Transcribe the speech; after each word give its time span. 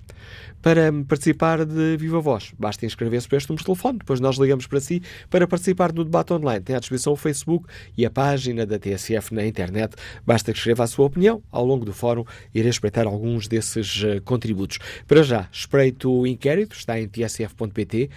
para 0.68 0.92
participar 1.08 1.64
de 1.64 1.96
Viva 1.96 2.20
Voz. 2.20 2.52
Basta 2.60 2.86
inscrever-se 2.86 3.26
para 3.26 3.38
este 3.38 3.50
número 3.50 3.62
de 3.62 3.68
telefone, 3.68 4.00
depois 4.00 4.20
nós 4.20 4.36
ligamos 4.36 4.68
para 4.68 4.82
si 4.82 5.02
para 5.30 5.48
participar 5.48 5.94
no 5.94 6.04
debate 6.04 6.34
online. 6.34 6.60
Tem 6.60 6.76
à 6.76 6.80
disposição 6.80 7.14
o 7.14 7.16
Facebook 7.16 7.66
e 7.98 8.06
a 8.06 8.10
página 8.10 8.66
da 8.66 8.78
TSF 8.78 9.34
na 9.34 9.48
internet. 9.48 9.95
Basta 10.26 10.52
que 10.52 10.58
escreva 10.58 10.84
a 10.84 10.88
sua 10.88 11.06
opinião. 11.06 11.42
Ao 11.50 11.66
longo 11.66 11.86
do 11.86 11.94
fórum, 11.94 12.26
irei 12.54 12.70
espreitar 12.70 13.08
alguns 13.08 13.48
desses 13.48 14.04
uh, 14.04 14.22
contributos. 14.26 14.78
Para 15.08 15.23
já, 15.23 15.48
espreito 15.54 16.12
o 16.12 16.28
inquérito, 16.28 16.76
está 16.76 17.00
em 17.00 17.08
tsf.pt. 17.08 18.10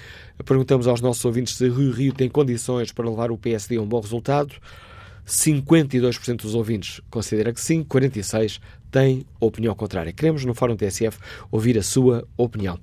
Perguntamos 0.45 0.89
aos 0.89 1.01
nossos 1.01 1.25
ouvintes 1.25 1.55
se 1.55 1.69
Rio 1.69 1.93
Rio 1.93 2.13
tem 2.13 2.29
condições 2.29 2.91
para 2.91 3.09
levar 3.09 3.31
o 3.31 3.39
PSD 3.39 3.77
a 3.77 3.81
um 3.81 3.87
bom 3.87 4.01
resultado. 4.01 4.57
52% 5.25 6.43
dos 6.43 6.57
ouvintes 6.57 7.01
considera 7.09 7.53
que 7.53 7.61
sim, 7.61 7.85
46% 7.85 8.59
tem 8.91 9.25
opinião 9.39 9.75
contrária. 9.75 10.13
Queremos, 10.13 10.45
no 10.45 10.55
Fórum 10.55 10.77
TSF, 10.77 11.19
ouvir 11.51 11.79
a 11.79 11.83
sua 11.83 12.27
opinião. 12.37 12.79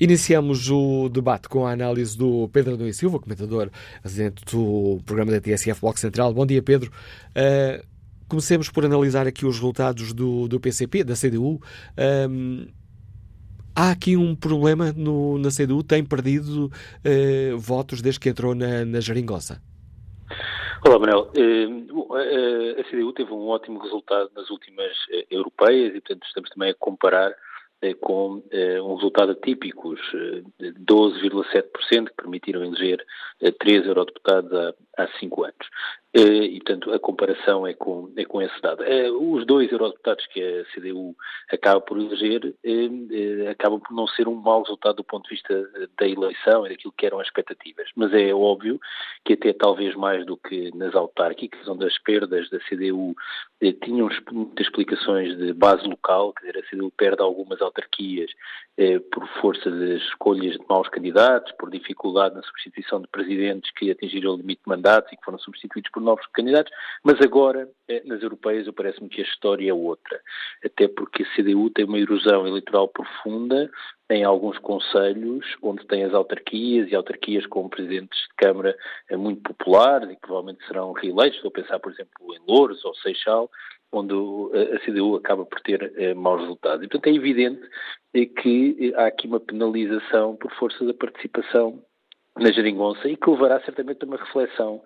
Iniciamos 0.00 0.70
o 0.70 1.08
debate 1.08 1.48
com 1.48 1.66
a 1.66 1.72
análise 1.72 2.16
do 2.16 2.48
Pedro 2.52 2.74
Adão 2.74 2.92
Silva, 2.92 3.18
comentador 3.18 3.68
residente 4.02 4.44
do 4.44 5.00
programa 5.04 5.32
da 5.32 5.40
TSF 5.40 5.80
Bloco 5.80 5.98
Central. 5.98 6.32
Bom 6.32 6.46
dia, 6.46 6.62
Pedro. 6.62 6.92
Uh, 7.30 7.84
comecemos 8.28 8.68
por 8.70 8.84
analisar 8.84 9.26
aqui 9.26 9.44
os 9.44 9.56
resultados 9.56 10.12
do, 10.12 10.46
do 10.46 10.60
PCP, 10.60 11.02
da 11.02 11.14
CDU. 11.14 11.60
Um, 12.30 12.68
há 13.74 13.90
aqui 13.90 14.16
um 14.16 14.36
problema 14.36 14.92
no, 14.92 15.36
na 15.36 15.48
CDU, 15.50 15.82
tem 15.82 16.04
perdido 16.04 16.66
uh, 16.66 17.58
votos 17.58 18.00
desde 18.00 18.20
que 18.20 18.28
entrou 18.28 18.54
na, 18.54 18.84
na. 18.84 19.00
Olá, 20.84 20.96
Manuel. 20.98 21.30
Eh, 21.34 22.80
a 22.80 22.84
CDU 22.84 23.12
teve 23.12 23.32
um 23.32 23.48
ótimo 23.48 23.80
resultado 23.80 24.30
nas 24.34 24.48
últimas 24.48 24.92
eh, 25.10 25.26
europeias 25.30 25.94
e, 25.94 26.00
portanto, 26.00 26.24
estamos 26.24 26.50
também 26.50 26.70
a 26.70 26.74
comparar 26.74 27.34
eh, 27.82 27.94
com 27.94 28.42
um 28.82 28.94
resultado 28.94 29.32
atípico, 29.32 29.94
12,7%, 30.60 32.08
que 32.08 32.14
permitiram 32.16 32.64
eleger 32.64 33.04
três 33.58 33.86
eurodeputados 33.86 34.74
há, 34.98 35.08
cinco 35.18 35.44
anos. 35.44 35.66
Eh, 36.14 36.20
e, 36.20 36.60
portanto, 36.60 36.90
a 36.92 36.98
comparação 36.98 37.66
é 37.66 37.74
com, 37.74 38.10
é 38.16 38.24
com 38.24 38.40
esse 38.40 38.60
dado. 38.62 38.82
Eh, 38.82 39.10
os 39.10 39.44
dois 39.44 39.70
eurodeputados 39.70 40.26
que 40.28 40.42
a 40.42 40.64
CDU 40.72 41.14
acaba 41.52 41.82
por 41.82 41.98
eleger 41.98 42.54
eh, 42.64 43.50
acabam 43.50 43.78
por 43.78 43.94
não 43.94 44.06
ser 44.08 44.26
um 44.26 44.34
mau 44.34 44.62
resultado 44.62 44.96
do 44.96 45.04
ponto 45.04 45.28
de 45.28 45.34
vista 45.34 45.68
da 45.98 46.08
eleição 46.08 46.66
e 46.66 46.70
daquilo 46.70 46.94
que 46.96 47.04
eram 47.04 47.20
as 47.20 47.26
expectativas. 47.26 47.88
Mas 47.94 48.12
é 48.14 48.32
óbvio 48.32 48.80
que 49.22 49.34
até 49.34 49.52
talvez 49.52 49.94
mais 49.94 50.24
do 50.24 50.36
que 50.36 50.74
nas 50.74 50.94
autárquicas, 50.94 51.68
onde 51.68 51.84
as 51.84 51.98
perdas 51.98 52.48
da 52.48 52.58
CDU 52.60 53.14
tinham 53.82 54.08
muitas 54.32 54.66
explicações 54.66 55.36
de 55.36 55.52
base 55.52 55.86
local, 55.86 56.32
quer 56.32 56.46
dizer, 56.46 56.58
a 56.58 56.70
CDU 56.70 56.90
perde 56.96 57.22
algumas 57.22 57.60
autarquias 57.60 58.30
por 59.10 59.26
força 59.40 59.70
das 59.70 60.00
escolhas 60.02 60.52
de 60.56 60.64
maus 60.68 60.88
candidatos, 60.88 61.52
por 61.58 61.68
dificuldade 61.70 62.36
na 62.36 62.42
substituição 62.42 63.00
de 63.00 63.08
presidentes 63.08 63.70
que 63.72 63.90
atingiram 63.90 64.34
o 64.34 64.36
limite 64.36 64.62
de 64.64 64.70
mandatos 64.88 65.12
e 65.12 65.16
que 65.16 65.24
foram 65.24 65.38
substituídos 65.38 65.90
por 65.90 66.02
novos 66.02 66.26
candidatos, 66.32 66.72
mas 67.04 67.20
agora, 67.20 67.68
eh, 67.88 68.02
nas 68.04 68.22
europeias, 68.22 68.68
parece-me 68.74 69.08
que 69.08 69.20
a 69.20 69.24
história 69.24 69.70
é 69.70 69.74
outra. 69.74 70.20
Até 70.64 70.88
porque 70.88 71.22
a 71.22 71.36
CDU 71.36 71.70
tem 71.70 71.84
uma 71.84 71.98
erosão 71.98 72.46
eleitoral 72.46 72.88
profunda 72.88 73.70
em 74.10 74.24
alguns 74.24 74.58
conselhos, 74.58 75.44
onde 75.62 75.86
tem 75.86 76.04
as 76.04 76.14
autarquias 76.14 76.90
e 76.90 76.94
autarquias 76.94 77.46
com 77.46 77.68
presidentes 77.68 78.18
de 78.18 78.34
Câmara 78.36 78.76
eh, 79.10 79.16
muito 79.16 79.42
populares 79.42 80.10
e 80.10 80.14
que 80.14 80.20
provavelmente 80.20 80.66
serão 80.66 80.92
reeleitos. 80.92 81.36
Estou 81.36 81.50
a 81.50 81.60
pensar, 81.60 81.78
por 81.78 81.92
exemplo, 81.92 82.34
em 82.34 82.40
Louros 82.46 82.84
ou 82.84 82.94
Seixal, 82.96 83.50
onde 83.90 84.12
a 84.14 84.78
CDU 84.80 85.16
acaba 85.16 85.46
por 85.46 85.60
ter 85.60 85.92
eh, 85.96 86.14
maus 86.14 86.42
resultados. 86.42 86.84
E, 86.84 86.88
portanto, 86.88 87.12
é 87.12 87.16
evidente 87.16 87.62
que 88.42 88.92
há 88.96 89.06
aqui 89.06 89.26
uma 89.26 89.40
penalização 89.40 90.36
por 90.36 90.50
força 90.54 90.84
da 90.84 90.92
participação 90.92 91.82
na 92.38 92.52
geringonça 92.52 93.08
e 93.08 93.16
que 93.16 93.30
levará 93.30 93.60
certamente 93.60 94.02
a 94.02 94.06
uma 94.06 94.16
reflexão 94.16 94.82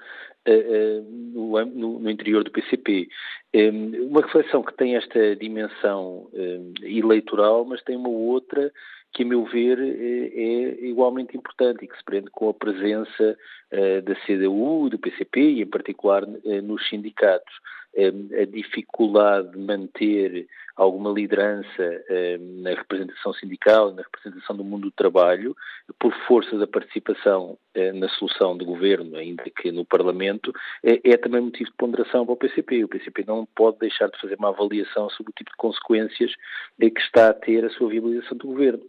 uh, 0.48 0.50
uh, 0.50 1.66
no, 1.66 1.98
no, 2.00 2.10
interior 2.10 2.42
do 2.42 2.50
PCP. 2.50 3.08
Um, 3.54 4.08
uma 4.08 4.22
reflexão 4.22 4.62
que 4.62 4.74
tem 4.74 4.96
esta 4.96 5.36
dimensão 5.36 6.28
um, 6.32 6.72
eleitoral, 6.82 7.64
mas 7.64 7.82
tem 7.82 7.96
uma 7.96 8.08
outra 8.08 8.72
que, 9.12 9.22
a 9.22 9.26
meu 9.26 9.44
ver, 9.44 9.78
é, 9.78 9.84
é 9.84 10.86
igualmente 10.86 11.36
importante 11.36 11.84
e 11.84 11.88
que 11.88 11.96
se 11.96 12.04
prende 12.04 12.30
com 12.30 12.48
a 12.48 12.54
presença 12.54 13.36
uh, 13.72 14.02
da 14.02 14.14
CDU, 14.26 14.88
do 14.88 14.98
PCP 14.98 15.40
e, 15.40 15.62
em 15.62 15.66
particular, 15.66 16.26
nos 16.26 16.88
sindicatos. 16.88 17.52
A 17.94 18.44
dificuldade 18.46 19.50
de 19.52 19.58
manter 19.58 20.46
alguma 20.76 21.10
liderança 21.10 22.02
eh, 22.08 22.38
na 22.38 22.70
representação 22.70 23.34
sindical, 23.34 23.92
na 23.92 24.02
representação 24.02 24.56
do 24.56 24.64
mundo 24.64 24.84
do 24.84 24.90
trabalho, 24.90 25.54
por 25.98 26.12
força 26.26 26.56
da 26.56 26.66
participação 26.66 27.58
eh, 27.74 27.92
na 27.92 28.08
solução 28.08 28.56
do 28.56 28.64
governo, 28.64 29.16
ainda 29.16 29.44
que 29.44 29.70
no 29.70 29.84
Parlamento, 29.84 30.52
eh, 30.82 31.00
é 31.04 31.16
também 31.16 31.42
motivo 31.42 31.70
de 31.70 31.76
ponderação 31.76 32.24
para 32.24 32.32
o 32.32 32.36
PCP. 32.36 32.84
O 32.84 32.88
PCP 32.88 33.24
não 33.26 33.46
pode 33.54 33.78
deixar 33.78 34.08
de 34.08 34.18
fazer 34.18 34.36
uma 34.38 34.48
avaliação 34.48 35.10
sobre 35.10 35.30
o 35.30 35.34
tipo 35.34 35.50
de 35.50 35.56
consequências 35.56 36.34
que 36.80 37.00
está 37.00 37.28
a 37.28 37.34
ter 37.34 37.64
a 37.64 37.70
sua 37.70 37.90
viabilização 37.90 38.36
do 38.38 38.46
governo. 38.46 38.82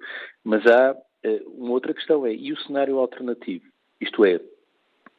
Mas 0.43 0.65
há 0.65 0.95
uma 1.47 1.71
outra 1.71 1.93
questão, 1.93 2.25
é, 2.25 2.33
e 2.33 2.51
o 2.51 2.59
cenário 2.61 2.97
alternativo? 2.97 3.65
Isto 3.99 4.25
é, 4.25 4.39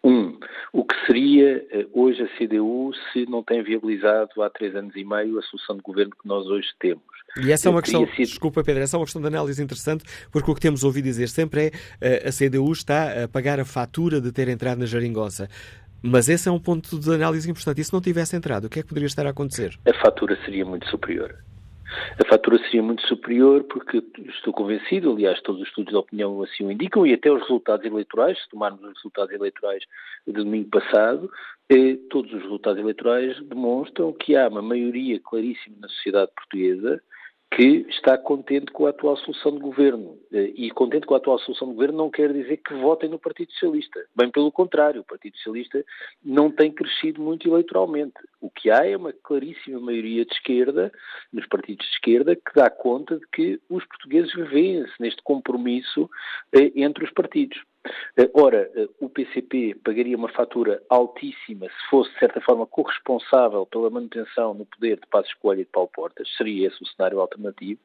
um, 0.04 0.38
o 0.72 0.84
que 0.84 0.94
seria 1.06 1.66
eh, 1.70 1.86
hoje 1.92 2.22
a 2.22 2.28
CDU 2.36 2.92
se 3.12 3.24
não 3.26 3.42
tem 3.42 3.62
viabilizado 3.62 4.42
há 4.42 4.50
três 4.50 4.76
anos 4.76 4.94
e 4.94 5.02
meio 5.02 5.38
a 5.38 5.42
solução 5.42 5.76
de 5.76 5.82
governo 5.82 6.12
que 6.12 6.28
nós 6.28 6.46
hoje 6.46 6.68
temos? 6.78 7.02
E 7.42 7.50
essa 7.50 7.68
é 7.68 7.70
uma 7.70 7.80
questão, 7.80 8.06
sido... 8.08 8.26
desculpa 8.26 8.62
Pedro, 8.62 8.82
essa 8.82 8.96
é 8.96 8.98
uma 8.98 9.06
questão 9.06 9.22
de 9.22 9.28
análise 9.28 9.62
interessante, 9.62 10.04
porque 10.30 10.50
o 10.50 10.54
que 10.54 10.60
temos 10.60 10.84
ouvido 10.84 11.04
dizer 11.04 11.28
sempre 11.28 11.66
é 11.66 11.70
eh, 12.00 12.28
a 12.28 12.30
CDU 12.30 12.70
está 12.70 13.24
a 13.24 13.28
pagar 13.28 13.58
a 13.58 13.64
fatura 13.64 14.20
de 14.20 14.30
ter 14.30 14.48
entrado 14.48 14.78
na 14.78 14.86
Jaringossa. 14.86 15.48
Mas 16.02 16.28
esse 16.28 16.50
é 16.50 16.52
um 16.52 16.60
ponto 16.60 16.98
de 16.98 17.14
análise 17.14 17.50
importante. 17.50 17.80
E 17.80 17.84
se 17.84 17.90
não 17.90 18.00
tivesse 18.00 18.36
entrado, 18.36 18.66
o 18.66 18.68
que 18.68 18.80
é 18.80 18.82
que 18.82 18.88
poderia 18.88 19.06
estar 19.06 19.26
a 19.26 19.30
acontecer? 19.30 19.78
A 19.88 19.94
fatura 20.02 20.38
seria 20.44 20.66
muito 20.66 20.86
superior 20.90 21.34
a 22.20 22.28
fatura 22.28 22.58
seria 22.58 22.82
muito 22.82 23.06
superior, 23.06 23.64
porque 23.64 24.02
estou 24.28 24.52
convencido, 24.52 25.12
aliás, 25.12 25.40
todos 25.42 25.60
os 25.60 25.68
estudos 25.68 25.92
de 25.92 25.96
opinião 25.96 26.42
assim 26.42 26.64
o 26.64 26.70
indicam, 26.70 27.06
e 27.06 27.12
até 27.12 27.30
os 27.30 27.42
resultados 27.42 27.84
eleitorais, 27.84 28.38
se 28.38 28.48
tomarmos 28.48 28.82
os 28.82 28.94
resultados 28.94 29.34
eleitorais 29.34 29.84
de 30.26 30.32
domingo 30.32 30.68
passado, 30.70 31.30
eh, 31.68 31.96
todos 32.10 32.32
os 32.32 32.42
resultados 32.42 32.80
eleitorais 32.80 33.40
demonstram 33.46 34.12
que 34.12 34.36
há 34.36 34.48
uma 34.48 34.62
maioria 34.62 35.20
claríssima 35.20 35.76
na 35.80 35.88
sociedade 35.88 36.30
portuguesa 36.34 37.02
que 37.54 37.86
está 37.88 38.18
contente 38.18 38.72
com 38.72 38.84
a 38.84 38.90
atual 38.90 39.16
solução 39.18 39.52
de 39.52 39.60
governo. 39.60 40.18
Eh, 40.32 40.52
e 40.56 40.70
contente 40.72 41.06
com 41.06 41.14
a 41.14 41.18
atual 41.18 41.38
solução 41.38 41.68
de 41.68 41.74
governo 41.74 41.98
não 41.98 42.10
quer 42.10 42.32
dizer 42.32 42.56
que 42.56 42.74
votem 42.74 43.08
no 43.08 43.18
Partido 43.18 43.52
Socialista. 43.52 44.04
Bem 44.14 44.28
pelo 44.28 44.50
contrário, 44.50 45.02
o 45.02 45.04
Partido 45.04 45.36
Socialista 45.36 45.84
não 46.22 46.50
tem 46.50 46.72
crescido 46.72 47.22
muito 47.22 47.48
eleitoralmente. 47.48 48.16
O 48.40 48.50
que 48.50 48.70
há 48.70 48.84
é 48.84 48.96
uma 48.96 49.12
claríssima 49.12 49.78
maioria 49.78 50.24
de 50.24 50.32
esquerda, 50.34 50.90
nos 51.32 51.46
partidos 51.46 51.86
de 51.86 51.92
esquerda, 51.92 52.34
que 52.34 52.54
dá 52.56 52.68
conta 52.68 53.18
de 53.18 53.26
que 53.28 53.60
os 53.70 53.84
portugueses 53.86 54.34
vivem-se 54.34 54.92
neste 54.98 55.22
compromisso 55.22 56.10
eh, 56.52 56.72
entre 56.74 57.04
os 57.04 57.12
partidos. 57.12 57.62
Eh, 58.16 58.30
ora, 58.32 58.70
eh, 58.74 58.88
o 59.00 59.08
PCP 59.08 59.76
pagaria 59.84 60.16
uma 60.16 60.28
fatura 60.28 60.82
altíssima 60.88 61.66
se 61.66 61.90
fosse, 61.90 62.12
de 62.12 62.18
certa 62.18 62.40
forma, 62.40 62.66
corresponsável 62.66 63.66
pela 63.66 63.90
manutenção 63.90 64.54
no 64.54 64.64
poder 64.66 64.96
de 64.96 65.06
Passos 65.08 65.34
Coelho 65.34 65.62
e 65.62 65.64
de 65.64 65.70
Paulo 65.70 65.90
Portas, 65.92 66.28
seria 66.36 66.68
esse 66.68 66.82
o 66.82 66.86
cenário 66.86 67.20
alternativo. 67.20 67.80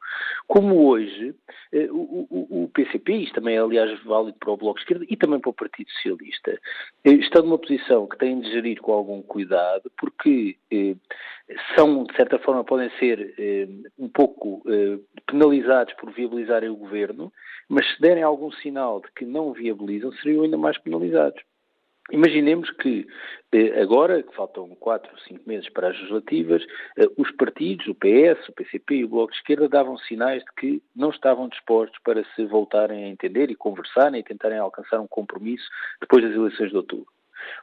Como 0.48 0.88
hoje, 0.88 1.36
eh, 1.74 1.88
o, 1.92 2.70
PCP, 2.74 3.14
isto 3.14 3.36
também 3.36 3.56
é, 3.56 3.60
aliás, 3.60 4.02
válido 4.04 4.38
para 4.40 4.52
o 4.52 4.58
Bloco 4.58 4.76
de 4.76 4.84
Esquerda 4.84 5.06
e 5.10 5.18
também 5.18 5.40
para 5.40 5.50
o 5.50 5.54
Partido 5.54 5.90
Socialista, 5.92 6.60
está 7.04 7.42
numa 7.42 7.58
posição 7.58 8.08
que 8.08 8.18
tem 8.18 8.40
de 8.40 8.52
gerir 8.52 8.80
com 8.80 8.94
algum 8.94 9.22
cuidado, 9.22 9.92
porque 9.98 10.58
são, 11.76 12.04
de 12.04 12.16
certa 12.16 12.38
forma, 12.40 12.64
podem 12.64 12.90
ser 13.00 13.34
um 13.98 14.08
pouco 14.08 14.64
penalizados 15.26 15.94
por 15.96 16.12
viabilizarem 16.12 16.70
o 16.70 16.76
governo, 16.76 17.32
mas 17.68 17.88
se 17.94 18.02
derem 18.02 18.24
algum 18.24 18.52
sinal 18.52 19.00
de 19.00 19.12
que 19.12 19.26
não 19.26 19.54
viabilizam, 19.54 19.89
seriam 20.22 20.44
ainda 20.44 20.58
mais 20.58 20.78
penalizados. 20.78 21.42
Imaginemos 22.12 22.72
que 22.72 23.08
eh, 23.52 23.82
agora, 23.82 24.24
que 24.24 24.36
faltam 24.36 24.70
4 24.80 25.12
ou 25.12 25.20
5 25.20 25.48
meses 25.48 25.70
para 25.70 25.90
as 25.90 25.96
legislativas, 25.96 26.66
eh, 26.98 27.08
os 27.18 27.30
partidos, 27.32 27.86
o 27.88 27.94
PS, 27.94 28.50
o 28.50 28.54
PCP 28.54 28.96
e 28.96 29.06
o 29.06 29.10
Bloco 29.10 29.32
de 29.32 29.38
Esquerda 29.38 29.70
davam 29.70 29.98
sinais 29.98 30.44
de 30.44 30.52
que 30.58 30.84
não 30.96 31.12
estavam 31.12 31.48
dispostos 31.48 32.00
para 32.04 32.24
se 32.36 32.46
voltarem 32.46 33.06
a 33.06 33.10
entender 33.10 33.52
e 33.52 33.56
conversarem 33.56 34.20
e 34.20 34.24
tentarem 34.24 34.58
alcançar 34.58 35.00
um 35.00 35.08
compromisso 35.08 35.70
depois 36.02 36.24
das 36.24 36.34
eleições 36.34 36.72
de 36.72 36.78
outubro. 36.78 37.08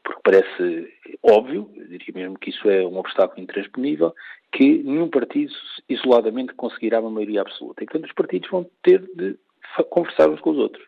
Porque 0.04 0.20
parece 0.22 0.94
óbvio, 1.22 1.70
diria 1.88 2.14
mesmo 2.14 2.38
que 2.38 2.50
isso 2.50 2.68
é 2.70 2.86
um 2.86 2.98
obstáculo 2.98 3.42
intransponível, 3.42 4.14
que 4.52 4.82
nenhum 4.82 5.08
partido 5.08 5.52
isoladamente 5.88 6.54
conseguirá 6.54 7.00
uma 7.00 7.10
maioria 7.10 7.42
absoluta. 7.42 7.82
E, 7.82 7.86
portanto, 7.86 8.06
os 8.06 8.14
partidos 8.14 8.48
vão 8.48 8.68
ter 8.82 9.00
de 9.14 9.36
conversar 9.90 10.30
uns 10.30 10.40
com 10.40 10.50
os 10.50 10.58
outros. 10.58 10.84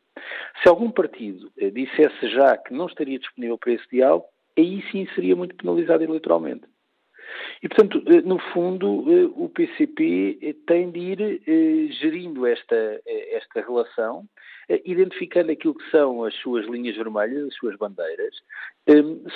Se 0.63 0.69
algum 0.69 0.91
partido 0.91 1.51
eh, 1.59 1.71
dissesse 1.71 2.29
já 2.31 2.57
que 2.57 2.75
não 2.75 2.87
estaria 2.87 3.19
disponível 3.19 3.59
para 3.59 3.73
esse 3.73 3.89
diálogo, 3.91 4.27
aí 4.57 4.83
sim 4.91 5.07
seria 5.15 5.37
muito 5.37 5.55
penalizado 5.55 6.03
eleitoralmente. 6.03 6.65
E, 7.63 7.69
portanto, 7.69 8.03
eh, 8.07 8.23
no 8.23 8.39
fundo, 8.53 9.05
eh, 9.09 9.31
o 9.37 9.49
PCP 9.49 10.57
tem 10.67 10.91
de 10.91 11.01
ir 11.01 11.91
gerindo 12.01 12.47
esta, 12.47 13.01
esta 13.33 13.61
relação, 13.61 14.25
identificando 14.85 15.51
aquilo 15.51 15.75
que 15.75 15.91
são 15.91 16.25
as 16.25 16.35
suas 16.37 16.67
linhas 16.67 16.95
vermelhas, 16.95 17.49
as 17.49 17.55
suas 17.55 17.75
bandeiras, 17.77 18.35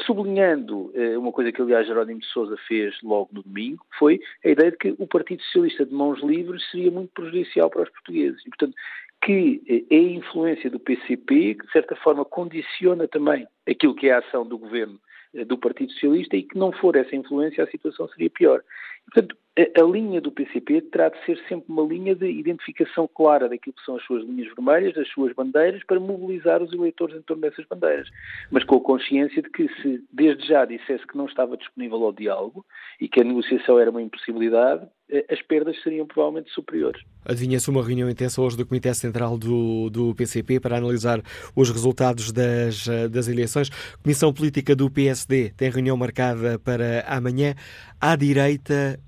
sublinhando 0.05 0.93
uma 1.19 1.33
coisa 1.33 1.51
que, 1.51 1.63
aliás, 1.63 1.87
Jerónimo 1.87 2.21
de 2.21 2.27
Sousa 2.27 2.55
fez 2.69 2.95
logo 3.03 3.31
no 3.33 3.43
domingo, 3.43 3.83
foi 3.99 4.21
a 4.45 4.51
ideia 4.51 4.71
de 4.71 4.77
que 4.77 4.95
o 4.99 5.07
Partido 5.07 5.43
Socialista 5.45 5.87
de 5.87 5.95
mãos 5.95 6.21
livres 6.23 6.63
seria 6.71 6.91
muito 6.91 7.11
prejudicial 7.15 7.71
para 7.71 7.85
os 7.85 7.89
portugueses. 7.89 8.43
E, 8.43 8.51
portanto, 8.51 8.75
que 9.23 9.87
é 9.91 9.97
a 9.97 10.01
influência 10.01 10.69
do 10.69 10.81
PCP 10.81 11.55
que, 11.55 11.67
de 11.67 11.73
certa 11.73 11.95
forma, 11.97 12.25
condiciona 12.25 13.07
também 13.07 13.47
aquilo 13.69 13.95
que 13.95 14.09
é 14.09 14.13
a 14.13 14.19
ação 14.19 14.45
do 14.45 14.59
governo 14.59 14.99
eh, 15.35 15.45
do 15.45 15.57
Partido 15.57 15.93
Socialista 15.93 16.37
e 16.37 16.43
que 16.43 16.59
não 16.59 16.73
for 16.73 16.97
essa 16.97 17.15
influência 17.15 17.63
a 17.63 17.69
situação 17.69 18.09
seria 18.09 18.29
pior. 18.29 18.63
Portanto, 19.07 19.37
a, 19.59 19.83
a, 19.83 19.85
linha 19.85 20.21
do 20.21 20.33
PCP 20.33 20.81
terá 20.83 21.09
de 21.11 21.25
ser 21.25 21.39
sempre 21.49 21.67
uma 21.69 21.83
linha 21.83 22.15
de 22.15 22.27
identificação 22.27 23.07
clara 23.07 23.49
daquilo 23.49 23.75
que 23.75 23.85
são 23.85 23.97
as 23.97 24.05
suas 24.05 24.25
linhas 24.25 24.49
vermelhas, 24.55 24.95
das 24.95 25.09
suas 25.09 25.33
bandeiras, 25.35 25.85
para 25.85 26.01
mobilizar 26.01 26.63
os 26.63 26.73
eleitores 26.73 27.17
em 27.17 27.23
torno 27.23 27.43
dessas 27.43 27.67
bandeiras. 27.67 28.09
Mas 28.51 28.65
com 28.65 28.77
a 28.77 28.81
consciência 28.81 29.43
de 29.43 29.51
que 29.51 29.69
se 29.81 30.03
desde 30.11 30.47
já 30.47 30.65
dissesse 30.65 31.07
que 31.07 31.17
não 31.17 31.27
estava 31.27 31.57
disponível 31.57 32.03
ao 32.03 32.13
diálogo 32.13 32.65
e 33.01 33.09
que 33.09 33.21
a 33.21 33.25
negociação 33.25 33.79
era 33.79 33.91
uma 33.91 34.03
impossibilidade, 34.03 34.87
eh, 35.02 35.02
as 35.31 35.43
perdas 35.43 35.81
seriam 35.83 36.07
provavelmente 36.07 36.51
superiores. 36.53 37.03
Adivinha-se 37.25 37.69
uma 37.69 37.85
reunião 37.85 38.09
intensa 38.09 38.41
hoje 38.41 38.57
do 38.57 38.67
Comitê 38.67 38.93
Central 38.95 39.37
do, 39.37 39.91
do 39.91 40.15
PCP 40.15 40.59
para 40.59 40.79
analisar 40.79 41.23
os 41.55 41.71
resultados 41.71 42.33
das, 42.33 42.89
eh, 42.89 43.09
das 43.09 43.29
eleições. 43.29 43.71
Comissão 44.03 44.33
Política 44.33 44.75
do 44.75 44.91
PSD 44.91 45.51
tem 45.57 45.71
reunião 45.71 45.97
marcada 45.97 46.59
para 46.59 47.05
amanhã. 47.07 47.55
À 48.01 48.17
direita, 48.17 48.99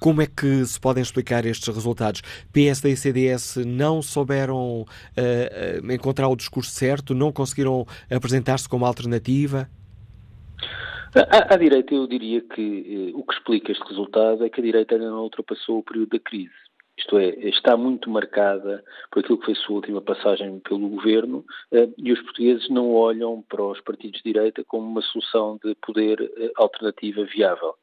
como 0.00 0.20
é 0.20 0.26
que 0.26 0.64
se 0.66 0.80
podem 0.80 1.02
explicar 1.02 1.46
estes 1.46 1.72
resultados? 1.72 2.22
PSD 2.52 2.90
e 2.90 2.96
CDS 2.96 3.56
não 3.64 4.02
souberam 4.02 4.82
uh, 4.82 5.92
encontrar 5.92 6.28
o 6.28 6.34
discurso 6.34 6.72
certo, 6.72 7.14
não 7.14 7.30
conseguiram 7.30 7.86
apresentar-se 8.10 8.68
como 8.68 8.84
alternativa? 8.84 9.70
À, 11.14 11.56
direita, 11.56 11.94
eu 11.94 12.06
diria 12.06 12.40
que 12.40 13.10
eh, 13.10 13.12
o 13.14 13.22
que 13.22 13.34
explica 13.34 13.70
este 13.70 13.86
resultado 13.86 14.44
é 14.44 14.48
que 14.48 14.60
a 14.60 14.64
direita 14.64 14.94
ainda 14.94 15.10
não 15.10 15.24
ultrapassou 15.24 15.78
o 15.78 15.82
período 15.82 16.10
da 16.10 16.18
crise. 16.18 16.54
Isto 16.96 17.18
é, 17.18 17.28
está 17.48 17.76
muito 17.76 18.08
marcada 18.08 18.82
por 19.10 19.20
aquilo 19.20 19.38
que 19.38 19.46
foi 19.46 19.54
a 19.54 19.56
sua 19.56 19.76
última 19.76 20.00
passagem 20.00 20.60
pelo 20.60 20.88
governo 20.88 21.44
eh, 21.70 21.88
e 21.98 22.12
os 22.12 22.20
portugueses 22.22 22.68
não 22.70 22.94
olham 22.94 23.42
para 23.48 23.62
os 23.62 23.80
partidos 23.82 24.22
de 24.22 24.32
direita 24.32 24.64
como 24.64 24.88
uma 24.88 25.02
solução 25.02 25.58
de 25.62 25.74
poder 25.86 26.18
eh, 26.38 26.50
alternativa 26.56 27.24
viável. 27.24 27.74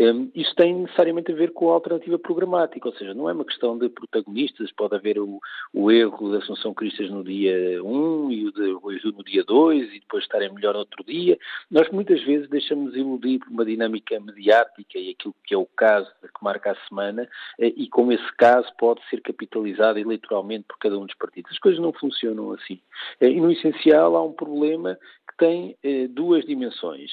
Um, 0.00 0.30
isso 0.34 0.54
tem 0.54 0.74
necessariamente 0.74 1.32
a 1.32 1.34
ver 1.34 1.52
com 1.52 1.70
a 1.70 1.74
alternativa 1.74 2.18
programática, 2.18 2.88
ou 2.88 2.94
seja, 2.94 3.14
não 3.14 3.28
é 3.28 3.32
uma 3.32 3.44
questão 3.44 3.76
de 3.76 3.88
protagonistas, 3.88 4.70
pode 4.72 4.94
haver 4.94 5.18
o, 5.18 5.40
o 5.74 5.90
erro 5.90 6.30
da 6.30 6.38
Assunção 6.38 6.72
Cristas 6.72 7.10
no 7.10 7.24
dia 7.24 7.82
1 7.82 8.30
e 8.30 8.46
o 8.46 8.52
de 8.52 8.72
Rui 8.72 9.00
no 9.04 9.24
dia 9.24 9.42
2 9.44 9.92
e 9.94 10.00
depois 10.00 10.22
estarem 10.22 10.52
melhor 10.52 10.74
no 10.74 10.80
outro 10.80 11.04
dia. 11.04 11.38
Nós 11.70 11.88
muitas 11.90 12.22
vezes 12.22 12.48
deixamos 12.48 12.94
iludir 12.94 13.40
por 13.40 13.48
uma 13.48 13.64
dinâmica 13.64 14.18
mediática 14.20 14.98
e 14.98 15.10
aquilo 15.10 15.34
que 15.44 15.54
é 15.54 15.58
o 15.58 15.66
caso 15.66 16.08
que 16.22 16.44
marca 16.44 16.72
a 16.72 16.88
semana 16.88 17.28
eh, 17.58 17.72
e 17.76 17.88
como 17.88 18.12
esse 18.12 18.36
caso 18.36 18.68
pode 18.78 19.00
ser 19.08 19.20
capitalizado 19.20 19.98
eleitoralmente 19.98 20.64
por 20.68 20.78
cada 20.78 20.98
um 20.98 21.06
dos 21.06 21.16
partidos. 21.16 21.50
As 21.50 21.58
coisas 21.58 21.80
não 21.80 21.92
funcionam 21.92 22.52
assim. 22.52 22.80
Eh, 23.20 23.30
e 23.30 23.40
no 23.40 23.50
essencial 23.50 24.16
há 24.16 24.22
um 24.22 24.32
problema 24.32 24.98
tem 25.38 25.76
eh, 25.84 26.08
duas 26.08 26.44
dimensões. 26.44 27.12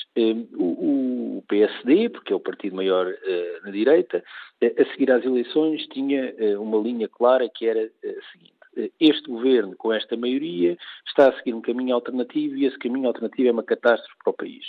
O, 0.58 1.38
o, 1.38 1.44
PSD, 1.48 2.10
porque 2.10 2.34
é 2.34 2.36
o 2.36 2.40
partido 2.40 2.75
maior 2.76 3.08
eh, 3.08 3.60
na 3.64 3.72
direita, 3.72 4.24
eh, 4.62 4.76
a 4.78 4.86
seguir 4.92 5.12
às 5.12 5.24
eleições 5.26 5.88
tinha 5.88 6.34
eh, 6.38 6.58
uma 6.58 6.78
linha 6.78 7.08
clara 7.08 7.50
que 7.50 7.68
era 7.68 7.82
a 7.86 8.32
seguinte. 8.32 8.54
Este 9.00 9.30
governo, 9.30 9.74
com 9.78 9.94
esta 9.94 10.18
maioria, 10.18 10.78
está 11.08 11.30
a 11.30 11.38
seguir 11.38 11.54
um 11.54 11.62
caminho 11.62 11.96
alternativo 11.96 12.58
e 12.58 12.66
esse 12.66 12.78
caminho 12.78 13.08
alternativo 13.08 13.48
é 13.48 13.52
uma 13.54 13.64
catástrofe 13.64 14.18
para 14.22 14.32
o 14.32 14.36
país. 14.36 14.66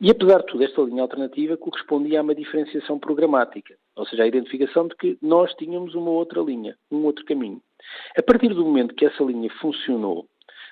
E 0.00 0.12
apesar 0.12 0.38
de 0.42 0.46
tudo, 0.46 0.62
esta 0.62 0.80
linha 0.82 1.02
alternativa 1.02 1.56
correspondia 1.56 2.20
a 2.20 2.22
uma 2.22 2.36
diferenciação 2.36 3.00
programática, 3.00 3.74
ou 3.96 4.06
seja, 4.06 4.22
a 4.22 4.28
identificação 4.28 4.86
de 4.86 4.94
que 4.94 5.18
nós 5.20 5.52
tínhamos 5.54 5.96
uma 5.96 6.10
outra 6.10 6.40
linha, 6.40 6.76
um 6.88 7.04
outro 7.04 7.24
caminho. 7.24 7.60
A 8.16 8.22
partir 8.22 8.54
do 8.54 8.64
momento 8.64 8.94
que 8.94 9.06
essa 9.06 9.24
linha 9.24 9.50
funcionou 9.60 10.28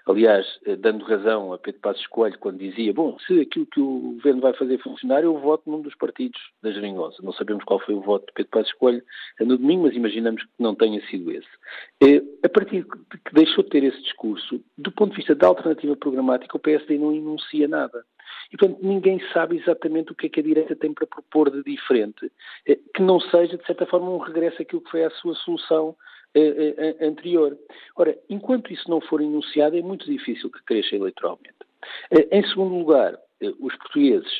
Aliás, 0.07 0.47
eh, 0.67 0.77
dando 0.77 1.05
razão 1.05 1.53
a 1.53 1.59
Pedro 1.59 1.81
Passos 1.81 2.07
Coelho 2.07 2.39
quando 2.39 2.59
dizia, 2.59 2.93
bom, 2.93 3.19
se 3.21 3.41
aquilo 3.41 3.67
que 3.67 3.81
o 3.81 4.15
governo 4.15 4.41
vai 4.41 4.53
fazer 4.55 4.79
funcionar, 4.79 5.23
eu 5.23 5.39
voto 5.39 5.71
num 5.71 5.81
dos 5.83 5.95
partidos 5.95 6.41
da 6.63 6.71
Geringonça. 6.71 7.23
Não 7.23 7.33
sabemos 7.33 7.65
qual 7.65 7.81
foi 7.81 7.95
o 7.95 8.01
voto 8.01 8.27
de 8.27 8.33
Pedro 8.33 8.51
Passos 8.51 8.73
Coelho 8.75 9.03
no 9.41 9.57
domingo, 9.57 9.85
mas 9.85 9.95
imaginamos 9.95 10.43
que 10.43 10.51
não 10.59 10.75
tenha 10.75 11.01
sido 11.09 11.31
esse. 11.31 11.49
Eh, 12.03 12.23
a 12.45 12.49
partir 12.49 12.85
de 12.85 13.19
que 13.19 13.35
deixou 13.35 13.63
de 13.63 13.71
ter 13.71 13.85
esse 13.85 14.03
discurso, 14.03 14.63
do 14.77 14.91
ponto 14.93 15.11
de 15.11 15.17
vista 15.19 15.35
da 15.35 15.47
alternativa 15.47 15.97
programática, 15.97 16.57
o 16.57 16.61
PSD 16.61 16.99
não 16.99 17.15
enuncia 17.15 17.69
nada. 17.69 18.05
E, 18.53 18.57
portanto, 18.57 18.79
ninguém 18.83 19.21
sabe 19.33 19.57
exatamente 19.57 20.13
o 20.13 20.15
que 20.15 20.27
é 20.27 20.31
que 20.31 20.41
a 20.41 20.43
direita 20.43 20.75
tem 20.75 20.93
para 20.93 21.07
propor 21.07 21.51
de 21.51 21.63
diferente, 21.63 22.31
eh, 22.67 22.79
que 22.95 23.03
não 23.03 23.21
seja, 23.21 23.57
de 23.57 23.67
certa 23.67 23.87
forma, 23.87 24.11
um 24.11 24.19
regresso 24.19 24.63
àquilo 24.63 24.81
que 24.81 24.91
foi 24.91 25.05
a 25.05 25.11
sua 25.11 25.35
solução 25.35 25.97
eh, 26.35 26.75
eh, 26.79 27.07
anterior. 27.07 27.59
Ora, 27.97 28.17
enquanto 28.29 28.73
isso 28.73 28.89
não 28.89 29.01
for 29.01 29.21
enunciado, 29.21 29.77
é 29.77 29.83
muito 29.83 30.07
difícil 30.07 30.51
que 30.51 30.63
cresça 30.63 30.95
eleitoralmente. 30.95 31.55
Eh, 32.11 32.39
em 32.39 32.47
segundo 32.47 32.77
lugar, 32.77 33.19
os 33.59 33.75
portugueses, 33.77 34.31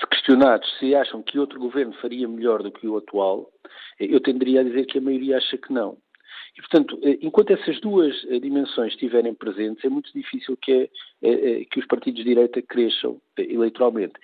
se 0.00 0.06
questionados 0.08 0.68
se 0.78 0.94
acham 0.94 1.22
que 1.22 1.38
outro 1.38 1.60
governo 1.60 1.92
faria 2.00 2.26
melhor 2.26 2.62
do 2.62 2.72
que 2.72 2.88
o 2.88 2.96
atual, 2.96 3.50
eu 4.00 4.18
tenderia 4.20 4.60
a 4.60 4.64
dizer 4.64 4.86
que 4.86 4.98
a 4.98 5.00
maioria 5.00 5.36
acha 5.36 5.56
que 5.56 5.72
não. 5.72 5.98
E, 6.56 6.60
portanto, 6.60 6.98
eh, 7.02 7.18
enquanto 7.20 7.52
essas 7.52 7.80
duas 7.80 8.14
eh, 8.28 8.38
dimensões 8.38 8.92
estiverem 8.92 9.34
presentes, 9.34 9.84
é 9.84 9.88
muito 9.88 10.12
difícil 10.12 10.56
que, 10.56 10.88
é, 11.22 11.64
que 11.64 11.80
os 11.80 11.86
partidos 11.86 12.22
de 12.22 12.28
direita 12.28 12.62
cresçam 12.62 13.20
eleitoralmente. 13.36 14.14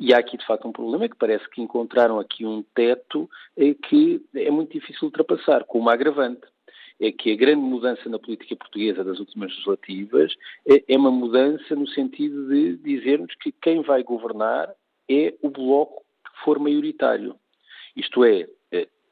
E 0.00 0.12
há 0.12 0.18
aqui, 0.18 0.36
de 0.36 0.44
facto, 0.44 0.66
um 0.66 0.72
problema 0.72 1.08
que 1.08 1.16
parece 1.16 1.48
que 1.50 1.62
encontraram 1.62 2.18
aqui 2.18 2.44
um 2.44 2.64
teto 2.74 3.30
que 3.88 4.20
é 4.34 4.50
muito 4.50 4.72
difícil 4.72 5.04
ultrapassar, 5.04 5.64
com 5.64 5.78
uma 5.78 5.92
agravante 5.92 6.46
é 6.98 7.12
que 7.12 7.30
a 7.30 7.36
grande 7.36 7.60
mudança 7.60 8.08
na 8.08 8.18
política 8.18 8.56
portuguesa 8.56 9.04
das 9.04 9.18
últimas 9.20 9.50
legislativas 9.50 10.32
é 10.66 10.96
uma 10.96 11.10
mudança 11.10 11.76
no 11.76 11.86
sentido 11.88 12.48
de 12.48 12.76
dizermos 12.78 13.34
que 13.34 13.52
quem 13.52 13.82
vai 13.82 14.02
governar 14.02 14.72
é 15.08 15.34
o 15.42 15.50
bloco 15.50 16.02
que 16.24 16.44
for 16.44 16.58
maioritário. 16.58 17.36
Isto 17.94 18.24
é, 18.24 18.48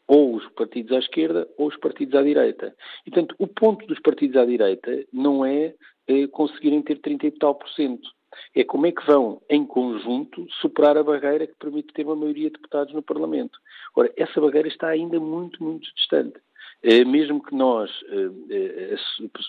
ou 0.07 0.37
os 0.37 0.47
partidos 0.51 0.93
à 0.93 0.99
esquerda 0.99 1.49
ou 1.57 1.69
os 1.69 1.77
partidos 1.77 2.15
à 2.15 2.23
direita. 2.23 2.75
E, 3.07 3.11
portanto, 3.11 3.35
o 3.39 3.47
ponto 3.47 3.87
dos 3.87 3.99
partidos 4.01 4.37
à 4.37 4.45
direita 4.45 5.05
não 5.13 5.45
é 5.45 5.75
eh, 6.07 6.27
conseguirem 6.29 6.83
ter 6.83 6.99
30 7.01 7.27
e 7.27 7.31
tal 7.33 7.55
por 7.55 7.69
cento. 7.71 8.09
É 8.55 8.65
como 8.65 8.87
é 8.87 8.93
que 8.93 9.07
vão, 9.07 9.41
em 9.49 9.65
conjunto, 9.65 10.47
superar 10.61 10.97
a 10.99 11.05
barreira 11.05 11.47
que 11.47 11.55
permite 11.55 11.95
ter 11.95 12.05
uma 12.05 12.17
maioria 12.17 12.51
de 12.51 12.57
deputados 12.57 12.93
no 12.93 13.03
Parlamento. 13.03 13.59
Ora, 13.95 14.13
essa 14.17 14.41
barreira 14.41 14.69
está 14.69 14.89
ainda 14.89 15.21
muito, 15.21 15.63
muito 15.63 15.89
distante. 15.95 16.39
Eh, 16.83 17.05
mesmo 17.05 17.43
que 17.43 17.55
nós 17.55 17.91
eh, 18.09 18.97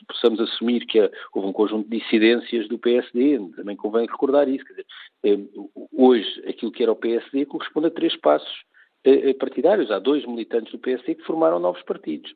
possamos 0.08 0.40
assumir 0.40 0.86
que 0.86 1.02
houve 1.34 1.50
um 1.50 1.54
conjunto 1.54 1.90
de 1.90 2.00
dissidências 2.00 2.70
do 2.70 2.80
PSD, 2.80 3.40
também 3.58 3.76
convém 3.76 4.06
recordar 4.06 4.48
isso. 4.48 4.64
Dizer, 4.66 4.86
hoje, 5.92 6.44
aquilo 6.48 6.72
que 6.72 6.84
era 6.84 6.92
o 6.92 6.96
PSD 6.96 7.46
corresponde 7.46 7.88
a 7.88 7.92
três 7.92 8.16
passos 8.16 8.64
partidários. 9.40 9.92
Há 9.92 10.00
dois 10.00 10.26
militantes 10.26 10.72
do 10.72 10.80
PSD 10.80 11.16
que 11.16 11.26
formaram 11.26 11.60
novos 11.60 11.82
partidos, 11.84 12.34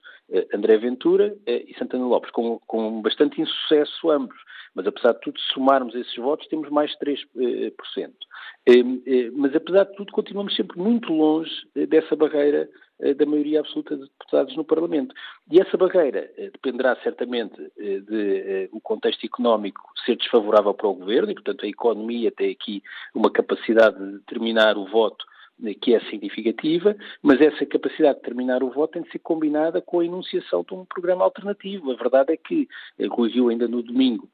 André 0.53 0.77
Ventura 0.77 1.35
e 1.47 1.73
Santana 1.77 2.05
Lopes, 2.05 2.31
com, 2.31 2.59
com 2.67 3.01
bastante 3.01 3.41
insucesso 3.41 4.09
ambos. 4.11 4.37
Mas, 4.75 4.85
apesar 4.85 5.13
de 5.13 5.21
tudo, 5.21 5.39
se 5.39 5.53
somarmos 5.53 5.95
esses 5.95 6.15
votos, 6.15 6.47
temos 6.47 6.69
mais 6.69 6.95
3%. 6.99 7.27
Mas, 9.33 9.55
apesar 9.55 9.85
de 9.85 9.95
tudo, 9.95 10.11
continuamos 10.11 10.55
sempre 10.55 10.77
muito 10.77 11.11
longe 11.11 11.51
dessa 11.87 12.15
barreira 12.15 12.69
da 13.15 13.25
maioria 13.25 13.61
absoluta 13.61 13.95
de 13.95 14.03
deputados 14.03 14.55
no 14.57 14.63
Parlamento. 14.63 15.15
E 15.49 15.59
essa 15.59 15.77
barreira 15.77 16.29
dependerá 16.37 16.95
certamente 16.97 17.55
de 17.77 18.69
o 18.71 18.79
contexto 18.79 19.25
económico 19.25 19.81
ser 20.05 20.17
desfavorável 20.17 20.73
para 20.73 20.87
o 20.87 20.93
governo, 20.93 21.31
e, 21.31 21.33
portanto, 21.33 21.65
a 21.65 21.69
economia 21.69 22.29
tem 22.29 22.51
aqui 22.51 22.83
uma 23.15 23.31
capacidade 23.31 23.97
de 23.97 24.19
determinar 24.19 24.77
o 24.77 24.85
voto 24.85 25.25
que 25.81 25.93
é 25.93 25.99
significativa, 26.09 26.95
mas 27.21 27.41
essa 27.41 27.65
capacidade 27.65 28.15
de 28.15 28.21
determinar 28.21 28.63
o 28.63 28.69
voto 28.69 28.93
tem 28.93 29.03
de 29.03 29.11
ser 29.11 29.19
combinada 29.19 29.81
com 29.81 29.99
a 29.99 30.05
enunciação 30.05 30.63
de 30.63 30.73
um 30.73 30.85
programa 30.85 31.23
alternativo. 31.23 31.91
A 31.91 31.95
verdade 31.95 32.33
é 32.33 32.37
que 32.37 32.67
Rui 33.09 33.29
Rio 33.29 33.49
ainda 33.49 33.67
no 33.67 33.83
domingo 33.83 34.29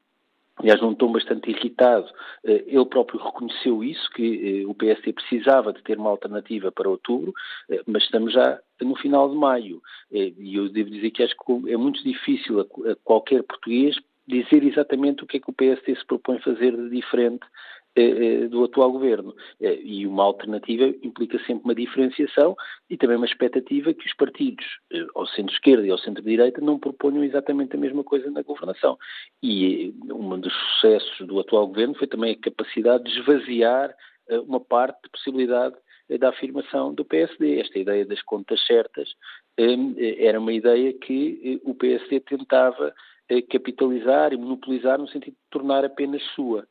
aliás, 0.58 0.80
num 0.80 0.94
tom 0.94 1.12
bastante 1.12 1.50
irritado, 1.50 2.10
eh, 2.44 2.64
ele 2.66 2.86
próprio 2.86 3.20
reconheceu 3.22 3.84
isso, 3.84 4.08
que 4.10 4.62
eh, 4.62 4.66
o 4.66 4.74
PSD 4.74 5.12
precisava 5.12 5.72
de 5.72 5.82
ter 5.82 5.98
uma 5.98 6.10
alternativa 6.10 6.72
para 6.72 6.88
outubro, 6.88 7.32
eh, 7.68 7.82
mas 7.86 8.04
estamos 8.04 8.32
já 8.32 8.58
no 8.80 8.96
final 8.96 9.28
de 9.28 9.36
maio. 9.36 9.82
E 10.10 10.56
eu 10.56 10.68
devo 10.68 10.90
dizer 10.90 11.10
que 11.10 11.22
acho 11.22 11.34
que 11.36 11.70
é 11.70 11.76
muito 11.76 12.02
difícil 12.02 12.60
a 12.60 12.94
qualquer 13.04 13.42
português 13.42 13.96
dizer 14.26 14.64
exatamente 14.64 15.22
o 15.22 15.26
que 15.26 15.36
é 15.36 15.40
que 15.40 15.50
o 15.50 15.52
PSD 15.52 15.94
se 15.94 16.04
propõe 16.04 16.38
fazer 16.40 16.76
de 16.76 16.90
diferente 16.90 17.44
eh, 17.44 17.46
eh, 17.46 17.75
do 18.50 18.64
atual 18.64 18.92
governo. 18.92 19.34
Eh, 19.60 19.80
e 19.82 20.06
uma 20.06 20.24
alternativa 20.24 20.84
implica 21.02 21.38
sempre 21.40 21.64
uma 21.64 21.74
diferenciação 21.74 22.54
e 22.90 22.96
também 22.96 23.16
uma 23.16 23.26
expectativa 23.26 23.94
que 23.94 24.06
os 24.06 24.14
partidos, 24.14 24.66
ao 25.14 25.26
centro-esquerda 25.26 25.86
e 25.86 25.90
ao 25.90 25.98
centro-direita, 25.98 26.60
não 26.60 26.78
proponham 26.78 27.24
exatamente 27.24 27.74
a 27.74 27.78
mesma 27.78 28.04
coisa 28.04 28.30
na 28.30 28.42
governação. 28.42 28.98
E 29.42 29.94
um 30.10 30.38
dos 30.38 30.52
sucessos 30.52 31.26
do 31.26 31.40
atual 31.40 31.66
governo 31.66 31.94
foi 31.94 32.06
também 32.06 32.32
a 32.32 32.40
capacidade 32.40 33.04
de 33.04 33.18
esvaziar 33.18 33.94
uma 34.46 34.60
parte 34.60 35.02
de 35.04 35.10
possibilidade 35.10 35.76
da 36.18 36.28
afirmação 36.28 36.92
do 36.92 37.04
PSD. 37.04 37.60
Esta 37.60 37.78
ideia 37.78 38.04
das 38.04 38.22
contas 38.22 38.64
certas 38.66 39.08
era 40.18 40.38
uma 40.38 40.52
ideia 40.52 40.92
que 40.92 41.60
o 41.64 41.74
PSD 41.74 42.20
tentava 42.20 42.92
capitalizar 43.50 44.32
e 44.32 44.36
monopolizar 44.36 44.98
no 44.98 45.08
sentido 45.08 45.34
de 45.34 45.50
tornar 45.50 45.84
apenas 45.84 46.22
sua. 46.34 46.66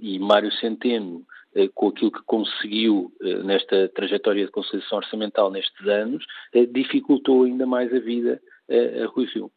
E 0.00 0.18
Mário 0.18 0.52
Centeno, 0.52 1.24
eh, 1.54 1.68
com 1.74 1.88
aquilo 1.88 2.12
que 2.12 2.22
conseguiu 2.26 3.12
eh, 3.20 3.42
nesta 3.42 3.88
trajetória 3.88 4.44
de 4.46 4.52
conciliação 4.52 4.98
orçamental 4.98 5.50
nestes 5.50 5.84
anos, 5.86 6.24
eh, 6.54 6.64
dificultou 6.64 7.42
ainda 7.42 7.66
mais 7.66 7.92
a 7.92 7.98
vida 7.98 8.40
a 8.70 9.06
Rui 9.06 9.26
Rio. 9.26 9.50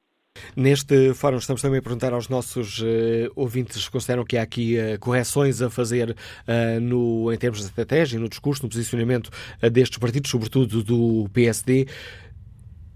Neste 0.56 1.14
fórum 1.14 1.38
estamos 1.38 1.62
também 1.62 1.78
a 1.78 1.82
perguntar 1.84 2.12
aos 2.14 2.28
nossos 2.28 2.80
uh, 2.80 3.32
ouvintes 3.36 3.84
se 3.84 3.92
consideram 3.92 4.26
que 4.26 4.36
há 4.38 4.42
aqui 4.42 4.76
uh, 4.76 5.00
correções 5.00 5.62
a 5.62 5.70
fazer 5.70 6.10
uh, 6.12 6.80
no, 6.82 7.32
em 7.32 7.38
termos 7.38 7.60
de 7.60 7.66
estratégia, 7.66 8.20
no 8.20 8.28
discurso, 8.28 8.64
no 8.64 8.70
posicionamento 8.70 9.30
destes 9.72 10.00
partidos, 10.00 10.32
sobretudo 10.32 10.84
do 10.84 11.30
PSD. 11.32 11.88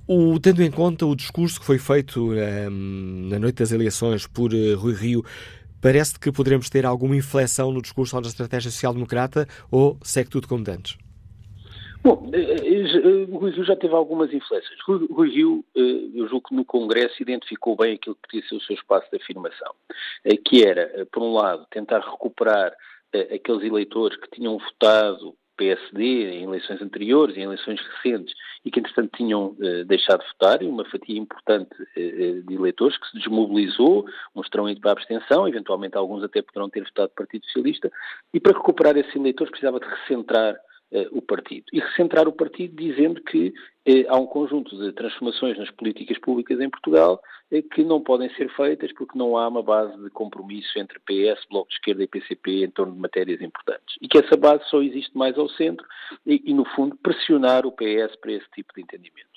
O, 0.10 0.40
tendo 0.40 0.64
em 0.64 0.72
conta 0.72 1.06
o 1.06 1.14
discurso 1.14 1.60
que 1.60 1.66
foi 1.66 1.78
feito 1.78 2.32
um, 2.32 3.28
na 3.30 3.38
noite 3.38 3.56
das 3.56 3.74
eleições 3.74 4.26
por 4.26 4.54
uh, 4.54 4.78
Rui 4.78 4.94
Rio, 4.94 5.22
parece 5.82 6.18
que 6.18 6.32
poderemos 6.32 6.70
ter 6.70 6.86
alguma 6.86 7.14
inflexão 7.14 7.74
no 7.74 7.82
discurso 7.82 8.20
da 8.22 8.30
estratégia 8.30 8.72
social-democrata 8.72 9.46
ou 9.70 9.98
segue 10.02 10.30
tudo 10.30 10.48
como 10.48 10.64
antes? 10.70 10.98
Bom, 12.02 12.32
eh, 12.32 12.40
eh, 12.40 13.26
Rui 13.30 13.52
Rio 13.52 13.66
já 13.66 13.76
teve 13.76 13.94
algumas. 13.94 14.32
Rui, 14.88 15.08
Rui 15.12 15.30
Rio, 15.30 15.66
eu 15.76 16.26
julgo 16.30 16.48
que 16.48 16.56
no 16.56 16.64
Congresso 16.64 17.22
identificou 17.22 17.76
bem 17.76 17.96
aquilo 17.96 18.16
que 18.16 18.30
podia 18.30 18.48
ser 18.48 18.56
o 18.56 18.62
seu 18.62 18.78
espaço 18.78 19.10
de 19.12 19.22
afirmação, 19.22 19.74
que 20.46 20.64
era, 20.64 21.06
por 21.12 21.22
um 21.22 21.34
lado, 21.34 21.66
tentar 21.70 22.00
recuperar 22.00 22.72
aqueles 23.34 23.64
eleitores 23.64 24.18
que 24.18 24.30
tinham 24.30 24.58
votado 24.58 25.36
PSD 25.58 26.32
em 26.32 26.44
eleições 26.44 26.82
anteriores, 26.82 27.36
em 27.36 27.42
eleições 27.42 27.82
recentes, 27.82 28.34
e 28.64 28.72
que 28.72 28.80
entretanto 28.80 29.18
tinham 29.18 29.56
eh, 29.62 29.84
deixado 29.84 30.22
de 30.22 30.28
votar, 30.28 30.62
e 30.62 30.68
uma 30.68 30.86
fatia 30.86 31.18
importante 31.18 31.76
eh, 31.96 32.02
eh, 32.02 32.42
de 32.46 32.54
eleitores 32.54 32.98
que 32.98 33.08
se 33.08 33.18
desmobilizou, 33.18 34.06
terão 34.52 34.70
ido 34.70 34.80
para 34.80 34.92
a 34.92 34.94
abstenção, 34.94 35.48
eventualmente 35.48 35.98
alguns 35.98 36.24
até 36.24 36.42
poderão 36.42 36.70
ter 36.70 36.84
votado 36.84 37.12
Partido 37.16 37.46
Socialista, 37.46 37.92
e 38.34 38.40
para 38.40 38.58
recuperar 38.58 38.96
esses 38.98 39.16
eleitores 39.16 39.52
precisava 39.52 39.80
de 39.80 39.88
recentrar 39.88 40.56
o 41.12 41.22
partido. 41.22 41.66
E 41.74 41.80
recentrar 41.80 42.28
o 42.28 42.32
partido 42.32 42.76
dizendo 42.76 43.22
que 43.22 43.54
eh, 43.86 44.06
há 44.08 44.18
um 44.18 44.26
conjunto 44.26 44.78
de 44.78 44.92
transformações 44.94 45.58
nas 45.58 45.72
políticas 45.72 46.18
públicas 46.20 46.60
em 46.60 46.70
Portugal 46.70 47.22
eh, 47.52 47.62
que 47.62 47.84
não 47.84 48.02
podem 48.02 48.30
ser 48.36 48.50
feitas 48.56 48.92
porque 48.94 49.18
não 49.18 49.38
há 49.38 49.48
uma 49.48 49.64
base 49.64 49.98
de 50.02 50.10
compromisso 50.10 50.78
entre 50.78 51.00
PS, 51.00 51.46
Bloco 51.50 51.70
de 51.70 51.76
Esquerda 51.76 52.04
e 52.04 52.08
PCP 52.08 52.66
em 52.66 52.70
torno 52.70 52.94
de 52.94 53.00
matérias 53.00 53.42
importantes. 53.42 53.96
E 54.02 54.08
que 54.08 54.18
essa 54.18 54.38
base 54.38 54.64
só 54.70 54.82
existe 54.82 55.18
mais 55.18 55.38
ao 55.38 55.50
centro 55.50 55.86
e, 56.26 56.42
e 56.46 56.54
no 56.54 56.66
fundo, 56.66 56.98
pressionar 56.98 57.66
o 57.66 57.72
PS 57.72 58.16
para 58.22 58.34
esse 58.34 58.50
tipo 58.52 58.74
de 58.74 58.82
entendimentos. 58.82 59.37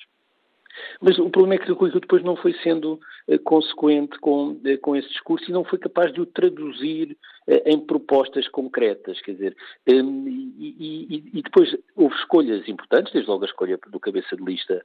Mas 1.01 1.19
o 1.19 1.31
problema 1.31 1.55
é 1.55 1.59
que 1.59 1.73
Rui 1.73 1.91
depois 1.91 2.23
não 2.23 2.37
foi 2.37 2.55
sendo 2.63 3.01
uh, 3.29 3.39
consequente 3.41 4.19
com, 4.19 4.51
uh, 4.51 4.79
com 4.81 4.97
esse 4.97 5.09
discurso 5.09 5.49
e 5.49 5.53
não 5.53 5.65
foi 5.65 5.79
capaz 5.79 6.13
de 6.13 6.21
o 6.21 6.27
traduzir 6.27 7.17
uh, 7.49 7.63
em 7.67 7.79
propostas 7.79 8.49
concretas, 8.49 9.21
quer 9.23 9.33
dizer, 9.33 9.57
um, 9.89 10.29
e, 10.29 10.77
e, 10.79 11.39
e, 11.39 11.43
depois 11.43 11.77
houve 11.97 12.15
escolhas 12.17 12.69
importantes, 12.69 13.13
desde 13.13 13.31
logo 13.31 13.45
a 13.45 13.49
escolha 13.49 13.79
do 13.89 14.01
cabeça 14.01 14.37
de 14.37 14.45
lista 14.45 14.85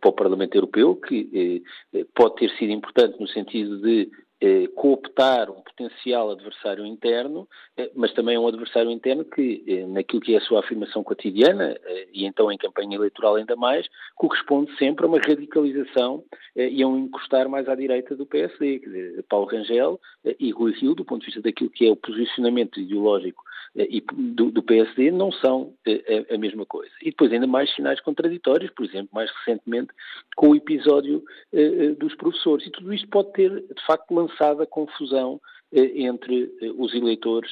para 0.00 0.10
o 0.10 0.12
Parlamento 0.12 0.54
Europeu, 0.54 0.96
que 0.96 1.62
pode 2.14 2.36
ter 2.36 2.50
sido 2.56 2.72
importante 2.72 3.18
no 3.20 3.28
sentido 3.28 3.78
de 3.80 4.02
eh, 4.02 4.25
cooptar 4.74 5.50
um 5.50 5.62
potencial 5.62 6.30
adversário 6.30 6.84
interno, 6.84 7.48
eh, 7.76 7.90
mas 7.94 8.12
também 8.12 8.36
um 8.36 8.46
adversário 8.46 8.90
interno 8.90 9.24
que, 9.24 9.64
eh, 9.66 9.86
naquilo 9.86 10.20
que 10.20 10.34
é 10.34 10.38
a 10.38 10.40
sua 10.40 10.60
afirmação 10.60 11.02
cotidiana, 11.02 11.76
eh, 11.84 12.08
e 12.12 12.26
então 12.26 12.52
em 12.52 12.58
campanha 12.58 12.96
eleitoral 12.96 13.36
ainda 13.36 13.56
mais, 13.56 13.86
corresponde 14.14 14.76
sempre 14.76 15.04
a 15.04 15.08
uma 15.08 15.18
radicalização 15.18 16.22
eh, 16.54 16.68
e 16.68 16.82
a 16.82 16.86
um 16.86 16.98
encostar 16.98 17.48
mais 17.48 17.68
à 17.68 17.74
direita 17.74 18.14
do 18.14 18.26
PSD. 18.26 18.80
Quer 18.80 18.86
dizer, 18.88 19.24
Paulo 19.28 19.46
Rangel 19.46 20.00
eh, 20.24 20.36
e 20.38 20.50
Rui 20.50 20.72
Rio, 20.72 20.94
do 20.94 21.04
ponto 21.04 21.20
de 21.20 21.26
vista 21.26 21.40
daquilo 21.40 21.70
que 21.70 21.86
é 21.86 21.90
o 21.90 21.96
posicionamento 21.96 22.78
ideológico 22.78 23.45
e 23.76 24.02
do, 24.12 24.50
do, 24.50 24.62
PSD 24.62 25.10
não 25.10 25.30
são 25.30 25.74
a, 25.86 26.34
a, 26.34 26.38
mesma 26.38 26.64
coisa. 26.64 26.92
E 27.02 27.10
depois 27.10 27.30
ainda 27.30 27.46
mais 27.46 27.72
sinais 27.74 28.00
contraditórios, 28.00 28.70
por 28.70 28.86
exemplo, 28.86 29.10
mais 29.12 29.30
recentemente 29.30 29.88
com 30.34 30.50
o 30.50 30.56
episódio 30.56 31.22
dos 31.98 32.14
professores. 32.14 32.66
E 32.66 32.70
tudo 32.70 32.94
isto 32.94 33.06
pode 33.08 33.32
ter, 33.32 33.50
de 33.50 33.86
facto, 33.86 34.14
lançado 34.14 34.62
a 34.62 34.66
confusão 34.66 35.40
entre 35.72 36.50
os 36.78 36.94
eleitores 36.94 37.50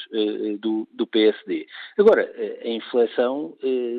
do, 0.61 0.89
do, 0.93 1.07
PSD. 1.07 1.67
Agora, 1.99 2.33
a 2.63 2.69
inflexão, 2.69 3.55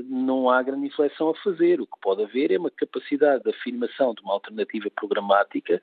não 0.06 0.50
há 0.50 0.64
grande 0.64 0.88
inflexão 0.88 1.30
a 1.30 1.36
fazer. 1.36 1.80
O 1.80 1.86
que 1.86 2.00
pode 2.02 2.24
haver 2.24 2.52
é 2.52 2.58
uma 2.58 2.72
capacidade 2.72 3.44
de 3.44 3.52
afirmação 3.52 4.14
de 4.16 4.22
uma 4.22 4.34
alternativa 4.34 4.90
programática 4.90 5.82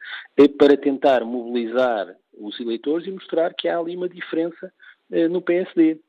para 0.58 0.76
tentar 0.76 1.24
mobilizar 1.24 2.16
os 2.34 2.58
eleitores 2.58 3.06
e 3.06 3.12
mostrar 3.12 3.54
que 3.54 3.68
há 3.68 3.78
ali 3.78 3.96
uma 3.96 4.08
diferença 4.08 4.72
no 5.30 5.42
PSD. 5.42 6.00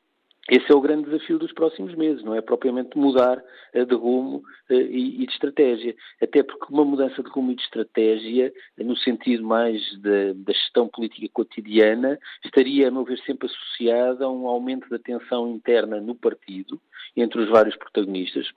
Esse 0.50 0.70
é 0.70 0.76
o 0.76 0.82
grande 0.82 1.06
desafio 1.06 1.40
dos 1.40 1.54
próximos 1.54 1.96
meses, 1.96 2.22
não 2.22 2.36
é 2.36 2.42
propriamente 2.42 2.98
mudar 2.98 3.42
uh, 3.74 3.86
de 3.86 3.96
rumo 3.96 4.44
uh, 4.70 4.74
e, 4.74 5.26
de 5.26 5.32
estratégia. 5.32 5.96
Até 6.22 6.44
porque 6.44 6.66
uma 6.70 6.84
mudança 6.84 7.24
de 7.24 7.30
rumo 7.30 7.52
e 7.52 7.56
de 7.56 7.62
estratégia, 7.62 8.54
no 8.78 8.98
sentido 8.98 9.44
mais 9.44 9.82
da, 10.02 10.34
da, 10.36 10.52
gestão 10.54 10.90
política 10.90 11.28
cotidiana, 11.32 12.20
estaria, 12.44 12.90
a 12.90 12.92
meu 12.92 13.06
ver, 13.06 13.20
sempre 13.20 13.48
associada 13.48 14.26
a 14.26 14.30
um 14.30 14.48
aumento 14.48 14.90
da 14.90 15.00
tensão 15.00 15.50
interna 15.50 16.02
no 16.02 16.14
partido, 16.14 16.80
entre 17.16 17.42
os 17.42 17.50
vários 17.50 17.78
protagonistas, 17.78 18.52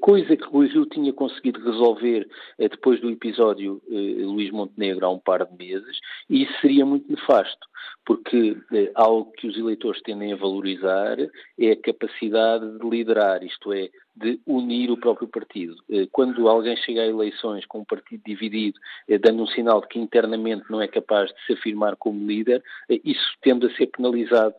coisa 0.00 0.36
que 0.36 0.44
Rui 0.44 0.66
Rio 0.68 0.86
tinha 0.86 1.12
conseguido 1.12 1.60
resolver 1.60 2.28
depois 2.58 3.00
do 3.00 3.10
episódio 3.10 3.80
Luís 3.88 4.50
Montenegro 4.50 5.06
há 5.06 5.10
um 5.10 5.18
par 5.18 5.46
de 5.46 5.56
meses, 5.56 5.98
e 6.28 6.42
isso 6.42 6.52
seria 6.60 6.84
muito 6.84 7.10
nefasto, 7.10 7.66
porque 8.04 8.56
algo 8.94 9.30
que 9.32 9.46
os 9.46 9.56
eleitores 9.56 10.02
tendem 10.02 10.32
a 10.32 10.36
valorizar 10.36 11.16
é 11.58 11.70
a 11.70 11.76
capacidade 11.76 12.78
de 12.78 12.88
liderar, 12.88 13.44
isto 13.44 13.72
é, 13.72 13.88
de 14.16 14.40
unir 14.46 14.90
o 14.90 14.96
próprio 14.96 15.28
partido. 15.28 15.76
Quando 16.10 16.48
alguém 16.48 16.76
chega 16.76 17.02
a 17.02 17.06
eleições 17.06 17.64
com 17.66 17.80
um 17.80 17.84
partido 17.84 18.22
dividido, 18.26 18.78
dando 19.20 19.42
um 19.42 19.46
sinal 19.46 19.80
de 19.80 19.88
que 19.88 19.98
internamente 19.98 20.64
não 20.68 20.82
é 20.82 20.88
capaz 20.88 21.30
de 21.30 21.46
se 21.46 21.52
afirmar 21.52 21.96
como 21.96 22.26
líder, 22.26 22.62
isso 22.88 23.30
tende 23.40 23.66
a 23.66 23.76
ser 23.76 23.86
penalizado 23.86 24.54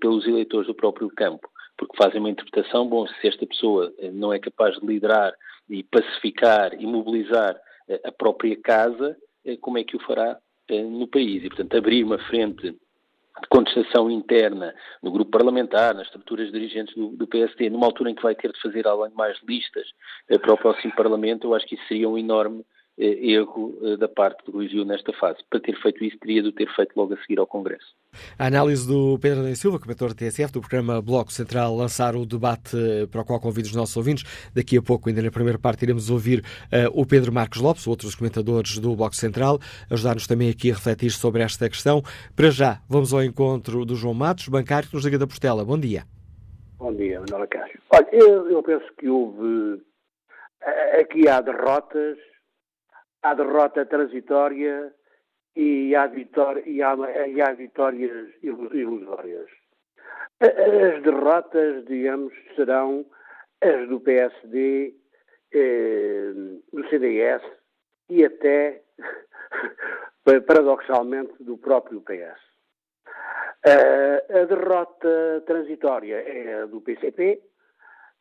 pelos 0.00 0.26
eleitores 0.26 0.68
do 0.68 0.74
próprio 0.74 1.08
campo 1.08 1.48
porque 1.76 1.96
fazem 1.96 2.20
uma 2.20 2.30
interpretação, 2.30 2.88
bom, 2.88 3.06
se 3.06 3.28
esta 3.28 3.46
pessoa 3.46 3.92
eh, 3.98 4.10
não 4.10 4.32
é 4.32 4.38
capaz 4.38 4.78
de 4.78 4.86
liderar 4.86 5.34
e 5.68 5.82
pacificar 5.82 6.74
e 6.74 6.86
mobilizar 6.86 7.58
eh, 7.88 8.00
a 8.04 8.12
própria 8.12 8.56
casa, 8.60 9.16
eh, 9.44 9.56
como 9.56 9.78
é 9.78 9.84
que 9.84 9.96
o 9.96 10.00
fará 10.00 10.38
no 10.70 11.06
país? 11.06 11.44
E, 11.44 11.48
portanto, 11.48 11.76
abrir 11.76 12.02
uma 12.02 12.18
frente 12.18 12.70
de 12.70 13.48
contestação 13.50 14.10
interna 14.10 14.74
no 15.02 15.10
grupo 15.10 15.30
parlamentar, 15.30 15.94
nas 15.94 16.06
estruturas 16.06 16.50
dirigentes 16.50 16.94
do, 16.94 17.10
do, 17.10 17.28
numa 17.70 17.86
altura 17.86 18.10
em 18.10 18.14
que 18.14 18.22
vai 18.22 18.34
ter 18.34 18.52
de 18.52 18.60
fazer 18.60 18.86
além 18.86 19.12
mais 19.12 19.36
listas 19.46 19.86
para 20.26 20.54
o 20.54 20.56
próximo 20.56 20.94
Parlamento, 20.94 21.46
eu 21.46 21.54
acho 21.54 21.66
que 21.66 21.74
isso 21.74 21.86
seria 21.88 22.08
um 22.08 22.16
enorme 22.16 22.64
erro 22.98 23.74
da 23.98 24.08
parte 24.08 24.50
do 24.50 24.58
Rio 24.58 24.84
nesta 24.84 25.12
fase. 25.14 25.38
Para 25.48 25.60
ter 25.60 25.80
feito 25.80 26.04
isso, 26.04 26.18
teria 26.18 26.42
de 26.42 26.48
o 26.48 26.52
ter 26.52 26.68
feito 26.74 26.92
logo 26.96 27.14
a 27.14 27.16
seguir 27.18 27.38
ao 27.38 27.46
Congresso. 27.46 27.86
A 28.38 28.46
análise 28.46 28.86
do 28.86 29.18
Pedro 29.18 29.42
da 29.42 29.54
Silva, 29.54 29.78
comentador 29.78 30.10
da 30.10 30.14
TSF, 30.14 30.52
do 30.52 30.60
programa 30.60 31.00
Bloco 31.00 31.32
Central, 31.32 31.74
lançar 31.74 32.14
o 32.14 32.26
debate 32.26 32.76
para 33.10 33.22
o 33.22 33.24
qual 33.24 33.40
convido 33.40 33.68
os 33.68 33.74
nossos 33.74 33.96
ouvintes. 33.96 34.50
Daqui 34.54 34.76
a 34.76 34.82
pouco, 34.82 35.08
ainda 35.08 35.22
na 35.22 35.30
primeira 35.30 35.58
parte, 35.58 35.82
iremos 35.82 36.10
ouvir 36.10 36.40
uh, 36.40 37.00
o 37.00 37.06
Pedro 37.06 37.32
Marcos 37.32 37.60
Lopes, 37.60 37.86
outros 37.86 38.14
comentadores 38.14 38.78
do 38.78 38.94
Bloco 38.94 39.16
Central, 39.16 39.58
ajudar-nos 39.90 40.26
também 40.26 40.50
aqui 40.50 40.70
a 40.70 40.74
refletir 40.74 41.10
sobre 41.10 41.42
esta 41.42 41.68
questão. 41.68 42.02
Para 42.36 42.50
já, 42.50 42.80
vamos 42.88 43.14
ao 43.14 43.22
encontro 43.22 43.84
do 43.84 43.94
João 43.94 44.14
Matos, 44.14 44.48
bancário 44.48 44.88
que 44.88 44.94
nos 44.94 45.04
liga 45.04 45.18
da 45.18 45.26
Postela. 45.26 45.64
Bom 45.64 45.78
dia. 45.78 46.04
Bom 46.78 46.92
dia, 46.92 47.20
Manuela 47.20 47.46
Cássio. 47.46 47.80
Olha, 47.90 48.08
eu, 48.12 48.50
eu 48.50 48.62
penso 48.62 48.84
que 48.98 49.08
houve. 49.08 49.80
Aqui 51.00 51.28
há 51.28 51.40
derrotas, 51.40 52.18
há 53.22 53.34
derrota 53.34 53.86
transitória 53.86 54.92
e 55.54 55.94
há, 55.94 56.06
vitória, 56.06 56.62
e 56.66 56.82
há, 56.82 56.96
e 57.28 57.40
há 57.40 57.52
vitórias 57.52 58.30
ilusórias. 58.42 59.48
As 60.40 61.02
derrotas, 61.02 61.84
digamos, 61.86 62.32
serão 62.56 63.06
as 63.60 63.88
do 63.88 64.00
PSD, 64.00 64.94
eh, 65.54 66.32
do 66.72 66.88
CDS 66.88 67.42
e 68.08 68.24
até, 68.24 68.82
paradoxalmente, 70.46 71.32
do 71.40 71.56
próprio 71.56 72.00
PS. 72.00 72.52
Uh, 73.64 74.40
a 74.40 74.44
derrota 74.44 75.44
transitória 75.46 76.16
é 76.16 76.62
a 76.62 76.66
do 76.66 76.80
PCP 76.80 77.40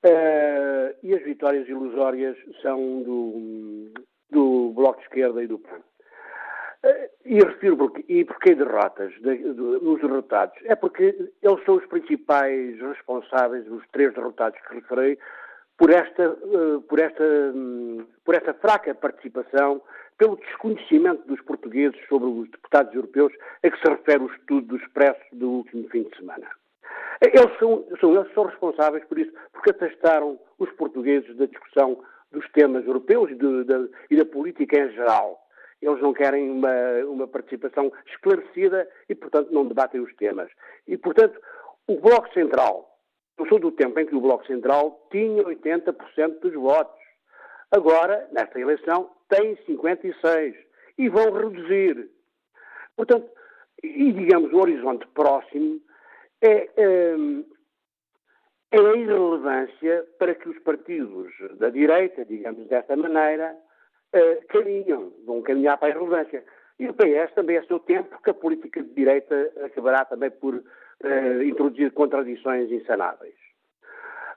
uh, 0.05 0.95
e 1.01 1.15
as 1.15 1.23
vitórias 1.23 1.67
ilusórias 1.67 2.37
são 2.61 3.01
do, 3.01 3.91
do 4.31 4.71
Bloco 4.75 4.99
de 4.99 5.05
Esquerda 5.05 5.43
e 5.43 5.47
do 5.47 5.59
PAN. 5.59 5.81
E 7.25 7.35
refiro 7.35 7.77
porque, 7.77 8.03
e 8.07 8.25
porquê 8.25 8.55
derrotas 8.55 9.13
de, 9.21 9.37
de, 9.37 9.53
dos 9.53 10.01
derrotados? 10.01 10.57
É 10.65 10.75
porque 10.75 11.15
eles 11.41 11.63
são 11.63 11.75
os 11.75 11.85
principais 11.85 12.79
responsáveis, 12.79 13.67
os 13.69 13.87
três 13.91 14.13
derrotados 14.15 14.59
que 14.67 14.75
referi, 14.75 15.19
por 15.77 15.91
esta, 15.91 16.29
uh, 16.29 16.81
por 16.81 16.99
esta, 16.99 17.23
um, 17.23 18.05
por 18.25 18.35
esta 18.35 18.53
fraca 18.55 18.95
participação, 18.95 19.81
pelo 20.17 20.37
desconhecimento 20.37 21.27
dos 21.27 21.41
portugueses 21.41 21.99
sobre 22.07 22.27
os 22.27 22.49
deputados 22.49 22.93
europeus 22.93 23.33
a 23.63 23.69
que 23.69 23.77
se 23.77 23.89
refere 23.91 24.23
o 24.23 24.31
estudo 24.33 24.67
do 24.67 24.77
Expresso 24.77 25.21
do 25.33 25.49
último 25.49 25.87
fim 25.89 26.03
de 26.03 26.15
semana. 26.17 26.47
Eles 27.21 27.57
são, 27.59 27.85
são, 27.99 28.15
eles 28.15 28.33
são 28.33 28.45
responsáveis 28.45 29.03
por 29.05 29.17
isso, 29.19 29.31
porque 29.53 29.71
afastaram 29.71 30.39
os 30.59 30.71
portugueses 30.73 31.35
da 31.37 31.45
discussão 31.45 32.03
dos 32.31 32.49
temas 32.51 32.85
europeus 32.85 33.29
de, 33.29 33.63
de, 33.63 33.89
e 34.09 34.15
da 34.15 34.25
política 34.25 34.79
em 34.79 34.91
geral. 34.91 35.39
Eles 35.81 36.01
não 36.01 36.13
querem 36.13 36.49
uma, 36.49 36.73
uma 37.07 37.27
participação 37.27 37.91
esclarecida 38.07 38.87
e, 39.09 39.15
portanto, 39.15 39.51
não 39.51 39.65
debatem 39.65 39.99
os 39.99 40.15
temas. 40.15 40.49
E, 40.87 40.97
portanto, 40.97 41.39
o 41.87 41.99
Bloco 41.99 42.31
Central, 42.33 42.97
eu 43.37 43.47
sou 43.47 43.59
do 43.59 43.71
tempo 43.71 43.99
em 43.99 44.05
que 44.05 44.15
o 44.15 44.21
Bloco 44.21 44.45
Central 44.45 45.07
tinha 45.11 45.43
80% 45.43 46.39
dos 46.39 46.53
votos. 46.53 47.01
Agora, 47.71 48.27
nesta 48.31 48.59
eleição, 48.59 49.09
tem 49.27 49.55
56% 49.67 50.55
e 50.97 51.09
vão 51.09 51.31
reduzir. 51.31 52.09
Portanto, 52.95 53.27
e 53.81 54.11
digamos, 54.11 54.53
o 54.53 54.57
horizonte 54.57 55.07
próximo 55.07 55.81
é, 56.41 56.69
é, 56.77 57.15
é 58.71 58.79
a 58.79 58.95
irrelevância 58.95 60.05
para 60.17 60.33
que 60.33 60.47
os 60.47 60.57
partidos 60.59 61.31
da 61.59 61.69
direita, 61.69 62.23
digamos 62.25 62.67
desta 62.67 62.95
maneira, 62.95 63.55
uh, 64.15 64.47
caminham, 64.47 65.11
vão 65.25 65.41
caminhar 65.41 65.77
para 65.77 65.89
a 65.89 65.91
irrelevância. 65.91 66.43
E 66.79 66.87
o 66.87 66.93
PS 66.93 67.33
também 67.35 67.57
é 67.57 67.63
seu 67.63 67.79
tempo 67.79 68.21
que 68.23 68.29
a 68.29 68.33
política 68.33 68.81
de 68.81 68.89
direita 68.93 69.51
acabará 69.63 70.05
também 70.05 70.31
por 70.31 70.55
uh, 70.55 71.43
introduzir 71.43 71.91
contradições 71.91 72.71
insanáveis. 72.71 73.35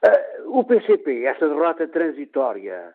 Uh, 0.04 0.58
o 0.58 0.64
PCP, 0.64 1.24
essa 1.24 1.48
derrota 1.48 1.86
transitória, 1.88 2.94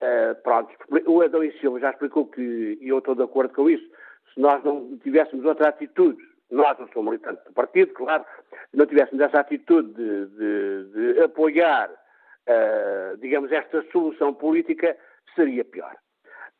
uh, 0.00 0.42
pronto, 0.42 0.72
o 1.06 1.20
Adão 1.20 1.44
e 1.44 1.52
Silva 1.58 1.80
já 1.80 1.90
explicou 1.90 2.26
que, 2.26 2.78
e 2.80 2.88
eu 2.88 2.98
estou 2.98 3.14
de 3.14 3.22
acordo 3.22 3.52
com 3.52 3.68
isso, 3.68 3.86
se 4.32 4.40
nós 4.40 4.62
não 4.64 4.96
tivéssemos 4.98 5.44
outra 5.44 5.68
atitude, 5.68 6.22
nós 6.50 6.78
não 6.78 6.88
somos 6.88 7.12
militantes 7.12 7.44
do 7.44 7.52
partido, 7.52 7.92
claro, 7.92 8.24
não 8.72 8.86
tivéssemos 8.86 9.20
essa 9.24 9.40
atitude 9.40 9.92
de, 9.94 10.26
de, 10.26 11.14
de 11.14 11.22
apoiar, 11.22 11.90
uh, 11.90 13.16
digamos, 13.18 13.50
esta 13.50 13.82
solução 13.90 14.32
política, 14.34 14.96
seria 15.34 15.64
pior. 15.64 15.94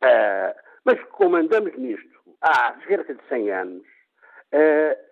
Uh, 0.03 0.53
mas 0.83 1.01
como 1.11 1.35
andamos 1.35 1.75
nisto 1.77 2.17
há 2.41 2.75
cerca 2.87 3.13
de 3.13 3.21
100 3.27 3.51
anos, 3.51 3.83
uh, 4.53 5.07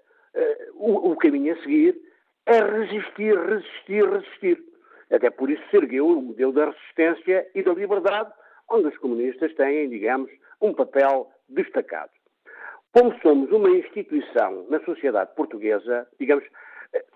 o, 0.73 1.11
o, 1.11 1.17
caminho 1.17 1.53
a 1.53 1.61
seguir 1.61 1.99
é 2.45 2.59
resistir, 2.59 3.37
resistir, 3.37 4.09
resistir. 4.09 4.63
Até 5.09 5.29
por 5.29 5.49
isso 5.49 5.63
se 5.69 5.77
ergueu 5.77 6.07
o 6.07 6.21
modelo 6.21 6.51
da 6.51 6.65
resistência 6.65 7.47
e 7.55 7.63
da 7.63 7.73
liberdade, 7.73 8.31
onde 8.69 8.87
os 8.87 8.97
comunistas 8.97 9.53
têm, 9.55 9.89
digamos, 9.89 10.29
um 10.61 10.73
papel 10.73 11.31
destacado. 11.47 12.11
Como 12.97 13.13
somos 13.19 13.51
uma 13.51 13.69
instituição 13.71 14.67
na 14.69 14.79
sociedade 14.85 15.35
portuguesa, 15.35 16.07
digamos, 16.17 16.45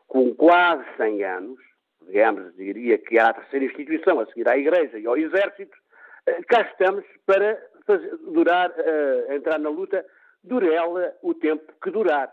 com 0.09 0.35
quase 0.35 0.83
100 0.97 1.23
anos, 1.23 1.57
digamos, 2.05 2.53
diria 2.57 2.97
que 2.97 3.17
há 3.17 3.29
a 3.29 3.33
terceira 3.33 3.65
instituição 3.65 4.19
a 4.19 4.25
seguir 4.25 4.49
à 4.49 4.57
Igreja 4.57 4.99
e 4.99 5.07
ao 5.07 5.15
Exército, 5.15 5.77
eh, 6.25 6.41
cá 6.49 6.63
estamos 6.63 7.05
para 7.25 7.57
fazer, 7.85 8.13
durar, 8.17 8.71
uh, 8.71 9.33
entrar 9.33 9.57
na 9.57 9.69
luta, 9.69 10.05
dure 10.43 10.67
ela 10.73 11.15
o 11.21 11.33
tempo 11.33 11.71
que 11.81 11.89
durar. 11.91 12.29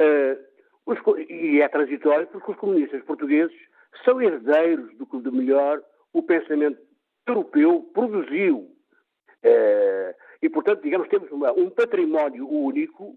Uh, 0.00 0.42
os, 0.86 0.98
e 1.28 1.60
é 1.60 1.68
transitório 1.68 2.26
porque 2.28 2.52
os 2.52 2.56
comunistas 2.56 3.04
portugueses 3.04 3.54
são 4.02 4.22
herdeiros 4.22 4.96
do 4.96 5.04
que 5.04 5.20
de 5.20 5.30
melhor 5.30 5.82
o 6.10 6.22
pensamento 6.22 6.80
europeu 7.26 7.82
produziu. 7.92 8.74
Uh, 9.44 10.25
e, 10.42 10.48
portanto, 10.48 10.82
digamos, 10.82 11.08
temos 11.08 11.30
uma, 11.30 11.52
um 11.52 11.70
património 11.70 12.48
único 12.48 13.16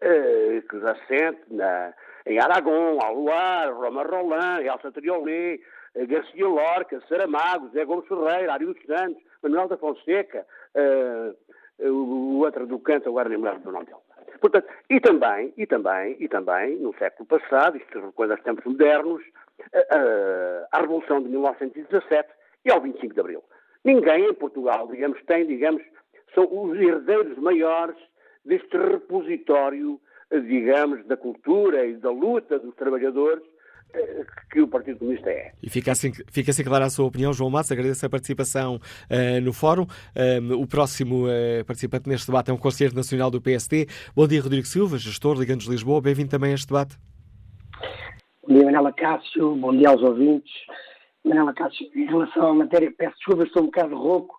que 0.00 0.80
já 0.80 0.94
sente 1.06 1.42
na, 1.50 1.92
em 2.26 2.38
Aragão, 2.38 2.98
Aluar, 3.02 3.72
Roma 3.74 4.02
Roland, 4.02 4.62
Elsa 4.64 4.92
Triolet, 4.92 5.60
eh, 5.94 6.06
Garcia 6.06 6.46
Lorca, 6.46 7.00
Saramago, 7.08 7.68
Zé 7.70 7.84
Gomes 7.84 8.06
Ferreira, 8.06 8.52
Ariel 8.52 8.74
Santos, 8.86 9.22
Manuel 9.42 9.68
da 9.68 9.76
Fonseca, 9.76 10.46
uh, 10.74 11.90
o 11.90 12.40
outro 12.40 12.66
do 12.66 12.78
canto, 12.78 13.08
agora 13.08 13.28
nem 13.28 13.38
me 13.38 13.50
do 13.58 13.72
nome 13.72 13.86
dele. 13.86 13.98
Portanto, 14.38 14.68
e 14.88 15.00
também, 15.00 15.52
e 15.56 15.66
também, 15.66 16.16
e 16.20 16.28
também, 16.28 16.76
no 16.76 16.94
século 16.98 17.26
passado, 17.26 17.76
isto 17.76 18.12
quando 18.14 18.34
os 18.34 18.42
tempos 18.42 18.64
modernos, 18.64 19.22
uh, 19.22 20.66
a 20.70 20.80
Revolução 20.80 21.22
de 21.22 21.28
1917 21.30 22.28
e 22.64 22.70
ao 22.70 22.80
25 22.80 23.14
de 23.14 23.20
Abril. 23.20 23.42
Ninguém 23.82 24.26
em 24.26 24.34
Portugal, 24.34 24.86
digamos, 24.88 25.22
tem, 25.24 25.46
digamos, 25.46 25.82
são 26.34 26.48
os 26.50 26.78
herdeiros 26.78 27.38
maiores 27.38 27.96
deste 28.44 28.76
repositório, 28.76 30.00
digamos, 30.30 31.06
da 31.06 31.16
cultura 31.16 31.86
e 31.86 31.96
da 31.96 32.10
luta 32.10 32.58
dos 32.58 32.74
trabalhadores 32.74 33.44
que 34.50 34.60
o 34.60 34.68
Partido 34.68 34.98
Comunista 34.98 35.30
é. 35.30 35.52
E 35.62 35.68
fica 35.68 35.92
assim, 35.92 36.12
fica 36.30 36.50
assim 36.50 36.64
clara 36.64 36.86
a 36.86 36.90
sua 36.90 37.06
opinião, 37.06 37.32
João 37.32 37.50
Matos. 37.50 37.72
Agradeço 37.72 38.04
a 38.04 38.08
participação 38.10 38.76
uh, 38.76 39.40
no 39.42 39.52
fórum. 39.52 39.82
Uh, 39.82 40.54
o 40.60 40.66
próximo 40.66 41.26
uh, 41.26 41.64
participante 41.66 42.08
neste 42.08 42.26
debate 42.26 42.50
é 42.50 42.54
um 42.54 42.56
Conselheiro 42.56 42.94
Nacional 42.94 43.30
do 43.30 43.40
PST. 43.40 43.86
Bom 44.14 44.26
dia, 44.26 44.40
Rodrigo 44.40 44.66
Silva, 44.66 44.98
gestor 44.98 45.38
Ligandos 45.38 45.66
Lisboa. 45.66 46.00
Bem-vindo 46.00 46.30
também 46.30 46.52
a 46.52 46.54
este 46.54 46.68
debate. 46.68 46.96
Bom 48.46 48.54
dia, 48.54 48.64
Manela 48.64 48.92
Cássio. 48.92 49.54
Bom 49.56 49.76
dia 49.76 49.88
aos 49.88 50.02
ouvintes. 50.02 50.52
Manela 51.24 51.52
Cássio, 51.52 51.86
em 51.94 52.06
relação 52.06 52.48
à 52.48 52.54
matéria, 52.54 52.92
peço 52.96 53.16
desculpa, 53.16 53.44
estou 53.44 53.62
um 53.62 53.66
bocado 53.66 53.94
rouco, 53.96 54.36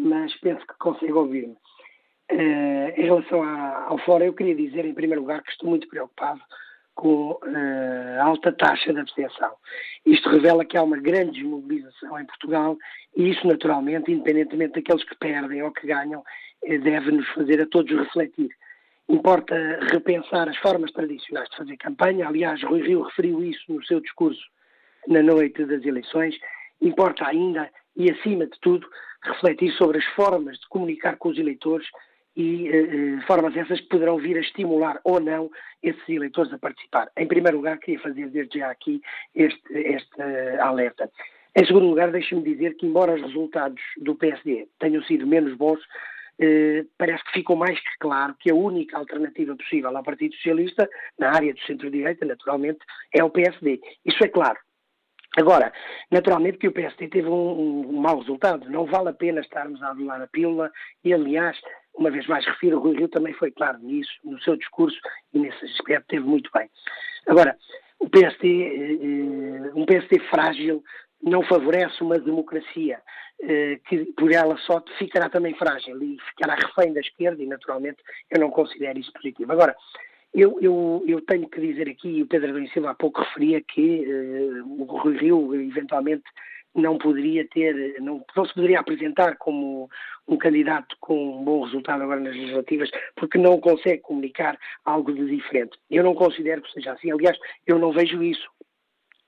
mas 0.00 0.34
penso 0.40 0.66
que 0.66 0.74
consigo 0.78 1.18
ouvir-me. 1.20 1.56
Uh, 2.32 2.90
em 2.96 3.04
relação 3.04 3.42
à, 3.42 3.86
ao 3.88 3.98
fora, 3.98 4.24
eu 4.24 4.32
queria 4.32 4.54
dizer, 4.54 4.84
em 4.84 4.94
primeiro 4.94 5.20
lugar, 5.20 5.42
que 5.42 5.50
estou 5.50 5.68
muito 5.68 5.88
preocupado 5.88 6.40
com 6.94 7.32
uh, 7.32 8.20
a 8.20 8.24
alta 8.24 8.52
taxa 8.52 8.92
de 8.92 9.00
abstenção. 9.00 9.52
Isto 10.06 10.30
revela 10.30 10.64
que 10.64 10.76
há 10.76 10.82
uma 10.82 10.98
grande 10.98 11.40
desmobilização 11.40 12.18
em 12.18 12.26
Portugal 12.26 12.76
e 13.16 13.30
isso, 13.30 13.46
naturalmente, 13.46 14.10
independentemente 14.12 14.74
daqueles 14.74 15.04
que 15.04 15.16
perdem 15.16 15.62
ou 15.62 15.72
que 15.72 15.86
ganham, 15.86 16.22
eh, 16.64 16.78
deve 16.78 17.10
nos 17.10 17.28
fazer 17.30 17.60
a 17.60 17.66
todos 17.66 17.90
refletir. 17.90 18.50
Importa 19.08 19.54
repensar 19.90 20.48
as 20.48 20.56
formas 20.58 20.92
tradicionais 20.92 21.48
de 21.50 21.56
fazer 21.56 21.76
campanha. 21.78 22.28
Aliás, 22.28 22.62
Rui 22.62 22.82
Rio 22.82 23.02
referiu 23.02 23.42
isso 23.42 23.72
no 23.72 23.84
seu 23.84 24.00
discurso 24.00 24.42
na 25.08 25.22
noite 25.22 25.64
das 25.64 25.84
eleições. 25.84 26.38
Importa 26.80 27.26
ainda, 27.26 27.70
e 28.00 28.10
acima 28.10 28.46
de 28.46 28.58
tudo, 28.60 28.88
refletir 29.22 29.70
sobre 29.72 29.98
as 29.98 30.04
formas 30.14 30.58
de 30.58 30.66
comunicar 30.68 31.16
com 31.18 31.28
os 31.28 31.38
eleitores 31.38 31.86
e 32.34 32.68
eh, 32.68 33.20
formas 33.26 33.54
essas 33.54 33.78
que 33.78 33.88
poderão 33.88 34.16
vir 34.16 34.38
a 34.38 34.40
estimular 34.40 34.98
ou 35.04 35.20
não 35.20 35.50
esses 35.82 36.08
eleitores 36.08 36.50
a 36.50 36.58
participar. 36.58 37.10
Em 37.14 37.26
primeiro 37.26 37.58
lugar, 37.58 37.78
queria 37.78 38.00
fazer 38.00 38.30
desde 38.30 38.58
já 38.58 38.70
aqui 38.70 39.02
este, 39.34 39.60
este 39.74 40.16
uh, 40.18 40.62
alerta. 40.62 41.10
Em 41.54 41.66
segundo 41.66 41.88
lugar, 41.88 42.10
deixe-me 42.10 42.42
dizer 42.42 42.76
que, 42.76 42.86
embora 42.86 43.14
os 43.14 43.20
resultados 43.20 43.82
do 43.98 44.14
PSD 44.14 44.68
tenham 44.78 45.02
sido 45.02 45.26
menos 45.26 45.54
bons, 45.56 45.80
eh, 46.38 46.86
parece 46.96 47.22
que 47.24 47.32
ficou 47.32 47.56
mais 47.56 47.78
que 47.78 47.98
claro 47.98 48.34
que 48.40 48.50
a 48.50 48.54
única 48.54 48.96
alternativa 48.96 49.54
possível 49.56 49.94
ao 49.94 50.02
Partido 50.02 50.34
Socialista, 50.36 50.88
na 51.18 51.32
área 51.32 51.52
do 51.52 51.60
centro-direita, 51.60 52.24
naturalmente, 52.24 52.78
é 53.12 53.22
o 53.22 53.28
PSD. 53.28 53.80
Isso 54.06 54.24
é 54.24 54.28
claro. 54.28 54.58
Agora, 55.36 55.72
naturalmente 56.10 56.58
que 56.58 56.68
o 56.68 56.72
PSD 56.72 57.08
teve 57.08 57.28
um, 57.28 57.32
um, 57.32 57.88
um 57.90 58.00
mau 58.00 58.18
resultado. 58.18 58.68
Não 58.68 58.84
vale 58.84 59.10
a 59.10 59.12
pena 59.12 59.40
estarmos 59.40 59.80
a 59.82 59.90
adular 59.90 60.20
a 60.20 60.26
pílula 60.26 60.72
e, 61.04 61.14
aliás, 61.14 61.56
uma 61.94 62.10
vez 62.10 62.26
mais 62.26 62.44
refiro, 62.46 62.78
o 62.78 62.80
Rui 62.80 62.96
Rio 62.96 63.08
também 63.08 63.32
foi 63.34 63.50
claro 63.50 63.78
nisso, 63.78 64.10
no 64.24 64.40
seu 64.42 64.56
discurso, 64.56 64.98
e 65.32 65.38
nesse 65.38 65.64
aspecto 65.66 66.06
teve 66.08 66.24
muito 66.24 66.50
bem. 66.52 66.68
Agora, 67.28 67.56
o 67.98 68.08
PSD, 68.08 68.48
eh, 68.48 69.68
eh, 69.68 69.72
um 69.74 69.84
PSD 69.84 70.18
frágil 70.30 70.82
não 71.22 71.42
favorece 71.42 72.02
uma 72.02 72.18
democracia 72.18 73.00
eh, 73.42 73.78
que 73.88 74.06
por 74.16 74.32
ela 74.32 74.56
só 74.58 74.82
ficará 74.98 75.28
também 75.28 75.54
frágil 75.54 76.02
e 76.02 76.16
ficará 76.30 76.54
refém 76.54 76.92
da 76.92 77.00
esquerda 77.00 77.42
e 77.42 77.46
naturalmente 77.46 77.98
eu 78.30 78.40
não 78.40 78.50
considero 78.50 78.98
isso 78.98 79.12
positivo. 79.12 79.52
Agora, 79.52 79.76
eu, 80.32 80.58
eu, 80.60 81.04
eu 81.06 81.20
tenho 81.22 81.48
que 81.48 81.60
dizer 81.60 81.88
aqui, 81.88 82.22
o 82.22 82.26
Pedro 82.26 82.50
Adão 82.50 82.66
Silva 82.68 82.90
há 82.90 82.94
pouco 82.94 83.20
referia 83.20 83.60
que 83.60 84.04
uh, 84.06 84.82
o 84.82 84.84
Rui 84.84 85.16
Rio 85.16 85.54
eventualmente 85.54 86.24
não 86.74 86.98
poderia 86.98 87.46
ter, 87.48 88.00
não, 88.00 88.24
não 88.36 88.44
se 88.44 88.54
poderia 88.54 88.78
apresentar 88.78 89.36
como 89.36 89.90
um 90.28 90.36
candidato 90.36 90.96
com 91.00 91.40
um 91.40 91.44
bom 91.44 91.64
resultado 91.64 92.02
agora 92.02 92.20
nas 92.20 92.34
legislativas, 92.34 92.90
porque 93.16 93.38
não 93.38 93.58
consegue 93.60 94.02
comunicar 94.02 94.56
algo 94.84 95.12
de 95.12 95.26
diferente. 95.26 95.76
Eu 95.90 96.04
não 96.04 96.14
considero 96.14 96.62
que 96.62 96.72
seja 96.72 96.92
assim. 96.92 97.10
Aliás, 97.10 97.36
eu 97.66 97.78
não 97.78 97.90
vejo 97.90 98.22
isso 98.22 98.48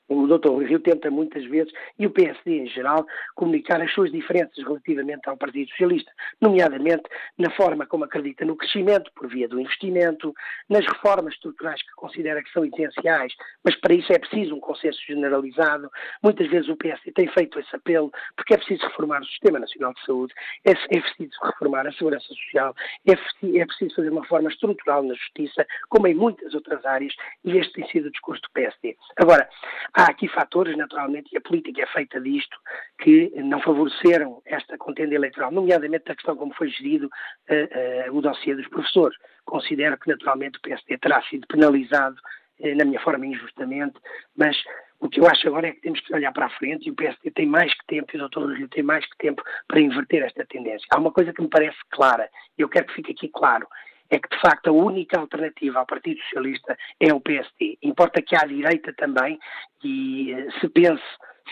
o 0.09 0.27
Dr. 0.27 0.65
Rio 0.65 0.81
tenta 0.81 1.11
muitas 1.11 1.45
vezes, 1.47 1.73
e 1.99 2.07
o 2.07 2.11
PSD 2.11 2.59
em 2.59 2.67
geral, 2.67 3.07
comunicar 3.35 3.81
as 3.81 3.93
suas 3.93 4.11
diferenças 4.11 4.59
relativamente 4.65 5.29
ao 5.29 5.37
Partido 5.37 5.69
Socialista, 5.71 6.11
nomeadamente 6.41 7.05
na 7.39 7.51
forma 7.51 7.87
como 7.87 8.05
acredita 8.05 8.45
no 8.45 8.57
crescimento 8.57 9.11
por 9.15 9.29
via 9.29 9.49
do 9.49 9.61
investimento, 9.61 10.35
nas 10.69 10.85
reformas 10.87 11.35
estruturais 11.35 11.81
que 11.83 11.93
considera 11.97 12.43
que 12.43 12.53
são 12.53 12.65
essenciais, 12.65 13.33
mas 13.65 13.77
para 13.77 13.95
isso 13.95 14.13
é 14.13 14.19
preciso 14.19 14.55
um 14.55 14.61
consenso 14.61 14.99
generalizado. 15.07 15.91
Muitas 16.23 16.49
vezes 16.49 16.69
o 16.69 16.77
PSD 16.77 17.13
tem 17.13 17.29
feito 17.29 17.59
esse 17.59 17.75
apelo, 17.75 18.11
porque 18.37 18.55
é 18.55 18.57
preciso 18.57 18.87
reformar 18.87 19.21
o 19.21 19.27
Sistema 19.27 19.59
Nacional 19.59 19.95
de 19.95 20.05
Saúde, 20.05 20.35
é, 20.65 20.73
é 20.73 21.01
preciso 21.01 21.39
reformar 21.43 21.87
a 21.87 21.93
Segurança 21.93 22.27
Social, 22.27 22.75
é, 23.07 23.13
é 23.13 23.67
preciso 23.67 23.95
fazer 23.95 24.11
uma 24.11 24.23
reforma 24.23 24.49
estrutural 24.49 25.03
na 25.03 25.15
Justiça, 25.15 25.67
como 25.89 26.07
em 26.07 26.15
muitas 26.15 26.55
outras 26.55 26.85
áreas, 26.85 27.15
e 27.45 27.57
este 27.59 27.73
tem 27.75 27.89
sido 27.89 28.07
o 28.07 28.11
discurso 28.11 28.43
do 28.43 28.51
PSD. 28.51 28.97
Agora, 29.17 29.49
Há 29.95 30.05
aqui 30.05 30.27
fatores, 30.27 30.77
naturalmente, 30.77 31.29
e 31.33 31.37
a 31.37 31.41
política 31.41 31.83
é 31.83 31.87
feita 31.87 32.19
disto, 32.19 32.57
que 32.99 33.31
não 33.37 33.61
favoreceram 33.61 34.41
esta 34.47 34.79
contenda 34.79 35.15
eleitoral, 35.15 35.51
nomeadamente 35.51 36.11
a 36.11 36.15
questão 36.15 36.35
como 36.35 36.55
foi 36.55 36.69
gerido 36.71 37.07
uh, 37.07 38.11
uh, 38.11 38.17
o 38.17 38.23
dossiê 38.23 38.55
dos 38.55 38.67
professores. 38.69 39.17
Considero 39.45 39.99
que, 39.99 40.09
naturalmente, 40.09 40.59
o 40.59 40.63
PSD 40.63 40.97
terá 40.97 41.23
sido 41.25 41.47
penalizado, 41.47 42.17
uh, 42.61 42.75
na 42.75 42.87
minha 42.87 43.01
forma, 43.01 43.27
injustamente, 43.27 43.99
mas 44.35 44.57
o 44.99 45.11
que 45.11 45.21
eu 45.21 45.27
acho 45.27 45.47
agora 45.47 45.69
é 45.69 45.73
que 45.73 45.83
temos 45.83 46.01
que 46.01 46.15
olhar 46.15 46.33
para 46.33 46.47
a 46.47 46.51
frente 46.51 46.87
e 46.87 46.91
o 46.91 46.95
PSD 46.95 47.31
tem 47.33 47.45
mais 47.45 47.75
que 47.75 47.85
tempo, 47.87 48.17
e 48.17 48.21
o 48.21 48.29
Dr. 48.29 48.53
Rio 48.53 48.69
tem 48.69 48.83
mais 48.83 49.05
que 49.05 49.19
tempo 49.19 49.43
para 49.69 49.81
inverter 49.81 50.23
esta 50.23 50.47
tendência. 50.47 50.87
Há 50.91 50.99
uma 50.99 51.13
coisa 51.13 51.35
que 51.35 51.43
me 51.43 51.49
parece 51.49 51.77
clara, 51.91 52.31
e 52.57 52.63
eu 52.63 52.69
quero 52.69 52.87
que 52.87 52.95
fique 52.95 53.13
aqui 53.13 53.29
claro, 53.29 53.67
é 54.13 54.19
que, 54.19 54.29
de 54.29 54.41
facto, 54.43 54.69
a 54.69 54.73
única 54.73 55.19
alternativa 55.19 55.79
ao 55.79 55.87
Partido 55.87 56.21
Socialista 56.25 56.77
é 57.01 57.13
o 57.15 57.21
PSD. 57.21 57.79
Importa 57.83 58.21
que 58.21 58.37
à 58.37 58.45
direita 58.45 58.93
também 58.93 59.39
e 59.83 60.33
eh, 60.33 60.49
se 60.61 60.69
pense 60.69 61.03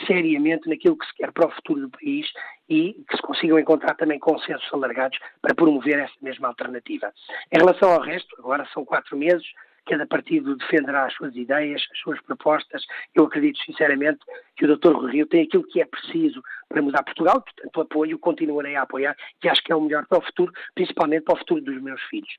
seriamente 0.07 0.68
naquilo 0.68 0.96
que 0.96 1.07
se 1.07 1.14
quer 1.14 1.33
para 1.33 1.49
o 1.49 1.51
futuro 1.51 1.81
do 1.81 1.90
país 1.90 2.27
e 2.68 3.03
que 3.09 3.16
se 3.16 3.23
consigam 3.23 3.59
encontrar 3.59 3.94
também 3.94 4.18
consensos 4.18 4.68
alargados 4.75 5.18
para 5.40 5.55
promover 5.55 5.99
essa 6.01 6.14
mesma 6.20 6.49
alternativa. 6.49 7.11
Em 7.51 7.59
relação 7.59 7.92
ao 7.92 8.03
resto, 8.03 8.37
agora 8.38 8.68
são 8.75 8.85
quatro 8.85 9.16
meses, 9.16 9.46
cada 9.87 10.07
partido 10.07 10.57
defenderá 10.57 11.07
as 11.07 11.14
suas 11.14 11.35
ideias, 11.35 11.83
as 11.93 11.99
suas 11.99 12.21
propostas. 12.23 12.83
Eu 13.14 13.25
acredito 13.25 13.59
sinceramente 13.64 14.21
que 14.57 14.64
o 14.64 14.77
Dr. 14.77 15.07
Rio 15.07 15.27
tem 15.27 15.43
aquilo 15.43 15.64
que 15.64 15.81
é 15.81 15.87
preciso 15.87 16.43
para 16.69 16.83
mudar 16.83 17.03
Portugal, 17.03 17.43
portanto 17.43 17.81
apoio, 17.81 18.19
continuarei 18.19 18.77
a 18.77 18.83
apoiar 18.83 19.16
e 19.43 19.49
acho 19.49 19.62
que 19.62 19.73
é 19.73 19.77
o 19.77 19.81
melhor 19.81 20.07
para 20.07 20.19
o 20.19 20.23
futuro, 20.23 20.53
principalmente 20.75 21.25
para 21.25 21.35
o 21.35 21.38
futuro 21.38 21.61
dos 21.61 21.83
meus 21.83 22.01
filhos. 22.03 22.31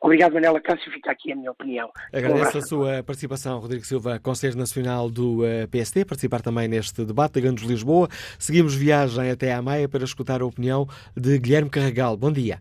Obrigado, 0.00 0.34
Manela 0.34 0.60
Cássio, 0.60 0.92
fica 0.92 1.10
aqui 1.10 1.32
a 1.32 1.36
minha 1.36 1.50
opinião. 1.50 1.90
Agradeço 2.12 2.58
a 2.58 2.62
sua 2.62 3.02
participação, 3.02 3.58
Rodrigo 3.58 3.84
Silva, 3.84 4.20
Conselho 4.20 4.56
Nacional 4.56 5.10
do 5.10 5.44
eh, 5.44 5.66
PSD, 5.66 6.04
participar 6.04 6.40
também 6.42 6.68
neste 6.68 7.04
debate 7.04 7.34
da 7.34 7.40
Grande 7.40 7.66
Lisboa. 7.66 8.08
Seguimos 8.38 8.74
viagem 8.74 9.30
até 9.30 9.52
à 9.52 9.62
Maia 9.62 9.88
para 9.88 10.04
escutar 10.04 10.42
a 10.42 10.46
opinião 10.46 10.86
de 11.16 11.38
Guilherme 11.38 11.70
Carregal. 11.70 12.16
Bom 12.16 12.30
dia. 12.30 12.60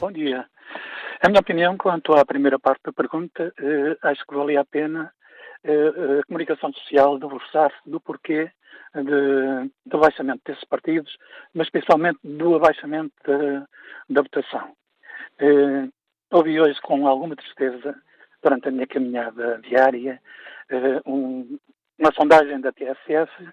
Bom 0.00 0.12
dia. 0.12 0.46
A 1.20 1.28
minha 1.28 1.40
opinião 1.40 1.76
quanto 1.76 2.12
à 2.14 2.24
primeira 2.24 2.58
parte 2.58 2.82
da 2.84 2.92
pergunta, 2.92 3.52
eh, 3.58 3.96
acho 4.02 4.24
que 4.26 4.34
valia 4.34 4.60
a 4.60 4.64
pena 4.64 5.12
eh, 5.64 6.20
a 6.20 6.26
comunicação 6.26 6.72
social 6.72 7.18
debruçar-se 7.18 7.90
do 7.90 8.00
porquê 8.00 8.50
de, 8.94 9.70
do 9.86 9.96
abaixamento 9.96 10.42
desses 10.44 10.64
partidos, 10.64 11.16
mas 11.54 11.66
especialmente 11.66 12.20
do 12.22 12.54
abaixamento 12.54 13.14
da, 14.08 14.22
votação. 14.22 14.72
Eh, 15.38 15.88
ouvi 16.30 16.60
hoje 16.60 16.80
com 16.82 17.06
alguma 17.06 17.36
tristeza, 17.36 17.94
durante 18.42 18.68
a 18.68 18.70
minha 18.70 18.86
caminhada 18.86 19.60
diária, 19.62 20.20
eh, 20.70 21.00
um, 21.06 21.58
uma 21.98 22.12
sondagem 22.12 22.60
da 22.60 22.72
TSF 22.72 23.48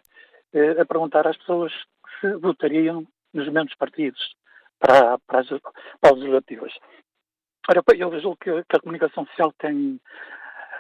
eh, 0.54 0.82
a 0.82 0.86
perguntar 0.86 1.28
às 1.28 1.38
pessoas 1.38 1.74
se 2.22 2.32
votariam 2.38 3.06
nos 3.34 3.50
mesmos 3.50 3.76
partidos 3.76 4.22
para, 4.80 5.18
para, 5.20 5.40
as, 5.40 5.48
para 5.48 6.12
as 6.12 6.18
legislativas. 6.18 6.74
Ora, 7.68 7.82
eu 7.98 8.20
julgo 8.20 8.38
que, 8.38 8.50
a 8.50 8.80
comunicação 8.80 9.26
social 9.26 9.52
tem, 9.58 10.00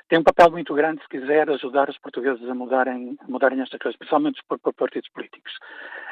tem 0.07 0.19
um 0.19 0.23
papel 0.23 0.51
muito 0.51 0.73
grande 0.75 1.01
se 1.01 1.09
quiser 1.09 1.49
ajudar 1.49 1.89
os 1.89 1.97
portugueses 1.97 2.47
a 2.47 2.53
mudarem, 2.53 3.17
a 3.19 3.27
mudarem 3.27 3.59
esta 3.61 3.79
coisa, 3.79 3.95
especialmente 3.95 4.39
por, 4.47 4.59
por 4.59 4.71
partidos 4.73 5.09
políticos, 5.09 5.51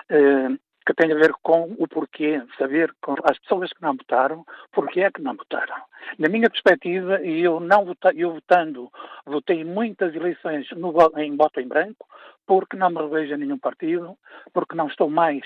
uh, 0.10 0.58
que 0.86 0.94
tem 0.96 1.12
a 1.12 1.16
ver 1.16 1.32
com 1.44 1.76
o 1.78 1.88
porquê, 1.88 2.42
saber 2.58 2.92
com 3.04 3.14
as 3.24 3.38
pessoas 3.38 3.72
que 3.72 3.84
não 3.84 3.96
votaram, 3.96 4.44
porquê 4.72 5.02
é 5.02 5.12
que 5.12 5.22
não 5.22 5.36
votaram. 5.36 5.76
Na 6.18 6.28
minha 6.28 6.50
perspectiva, 6.50 7.22
eu 7.22 7.60
não 7.60 7.86
votei, 7.86 8.12
eu 8.16 8.34
votando, 8.34 8.92
votei 9.28 9.64
muitas 9.64 10.16
eleições 10.16 10.68
no, 10.72 10.92
em 11.18 11.38
voto 11.38 11.60
em 11.60 11.68
branco, 11.68 12.08
porque 12.48 12.76
não 12.76 12.90
me 12.90 12.98
revejo 12.98 13.36
a 13.36 13.38
nenhum 13.38 13.60
partido, 13.60 14.18
porque 14.52 14.76
não 14.76 14.88
estou 14.88 15.08
mais, 15.08 15.44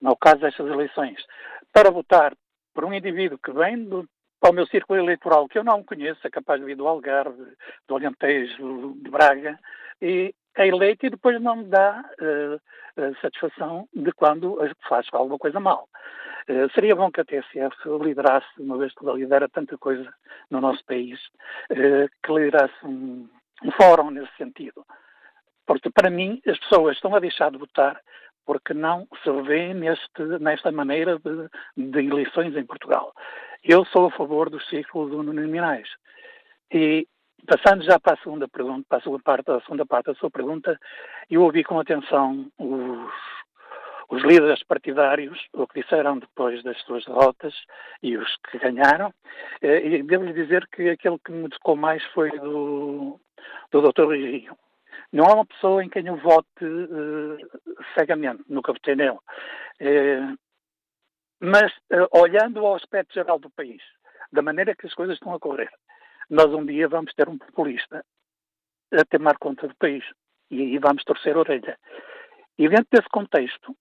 no 0.00 0.16
caso 0.16 0.40
destas 0.40 0.66
eleições, 0.66 1.22
para 1.70 1.90
votar 1.90 2.34
por 2.74 2.86
um 2.86 2.94
indivíduo 2.94 3.38
que 3.38 3.52
vem 3.52 3.84
do, 3.84 4.08
para 4.40 4.50
o 4.50 4.54
meu 4.54 4.66
círculo 4.66 4.98
eleitoral, 4.98 5.48
que 5.48 5.58
eu 5.58 5.64
não 5.64 5.82
conheço, 5.82 6.26
é 6.26 6.30
capaz 6.30 6.60
de 6.60 6.66
vir 6.66 6.76
do 6.76 6.86
Algarve, 6.86 7.44
do 7.86 7.96
Alentejo, 7.96 8.94
de 8.96 9.10
Braga, 9.10 9.58
e 10.00 10.34
é 10.56 10.66
eleito 10.66 11.06
e 11.06 11.10
depois 11.10 11.40
não 11.40 11.56
me 11.56 11.64
dá 11.64 12.04
uh, 12.20 13.16
satisfação 13.20 13.88
de 13.94 14.12
quando 14.12 14.58
faz 14.88 15.06
alguma 15.12 15.38
coisa 15.38 15.60
mal. 15.60 15.88
Uh, 16.48 16.70
seria 16.72 16.96
bom 16.96 17.10
que 17.10 17.20
a 17.20 17.24
TSF 17.24 17.76
liderasse, 18.02 18.46
uma 18.58 18.78
vez 18.78 18.92
que 18.94 19.04
ela 19.04 19.16
lidera 19.16 19.48
tanta 19.48 19.76
coisa 19.76 20.12
no 20.50 20.60
nosso 20.60 20.84
país, 20.84 21.20
que 21.68 22.32
liderasse 22.32 22.74
um, 22.84 23.28
um 23.62 23.70
fórum 23.72 24.10
nesse 24.10 24.34
sentido. 24.36 24.84
Porque, 25.66 25.90
para 25.90 26.08
mim, 26.08 26.40
as 26.46 26.58
pessoas 26.58 26.96
estão 26.96 27.14
a 27.14 27.20
deixar 27.20 27.50
de 27.50 27.58
votar 27.58 28.00
porque 28.48 28.72
não 28.72 29.06
se 29.22 29.30
vê 29.42 29.74
neste, 29.74 30.22
nesta 30.40 30.72
maneira 30.72 31.18
de, 31.18 31.90
de 31.90 31.98
eleições 31.98 32.56
em 32.56 32.64
Portugal. 32.64 33.12
Eu 33.62 33.84
sou 33.84 34.06
a 34.06 34.10
favor 34.10 34.48
dos 34.48 34.66
ciclos 34.70 35.12
uninominais. 35.12 35.86
E 36.72 37.06
passando 37.46 37.84
já 37.84 38.00
para 38.00 38.14
a 38.14 38.22
segunda 38.22 38.48
pergunta, 38.48 38.86
para 38.88 38.96
a 38.96 39.02
segunda 39.02 39.22
parte, 39.22 39.50
a 39.50 39.60
segunda 39.60 39.84
parte 39.84 40.06
da 40.06 40.14
sua 40.14 40.30
pergunta, 40.30 40.80
eu 41.28 41.42
ouvi 41.42 41.62
com 41.62 41.78
atenção 41.78 42.50
os, 42.58 43.12
os 44.08 44.22
líderes 44.22 44.62
partidários, 44.62 45.38
o 45.52 45.66
que 45.66 45.82
disseram 45.82 46.18
depois 46.18 46.62
das 46.62 46.80
suas 46.84 47.04
derrotas 47.04 47.54
e 48.02 48.16
os 48.16 48.34
que 48.50 48.58
ganharam, 48.58 49.12
eh, 49.60 49.86
e 49.88 50.02
devo-lhe 50.02 50.32
dizer 50.32 50.66
que 50.68 50.88
aquele 50.88 51.18
que 51.18 51.32
me 51.32 51.50
tocou 51.50 51.76
mais 51.76 52.02
foi 52.14 52.30
do, 52.30 53.20
do 53.70 53.92
Dr. 53.92 54.10
Rio. 54.10 54.56
Não 55.12 55.24
é 55.24 55.34
uma 55.34 55.46
pessoa 55.46 55.82
em 55.84 55.88
quem 55.88 56.06
eu 56.06 56.16
vote 56.16 56.64
uh, 56.64 57.38
cegamente, 57.94 58.42
nunca 58.48 58.72
votei 58.72 58.94
nele. 58.94 59.18
Uh, 59.80 60.38
mas, 61.40 61.72
uh, 61.92 62.08
olhando 62.12 62.64
ao 62.64 62.74
aspecto 62.74 63.14
geral 63.14 63.38
do 63.38 63.50
país, 63.50 63.82
da 64.32 64.42
maneira 64.42 64.74
que 64.74 64.86
as 64.86 64.94
coisas 64.94 65.16
estão 65.16 65.34
a 65.34 65.40
correr, 65.40 65.70
nós 66.28 66.52
um 66.52 66.64
dia 66.64 66.88
vamos 66.88 67.14
ter 67.14 67.28
um 67.28 67.38
populista 67.38 68.04
a 68.92 69.04
tomar 69.04 69.38
conta 69.38 69.66
do 69.68 69.74
país. 69.76 70.04
E 70.50 70.60
aí 70.60 70.78
vamos 70.78 71.04
torcer 71.04 71.36
a 71.36 71.40
orelha. 71.40 71.78
E 72.58 72.68
dentro 72.68 72.88
desse 72.90 73.08
contexto, 73.08 73.76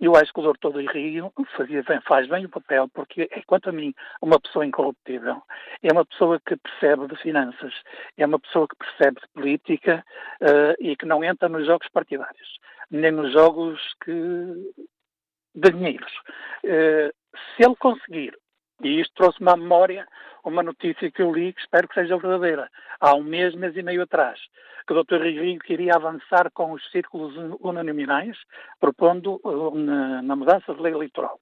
eu 0.00 0.14
acho 0.16 0.32
que 0.32 0.40
o 0.40 0.44
doutor 0.44 0.72
do 0.72 0.92
Rio 0.92 1.32
fazia 1.56 1.82
bem, 1.82 2.00
faz 2.02 2.28
bem 2.28 2.44
o 2.44 2.48
papel, 2.48 2.88
porque, 2.88 3.28
é, 3.30 3.42
quanto 3.46 3.68
a 3.68 3.72
mim, 3.72 3.92
uma 4.22 4.40
pessoa 4.40 4.64
incorruptível. 4.64 5.42
É 5.82 5.92
uma 5.92 6.04
pessoa 6.04 6.40
que 6.40 6.56
percebe 6.56 7.08
de 7.08 7.16
finanças, 7.16 7.74
é 8.16 8.24
uma 8.24 8.38
pessoa 8.38 8.68
que 8.68 8.76
percebe 8.76 9.20
de 9.20 9.28
política 9.28 10.04
uh, 10.40 10.74
e 10.80 10.96
que 10.96 11.06
não 11.06 11.24
entra 11.24 11.48
nos 11.48 11.66
jogos 11.66 11.88
partidários, 11.88 12.58
nem 12.90 13.10
nos 13.10 13.32
jogos 13.32 13.80
que... 14.04 14.12
de 15.54 15.70
dinheiros. 15.70 16.12
Uh, 16.64 17.12
se 17.54 17.64
ele 17.64 17.76
conseguir, 17.76 18.36
e 18.82 19.00
isto 19.00 19.14
trouxe-me 19.14 19.50
à 19.50 19.56
memória 19.56 20.06
uma 20.44 20.62
notícia 20.62 21.10
que 21.10 21.22
eu 21.22 21.32
li 21.32 21.52
que 21.52 21.60
espero 21.60 21.88
que 21.88 21.94
seja 21.94 22.16
verdadeira, 22.16 22.70
há 23.00 23.14
um 23.14 23.22
mês, 23.22 23.54
mês 23.54 23.76
e 23.76 23.82
meio 23.82 24.02
atrás, 24.02 24.40
que 24.86 24.92
o 24.92 25.02
Dr. 25.02 25.18
Rui 25.18 25.58
queria 25.58 25.94
avançar 25.94 26.50
com 26.52 26.72
os 26.72 26.90
círculos 26.90 27.34
uninominais, 27.60 28.36
propondo 28.80 29.40
uh, 29.44 29.74
na, 29.74 30.22
na, 30.22 30.36
mudança 30.36 30.74
de 30.74 30.80
lei 30.80 30.92
eleitoral. 30.92 31.38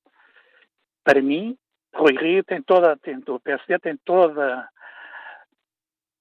Para 1.05 1.22
mim, 1.22 1.57
Rui 1.94 2.16
Rio 2.16 2.42
tem 2.42 2.62
toda, 2.62 2.96
tem, 2.96 3.22
o 3.29 3.40
PSD 3.40 3.79
tem 3.79 3.96
toda, 4.05 4.68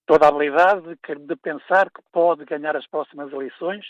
toda 0.06 0.26
a 0.26 0.30
habilidade 0.30 0.82
de, 0.82 1.16
de 1.16 1.36
pensar 1.38 1.90
que 1.90 2.02
pode 2.12 2.46
ganhar 2.46 2.76
as 2.76 2.86
próximas 2.88 3.32
eleições 3.32 3.86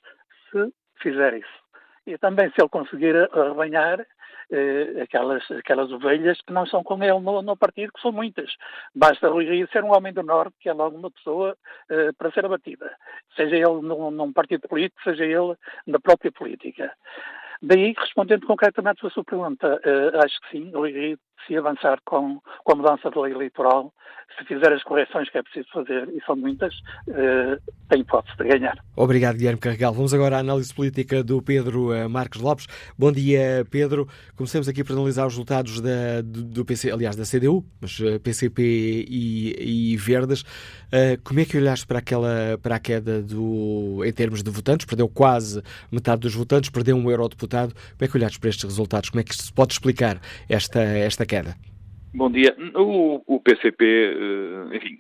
se 0.52 0.74
fizer 1.02 1.34
isso. 1.34 1.65
E 2.06 2.18
também 2.18 2.50
se 2.50 2.62
ele 2.62 2.70
conseguir 2.70 3.16
arrebanhar 3.34 4.06
eh, 4.52 5.02
aquelas, 5.02 5.50
aquelas 5.52 5.92
ovelhas 5.92 6.40
que 6.42 6.54
não 6.54 6.66
são 6.68 6.84
com 6.84 7.02
ele 7.04 7.20
no, 7.20 7.42
no, 7.42 7.58
partido, 7.58 7.92
que 7.92 8.02
são 8.02 8.12
muitas. 8.12 8.52
Basta 8.94 9.28
Rui 9.28 9.46
Rio 9.46 9.68
ser 9.72 9.84
um 9.84 9.96
homem 9.96 10.14
do 10.14 10.22
Norte, 10.22 10.56
que 10.60 10.70
é 10.70 10.74
logo 10.74 10.98
uma 10.98 11.10
pessoa 11.10 11.58
eh, 11.90 12.12
para 12.18 12.32
ser 12.32 12.46
abatida, 12.46 12.92
seja 13.36 13.56
ele 13.56 13.82
num, 13.82 14.12
num 14.12 14.32
partido 14.32 14.68
político, 14.68 15.02
seja 15.04 15.26
ele 15.26 15.56
na 15.88 16.00
própria 16.00 16.32
política. 16.32 16.92
Daí, 17.62 17.96
respondendo 17.98 18.46
concretamente 18.46 19.06
à 19.06 19.10
sua 19.10 19.24
pergunta, 19.24 19.82
uh, 19.84 20.24
acho 20.24 20.40
que 20.42 20.52
sim, 20.52 20.76
o 20.76 20.86
IRI, 20.86 21.18
se 21.48 21.56
avançar 21.56 22.00
com, 22.06 22.42
com 22.64 22.72
a 22.72 22.76
mudança 22.76 23.10
da 23.10 23.22
lei 23.22 23.34
eleitoral, 23.34 23.94
se 24.38 24.46
fizer 24.46 24.74
as 24.74 24.84
correções 24.84 25.30
que 25.30 25.38
é 25.38 25.44
preciso 25.44 25.68
fazer, 25.72 26.10
e 26.10 26.22
são 26.26 26.36
muitas, 26.36 26.74
uh, 27.08 27.74
tem 27.88 28.02
hipótese 28.02 28.36
de 28.38 28.44
ganhar. 28.44 28.78
Obrigado, 28.96 29.38
Guilherme 29.38 29.60
Carregal. 29.60 29.94
Vamos 29.94 30.14
agora 30.14 30.38
à 30.38 30.40
análise 30.40 30.74
política 30.74 31.24
do 31.24 31.42
Pedro 31.42 31.92
uh, 31.94 32.10
Marcos 32.10 32.42
Lopes. 32.42 32.68
Bom 32.98 33.12
dia, 33.12 33.66
Pedro. 33.70 34.08
Comecemos 34.36 34.68
aqui 34.68 34.84
por 34.84 34.94
analisar 34.94 35.26
os 35.26 35.34
resultados 35.34 35.80
da, 35.80 36.22
do, 36.22 36.44
do 36.44 36.66
PC, 36.66 36.92
aliás, 36.92 37.16
da 37.16 37.24
CDU, 37.24 37.64
mas 37.80 37.98
PCP 38.24 38.62
e, 39.08 39.94
e 39.94 39.98
Verdes. 39.98 40.44
como 41.24 41.40
é 41.40 41.46
que 41.46 41.58
olhaste 41.58 41.88
para, 41.88 42.00
aquela, 42.00 42.58
para 42.62 42.76
a 42.76 42.80
queda 42.80 43.22
do, 43.22 44.04
em 44.04 44.12
termos 44.12 44.44
de 44.44 44.52
votantes? 44.52 44.86
Perdeu 44.86 45.08
quase 45.08 45.62
metade 45.92 46.22
dos 46.22 46.36
votantes, 46.36 46.70
perdeu 46.70 46.98
um 46.98 47.10
eurodeputado 47.10 47.46
deputado. 47.46 47.74
Como 47.74 48.02
é 48.02 48.08
que 48.08 48.18
olhaste 48.18 48.40
para 48.40 48.50
estes 48.50 48.64
resultados? 48.64 49.10
Como 49.10 49.22
é 49.22 49.24
que 49.24 49.36
se 49.36 49.52
pode 49.54 49.74
explicar 49.74 50.20
esta, 50.50 50.82
esta 50.82 51.25
queda? 51.26 51.56
Bom 52.14 52.32
dia. 52.32 52.56
O, 52.76 53.22
o 53.28 53.40
PCP, 53.42 53.84
eh, 53.84 54.78
enfim, 54.78 54.98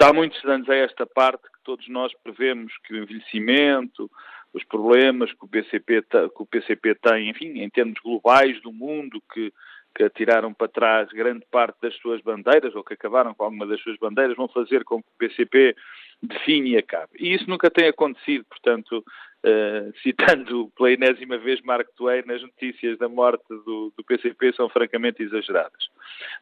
há 0.00 0.12
muitos 0.12 0.44
anos 0.44 0.68
a 0.68 0.74
esta 0.74 1.06
parte 1.06 1.42
que 1.42 1.62
todos 1.62 1.88
nós 1.88 2.12
prevemos 2.24 2.72
que 2.84 2.94
o 2.94 3.02
envelhecimento, 3.02 4.10
os 4.52 4.64
problemas 4.64 5.32
que 5.32 5.44
o 5.44 5.48
PCP, 5.48 6.02
que 6.02 6.42
o 6.42 6.46
PCP 6.46 6.96
tem, 6.96 7.28
enfim, 7.28 7.60
em 7.60 7.70
termos 7.70 8.00
globais 8.02 8.60
do 8.62 8.72
mundo, 8.72 9.22
que, 9.32 9.52
que 9.94 10.02
atiraram 10.02 10.52
para 10.52 10.66
trás 10.66 11.08
grande 11.10 11.46
parte 11.50 11.76
das 11.82 11.94
suas 11.98 12.20
bandeiras, 12.20 12.74
ou 12.74 12.82
que 12.82 12.94
acabaram 12.94 13.32
com 13.32 13.44
alguma 13.44 13.66
das 13.66 13.80
suas 13.80 13.96
bandeiras, 13.98 14.36
vão 14.36 14.48
fazer 14.48 14.82
com 14.82 15.00
que 15.00 15.08
o 15.08 15.18
PCP 15.18 15.76
define 16.20 16.70
e 16.70 16.76
acabe. 16.78 17.12
E 17.18 17.32
isso 17.32 17.48
nunca 17.48 17.70
tem 17.70 17.88
acontecido, 17.88 18.44
portanto, 18.46 19.04
uh, 19.44 19.92
citando 20.02 20.70
pela 20.76 20.92
enésima 20.92 21.38
vez 21.38 21.60
Mark 21.62 21.88
Twain, 21.96 22.22
as 22.30 22.42
notícias 22.42 22.98
da 22.98 23.08
morte 23.08 23.44
do, 23.48 23.92
do, 23.96 24.04
PCP 24.04 24.52
são 24.54 24.68
francamente 24.68 25.22
exageradas. 25.22 25.88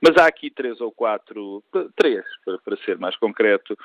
Mas 0.00 0.16
há 0.16 0.26
aqui 0.26 0.50
três 0.50 0.80
ou 0.80 0.92
quatro, 0.92 1.62
três, 1.96 2.24
para, 2.44 2.58
para 2.58 2.76
ser 2.78 2.98
mais 2.98 3.16
concreto, 3.16 3.76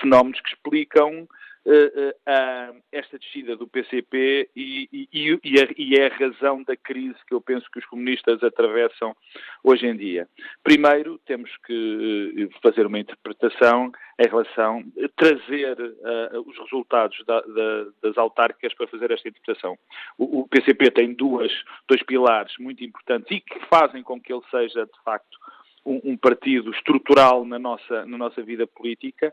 fenómenos 0.00 0.40
que 0.40 0.48
explicam 0.48 1.26
uh, 1.66 2.10
uh, 2.10 2.82
esta 2.90 3.18
descida 3.18 3.56
do 3.56 3.66
PCP 3.66 4.50
e, 4.54 4.88
e, 4.92 5.38
e, 5.44 5.60
a, 5.60 5.68
e, 5.76 5.94
é 5.96 6.06
a 6.06 6.16
razão 6.16 6.62
da 6.62 6.76
crise 6.76 7.16
que 7.26 7.34
eu 7.34 7.40
penso 7.40 7.70
que 7.70 7.78
os 7.78 7.86
comunistas 7.86 8.42
atravessam 8.42 9.14
hoje 9.62 9.86
em 9.86 9.96
dia. 9.96 10.28
Primeiro, 10.62 11.18
temos 11.26 11.50
que 11.66 12.48
fazer 12.62 12.86
uma 12.86 12.98
interpretação 12.98 13.92
em 14.18 14.28
relação 14.28 14.84
a 15.02 15.08
trazer 15.16 15.80
uh, 15.80 16.40
os 16.46 16.58
resultados 16.58 17.18
da, 17.26 17.40
da, 17.40 17.86
das 18.02 18.18
autárquicas 18.18 18.74
para 18.74 18.86
fazer 18.88 19.10
esta 19.10 19.28
interpretação. 19.28 19.76
O, 20.18 20.40
o, 20.40 20.48
PCP 20.48 20.90
tem 20.90 21.14
duas, 21.14 21.52
dois 21.88 22.02
pilares 22.02 22.52
muito 22.58 22.84
importantes 22.84 23.30
e 23.30 23.40
que 23.40 23.58
fazem 23.66 24.02
com 24.02 24.20
que 24.20 24.32
ele 24.32 24.42
seja, 24.50 24.84
de 24.84 25.02
facto, 25.04 25.38
um, 25.84 26.12
um 26.12 26.16
partido 26.16 26.70
estrutural 26.70 27.44
na 27.44 27.58
nossa, 27.58 28.04
na 28.06 28.18
nossa 28.18 28.42
vida 28.42 28.66
política, 28.66 29.32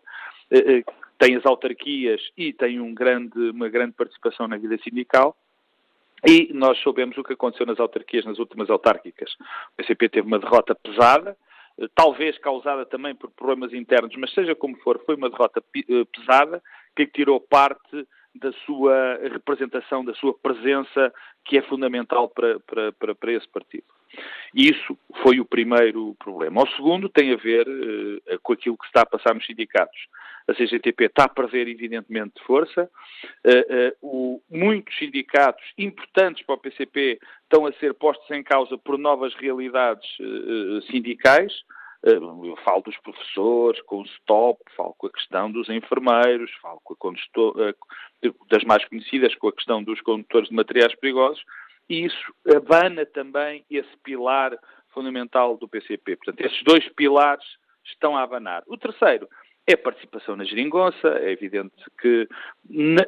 uh, 0.51 0.93
tem 1.17 1.35
as 1.35 1.45
autarquias 1.45 2.21
e 2.37 2.53
tem 2.53 2.79
um 2.79 2.93
grande, 2.93 3.37
uma 3.49 3.69
grande 3.69 3.93
participação 3.93 4.47
na 4.47 4.57
vida 4.57 4.77
sindical. 4.83 5.35
E 6.27 6.51
nós 6.53 6.77
soubemos 6.79 7.17
o 7.17 7.23
que 7.23 7.33
aconteceu 7.33 7.65
nas 7.65 7.79
autarquias, 7.79 8.25
nas 8.25 8.39
últimas 8.39 8.69
autárquicas. 8.69 9.31
O 9.73 9.77
PCP 9.77 10.09
teve 10.09 10.27
uma 10.27 10.39
derrota 10.39 10.75
pesada, 10.75 11.37
talvez 11.95 12.37
causada 12.39 12.85
também 12.85 13.15
por 13.15 13.31
problemas 13.31 13.73
internos, 13.73 14.13
mas 14.17 14.33
seja 14.33 14.53
como 14.53 14.77
for, 14.79 15.01
foi 15.05 15.15
uma 15.15 15.29
derrota 15.29 15.63
eh, 15.75 16.05
pesada 16.13 16.61
que 16.95 17.07
tirou 17.07 17.39
parte 17.39 18.05
da 18.35 18.51
sua 18.65 19.19
representação, 19.23 20.03
da 20.05 20.13
sua 20.15 20.33
presença, 20.33 21.13
que 21.45 21.57
é 21.57 21.61
fundamental 21.63 22.29
para, 22.29 22.59
para, 22.59 22.91
para, 22.93 23.15
para 23.15 23.31
esse 23.33 23.47
partido. 23.47 23.85
Isso 24.53 24.97
foi 25.21 25.39
o 25.39 25.45
primeiro 25.45 26.15
problema. 26.15 26.63
O 26.63 26.67
segundo 26.75 27.09
tem 27.09 27.31
a 27.31 27.37
ver 27.37 27.67
uh, 27.67 28.39
com 28.41 28.53
aquilo 28.53 28.77
que 28.77 28.85
está 28.85 29.01
a 29.01 29.05
passar 29.05 29.35
nos 29.35 29.45
sindicatos. 29.45 29.99
A 30.47 30.53
CGTP 30.53 31.05
está 31.05 31.25
a 31.25 31.29
perder, 31.29 31.67
evidentemente, 31.67 32.35
de 32.39 32.43
força. 32.43 32.89
Uh, 33.45 33.51
uh, 33.51 33.95
o, 34.01 34.41
muitos 34.49 34.97
sindicatos 34.97 35.63
importantes 35.77 36.43
para 36.43 36.55
o 36.55 36.59
PCP 36.59 37.19
estão 37.43 37.67
a 37.67 37.73
ser 37.73 37.93
postos 37.93 38.29
em 38.31 38.43
causa 38.43 38.77
por 38.77 38.97
novas 38.97 39.33
realidades 39.35 40.07
sindicais. 40.89 41.53
Eu 42.01 42.55
falo 42.63 42.81
dos 42.81 42.97
professores, 42.99 43.81
com 43.81 44.01
o 44.01 44.07
STOP, 44.07 44.61
falo 44.75 44.95
com 44.97 45.07
a 45.07 45.11
questão 45.11 45.51
dos 45.51 45.67
enfermeiros, 45.69 46.49
falo 46.61 46.79
com 46.83 47.09
a, 47.09 47.73
das 48.49 48.63
mais 48.63 48.85
conhecidas, 48.85 49.35
com 49.35 49.49
a 49.49 49.53
questão 49.53 49.83
dos 49.83 49.99
condutores 50.01 50.49
de 50.49 50.55
materiais 50.55 50.95
perigosos 50.95 51.43
e 51.89 52.05
isso 52.05 52.33
abana 52.55 53.05
também 53.05 53.65
esse 53.69 53.97
pilar 54.03 54.57
fundamental 54.93 55.57
do 55.57 55.67
PCP. 55.67 56.17
Portanto, 56.17 56.41
esses 56.41 56.63
dois 56.63 56.87
pilares 56.89 57.45
estão 57.83 58.15
a 58.15 58.21
abanar. 58.21 58.63
O 58.67 58.77
terceiro 58.77 59.27
é 59.67 59.73
a 59.73 59.77
participação 59.77 60.35
na 60.35 60.43
geringonça. 60.43 61.07
É 61.19 61.31
evidente 61.31 61.73
que 61.99 62.27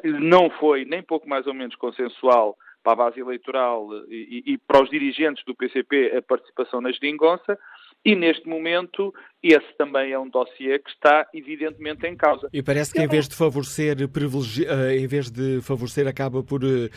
não 0.02 0.50
foi 0.50 0.84
nem 0.84 1.02
pouco 1.02 1.28
mais 1.28 1.46
ou 1.46 1.54
menos 1.54 1.76
consensual 1.76 2.56
para 2.82 2.92
a 2.92 2.96
base 2.96 3.20
eleitoral 3.20 3.88
e, 4.08 4.42
e, 4.46 4.58
para 4.58 4.82
os 4.82 4.90
dirigentes 4.90 5.44
do 5.44 5.54
PCP 5.54 6.16
a 6.16 6.22
participação 6.22 6.80
na 6.80 6.90
geringonça. 6.90 7.56
E 8.04 8.16
neste 8.16 8.48
momento, 8.48 9.14
esse 9.40 9.76
também 9.78 10.12
é 10.12 10.18
um 10.18 10.28
dossiê 10.28 10.78
que 10.80 10.90
está 10.90 11.26
evidentemente 11.32 12.04
em 12.06 12.16
causa. 12.16 12.48
E 12.52 12.60
parece 12.60 12.92
que 12.92 13.00
em 13.00 13.06
vez 13.06 13.28
de 13.28 13.36
favorecer, 13.36 13.96
uh, 13.96 14.90
em 14.90 15.06
vez 15.06 15.30
de 15.30 15.60
favorecer, 15.62 16.08
acaba 16.08 16.42
por 16.42 16.64
uh, 16.64 16.88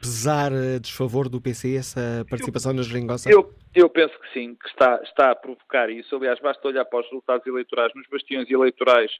pesar 0.00 0.52
a 0.52 0.78
desfavor 0.78 1.30
do 1.30 1.40
PC 1.40 1.76
essa 1.76 2.26
participação 2.28 2.72
eu, 2.72 2.76
na 2.76 2.82
geringonça? 2.82 3.30
Eu, 3.30 3.54
eu 3.74 3.88
penso 3.88 4.12
que 4.20 4.32
sim, 4.34 4.54
que 4.54 4.68
está, 4.68 5.00
está 5.02 5.30
a 5.30 5.34
provocar 5.34 5.88
isso. 5.88 6.14
Aliás, 6.16 6.38
basta 6.40 6.68
olhar 6.68 6.84
para 6.84 7.00
os 7.00 7.06
resultados 7.06 7.46
eleitorais 7.46 7.92
nos 7.94 8.06
bastiões 8.08 8.50
eleitorais 8.50 9.10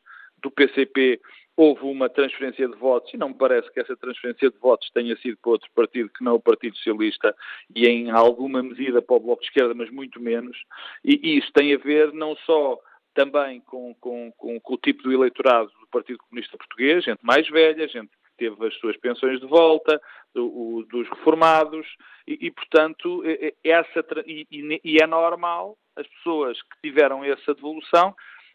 do 0.44 0.50
PCP 0.50 1.20
houve 1.56 1.84
uma 1.84 2.08
transferência 2.08 2.68
de 2.68 2.76
votos 2.76 3.12
e 3.14 3.16
não 3.16 3.28
me 3.28 3.34
parece 3.34 3.72
que 3.72 3.80
essa 3.80 3.96
transferência 3.96 4.50
de 4.50 4.58
votos 4.58 4.90
tenha 4.90 5.16
sido 5.16 5.38
para 5.40 5.52
outro 5.52 5.70
partido 5.74 6.10
que 6.10 6.22
não 6.22 6.34
o 6.34 6.40
Partido 6.40 6.76
Socialista 6.76 7.34
e 7.74 7.86
em 7.86 8.10
alguma 8.10 8.62
medida 8.62 9.00
para 9.00 9.16
o 9.16 9.20
Bloco 9.20 9.40
de 9.40 9.48
Esquerda, 9.48 9.74
mas 9.74 9.90
muito 9.90 10.20
menos. 10.20 10.56
E, 11.04 11.20
e 11.22 11.38
isso 11.38 11.50
tem 11.52 11.72
a 11.72 11.78
ver 11.78 12.12
não 12.12 12.36
só 12.38 12.78
também 13.14 13.60
com, 13.60 13.94
com, 14.00 14.32
com, 14.32 14.60
com, 14.60 14.74
o 14.74 14.78
tipo 14.78 15.04
do 15.04 15.12
eleitorado 15.12 15.70
do 15.80 15.86
Partido 15.86 16.18
Comunista 16.18 16.58
Português, 16.58 17.04
gente 17.04 17.20
mais 17.22 17.48
velha, 17.48 17.86
gente 17.88 18.10
teve 18.36 18.66
as 18.66 18.74
suas 18.78 18.96
pensões 18.96 19.38
de 19.38 19.46
volta, 19.46 20.00
o, 20.34 20.78
o, 20.78 20.84
dos 20.86 21.08
reformados, 21.08 21.86
e, 22.26 22.46
e 22.46 22.50
portanto, 22.50 23.22
essa, 23.62 24.04
e, 24.26 24.44
e, 24.82 25.00
é 25.00 25.06
normal 25.06 25.78
as 25.94 26.08
pessoas 26.08 26.60
que 26.60 26.88
tiveram 26.88 27.24
essa 27.24 27.54
devolução 27.54 28.12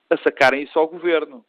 a 0.10 0.18
sacarem 0.18 0.64
isso 0.64 0.78
ao 0.78 0.90
governo 0.90 1.46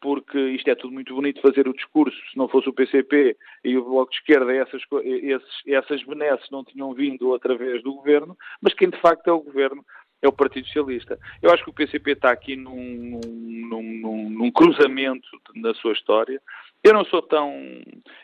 porque 0.00 0.38
isto 0.38 0.68
é 0.68 0.74
tudo 0.74 0.92
muito 0.92 1.14
bonito 1.14 1.40
fazer 1.40 1.66
o 1.66 1.72
discurso, 1.72 2.16
se 2.30 2.36
não 2.36 2.48
fosse 2.48 2.68
o 2.68 2.72
PCP 2.72 3.36
e 3.64 3.76
o 3.76 3.84
Bloco 3.84 4.10
de 4.10 4.18
Esquerda, 4.18 4.54
essas, 4.54 4.82
esses, 5.02 5.62
essas 5.66 6.02
benesses 6.02 6.50
não 6.50 6.64
tinham 6.64 6.92
vindo 6.92 7.34
através 7.34 7.82
do 7.82 7.94
governo, 7.94 8.36
mas 8.60 8.74
quem 8.74 8.90
de 8.90 9.00
facto 9.00 9.28
é 9.28 9.32
o 9.32 9.40
governo 9.40 9.84
é 10.22 10.28
o 10.28 10.32
Partido 10.32 10.66
Socialista. 10.66 11.18
Eu 11.42 11.50
acho 11.52 11.62
que 11.62 11.70
o 11.70 11.74
PCP 11.74 12.12
está 12.12 12.30
aqui 12.30 12.56
num, 12.56 13.20
num, 13.68 13.82
num, 13.82 14.30
num 14.30 14.50
cruzamento 14.50 15.28
na 15.54 15.74
sua 15.74 15.92
história. 15.92 16.40
Eu 16.82 16.94
não 16.94 17.04
sou 17.04 17.20
tão. 17.22 17.52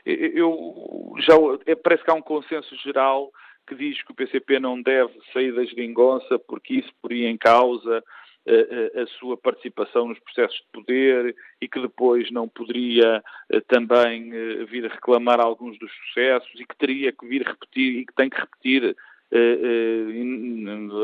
Eu 0.04 1.14
já 1.18 1.34
parece 1.82 2.02
que 2.02 2.10
há 2.10 2.14
um 2.14 2.22
consenso 2.22 2.74
geral 2.76 3.30
que 3.66 3.74
diz 3.74 4.02
que 4.02 4.12
o 4.12 4.14
PCP 4.14 4.58
não 4.58 4.80
deve 4.80 5.12
sair 5.32 5.52
da 5.54 5.64
geringonça 5.64 6.38
porque 6.38 6.74
isso 6.74 6.90
poria 7.00 7.28
em 7.28 7.36
causa 7.36 8.02
a, 8.46 9.02
a, 9.02 9.06
sua 9.18 9.36
participação 9.36 10.08
nos 10.08 10.18
processos 10.20 10.56
de 10.58 10.66
poder 10.72 11.36
e 11.60 11.68
que 11.68 11.80
depois 11.80 12.30
não 12.30 12.48
poderia 12.48 13.22
eh, 13.50 13.60
também 13.68 14.30
eh, 14.32 14.64
vir 14.64 14.84
reclamar 14.84 15.40
alguns 15.40 15.78
dos 15.78 15.92
sucessos 15.92 16.58
e 16.58 16.64
que 16.64 16.76
teria 16.76 17.12
que 17.12 17.26
vir 17.26 17.42
repetir 17.42 17.98
e 17.98 18.06
que 18.06 18.14
tem 18.14 18.30
que 18.30 18.40
repetir, 18.40 18.96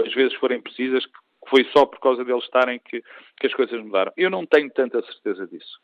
às 0.05 0.14
vezes 0.14 0.35
forem 0.38 0.61
precisas, 0.61 1.07
que 1.07 1.12
foi 1.49 1.64
só 1.72 1.87
por 1.87 2.01
causa 2.01 2.25
deles 2.25 2.42
estarem 2.44 2.81
que, 2.81 3.03
que, 3.38 3.46
as 3.46 3.55
coisas 3.55 3.81
mudaram. 3.81 4.12
Eu 4.16 4.31
não 4.31 4.44
tenho 4.44 4.70
tanta 4.70 5.01
certeza 5.03 5.46
disso. 5.46 5.81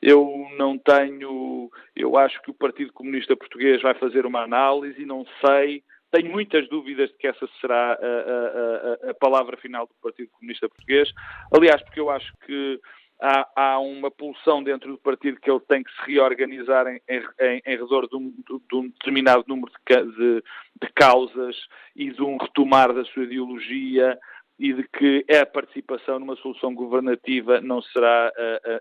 Eu 0.00 0.46
não 0.56 0.78
tenho. 0.78 1.70
Eu 1.94 2.16
acho 2.16 2.40
que 2.42 2.50
o 2.50 2.54
Partido 2.54 2.92
Comunista 2.92 3.36
Português 3.36 3.82
vai 3.82 3.94
fazer 3.94 4.24
uma 4.24 4.42
análise 4.42 5.02
e 5.02 5.06
não 5.06 5.26
sei 5.44 5.82
tenho 6.12 6.30
muitas 6.30 6.68
dúvidas 6.68 7.10
de 7.10 7.16
que 7.16 7.26
essa 7.26 7.48
será 7.60 7.94
a, 7.94 9.08
a, 9.08 9.10
a, 9.10 9.14
palavra 9.14 9.56
final 9.56 9.86
do 9.86 9.94
Partido 10.02 10.28
Comunista 10.32 10.68
Português. 10.68 11.10
Aliás, 11.50 11.82
porque 11.82 11.98
eu 11.98 12.10
acho 12.10 12.30
que 12.44 12.78
há, 13.18 13.48
há, 13.56 13.78
uma 13.78 14.10
pulsão 14.10 14.62
dentro 14.62 14.92
do 14.92 14.98
partido 14.98 15.40
que 15.40 15.50
ele 15.50 15.60
tem 15.60 15.82
que 15.82 15.90
se 15.90 16.12
reorganizar 16.12 16.86
em, 16.86 17.00
em, 17.08 17.62
em 17.64 17.76
redor 17.76 18.06
de 18.08 18.16
um, 18.16 18.30
de 18.30 18.76
um, 18.76 18.88
determinado 18.88 19.44
número 19.48 19.72
de, 19.88 20.12
de, 20.12 20.44
de, 20.82 20.92
causas 20.94 21.56
e 21.96 22.10
de 22.10 22.22
um 22.22 22.36
retomar 22.36 22.92
da 22.92 23.04
sua 23.06 23.24
ideologia 23.24 24.18
e 24.58 24.74
de 24.74 24.86
que 24.86 25.24
a 25.34 25.46
participação 25.46 26.18
numa 26.18 26.36
solução 26.36 26.74
governativa 26.74 27.60
não 27.60 27.80
será 27.80 28.30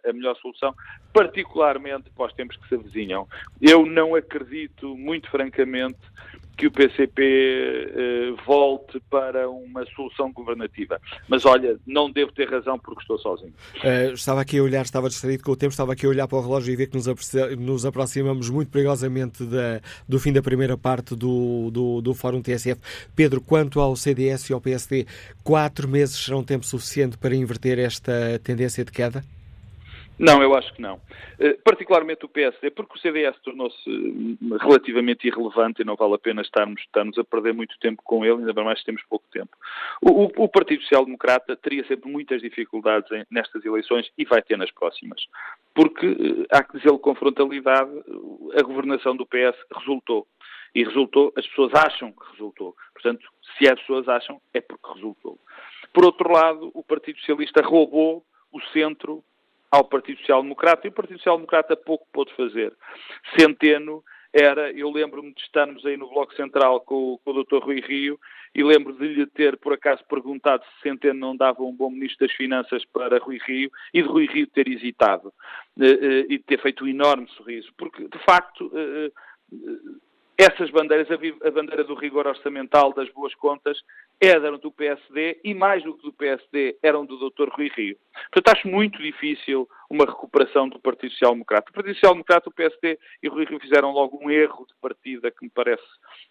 a, 0.04 0.10
a 0.10 0.14
melhor 0.14 0.36
solução, 0.38 0.76
particularmente 1.14 2.10
para 2.12 2.26
os 2.26 2.34
tempos 2.34 2.58
que 2.58 2.68
se 2.68 2.76
avizinham. 2.76 3.26
Eu 3.62 3.86
não 3.86 4.16
acredito, 4.16 4.96
muito 4.98 5.30
francamente, 5.32 5.98
que 6.62 6.68
o 6.68 6.72
PCP 6.72 7.24
eh, 7.24 8.34
volte 8.46 9.02
para 9.10 9.50
uma 9.50 9.84
solução 9.96 10.32
governativa. 10.32 11.02
Mas 11.28 11.44
olha, 11.44 11.80
não 11.88 12.12
devo 12.12 12.32
ter 12.32 12.48
razão 12.48 12.78
porque 12.78 13.02
estou 13.02 13.18
sozinho. 13.18 13.52
Uh, 13.78 14.14
estava 14.14 14.42
aqui 14.42 14.60
a 14.60 14.62
olhar, 14.62 14.84
estava 14.84 15.10
distraído 15.10 15.44
com 15.44 15.54
o 15.54 15.56
tempo, 15.56 15.72
estava 15.72 15.94
aqui 15.94 16.06
a 16.06 16.10
olhar 16.10 16.28
para 16.28 16.38
o 16.38 16.42
relógio 16.42 16.72
e 16.72 16.76
ver 16.76 16.86
que 16.86 16.96
nos, 16.96 17.08
nos 17.58 17.84
aproximamos 17.84 18.48
muito 18.52 18.70
perigosamente 18.70 19.44
da, 19.44 19.82
do 20.08 20.20
fim 20.20 20.32
da 20.32 20.44
primeira 20.44 20.78
parte 20.78 21.16
do, 21.16 21.72
do, 21.72 22.00
do 22.00 22.14
Fórum 22.14 22.44
TSF. 22.44 22.80
Pedro, 23.16 23.42
quanto 23.42 23.80
ao 23.80 23.96
CDS 23.96 24.48
e 24.52 24.54
ao 24.54 24.62
PSD, 24.62 25.08
quatro 25.44 25.88
meses 25.88 26.24
serão 26.24 26.44
tempo 26.44 26.64
suficiente 26.64 27.18
para 27.18 27.36
inverter 27.36 27.80
esta 27.80 28.40
tendência 28.44 28.86
de 28.86 28.92
queda? 28.92 29.24
Não, 30.22 30.40
eu 30.44 30.54
acho 30.54 30.72
que 30.76 30.82
não. 30.82 30.98
Uh, 31.40 31.60
particularmente 31.64 32.24
o 32.24 32.30
PSD, 32.30 32.70
porque 32.70 32.96
o 32.96 33.00
CDS 33.00 33.36
tornou-se 33.40 33.90
hum, 33.90 34.38
relativamente 34.62 35.28
irrelevante 35.28 35.82
e 35.82 35.86
não 35.86 35.96
vale 35.96 36.14
a 36.14 36.20
pena 36.20 36.44
estarmos, 36.44 36.80
estarmos 36.80 37.18
a 37.18 37.24
perder 37.24 37.56
muito 37.56 37.76
tempo 37.80 38.04
com 38.04 38.24
ele, 38.24 38.38
ainda 38.38 38.64
mais 38.64 38.84
temos 38.84 39.02
pouco 39.10 39.26
tempo. 39.32 39.50
O, 40.00 40.44
o, 40.44 40.48
Partido 40.48 40.84
Social 40.84 41.06
Democrata 41.06 41.56
teria 41.56 41.84
sempre 41.88 42.12
muitas 42.12 42.40
dificuldades 42.40 43.12
em, 43.12 43.26
nestas 43.32 43.66
eleições 43.66 44.12
e 44.16 44.24
vai 44.24 44.44
ter 44.44 44.60
nas 44.60 44.70
próximas. 44.70 45.26
Porque, 45.74 46.46
há 46.52 46.64
que 46.64 46.78
dizer 46.78 46.96
com 47.00 47.16
frontalidade, 47.16 47.92
a 48.56 48.62
governação 48.62 49.16
do 49.16 49.26
PS 49.26 49.58
resultou. 49.76 50.28
E 50.76 50.84
resultou, 50.84 51.34
as 51.36 51.48
pessoas 51.48 51.74
acham 51.74 52.12
que 52.12 52.32
resultou. 52.34 52.76
Portanto, 52.94 53.28
se 53.58 53.68
as 53.68 53.80
pessoas 53.80 54.08
acham, 54.08 54.40
é 54.54 54.62
porque 54.62 54.94
resultou. 54.94 55.40
Por 55.92 56.06
outro 56.06 56.32
lado, 56.32 56.70
o 56.76 56.84
Partido 56.84 57.18
Socialista 57.20 57.62
roubou 57.64 58.24
o 58.52 58.62
centro 58.74 59.24
ao 59.72 59.86
Partido 59.86 60.20
Social 60.20 60.44
Democrata 60.44 60.86
e 60.86 60.90
o 60.90 60.94
Partido 60.94 61.18
Social 61.18 61.38
Democrata 61.38 61.76
pouco 61.78 62.06
pôde 62.12 62.36
fazer. 62.36 62.74
Centeno 63.40 64.04
era, 64.34 64.72
eu 64.72 64.90
lembro-me 64.90 65.34
de 65.34 65.42
estarmos 65.42 65.86
aí 65.86 65.98
no 65.98 66.10
Bloco 66.10 66.34
Central 66.36 66.82
com, 66.82 67.20
com 67.24 67.32
o 67.32 67.44
Dr. 67.44 67.64
Rui 67.64 67.82
Rio 67.82 68.20
e 68.56 68.64
lembro 68.64 68.94
de 68.94 69.08
lhe 69.08 69.26
ter, 69.26 69.58
por 69.58 69.74
acaso, 69.74 70.04
perguntado 70.10 70.64
se 70.64 70.90
Centeno 70.90 71.20
não 71.20 71.36
dava 71.36 71.64
um 71.64 71.74
bom 71.74 71.90
Ministro 71.90 72.28
das 72.28 72.36
Finanças 72.36 72.84
para 72.86 73.18
Rui 73.18 73.40
Rio 73.46 73.70
e 73.94 74.02
de 74.02 74.08
Rui 74.08 74.28
Rio 74.28 74.48
ter 74.48 74.68
hesitado 74.68 75.30
uh, 75.30 75.84
uh, 75.84 76.26
e 76.30 76.40
ter 76.40 76.62
feito 76.62 76.86
um 76.86 76.88
enorme 76.88 77.28
sorriso, 77.30 77.72
porque, 77.78 78.08
de 78.08 78.20
facto, 78.20 78.68
uh, 78.68 79.12
essas 80.42 80.72
bandeiras, 80.72 81.08
a 81.12 81.52
bandeira 81.52 81.84
do 81.84 81.94
rigor 81.94 82.26
orçamental, 82.26 82.92
das 82.94 83.08
boas 83.10 83.36
contas, 83.36 83.78
eram 84.20 84.58
do 84.58 84.72
PSD 84.72 85.40
e, 85.44 85.54
mais 85.54 85.84
do 85.84 85.96
que 85.96 86.02
do 86.02 86.14
PSD, 86.14 86.78
eram 86.82 87.06
do 87.06 87.18
Dr. 87.18 87.50
Rui 87.50 87.70
Rio. 87.76 87.96
Portanto, 88.32 88.58
acho 88.58 88.68
muito 88.68 89.00
difícil 89.02 89.70
uma 89.88 90.06
recuperação 90.06 90.68
do 90.68 90.80
Partido 90.80 91.12
Social 91.12 91.34
Democrata. 91.34 91.70
O 91.70 91.74
Partido 91.74 91.94
Social 91.94 92.14
Democrata, 92.14 92.50
o 92.50 92.54
PSD 92.54 92.98
e 93.22 93.30
o 93.30 93.32
Rui 93.32 93.46
Rio 93.46 93.60
fizeram 93.60 93.92
logo 93.92 94.20
um 94.20 94.32
erro 94.32 94.66
de 94.66 94.74
partida 94.82 95.30
que 95.30 95.44
me 95.44 95.50
parece 95.50 95.84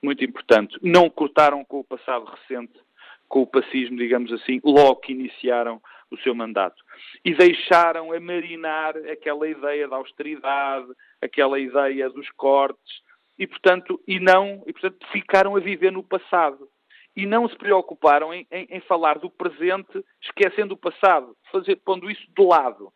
muito 0.03 0.25
importante. 0.25 0.77
Não 0.83 1.09
cortaram 1.09 1.64
com 1.64 1.79
o 1.79 1.85
passado 1.85 2.25
recente, 2.25 2.81
com 3.29 3.42
o 3.42 3.46
pacismo, 3.46 3.96
digamos 3.96 4.33
assim, 4.33 4.61
logo 4.64 4.96
que 4.96 5.12
iniciaram 5.12 5.81
o 6.11 6.18
seu 6.18 6.35
mandato. 6.35 6.83
E 7.25 7.33
deixaram 7.33 8.12
a 8.12 8.18
marinar 8.18 8.96
aquela 8.96 9.49
ideia 9.49 9.87
da 9.87 9.94
austeridade, 9.94 10.88
aquela 11.23 11.61
ideia 11.61 12.11
dos 12.11 12.29
cortes, 12.31 13.09
e 13.40 13.46
portanto, 13.46 13.98
e 14.07 14.20
não, 14.20 14.62
e 14.66 14.72
portanto 14.72 14.98
ficaram 15.11 15.57
a 15.57 15.61
viver 15.61 15.90
no 15.90 16.05
passado 16.05 16.68
e 17.16 17.24
não 17.24 17.48
se 17.48 17.57
preocuparam 17.57 18.35
em, 18.35 18.46
em, 18.50 18.66
em 18.70 18.81
falar 18.83 19.18
do 19.18 19.31
presente, 19.31 20.05
esquecendo 20.22 20.74
o 20.74 20.76
passado, 20.76 21.35
fazer, 21.50 21.76
pondo 21.76 22.11
isso 22.11 22.22
de 22.37 22.44
lado. 22.44 22.92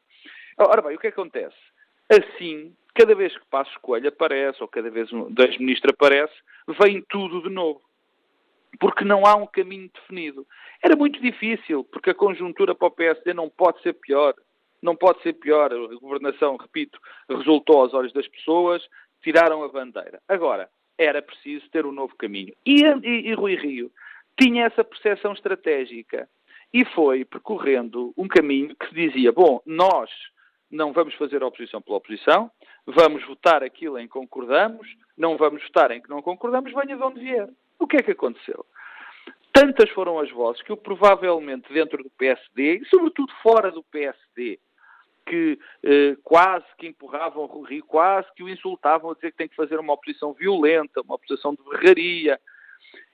Ora 0.59 0.83
bem, 0.83 0.97
o 0.97 0.99
que 0.99 1.07
acontece? 1.07 1.57
Assim, 2.13 2.77
cada 2.95 3.15
vez 3.15 3.37
que 3.37 3.47
Passo 3.47 3.71
Escolha 3.71 4.11
aparece, 4.11 4.63
ou 4.63 4.69
cada 4.69 4.91
vez 4.91 5.11
um 5.15 5.33
ex-ministro 5.39 5.91
aparece, 5.91 6.35
vem 6.81 7.03
tudo 7.09 7.43
de 7.43 7.49
novo. 7.49 7.81
Porque 8.79 9.05
não 9.05 9.25
há 9.25 9.35
um 9.37 9.47
caminho 9.47 9.91
definido. 9.95 10.47
Era 10.83 10.95
muito 10.95 11.21
difícil, 11.23 11.85
porque 11.85 12.11
a 12.11 12.15
conjuntura 12.15 12.75
para 12.75 12.89
o 12.89 12.91
PSD 12.91 13.33
não 13.33 13.49
pode 13.49 13.81
ser 13.83 13.95
pior. 13.95 14.35
Não 14.83 14.95
pode 14.95 15.23
ser 15.23 15.33
pior. 15.35 15.73
A 15.73 15.95
governação, 15.97 16.57
repito, 16.57 16.99
resultou 17.29 17.81
aos 17.81 17.95
olhos 17.95 18.13
das 18.13 18.29
pessoas, 18.29 18.87
tiraram 19.25 19.65
a 19.65 19.69
bandeira. 19.69 20.21
Agora, 20.29 20.69
era 20.97 21.21
preciso 21.21 21.69
ter 21.71 21.85
um 21.85 21.93
novo 21.93 22.15
caminho. 22.17 22.55
E, 22.65 22.85
e, 22.85 23.31
e 23.31 23.35
Rui 23.35 23.57
Rio 23.57 23.91
tinha 24.41 24.67
essa 24.67 24.85
percepção 24.85 25.33
estratégica 25.33 26.29
e 26.73 26.85
foi 26.85 27.25
percorrendo 27.25 28.13
um 28.17 28.29
caminho 28.29 28.77
que 28.77 28.95
dizia: 28.95 29.33
bom, 29.33 29.61
nós 29.67 30.11
não 30.71 30.93
vamos 30.93 31.15
fazer 31.15 31.43
oposição 31.43 31.81
pela 31.81 31.99
oposição, 31.99 32.51
vamos 32.87 33.25
votar 33.27 33.63
aquilo 33.63 33.99
em 33.99 34.07
que 34.07 34.13
concordamos, 34.13 34.87
não 35.17 35.37
vamos 35.37 35.63
votar 35.63 35.91
em 35.91 36.01
que 36.01 36.11
não 36.11 36.21
concordamos, 36.21 36.73
venha 36.73 36.97
de 36.97 37.03
onde 37.03 37.21
vier. 37.21 37.49
O 37.79 37.87
que 37.87 37.97
é 37.97 38.03
que 38.03 38.13
aconteceu? 38.13 38.67
Tantas 39.53 39.89
foram 39.91 40.19
as 40.19 40.31
vozes 40.31 40.63
que 40.63 40.73
eu 40.73 40.77
provavelmente 40.77 41.73
dentro 41.73 42.03
do 42.03 42.11
PSD, 42.11 42.79
e 42.79 42.85
sobretudo 42.87 43.33
fora 43.41 43.71
do 43.71 43.85
PSD, 43.85 44.59
que 45.27 45.59
eh, 45.83 46.17
quase 46.23 46.65
que 46.79 46.87
empurravam 46.87 47.45
o 47.45 47.47
Rui 47.47 47.71
Rio, 47.71 47.85
quase 47.85 48.29
que 48.35 48.43
o 48.43 48.49
insultavam 48.49 49.11
a 49.11 49.15
dizer 49.15 49.31
que 49.33 49.37
tem 49.37 49.49
que 49.49 49.57
fazer 49.57 49.79
uma 49.79 49.93
oposição 49.93 50.33
violenta, 50.33 51.01
uma 51.01 51.15
oposição 51.15 51.55
de 51.55 51.63
berraria. 51.63 52.41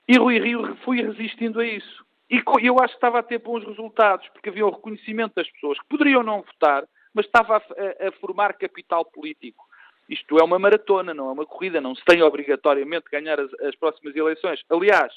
E 0.08 0.18
Rui 0.18 0.38
Rio 0.38 0.76
foi 0.84 1.02
resistindo 1.02 1.60
a 1.60 1.66
isso. 1.66 2.04
E 2.30 2.42
eu 2.64 2.78
acho 2.78 2.94
que 2.94 2.98
estava 2.98 3.18
a 3.18 3.24
ter 3.24 3.38
bons 3.38 3.64
resultados, 3.64 4.28
porque 4.28 4.48
havia 4.48 4.66
o 4.66 4.70
reconhecimento 4.70 5.34
das 5.34 5.50
pessoas 5.50 5.78
que 5.80 5.88
poderiam 5.88 6.22
não 6.22 6.42
votar, 6.42 6.84
mas 7.12 7.26
estava 7.26 7.56
a, 7.56 8.08
a 8.08 8.12
formar 8.20 8.54
capital 8.54 9.04
político. 9.04 9.64
Isto 10.08 10.38
é 10.38 10.44
uma 10.44 10.58
maratona, 10.58 11.12
não 11.12 11.28
é 11.28 11.32
uma 11.32 11.46
corrida, 11.46 11.80
não 11.80 11.94
se 11.94 12.04
tem 12.04 12.22
obrigatoriamente 12.22 13.04
de 13.04 13.10
ganhar 13.10 13.40
as, 13.40 13.52
as 13.60 13.74
próximas 13.76 14.14
eleições. 14.14 14.60
Aliás, 14.68 15.12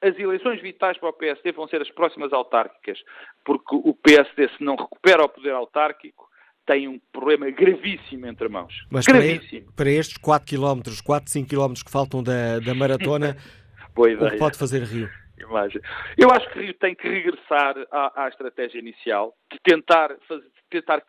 as 0.00 0.18
eleições 0.18 0.60
vitais 0.60 0.98
para 0.98 1.10
o 1.10 1.12
PSD 1.12 1.52
vão 1.52 1.68
ser 1.68 1.80
as 1.80 1.90
próximas 1.90 2.32
autárquicas, 2.32 3.00
porque 3.44 3.74
o 3.74 3.94
PSD, 3.94 4.48
se 4.48 4.62
não 4.62 4.74
recupera 4.74 5.24
o 5.24 5.28
poder 5.28 5.52
autárquico, 5.52 6.28
tem 6.66 6.88
um 6.88 7.00
problema 7.12 7.50
gravíssimo 7.50 8.26
entre 8.26 8.48
mãos. 8.48 8.86
Mas 8.90 9.06
gravíssimo. 9.06 9.66
Para, 9.66 9.74
para 9.76 9.90
estes 9.90 10.16
4 10.18 10.56
km, 10.56 10.80
4, 11.04 11.30
5 11.30 11.48
km 11.48 11.72
que 11.84 11.90
faltam 11.90 12.22
da, 12.22 12.58
da 12.60 12.74
maratona, 12.74 13.36
o 13.96 14.30
que 14.30 14.36
pode 14.36 14.58
fazer 14.58 14.82
Rio? 14.82 15.08
imagem. 15.42 15.80
Eu 16.16 16.30
acho 16.30 16.48
que 16.50 16.58
Rio 16.60 16.74
tem 16.74 16.94
que 16.94 17.08
regressar 17.08 17.74
à, 17.90 18.24
à 18.24 18.28
estratégia 18.28 18.78
inicial, 18.78 19.34
de 19.50 19.58
tentar, 19.62 20.16
fazer, 20.28 20.42
de 20.42 20.80
tentar 20.80 21.02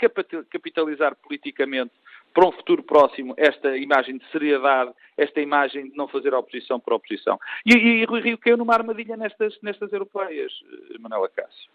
capitalizar 0.49 1.16
politicamente 1.16 1.93
para 2.34 2.48
um 2.48 2.52
futuro 2.52 2.82
próximo 2.84 3.34
esta 3.38 3.78
imagem 3.78 4.18
de 4.18 4.26
seriedade, 4.32 4.92
esta 5.16 5.40
imagem 5.40 5.90
de 5.90 5.96
não 5.96 6.08
fazer 6.08 6.34
oposição 6.34 6.80
por 6.80 6.94
oposição. 6.94 7.40
E, 7.66 7.74
e 7.74 8.06
Rui 8.06 8.22
Rio 8.22 8.38
caiu 8.38 8.58
numa 8.58 8.74
armadilha 8.74 9.16
nestas, 9.16 9.58
nestas 9.62 9.94
europeias, 9.94 10.52
eh, 10.66 10.98
Manuela 11.00 11.30
Cássio. 11.30 11.70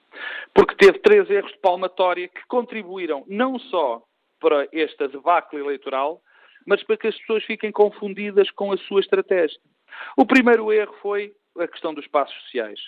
Porque 0.53 0.75
teve 0.75 0.99
três 0.99 1.31
erros 1.31 1.53
de 1.53 1.59
palmatória 1.59 2.29
que 2.29 2.45
contribuíram 2.49 3.25
não 3.29 3.59
só 3.59 4.03
para 4.41 4.69
esta 4.73 5.09
debacle 5.09 5.61
eleitoral, 5.61 6.21
mas 6.67 6.83
para 6.83 6.97
que 6.97 7.07
as 7.07 7.17
pessoas 7.19 7.45
fiquem 7.45 7.71
confundidas 7.73 8.51
com 8.51 8.73
a 8.73 8.77
sua 8.77 9.01
estratégia. 9.01 9.59
O 10.17 10.27
primeiro 10.27 10.73
erro 10.73 10.95
foi 11.01 11.33
a 11.59 11.67
questão 11.67 11.95
dos 11.95 12.07
passos 12.07 12.35
sociais. 12.43 12.81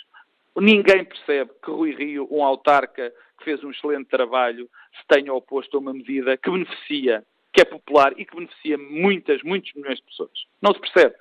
Ninguém 0.57 1.05
percebe 1.05 1.51
que 1.65 1.71
Rui 1.71 1.95
Rio, 1.95 2.29
um 2.31 2.45
autarca 2.45 3.13
que 3.39 3.45
fez 3.45 3.63
um 3.65 3.71
excelente 3.71 4.09
trabalho, 4.09 4.69
se 4.99 5.07
tenha 5.09 5.33
oposto 5.33 5.77
a 5.77 5.81
uma 5.81 5.95
medida 5.95 6.37
que 6.37 6.51
beneficia, 6.51 7.25
que 7.53 7.61
é 7.61 7.65
popular 7.65 8.13
e 8.17 8.25
que 8.25 8.35
beneficia 8.35 8.79
muitas, 8.79 9.43
muitos 9.43 9.73
milhões 9.75 9.99
de 9.99 10.05
pessoas. 10.05 10.47
Não 10.63 10.73
se 10.73 10.81
percebe. 10.81 11.15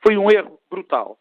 Foi 0.00 0.16
um 0.16 0.30
erro 0.30 0.60
brutal. 0.70 1.18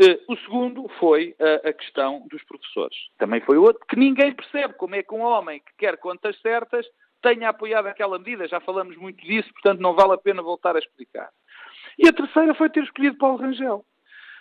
Uh, 0.00 0.32
o 0.32 0.36
segundo 0.38 0.88
foi 0.98 1.36
uh, 1.38 1.68
a 1.68 1.72
questão 1.72 2.26
dos 2.30 2.42
professores. 2.44 2.96
Também 3.18 3.40
foi 3.40 3.58
outro 3.58 3.84
que 3.86 3.96
ninguém 3.96 4.34
percebe 4.34 4.74
como 4.74 4.94
é 4.94 5.02
que 5.02 5.14
um 5.14 5.20
homem 5.20 5.60
que 5.60 5.72
quer 5.78 5.98
contas 5.98 6.40
certas 6.40 6.86
tenha 7.22 7.50
apoiado 7.50 7.86
aquela 7.86 8.18
medida. 8.18 8.48
Já 8.48 8.60
falamos 8.60 8.96
muito 8.96 9.24
disso, 9.24 9.52
portanto 9.52 9.80
não 9.80 9.94
vale 9.94 10.14
a 10.14 10.18
pena 10.18 10.42
voltar 10.42 10.74
a 10.76 10.78
explicar. 10.78 11.28
E 11.98 12.08
a 12.08 12.12
terceira 12.12 12.54
foi 12.54 12.70
ter 12.70 12.82
escolhido 12.82 13.18
Paulo 13.18 13.38
Rangel, 13.38 13.84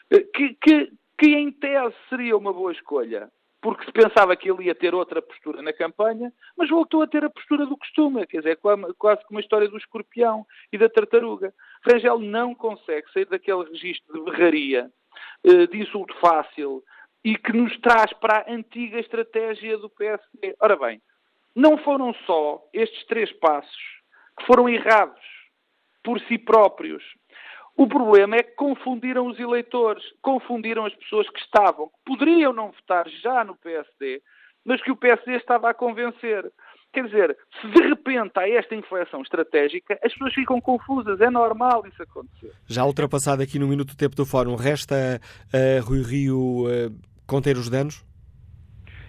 eh, 0.10 0.26
que, 0.34 0.56
que, 0.56 0.92
que 1.18 1.28
em 1.36 1.52
tese 1.52 1.96
seria 2.10 2.36
uma 2.36 2.54
boa 2.54 2.72
escolha, 2.72 3.30
porque 3.62 3.86
se 3.86 3.92
pensava 3.92 4.36
que 4.36 4.50
ele 4.50 4.64
ia 4.64 4.76
ter 4.76 4.96
outra 4.96 5.22
postura 5.22 5.62
na 5.62 5.72
campanha, 5.72 6.34
mas 6.58 6.70
voltou 6.70 7.04
a 7.04 7.08
ter 7.08 7.24
a 7.24 7.30
postura 7.30 7.66
do 7.66 7.78
costume, 7.78 8.26
quer 8.26 8.40
dizer, 8.40 8.60
quase 8.98 9.24
como 9.26 9.38
a 9.38 9.42
história 9.42 9.68
do 9.68 9.78
escorpião 9.78 10.46
e 10.74 10.78
da 10.80 10.90
tartaruga. 10.90 11.54
Rangel 11.86 12.18
não 12.20 12.56
consegue 12.56 13.12
sair 13.12 13.26
daquele 13.26 13.66
registro 13.66 14.14
de 14.14 14.32
berraria, 14.32 14.92
eh, 15.44 15.68
de 15.68 15.78
insulto 15.78 16.14
fácil, 16.20 16.84
e 17.24 17.38
que 17.38 17.54
nos 17.54 17.78
traz 17.82 18.12
para 18.14 18.40
a 18.40 18.52
antiga 18.52 19.00
estratégia 19.00 19.78
do 19.78 19.90
PSD. 19.92 20.56
Ora 20.60 20.76
bem, 20.76 21.00
não 21.56 21.78
foram 21.78 22.14
só 22.26 22.64
estes 22.74 23.06
três 23.06 23.32
passos 23.34 24.02
que 24.40 24.46
foram 24.48 24.68
errados 24.68 25.22
por 26.04 26.20
si 26.22 26.40
próprios. 26.40 27.04
O 27.76 27.88
problema 27.88 28.36
é 28.36 28.44
que 28.44 28.56
confundiram 28.56 29.28
os 29.28 29.40
eleitores, 29.40 30.04
confundiram 30.22 30.86
as 30.86 30.94
pessoas 30.96 31.30
que 31.30 31.40
estavam, 31.40 31.88
que 31.88 31.94
poderiam 32.06 32.54
não 32.54 32.72
votar 32.72 33.08
já 33.24 33.44
no 33.44 33.56
PSD, 33.56 34.22
mas 34.66 34.82
que 34.82 34.92
o 34.92 34.96
PSD 34.96 35.38
estava 35.38 35.70
a 35.70 35.74
convencer. 35.74 36.52
Quer 36.94 37.06
dizer, 37.06 37.38
se 37.62 37.68
de 37.70 37.88
repente 37.88 38.34
há 38.36 38.50
esta 38.50 38.76
inflexão 38.76 39.22
estratégica, 39.22 39.98
as 40.04 40.12
pessoas 40.12 40.34
ficam 40.34 40.60
confusas, 40.60 41.22
é 41.22 41.30
normal 41.30 41.88
isso 41.88 42.04
acontecer. 42.04 42.52
Já 42.68 42.84
ultrapassado 42.84 43.42
aqui 43.42 43.58
no 43.58 43.68
minuto 43.68 43.90
do 43.90 43.98
tempo 43.98 44.16
do 44.16 44.26
fórum, 44.26 44.56
resta 44.56 45.22
uh, 45.54 45.86
Rui 45.86 46.02
Rio 46.04 46.66
uh, 46.66 46.94
conter 47.26 47.56
os 47.56 47.70
danos? 47.70 48.04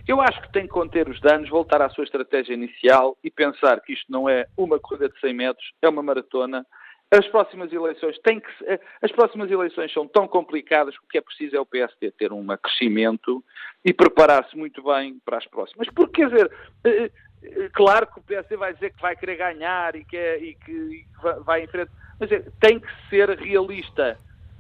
Eu 0.07 0.21
acho 0.21 0.41
que 0.43 0.53
tem 0.53 0.63
que 0.63 0.69
conter 0.69 1.09
os 1.09 1.21
danos, 1.21 1.49
voltar 1.49 1.83
à 1.83 1.89
sua 1.89 2.05
estratégia 2.05 2.55
inicial 2.55 3.17
e 3.23 3.31
pensar 3.31 3.81
que 3.81 3.93
isto 3.93 4.11
não 4.11 4.29
é 4.29 4.47
uma 4.57 4.79
corrida 4.79 5.09
de 5.09 5.19
100 5.21 5.35
metros, 5.35 5.73
é 5.81 5.89
uma 5.89 6.03
maratona. 6.03 6.65
As 7.13 7.29
próximas 7.29 7.71
eleições 7.71 8.19
têm 8.21 8.41
que 8.41 8.49
as 9.03 9.13
próximas 9.13 9.51
eleições 9.51 9.93
são 9.93 10.09
tão 10.09 10.27
complicadas 10.27 10.97
que 10.97 11.05
o 11.05 11.09
que 11.09 11.19
é 11.19 11.21
preciso 11.21 11.55
é 11.55 11.61
o 11.61 11.67
PSD 11.67 12.11
ter 12.13 12.33
um 12.33 12.47
crescimento 12.57 13.45
e 13.85 13.93
preparar-se 13.93 14.57
muito 14.57 14.83
bem 14.83 15.21
para 15.23 15.37
as 15.37 15.47
próximas. 15.47 15.89
Porque, 15.95 16.23
quer 16.23 16.31
dizer, 16.31 16.51
eh, 16.85 17.11
eh, 17.43 17.69
claro 17.75 18.07
que 18.07 18.19
o 18.19 18.23
PSD 18.23 18.57
vai 18.57 18.73
dizer 18.73 18.95
que 18.95 19.03
vai 19.03 19.15
querer 19.15 19.37
ganhar 19.37 19.95
e 19.95 20.05
que, 20.05 20.17
é, 20.17 20.39
e 20.39 20.55
que, 20.55 21.05
vai 21.45 21.65
em 21.65 21.67
frente, 21.67 21.91
mas 22.19 22.33
é, 22.33 22.43
tem 22.59 22.81
que 22.81 22.89
ser 23.11 23.29
realista 23.39 24.17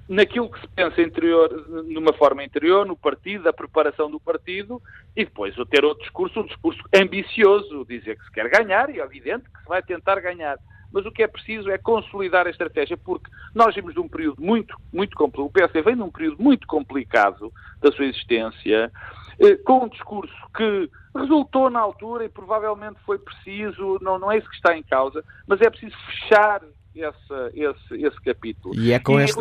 naquilo 0.06 0.50
que 0.50 0.60
se 0.60 0.68
pensa 0.68 1.00
interior, 1.00 1.48
numa 1.86 2.12
forma 2.12 2.44
interior, 2.44 2.84
no 2.84 2.96
partido, 2.96 3.44
da 3.44 3.52
preparação 3.52 4.10
do 4.10 4.20
partido, 4.20 4.82
e 5.16 5.24
depois 5.24 5.54
ter 5.70 5.84
outro 5.86 6.02
discurso, 6.02 6.40
um 6.40 6.46
discurso 6.46 6.82
ambicioso, 6.94 7.86
dizer 7.86 8.18
que 8.18 8.24
se 8.24 8.32
quer 8.32 8.50
ganhar, 8.50 8.90
e 8.90 9.00
é 9.00 9.04
evidente 9.04 9.48
que 9.48 9.62
se 9.62 9.68
vai 9.68 9.82
tentar 9.82 10.20
ganhar. 10.20 10.58
Mas 10.92 11.06
o 11.06 11.10
que 11.10 11.22
é 11.22 11.26
preciso 11.26 11.70
é 11.70 11.78
consolidar 11.78 12.46
a 12.46 12.50
estratégia, 12.50 12.96
porque 12.96 13.30
nós 13.54 13.74
vimos 13.74 13.94
de 13.94 14.00
um 14.00 14.08
período 14.08 14.42
muito, 14.42 14.76
muito 14.92 15.16
complicado, 15.16 15.46
o 15.46 15.50
PSD 15.50 15.82
vem 15.82 15.96
de 15.96 16.02
um 16.02 16.10
período 16.10 16.42
muito 16.42 16.66
complicado 16.66 17.52
da 17.80 17.90
sua 17.92 18.04
existência, 18.04 18.92
eh, 19.38 19.56
com 19.64 19.84
um 19.84 19.88
discurso 19.88 20.34
que 20.54 20.90
resultou 21.14 21.70
na 21.70 21.80
altura 21.80 22.24
e 22.24 22.28
provavelmente 22.28 22.98
foi 23.04 23.18
preciso, 23.18 23.98
não, 24.00 24.18
não 24.18 24.30
é 24.30 24.38
isso 24.38 24.48
que 24.48 24.56
está 24.56 24.76
em 24.76 24.82
causa, 24.82 25.24
mas 25.46 25.60
é 25.60 25.70
preciso 25.70 25.96
fechar 26.06 26.62
esse, 26.94 27.50
esse, 27.54 28.06
esse 28.06 28.20
capítulo. 28.22 28.74
E 28.74 28.92
é, 28.92 28.98
com 28.98 29.20
e, 29.20 29.24
este, 29.24 29.40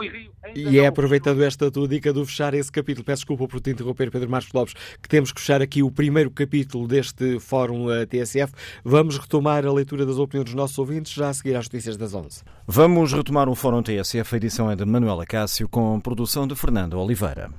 e 0.55 0.79
é 0.79 0.87
aproveitando 0.87 1.43
esta 1.43 1.69
tua 1.69 1.87
dica 1.87 2.13
do 2.13 2.25
fechar 2.25 2.53
esse 2.53 2.71
capítulo, 2.71 3.05
peço 3.05 3.21
desculpa 3.21 3.47
por 3.47 3.59
te 3.59 3.71
interromper, 3.71 4.09
Pedro 4.09 4.29
Marcos 4.29 4.51
Lopes, 4.53 4.73
que 5.01 5.09
temos 5.09 5.31
que 5.31 5.39
fechar 5.39 5.61
aqui 5.61 5.83
o 5.83 5.91
primeiro 5.91 6.31
capítulo 6.31 6.87
deste 6.87 7.39
Fórum 7.39 7.91
eh, 7.91 8.05
TSF. 8.05 8.53
Vamos 8.83 9.17
retomar 9.17 9.65
a 9.65 9.71
leitura 9.71 10.05
das 10.05 10.17
opiniões 10.17 10.45
dos 10.45 10.55
nossos 10.55 10.77
ouvintes 10.77 11.11
já 11.11 11.29
a 11.29 11.33
seguir 11.33 11.55
às 11.55 11.65
notícias 11.65 11.97
das 11.97 12.13
11. 12.13 12.43
Vamos 12.65 13.13
retomar 13.13 13.49
o 13.49 13.55
Fórum 13.55 13.83
TSF, 13.83 14.35
a 14.35 14.37
edição 14.37 14.71
é 14.71 14.75
de 14.75 14.85
Manuela 14.85 15.25
Cássio, 15.25 15.67
com 15.67 15.99
produção 15.99 16.47
de 16.47 16.55
Fernando 16.55 16.97
Oliveira. 16.99 17.51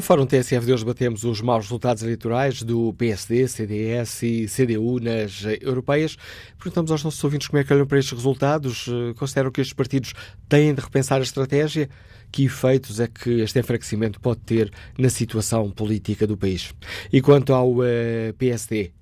No 0.00 0.02
Fórum 0.02 0.24
TSF 0.24 0.64
de 0.64 0.72
hoje 0.72 0.82
batemos 0.82 1.24
os 1.24 1.42
maus 1.42 1.66
resultados 1.66 2.02
eleitorais 2.02 2.62
do 2.62 2.94
PSD, 2.94 3.46
CDS 3.46 4.22
e 4.22 4.46
CDU 4.46 4.98
nas 4.98 5.44
europeias. 5.60 6.16
Perguntamos 6.56 6.90
aos 6.90 7.04
nossos 7.04 7.22
ouvintes 7.22 7.48
como 7.48 7.60
é 7.60 7.64
que 7.64 7.74
olham 7.74 7.86
para 7.86 7.98
estes 7.98 8.16
resultados. 8.16 8.88
Eh, 8.88 9.12
consideram 9.12 9.50
que 9.50 9.60
estes 9.60 9.74
partidos 9.74 10.14
têm 10.48 10.72
de 10.72 10.80
repensar 10.80 11.18
a 11.18 11.22
estratégia? 11.22 11.86
Que 12.32 12.46
efeitos 12.46 12.98
é 12.98 13.08
que 13.08 13.42
este 13.42 13.58
enfraquecimento 13.58 14.18
pode 14.22 14.40
ter 14.40 14.72
na 14.96 15.10
situação 15.10 15.70
política 15.70 16.26
do 16.26 16.34
país? 16.34 16.72
E 17.12 17.20
quanto 17.20 17.52
ao 17.52 17.84
eh, 17.84 18.32
PSD, 18.38 18.92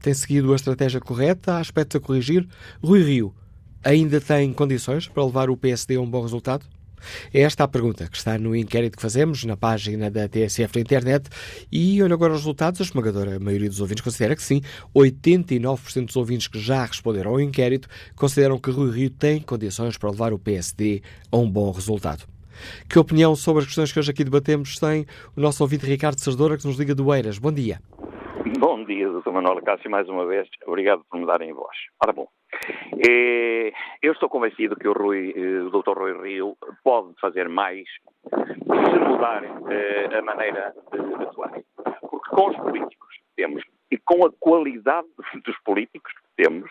tem 0.00 0.12
seguido 0.12 0.52
a 0.52 0.56
estratégia 0.56 0.98
correta? 0.98 1.52
Há 1.52 1.58
aspectos 1.60 2.00
a 2.00 2.00
corrigir? 2.00 2.48
Rui 2.82 3.00
Rio 3.00 3.32
ainda 3.84 4.20
tem 4.20 4.52
condições 4.52 5.06
para 5.06 5.24
levar 5.24 5.50
o 5.50 5.56
PSD 5.56 5.94
a 5.94 6.00
um 6.00 6.10
bom 6.10 6.22
resultado? 6.22 6.66
É 7.32 7.40
esta 7.40 7.64
a 7.64 7.68
pergunta 7.68 8.08
que 8.08 8.16
está 8.16 8.38
no 8.38 8.54
inquérito 8.54 8.96
que 8.96 9.02
fazemos 9.02 9.44
na 9.44 9.56
página 9.56 10.10
da 10.10 10.28
TSF 10.28 10.76
na 10.76 10.80
internet 10.80 11.28
e 11.70 12.02
olha 12.02 12.14
agora 12.14 12.32
os 12.32 12.40
resultados. 12.40 12.80
A 12.80 12.84
esmagadora 12.84 13.38
maioria 13.38 13.68
dos 13.68 13.80
ouvintes 13.80 14.02
considera 14.02 14.36
que 14.36 14.42
sim. 14.42 14.60
89% 14.94 16.06
dos 16.06 16.16
ouvintes 16.16 16.48
que 16.48 16.58
já 16.58 16.84
responderam 16.84 17.32
ao 17.32 17.40
inquérito 17.40 17.88
consideram 18.16 18.58
que 18.58 18.70
Rui 18.70 18.90
Rio 18.90 19.10
tem 19.10 19.40
condições 19.40 19.96
para 19.96 20.10
levar 20.10 20.32
o 20.32 20.38
PSD 20.38 21.02
a 21.30 21.36
um 21.36 21.50
bom 21.50 21.70
resultado. 21.70 22.24
Que 22.88 22.98
opinião 22.98 23.34
sobre 23.34 23.60
as 23.60 23.66
questões 23.66 23.92
que 23.92 23.98
hoje 23.98 24.10
aqui 24.10 24.24
debatemos 24.24 24.78
tem 24.78 25.06
o 25.36 25.40
nosso 25.40 25.62
ouvinte 25.62 25.86
Ricardo 25.86 26.18
Sardora, 26.18 26.56
que 26.56 26.66
nos 26.66 26.78
liga 26.78 26.94
do 26.94 27.12
Eiras. 27.14 27.38
Bom 27.38 27.52
dia. 27.52 27.80
Bom 28.58 28.84
dia, 28.84 29.08
Dr. 29.08 29.30
Manuel 29.30 29.62
Cássio, 29.62 29.90
mais 29.90 30.08
uma 30.08 30.26
vez. 30.26 30.48
Obrigado 30.66 31.02
por 31.08 31.18
me 31.18 31.26
darem 31.26 31.52
voz. 31.52 31.76
Ora 32.02 32.12
bom, 32.12 32.26
eu 34.02 34.12
estou 34.12 34.28
convencido 34.28 34.76
que 34.76 34.88
o, 34.88 34.92
Rui, 34.92 35.32
eh, 35.36 35.62
o 35.62 35.70
Dr. 35.70 35.96
Rui 35.96 36.22
Rio 36.22 36.56
pode 36.84 37.14
fazer 37.20 37.48
mais 37.48 37.88
se 38.28 38.98
mudar 38.98 39.42
eh, 39.70 40.18
a 40.18 40.22
maneira 40.22 40.74
de 40.92 41.22
atuar. 41.24 41.52
Porque 42.08 42.30
com 42.30 42.50
os 42.50 42.56
políticos 42.56 43.14
que 43.16 43.24
temos 43.36 43.62
e 43.90 43.98
com 43.98 44.26
a 44.26 44.32
qualidade 44.38 45.08
dos 45.44 45.58
políticos 45.64 46.12
que 46.12 46.44
temos, 46.44 46.70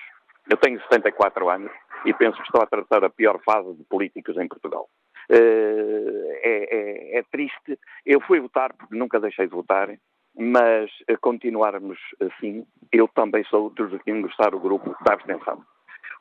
eu 0.49 0.57
tenho 0.57 0.82
74 0.82 1.49
anos 1.49 1.71
e 2.05 2.13
penso 2.13 2.38
que 2.38 2.43
estou 2.43 2.61
a 2.61 2.67
tratar 2.67 3.03
a 3.03 3.09
pior 3.09 3.39
fase 3.43 3.73
de 3.75 3.84
políticos 3.86 4.38
em 4.38 4.47
Portugal. 4.47 4.88
É, 5.29 6.39
é, 6.43 7.19
é 7.19 7.23
triste. 7.32 7.79
Eu 8.05 8.19
fui 8.21 8.39
votar 8.39 8.73
porque 8.73 8.95
nunca 8.95 9.19
deixei 9.19 9.47
de 9.47 9.53
votar 9.53 9.89
mas 10.38 10.89
a 11.09 11.17
continuarmos 11.17 11.97
assim, 12.19 12.65
eu 12.91 13.07
também 13.07 13.43
sou 13.45 13.69
dos 13.69 14.01
que 14.01 14.11
engrossar 14.11 14.55
o 14.55 14.59
grupo 14.59 14.95
da 15.03 15.13
abstenção. 15.13 15.63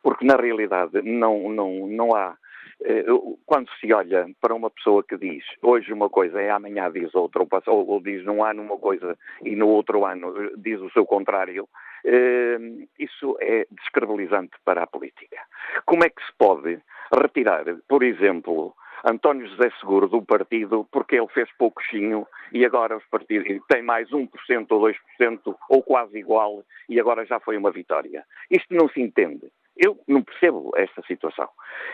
Porque 0.02 0.24
na 0.24 0.36
realidade 0.36 1.02
não, 1.02 1.50
não, 1.50 1.86
não 1.86 2.14
há. 2.14 2.36
Eh, 2.82 3.04
quando 3.44 3.68
se 3.78 3.92
olha 3.92 4.26
para 4.40 4.54
uma 4.54 4.70
pessoa 4.70 5.04
que 5.04 5.18
diz 5.18 5.44
hoje 5.62 5.92
uma 5.92 6.08
coisa 6.08 6.40
e 6.40 6.48
amanhã 6.48 6.90
diz 6.90 7.14
outra, 7.14 7.46
ou, 7.66 7.86
ou 7.86 8.00
diz 8.00 8.24
num 8.24 8.42
ano 8.42 8.62
uma 8.62 8.78
coisa 8.78 9.18
e 9.44 9.54
no 9.54 9.68
outro 9.68 10.06
ano 10.06 10.32
diz 10.56 10.80
o 10.80 10.90
seu 10.90 11.04
contrário, 11.04 11.68
eh, 12.04 12.58
isso 12.98 13.36
é 13.40 13.66
descredibilizante 13.70 14.56
para 14.64 14.82
a 14.82 14.86
política. 14.86 15.36
Como 15.84 16.04
é 16.04 16.08
que 16.08 16.24
se 16.24 16.32
pode 16.38 16.80
retirar, 17.12 17.64
por 17.86 18.02
exemplo, 18.02 18.74
António 19.04 19.48
José 19.48 19.70
Seguro 19.80 20.08
do 20.08 20.22
partido 20.22 20.86
porque 20.90 21.16
ele 21.16 21.28
fez 21.28 21.48
pouquinho 21.58 22.26
e 22.52 22.64
agora 22.64 22.96
os 22.96 23.04
partidos 23.06 23.60
têm 23.68 23.82
mais 23.82 24.08
1% 24.10 24.28
ou 24.70 24.80
2% 24.80 25.56
ou 25.68 25.82
quase 25.82 26.18
igual 26.18 26.62
e 26.88 27.00
agora 27.00 27.24
já 27.24 27.40
foi 27.40 27.56
uma 27.56 27.70
vitória. 27.70 28.24
Isto 28.50 28.74
não 28.74 28.88
se 28.88 29.00
entende. 29.00 29.50
Eu 29.76 29.98
não 30.06 30.22
percebo 30.22 30.72
esta 30.76 31.02
situação. 31.02 31.48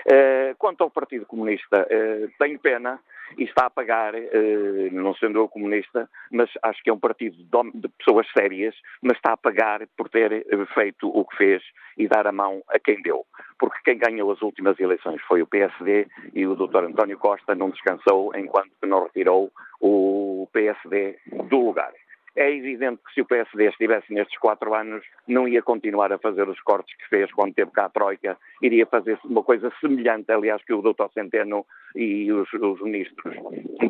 Uh, 0.07 0.57
quanto 0.59 0.83
ao 0.83 0.91
Partido 0.91 1.25
Comunista, 1.25 1.87
uh, 1.87 2.31
tenho 2.39 2.59
pena 2.59 2.99
e 3.37 3.45
está 3.45 3.67
a 3.67 3.71
pagar, 3.71 4.15
uh, 4.15 4.91
não 4.93 5.15
sendo 5.15 5.39
eu 5.39 5.49
comunista, 5.49 6.09
mas 6.31 6.51
acho 6.63 6.83
que 6.83 6.91
é 6.91 6.93
um 6.93 6.99
partido 6.99 7.37
de 7.75 7.89
pessoas 7.99 8.27
sérias, 8.37 8.75
mas 9.03 9.17
está 9.17 9.33
a 9.33 9.37
pagar 9.37 9.87
por 9.97 10.09
ter 10.09 10.47
feito 10.75 11.09
o 11.09 11.25
que 11.25 11.37
fez 11.37 11.63
e 11.97 12.07
dar 12.09 12.27
a 12.27 12.33
mão 12.33 12.63
a 12.69 12.79
quem 12.79 13.01
deu. 13.03 13.25
Porque 13.59 13.79
quem 13.85 13.99
ganhou 13.99 14.31
as 14.31 14.43
últimas 14.43 14.79
eleições 14.79 15.21
foi 15.23 15.43
o 15.43 15.47
PSD 15.47 16.07
e 16.35 16.47
o 16.47 16.55
Dr. 16.55 16.85
António 16.85 17.19
Costa 17.19 17.55
não 17.55 17.71
descansou 17.71 18.33
enquanto 18.37 18.71
não 18.85 19.05
retirou 19.05 19.51
o 19.81 20.49
PSD 20.53 21.19
do 21.49 21.59
lugar. 21.59 21.93
É 22.37 22.55
evidente 22.55 23.01
que 23.03 23.15
se 23.15 23.23
o 23.23 23.25
PSD 23.25 23.69
estivesse 23.69 24.13
nestes 24.13 24.39
quatro 24.39 24.75
anos, 24.75 25.03
não 25.27 25.49
ia 25.49 25.63
continuar 25.63 26.13
a 26.13 26.19
fazer 26.19 26.47
os 26.47 26.61
cortes 26.61 26.95
que 26.97 27.09
fez 27.09 27.33
quando 27.33 27.55
teve 27.55 27.71
cá 27.71 27.87
a 27.87 27.89
Troika, 27.89 28.37
iria 28.61 28.85
fazer 28.85 29.19
uma 29.25 29.43
coisa 29.43 29.73
semelhante, 29.81 30.31
aliás, 30.31 30.63
que 30.63 30.75
o 30.75 30.83
Dr. 30.83 31.11
Centeno 31.15 31.65
e 31.95 32.31
os, 32.31 32.53
os 32.53 32.83
ministros 32.83 33.35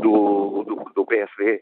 do, 0.01 0.63
do, 0.63 0.93
do, 0.95 1.07
PSD, 1.07 1.61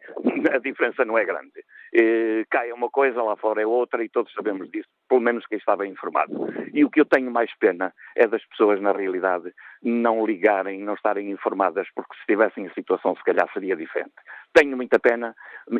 a 0.52 0.58
diferença 0.58 1.06
não 1.06 1.16
é 1.16 1.24
grande. 1.24 1.64
Eh, 1.94 2.44
cai 2.50 2.70
uma 2.70 2.90
coisa, 2.90 3.22
lá 3.22 3.34
fora 3.36 3.62
é 3.62 3.66
outra, 3.66 4.04
e 4.04 4.08
todos 4.10 4.32
sabemos 4.34 4.70
disso, 4.70 4.88
pelo 5.08 5.22
menos 5.22 5.46
quem 5.46 5.58
bem 5.78 5.92
informado. 5.92 6.52
E 6.74 6.84
o 6.84 6.90
que 6.90 7.00
eu 7.00 7.06
tenho 7.06 7.30
mais 7.30 7.50
pena 7.58 7.94
é 8.14 8.26
das 8.26 8.44
pessoas, 8.46 8.80
na 8.80 8.92
realidade, 8.92 9.50
não 9.84 10.24
ligarem, 10.24 10.80
não 10.80 10.94
estarem 10.94 11.30
informadas, 11.30 11.86
porque 11.94 12.14
se 12.14 12.20
estivessem 12.20 12.64
em 12.64 12.70
situação, 12.70 13.14
se 13.14 13.22
calhar 13.22 13.48
seria 13.52 13.76
diferente. 13.76 14.14
Tenho 14.52 14.76
muita 14.76 14.98
pena 14.98 15.34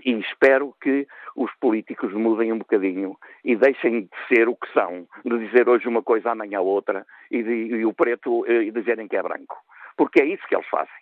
e 0.05 0.13
espero 0.21 0.75
que 0.81 1.07
os 1.35 1.51
políticos 1.61 2.13
mudem 2.13 2.53
um 2.53 2.59
bocadinho 2.59 3.17
e 3.45 3.57
deixem 3.57 4.03
de 4.03 4.11
ser 4.29 4.49
o 4.49 4.57
que 4.57 4.71
são, 4.73 5.07
de 5.25 5.39
dizer 5.39 5.69
hoje 5.69 5.89
uma 5.89 6.03
coisa, 6.03 6.31
amanhã 6.31 6.61
outra, 6.61 7.07
e, 7.31 7.43
de, 7.43 7.51
e 7.51 7.87
o 7.87 7.95
preto 7.95 8.47
e 8.47 8.71
dizerem 8.71 9.09
que 9.09 9.17
é 9.17 9.23
branco. 9.23 9.57
Porque 9.97 10.21
é 10.21 10.27
isso 10.27 10.47
que 10.47 10.55
eles 10.55 10.69
fazem. 10.69 10.93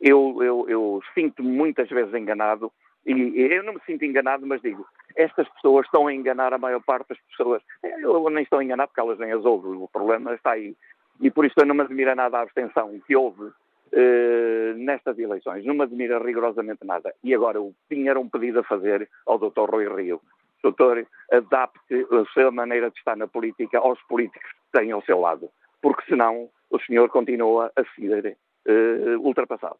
Eu, 0.00 0.38
eu, 0.42 0.66
eu 0.68 1.02
sinto-me 1.14 1.48
muitas 1.48 1.88
vezes 1.88 2.14
enganado, 2.14 2.70
e 3.06 3.40
eu 3.52 3.62
não 3.62 3.74
me 3.74 3.80
sinto 3.86 4.04
enganado, 4.04 4.46
mas 4.46 4.60
digo, 4.60 4.84
estas 5.16 5.48
pessoas 5.48 5.86
estão 5.86 6.06
a 6.06 6.12
enganar 6.12 6.52
a 6.52 6.58
maior 6.58 6.82
parte 6.82 7.08
das 7.08 7.18
pessoas. 7.30 7.62
Eu 7.82 8.28
nem 8.30 8.42
estou 8.42 8.60
enganar 8.60 8.88
porque 8.88 9.00
elas 9.00 9.18
nem 9.18 9.32
as 9.32 9.44
ouvem, 9.44 9.80
o 9.80 9.88
problema 9.88 10.34
está 10.34 10.52
aí. 10.52 10.76
E 11.20 11.30
por 11.30 11.44
isso 11.44 11.54
eu 11.58 11.66
não 11.66 11.74
me 11.74 11.82
admira 11.82 12.14
nada 12.14 12.38
a 12.38 12.42
abstenção 12.42 13.00
que 13.06 13.16
houve 13.16 13.50
eh, 13.92 14.74
nestas 14.76 15.18
eleições. 15.18 15.64
Não 15.64 15.74
me 15.74 15.82
admira 15.82 16.18
rigorosamente 16.18 16.84
nada. 16.84 17.14
E 17.22 17.34
agora 17.34 17.60
o 17.60 17.74
tinha 17.88 18.18
um 18.18 18.28
pedido 18.28 18.60
a 18.60 18.64
fazer 18.64 19.08
ao 19.24 19.38
Dr. 19.38 19.70
Rui 19.70 19.88
Rio. 19.88 20.20
Doutor, 20.62 21.06
adapte 21.30 22.06
a 22.10 22.24
sua 22.32 22.50
maneira 22.50 22.90
de 22.90 22.98
estar 22.98 23.16
na 23.16 23.28
política 23.28 23.78
aos 23.78 24.00
políticos 24.02 24.50
que 24.50 24.78
têm 24.78 24.90
ao 24.90 25.02
seu 25.02 25.20
lado, 25.20 25.48
porque 25.80 26.02
senão 26.08 26.48
o 26.70 26.78
senhor 26.80 27.08
continua 27.08 27.70
a 27.76 27.84
ser 27.94 28.36
uh, 28.66 29.20
ultrapassado. 29.20 29.78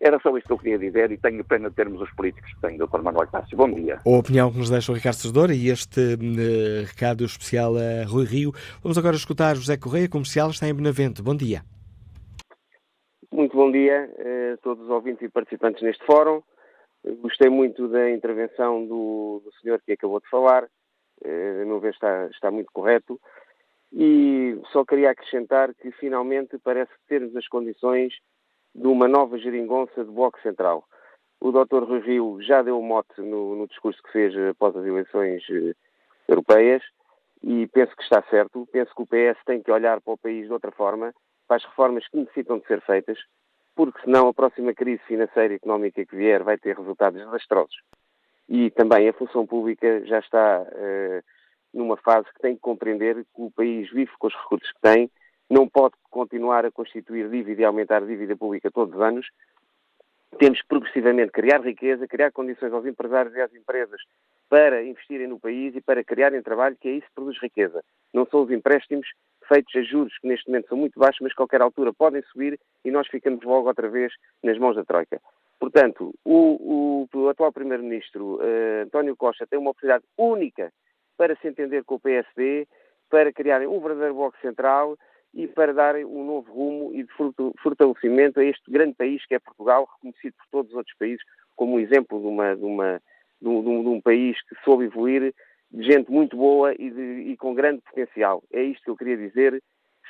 Era 0.00 0.20
só 0.20 0.36
isto 0.36 0.46
que 0.46 0.52
eu 0.52 0.58
queria 0.58 0.78
dizer 0.78 1.10
e 1.10 1.16
tenho 1.16 1.42
pena 1.44 1.70
de 1.70 1.76
termos 1.76 2.00
os 2.02 2.10
políticos 2.12 2.52
que 2.52 2.60
têm, 2.60 2.76
Dr. 2.76 3.00
Manuel 3.00 3.26
Cássio. 3.28 3.56
Bom 3.56 3.70
dia. 3.70 3.98
A 4.04 4.10
opinião 4.10 4.52
que 4.52 4.58
nos 4.58 4.68
deixa 4.68 4.92
o 4.92 4.94
Ricardo 4.94 5.16
Sedor 5.16 5.50
e 5.50 5.68
este 5.68 6.00
uh, 6.00 6.86
recado 6.86 7.24
especial 7.24 7.74
a 7.76 8.04
Rui 8.06 8.24
Rio. 8.26 8.52
Vamos 8.82 8.98
agora 8.98 9.16
escutar 9.16 9.56
José 9.56 9.78
Correia, 9.78 10.08
comercial, 10.08 10.50
está 10.50 10.68
em 10.68 10.74
Benavente. 10.74 11.22
Bom 11.22 11.34
dia. 11.34 11.62
Muito 13.32 13.56
bom 13.56 13.70
dia 13.70 14.10
a 14.52 14.56
todos 14.58 14.84
os 14.84 14.90
ouvintes 14.90 15.22
e 15.22 15.28
participantes 15.28 15.82
neste 15.82 16.04
fórum. 16.04 16.42
Gostei 17.22 17.48
muito 17.48 17.88
da 17.88 18.10
intervenção 18.10 18.84
do, 18.84 19.42
do 19.44 19.52
senhor 19.60 19.80
que 19.84 19.92
acabou 19.92 20.20
de 20.20 20.28
falar. 20.28 20.64
A 21.24 21.64
meu 21.64 21.80
ver 21.80 21.92
está, 21.92 22.26
está 22.26 22.50
muito 22.50 22.70
correto. 22.72 23.18
E 23.92 24.60
só 24.72 24.84
queria 24.84 25.10
acrescentar 25.10 25.74
que 25.74 25.90
finalmente 25.92 26.58
parece 26.58 26.92
termos 27.08 27.34
as 27.36 27.46
condições 27.48 28.12
de 28.74 28.86
uma 28.86 29.08
nova 29.08 29.38
geringonça 29.38 30.04
de 30.04 30.10
Bloco 30.10 30.40
Central. 30.40 30.84
O 31.40 31.52
Dr. 31.52 31.84
Rui 31.84 32.00
Rio 32.00 32.38
já 32.42 32.62
deu 32.62 32.80
mote 32.82 33.20
no, 33.20 33.54
no, 33.54 33.66
discurso 33.68 34.02
que 34.02 34.12
fez 34.12 34.34
após 34.50 34.76
as 34.76 34.84
eleições 34.84 35.42
eh, 35.50 35.74
europeias 36.26 36.82
e 37.42 37.66
penso 37.68 37.94
que 37.94 38.02
está 38.02 38.22
certo. 38.28 38.66
Penso 38.72 38.92
que 38.94 39.02
o 39.02 39.06
PS 39.06 39.38
tem 39.46 39.62
que 39.62 39.70
olhar 39.70 40.00
para 40.00 40.14
o 40.14 40.18
país 40.18 40.46
de 40.46 40.52
outra 40.52 40.72
forma 40.72 41.14
para 41.46 41.56
as 41.56 41.64
reformas 41.64 42.06
que 42.08 42.18
necessitam 42.18 42.58
de 42.58 42.66
ser 42.66 42.80
feitas, 42.82 43.18
porque 43.74 44.00
senão 44.02 44.28
a 44.28 44.34
próxima 44.34 44.74
crise 44.74 45.02
financeira 45.04 45.54
e 45.54 45.56
económica 45.56 46.04
que 46.04 46.16
vier 46.16 46.42
vai 46.42 46.58
ter 46.58 46.76
resultados 46.76 47.18
desastrosos. 47.18 47.76
E 48.48 48.70
também 48.70 49.08
a 49.08 49.12
função 49.12 49.46
pública 49.46 50.04
já 50.04 50.18
está 50.18 50.62
uh, 50.62 51.22
numa 51.72 51.96
fase 51.96 52.26
que 52.34 52.40
tem 52.40 52.54
que 52.54 52.60
compreender 52.60 53.16
que 53.16 53.42
o 53.42 53.50
país 53.50 53.90
vive 53.90 54.10
com 54.18 54.26
os 54.26 54.34
recursos 54.34 54.70
que 54.72 54.80
tem, 54.80 55.10
não 55.48 55.68
pode 55.68 55.94
continuar 56.10 56.64
a 56.64 56.70
constituir 56.70 57.28
dívida 57.28 57.62
e 57.62 57.64
aumentar 57.64 58.02
a 58.02 58.06
dívida 58.06 58.36
pública 58.36 58.70
todos 58.70 58.94
os 58.94 59.00
anos. 59.00 59.26
Temos 60.38 60.62
progressivamente 60.62 61.32
criar 61.32 61.60
riqueza, 61.60 62.06
criar 62.06 62.30
condições 62.30 62.72
aos 62.72 62.84
empresários 62.84 63.34
e 63.34 63.40
às 63.40 63.52
empresas 63.54 64.00
para 64.48 64.82
investirem 64.84 65.26
no 65.26 65.40
país 65.40 65.74
e 65.74 65.80
para 65.80 66.04
criarem 66.04 66.42
trabalho, 66.42 66.76
que 66.78 66.88
é 66.88 66.92
isso 66.92 67.06
que 67.06 67.14
produz 67.14 67.38
riqueza. 67.40 67.82
Não 68.12 68.26
são 68.26 68.42
os 68.42 68.50
empréstimos 68.50 69.08
feitos 69.46 69.74
a 69.74 69.82
juros 69.82 70.16
que 70.18 70.28
neste 70.28 70.48
momento 70.48 70.68
são 70.68 70.76
muito 70.76 70.98
baixos, 70.98 71.20
mas 71.22 71.32
a 71.32 71.36
qualquer 71.36 71.62
altura 71.62 71.92
podem 71.92 72.22
subir 72.30 72.58
e 72.84 72.90
nós 72.90 73.08
ficamos 73.08 73.42
logo 73.44 73.68
outra 73.68 73.88
vez 73.88 74.12
nas 74.42 74.58
mãos 74.58 74.76
da 74.76 74.84
Troika. 74.84 75.20
Portanto, 75.58 76.14
o, 76.24 77.06
o, 77.12 77.18
o 77.18 77.28
atual 77.28 77.52
Primeiro-Ministro 77.52 78.36
uh, 78.36 78.84
António 78.84 79.16
Costa 79.16 79.46
tem 79.46 79.58
uma 79.58 79.70
oportunidade 79.70 80.04
única 80.16 80.72
para 81.16 81.34
se 81.36 81.48
entender 81.48 81.82
com 81.84 81.96
o 81.96 82.00
PSD, 82.00 82.68
para 83.10 83.32
criarem 83.32 83.66
um 83.66 83.80
verdadeiro 83.80 84.14
bloco 84.14 84.38
central 84.40 84.96
e 85.34 85.46
para 85.46 85.72
darem 85.72 86.04
um 86.04 86.24
novo 86.24 86.52
rumo 86.52 86.94
e 86.94 87.02
de 87.02 87.12
fortalecimento 87.62 88.40
a 88.40 88.44
este 88.44 88.70
grande 88.70 88.94
país 88.94 89.24
que 89.26 89.34
é 89.34 89.38
Portugal, 89.38 89.88
reconhecido 89.94 90.34
por 90.34 90.46
todos 90.50 90.72
os 90.72 90.76
outros 90.76 90.96
países 90.96 91.22
como 91.54 91.74
um 91.74 91.80
exemplo 91.80 92.20
de, 92.20 92.26
uma, 92.26 92.56
de, 92.56 92.64
uma, 92.64 93.02
de, 93.40 93.48
um, 93.48 93.82
de 93.82 93.88
um 93.88 94.00
país 94.00 94.40
que 94.42 94.54
soube 94.64 94.84
evoluir 94.84 95.34
de 95.70 95.82
gente 95.82 96.10
muito 96.10 96.36
boa 96.36 96.72
e, 96.72 96.86
e, 97.30 97.36
com 97.36 97.54
grande 97.54 97.82
potencial. 97.82 98.42
É 98.52 98.62
isto 98.62 98.84
que 98.84 98.90
eu 98.90 98.96
queria 98.96 99.16
dizer. 99.16 99.62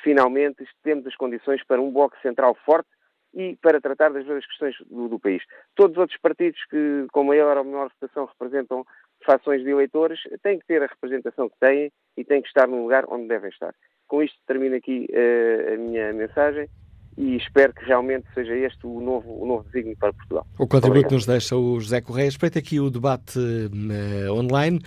Finalmente 0.03 0.63
temos 0.83 1.05
as 1.05 1.15
condições 1.15 1.61
para 1.65 1.81
um 1.81 1.91
bloco 1.91 2.15
central 2.21 2.55
forte 2.65 2.87
e 3.33 3.57
para 3.57 3.81
tratar 3.81 4.11
das 4.11 4.25
várias 4.25 4.45
questões 4.45 4.75
do, 4.89 5.09
do, 5.09 5.19
país. 5.19 5.43
Todos 5.75 5.97
os 5.97 6.01
outros 6.01 6.19
partidos 6.19 6.63
que, 6.69 7.07
com 7.11 7.23
maior 7.23 7.57
ou 7.57 7.63
menor 7.63 7.91
votação, 7.99 8.25
representam 8.25 8.85
fações 9.25 9.61
de 9.63 9.69
eleitores, 9.69 10.19
têm 10.41 10.59
que 10.59 10.65
ter 10.65 10.81
a 10.81 10.87
representação 10.87 11.49
que 11.49 11.59
têm 11.59 11.91
e 12.15 12.23
têm 12.23 12.41
que 12.41 12.47
estar 12.47 12.67
no 12.67 12.81
lugar 12.81 13.05
onde 13.09 13.27
devem 13.27 13.49
estar. 13.49 13.75
Com 14.09 14.21
isto 14.23 14.37
termino 14.45 14.75
aqui 14.75 15.07
uh, 15.11 15.73
a 15.75 15.77
minha 15.77 16.11
mensagem 16.11 16.67
e 17.15 17.35
espero 17.35 17.73
que 17.73 17.85
realmente 17.85 18.25
seja 18.33 18.55
este 18.55 18.87
o 18.87 18.99
novo, 18.99 19.41
o 19.41 19.45
novo 19.45 19.63
desígnio 19.65 19.95
para 19.97 20.11
Portugal. 20.13 20.47
O 20.57 20.65
contributo 20.65 21.09
que 21.09 21.13
nos 21.13 21.25
deixa 21.25 21.55
o 21.55 21.79
José 21.79 22.01
Correia. 22.01 22.27
Espreita 22.27 22.59
aqui 22.59 22.79
o 22.79 22.89
debate 22.89 23.37
uh, 23.37 24.33
online. 24.33 24.79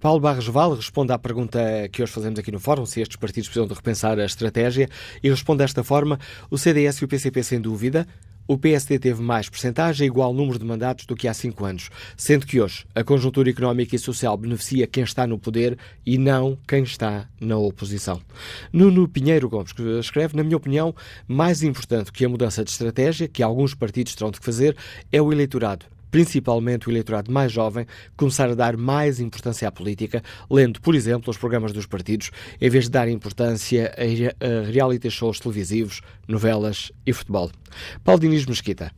Paulo 0.00 0.20
Barros 0.20 0.46
Vale 0.46 0.76
responde 0.76 1.12
à 1.12 1.18
pergunta 1.18 1.60
que 1.92 2.02
hoje 2.02 2.12
fazemos 2.12 2.38
aqui 2.38 2.50
no 2.50 2.58
Fórum, 2.58 2.86
se 2.86 3.02
estes 3.02 3.16
partidos 3.16 3.48
precisam 3.48 3.66
de 3.66 3.74
repensar 3.74 4.18
a 4.18 4.24
estratégia, 4.24 4.88
e 5.22 5.28
responde 5.28 5.58
desta 5.58 5.84
forma, 5.84 6.18
o 6.50 6.56
CDS 6.56 7.02
e 7.02 7.04
o 7.04 7.08
PCP 7.08 7.42
sem 7.42 7.60
dúvida, 7.60 8.06
o 8.50 8.58
PSD 8.58 8.98
teve 8.98 9.22
mais 9.22 9.48
percentagem, 9.48 10.08
igual 10.08 10.34
número 10.34 10.58
de 10.58 10.64
mandatos 10.64 11.06
do 11.06 11.14
que 11.14 11.28
há 11.28 11.32
cinco 11.32 11.64
anos, 11.64 11.88
sendo 12.16 12.44
que 12.44 12.60
hoje 12.60 12.84
a 12.92 13.04
conjuntura 13.04 13.48
económica 13.48 13.94
e 13.94 13.98
social 13.98 14.36
beneficia 14.36 14.88
quem 14.88 15.04
está 15.04 15.24
no 15.24 15.38
poder 15.38 15.78
e 16.04 16.18
não 16.18 16.58
quem 16.66 16.82
está 16.82 17.28
na 17.40 17.56
oposição. 17.56 18.20
Nuno 18.72 19.06
Pinheiro 19.06 19.48
Gomes 19.48 19.72
escreve, 20.00 20.36
na 20.36 20.42
minha 20.42 20.56
opinião, 20.56 20.92
mais 21.28 21.62
importante 21.62 22.10
que 22.10 22.24
a 22.24 22.28
mudança 22.28 22.64
de 22.64 22.72
estratégia 22.72 23.28
que 23.28 23.40
alguns 23.40 23.72
partidos 23.72 24.16
terão 24.16 24.32
de 24.32 24.40
fazer 24.40 24.76
é 25.12 25.22
o 25.22 25.32
eleitorado 25.32 25.86
principalmente 26.10 26.88
o 26.88 26.92
eleitorado 26.92 27.30
mais 27.30 27.52
jovem, 27.52 27.86
começar 28.16 28.48
a 28.50 28.54
dar 28.54 28.76
mais 28.76 29.20
importância 29.20 29.68
à 29.68 29.72
política, 29.72 30.22
lendo, 30.50 30.80
por 30.80 30.94
exemplo, 30.94 31.30
os 31.30 31.38
programas 31.38 31.72
dos 31.72 31.86
partidos, 31.86 32.30
em 32.60 32.68
vez 32.68 32.84
de 32.84 32.90
dar 32.90 33.08
importância 33.08 33.94
a 33.96 34.70
reality 34.70 35.10
shows 35.10 35.38
televisivos, 35.38 36.00
novelas 36.26 36.92
e 37.06 37.12
futebol. 37.12 37.50
Paulo 38.04 38.20
Diniz 38.20 38.46
Mesquita 38.46 38.92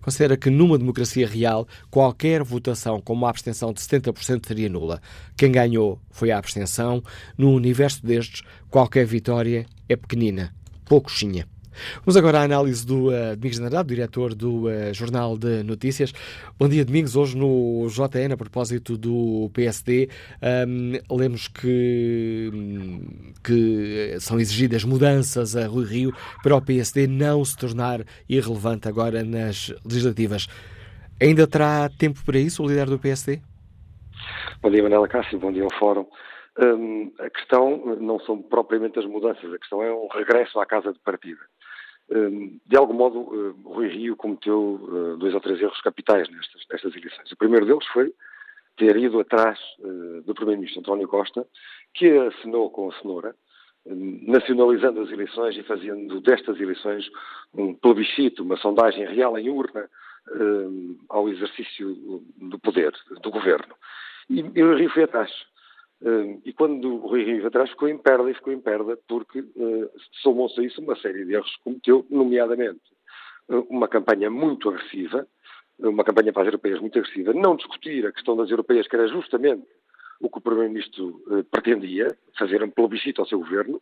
considera 0.00 0.36
que 0.36 0.50
numa 0.50 0.78
democracia 0.78 1.26
real 1.26 1.68
qualquer 1.90 2.42
votação 2.42 3.00
com 3.00 3.12
uma 3.12 3.28
abstenção 3.28 3.72
de 3.72 3.80
70% 3.80 4.46
seria 4.46 4.68
nula. 4.68 5.00
Quem 5.36 5.52
ganhou 5.52 6.00
foi 6.10 6.30
a 6.30 6.38
abstenção. 6.38 7.02
No 7.36 7.52
universo 7.52 8.04
destes, 8.04 8.42
qualquer 8.70 9.04
vitória 9.06 9.66
é 9.88 9.96
pequenina, 9.96 10.54
pouco 10.84 11.10
chinha. 11.10 11.46
Vamos 12.04 12.16
agora 12.16 12.40
à 12.40 12.42
análise 12.42 12.86
do 12.86 13.08
uh, 13.08 13.36
Domingos 13.36 13.60
Andrade, 13.60 13.88
diretor 13.88 14.34
do 14.34 14.66
uh, 14.66 14.92
Jornal 14.92 15.36
de 15.38 15.62
Notícias. 15.62 16.12
Bom 16.58 16.68
dia, 16.68 16.84
Domingos. 16.84 17.16
Hoje 17.16 17.36
no 17.36 17.86
JN, 17.88 18.32
a 18.32 18.36
propósito 18.36 18.96
do 18.96 19.50
PSD, 19.54 20.08
um, 20.68 21.16
lemos 21.16 21.48
que, 21.48 22.50
que 23.44 24.16
são 24.20 24.38
exigidas 24.38 24.84
mudanças 24.84 25.56
a 25.56 25.66
Rui 25.66 25.84
Rio 25.84 26.12
para 26.42 26.56
o 26.56 26.62
PSD 26.62 27.06
não 27.06 27.44
se 27.44 27.56
tornar 27.56 28.00
irrelevante 28.28 28.88
agora 28.88 29.22
nas 29.22 29.72
legislativas. 29.84 30.48
Ainda 31.20 31.46
terá 31.46 31.88
tempo 31.88 32.24
para 32.24 32.38
isso 32.38 32.62
o 32.62 32.66
líder 32.66 32.86
do 32.86 32.98
PSD? 32.98 33.40
Bom 34.62 34.70
dia, 34.70 34.82
Manela 34.82 35.08
Cássio. 35.08 35.38
Bom 35.38 35.52
dia 35.52 35.64
ao 35.64 35.78
Fórum. 35.78 36.06
Um, 36.58 37.12
a 37.18 37.30
questão 37.30 37.96
não 38.00 38.18
são 38.20 38.42
propriamente 38.42 38.98
as 38.98 39.06
mudanças, 39.06 39.52
a 39.52 39.58
questão 39.58 39.82
é 39.82 39.92
um 39.92 40.08
regresso 40.08 40.58
à 40.58 40.66
casa 40.66 40.92
de 40.92 40.98
partida. 40.98 41.40
Um, 42.10 42.58
de 42.66 42.76
algum 42.76 42.94
modo, 42.94 43.20
uh, 43.20 43.56
Rui 43.64 43.88
Rio 43.88 44.16
cometeu 44.16 44.80
uh, 44.82 45.16
dois 45.16 45.32
ou 45.32 45.40
três 45.40 45.60
erros 45.60 45.80
capitais 45.80 46.28
nestas, 46.28 46.62
nestas 46.70 46.96
eleições. 46.96 47.30
O 47.30 47.36
primeiro 47.36 47.64
deles 47.64 47.86
foi 47.86 48.12
ter 48.76 48.96
ido 48.96 49.20
atrás 49.20 49.58
do 50.24 50.34
Primeiro-Ministro 50.34 50.80
António 50.80 51.06
Costa, 51.06 51.46
que 51.92 52.08
assinou 52.16 52.70
com 52.70 52.88
a 52.88 52.94
cenoura, 52.94 53.36
nacionalizando 53.84 55.02
as 55.02 55.10
eleições 55.10 55.54
e 55.54 55.62
fazendo 55.64 56.18
destas 56.22 56.58
eleições 56.58 57.10
um 57.52 57.74
plebiscito, 57.74 58.42
uma 58.42 58.56
sondagem 58.56 59.04
real 59.04 59.36
em 59.36 59.50
urna 59.50 59.86
ao 61.10 61.28
exercício 61.28 62.22
do 62.38 62.58
poder, 62.58 62.94
do 63.20 63.30
governo. 63.30 63.74
E, 64.30 64.40
e 64.54 64.62
o 64.62 64.74
Rio 64.74 64.88
foi 64.88 65.02
atrás. 65.02 65.30
Uh, 66.02 66.40
e 66.46 66.52
quando 66.52 66.94
o 66.94 67.08
Rui 67.08 67.24
Rio 67.24 67.46
atrás 67.46 67.68
ficou 67.68 67.86
em 67.86 67.98
perda, 67.98 68.30
e 68.30 68.34
ficou 68.34 68.52
em 68.52 68.60
perda 68.60 68.98
porque 69.06 69.40
uh, 69.40 69.90
somou-se 70.22 70.58
a 70.58 70.64
isso 70.64 70.80
uma 70.80 70.96
série 70.96 71.26
de 71.26 71.34
erros 71.34 71.54
que 71.56 71.62
cometeu, 71.62 72.06
nomeadamente 72.08 72.80
uh, 73.48 73.66
uma 73.68 73.86
campanha 73.86 74.30
muito 74.30 74.70
agressiva, 74.70 75.26
uma 75.78 76.02
campanha 76.02 76.32
para 76.32 76.42
as 76.42 76.48
europeias 76.48 76.80
muito 76.80 76.98
agressiva, 76.98 77.34
não 77.34 77.54
discutir 77.54 78.06
a 78.06 78.12
questão 78.12 78.34
das 78.34 78.50
europeias, 78.50 78.88
que 78.88 78.96
era 78.96 79.08
justamente 79.08 79.66
o 80.20 80.28
que 80.28 80.38
o 80.38 80.40
Primeiro-Ministro 80.40 81.22
pretendia, 81.50 82.14
fazer 82.38 82.62
um 82.62 82.68
plebiscito 82.68 83.22
ao 83.22 83.26
seu 83.26 83.38
governo. 83.38 83.80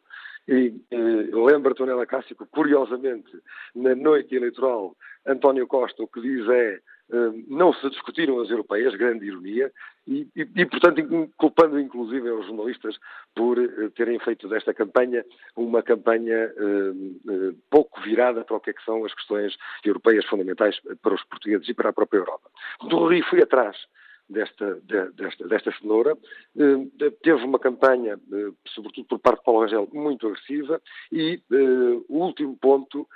E 0.48 0.74
uh, 0.92 1.44
lembra 1.44 1.74
Tonela 1.74 2.06
Cássio 2.06 2.34
curiosamente, 2.50 3.30
na 3.74 3.94
noite 3.94 4.34
eleitoral, 4.34 4.96
António 5.26 5.66
Costa 5.66 6.02
o 6.02 6.08
que 6.08 6.20
diz 6.20 6.48
é 6.48 6.80
não 7.46 7.72
se 7.72 7.88
discutiram 7.88 8.38
as 8.40 8.50
europeias, 8.50 8.94
grande 8.94 9.26
ironia, 9.26 9.72
e, 10.06 10.28
e, 10.36 10.42
e, 10.56 10.66
portanto, 10.66 11.30
culpando 11.36 11.78
inclusive 11.78 12.30
os 12.30 12.46
jornalistas 12.46 12.96
por 13.34 13.58
uh, 13.58 13.90
terem 13.90 14.18
feito 14.18 14.48
desta 14.48 14.74
campanha 14.74 15.24
uma 15.56 15.82
campanha 15.82 16.52
uh, 16.56 16.90
uh, 16.92 17.54
pouco 17.70 18.00
virada 18.02 18.44
para 18.44 18.56
o 18.56 18.60
que, 18.60 18.70
é 18.70 18.72
que 18.72 18.84
são 18.84 19.04
as 19.04 19.14
questões 19.14 19.56
europeias 19.84 20.24
fundamentais 20.26 20.78
para 21.02 21.14
os 21.14 21.24
portugueses 21.24 21.68
e 21.68 21.74
para 21.74 21.90
a 21.90 21.92
própria 21.92 22.18
Europa. 22.18 22.50
Do 22.88 23.06
Rio 23.06 23.24
fui 23.24 23.42
atrás 23.42 23.76
desta, 24.28 24.80
desta, 25.14 25.48
desta 25.48 25.72
cenoura. 25.80 26.16
Teve 27.22 27.44
uma 27.44 27.58
campanha, 27.58 28.18
sobretudo 28.74 29.06
por 29.06 29.18
parte 29.18 29.38
de 29.38 29.44
Paulo 29.44 29.60
Rangel, 29.62 29.88
muito 29.92 30.26
agressiva 30.26 30.80
e 31.10 31.40
o 32.08 32.18
último 32.24 32.56
ponto 32.56 33.08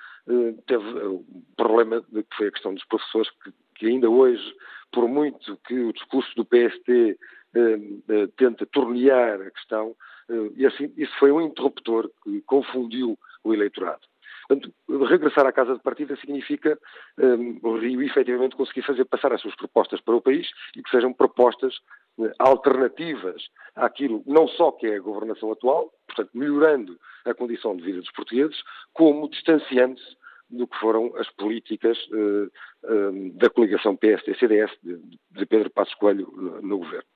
teve 0.66 0.84
o 1.04 1.24
problema 1.56 2.02
que 2.02 2.36
foi 2.36 2.48
a 2.48 2.52
questão 2.52 2.74
dos 2.74 2.84
professores 2.84 3.30
que 3.42 3.52
que 3.82 3.88
ainda 3.88 4.08
hoje, 4.08 4.54
por 4.92 5.08
muito 5.08 5.56
que 5.66 5.74
o 5.74 5.92
discurso 5.92 6.32
do 6.36 6.44
PST 6.44 6.88
eh, 6.88 7.18
eh, 7.54 8.26
tenta 8.36 8.64
tornear 8.66 9.40
a 9.40 9.50
questão, 9.50 9.96
eh, 10.28 10.50
e 10.54 10.64
assim, 10.64 10.92
isso 10.96 11.12
foi 11.18 11.32
um 11.32 11.40
interruptor 11.40 12.08
que 12.22 12.40
confundiu 12.42 13.18
o 13.42 13.52
eleitorado. 13.52 14.06
Portanto, 14.52 14.72
regressar 15.08 15.46
à 15.46 15.52
casa 15.52 15.74
de 15.74 15.82
partida 15.82 16.14
significa 16.16 16.78
um, 17.18 17.58
o 17.62 17.78
Rio 17.78 18.02
efetivamente 18.02 18.56
conseguir 18.56 18.82
fazer 18.82 19.04
passar 19.06 19.32
as 19.32 19.40
suas 19.40 19.56
propostas 19.56 20.00
para 20.02 20.14
o 20.14 20.20
país 20.20 20.46
e 20.76 20.82
que 20.82 20.90
sejam 20.90 21.12
propostas 21.12 21.74
uh, 22.18 22.30
alternativas 22.38 23.42
àquilo, 23.74 24.22
não 24.26 24.46
só 24.48 24.72
que 24.72 24.86
é 24.86 24.96
a 24.96 25.00
governação 25.00 25.50
atual, 25.52 25.90
portanto, 26.06 26.30
melhorando 26.34 26.98
a 27.24 27.32
condição 27.32 27.74
de 27.74 27.82
vida 27.82 28.00
dos 28.00 28.12
portugueses, 28.12 28.56
como 28.92 29.30
distanciando-se 29.30 30.16
do 30.50 30.66
que 30.66 30.78
foram 30.78 31.16
as 31.16 31.30
políticas 31.30 31.96
uh, 32.08 32.44
uh, 32.84 33.32
da 33.38 33.48
coligação 33.48 33.96
PSD-CDS 33.96 34.70
de, 34.82 34.98
de, 35.30 35.46
Pedro 35.46 35.70
Passos 35.70 35.94
Coelho 35.94 36.30
no, 36.36 36.60
no 36.60 36.78
governo. 36.78 37.08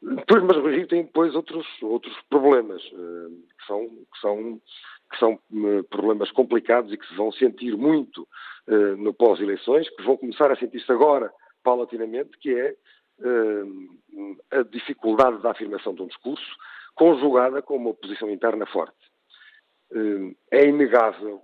Depois, 0.00 0.44
mas 0.44 0.56
o 0.56 0.68
Rio 0.68 0.86
tem 0.86 1.02
depois 1.02 1.34
outros, 1.34 1.66
outros 1.82 2.16
problemas, 2.30 2.80
uh, 2.92 3.30
que 3.58 3.66
são, 3.66 3.88
que 3.88 4.20
são, 4.20 4.60
que 5.10 5.18
são 5.18 5.38
problemas 5.90 6.30
complicados 6.30 6.92
e 6.92 6.96
que 6.96 7.06
se 7.06 7.14
vão 7.14 7.32
sentir 7.32 7.76
muito 7.76 8.26
no 8.98 9.14
pós-eleições, 9.14 9.88
que 9.90 10.02
vão 10.02 10.16
começar 10.16 10.50
a 10.52 10.56
sentir-se 10.56 10.90
agora, 10.92 11.32
paulatinamente, 11.62 12.36
que 12.38 12.54
é 12.54 12.74
a 14.50 14.62
dificuldade 14.62 15.40
da 15.42 15.50
afirmação 15.50 15.94
de 15.94 16.02
um 16.02 16.06
discurso, 16.06 16.46
conjugada 16.94 17.62
com 17.62 17.76
uma 17.76 17.90
oposição 17.90 18.30
interna 18.30 18.66
forte. 18.66 18.96
É 20.50 20.66
inegável 20.66 21.42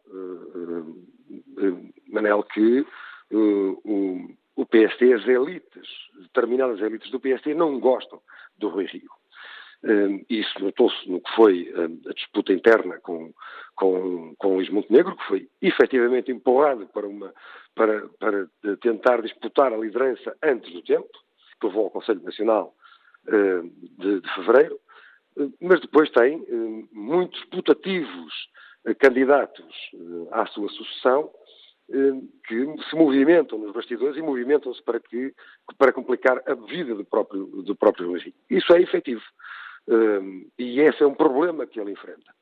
Manel, 2.09 2.43
que 2.43 2.87
o, 3.33 4.29
o 4.57 4.67
PST, 4.67 5.13
as 5.13 5.27
elites, 5.27 5.89
determinadas 6.21 6.81
elites 6.81 7.11
do 7.11 7.21
PST, 7.21 7.55
não 7.55 7.81
gostam 7.81 8.21
do 8.59 8.69
Rui 8.69 8.87
Rio. 8.87 9.11
Um, 9.85 10.25
isso 10.31 10.59
notou-se 10.61 11.09
no 11.11 11.21
que 11.21 11.31
foi 11.35 11.73
a, 11.77 12.11
a 12.11 12.15
disputa 12.15 12.53
interna 12.53 12.99
com, 13.01 13.33
com, 13.75 14.35
com 14.39 14.55
Luís 14.55 14.71
Montenegro, 14.71 15.15
que 15.15 15.25
foi 15.25 15.49
efetivamente 15.61 16.33
empurrado 16.33 16.87
para, 16.87 17.07
uma, 17.07 17.35
para, 17.75 18.09
para 18.19 18.49
tentar 18.81 19.21
disputar 19.21 19.73
a 19.73 19.77
liderança 19.77 20.35
antes 20.43 20.73
do 20.73 20.83
tempo, 20.83 21.11
que 21.61 21.67
levou 21.67 21.85
ao 21.85 21.91
Conselho 21.91 22.23
Nacional 22.23 22.75
uh, 23.29 23.71
de, 23.99 24.21
de, 24.21 24.35
fevereiro, 24.35 24.81
mas 25.61 25.81
depois 25.81 26.09
tem 26.11 26.47
muitos 26.93 27.45
putativos 27.47 28.33
candidatos 29.01 29.67
à 30.31 30.47
sua 30.47 30.69
sucessão 30.69 31.31
eh, 31.91 32.13
que 32.47 32.83
se 32.89 32.97
movimentam 32.97 33.59
nos 33.59 33.73
bastidores 33.73 34.17
e 34.17 34.23
movimentam-se 34.23 34.83
para, 34.83 34.99
que, 34.99 35.35
para 35.77 35.93
complicar 35.93 36.43
a 36.47 36.55
vida 36.55 36.95
do 36.95 37.05
próprio, 37.05 37.45
do 37.63 37.77
próprio 37.77 38.13
regime. 38.13 38.35
Isso 38.49 38.73
é 38.73 38.81
efetivo. 38.81 39.23
E 40.59 40.81
esse 40.81 41.03
é 41.03 41.07
um 41.07 41.15
problema 41.15 41.67
que 41.67 41.81
ele 41.81 41.93
enfrenta. 41.93 42.35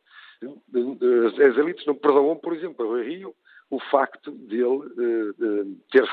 As 0.43 1.57
elites 1.57 1.86
não 1.86 1.95
perdoam, 1.95 2.36
por 2.36 2.55
exemplo, 2.55 2.86
ao 2.86 3.03
Rio 3.03 3.34
o 3.70 3.80
facto 3.90 4.30
de 4.32 4.57
ele 4.57 4.84
eh, 4.99 5.64
ter, 5.90 6.07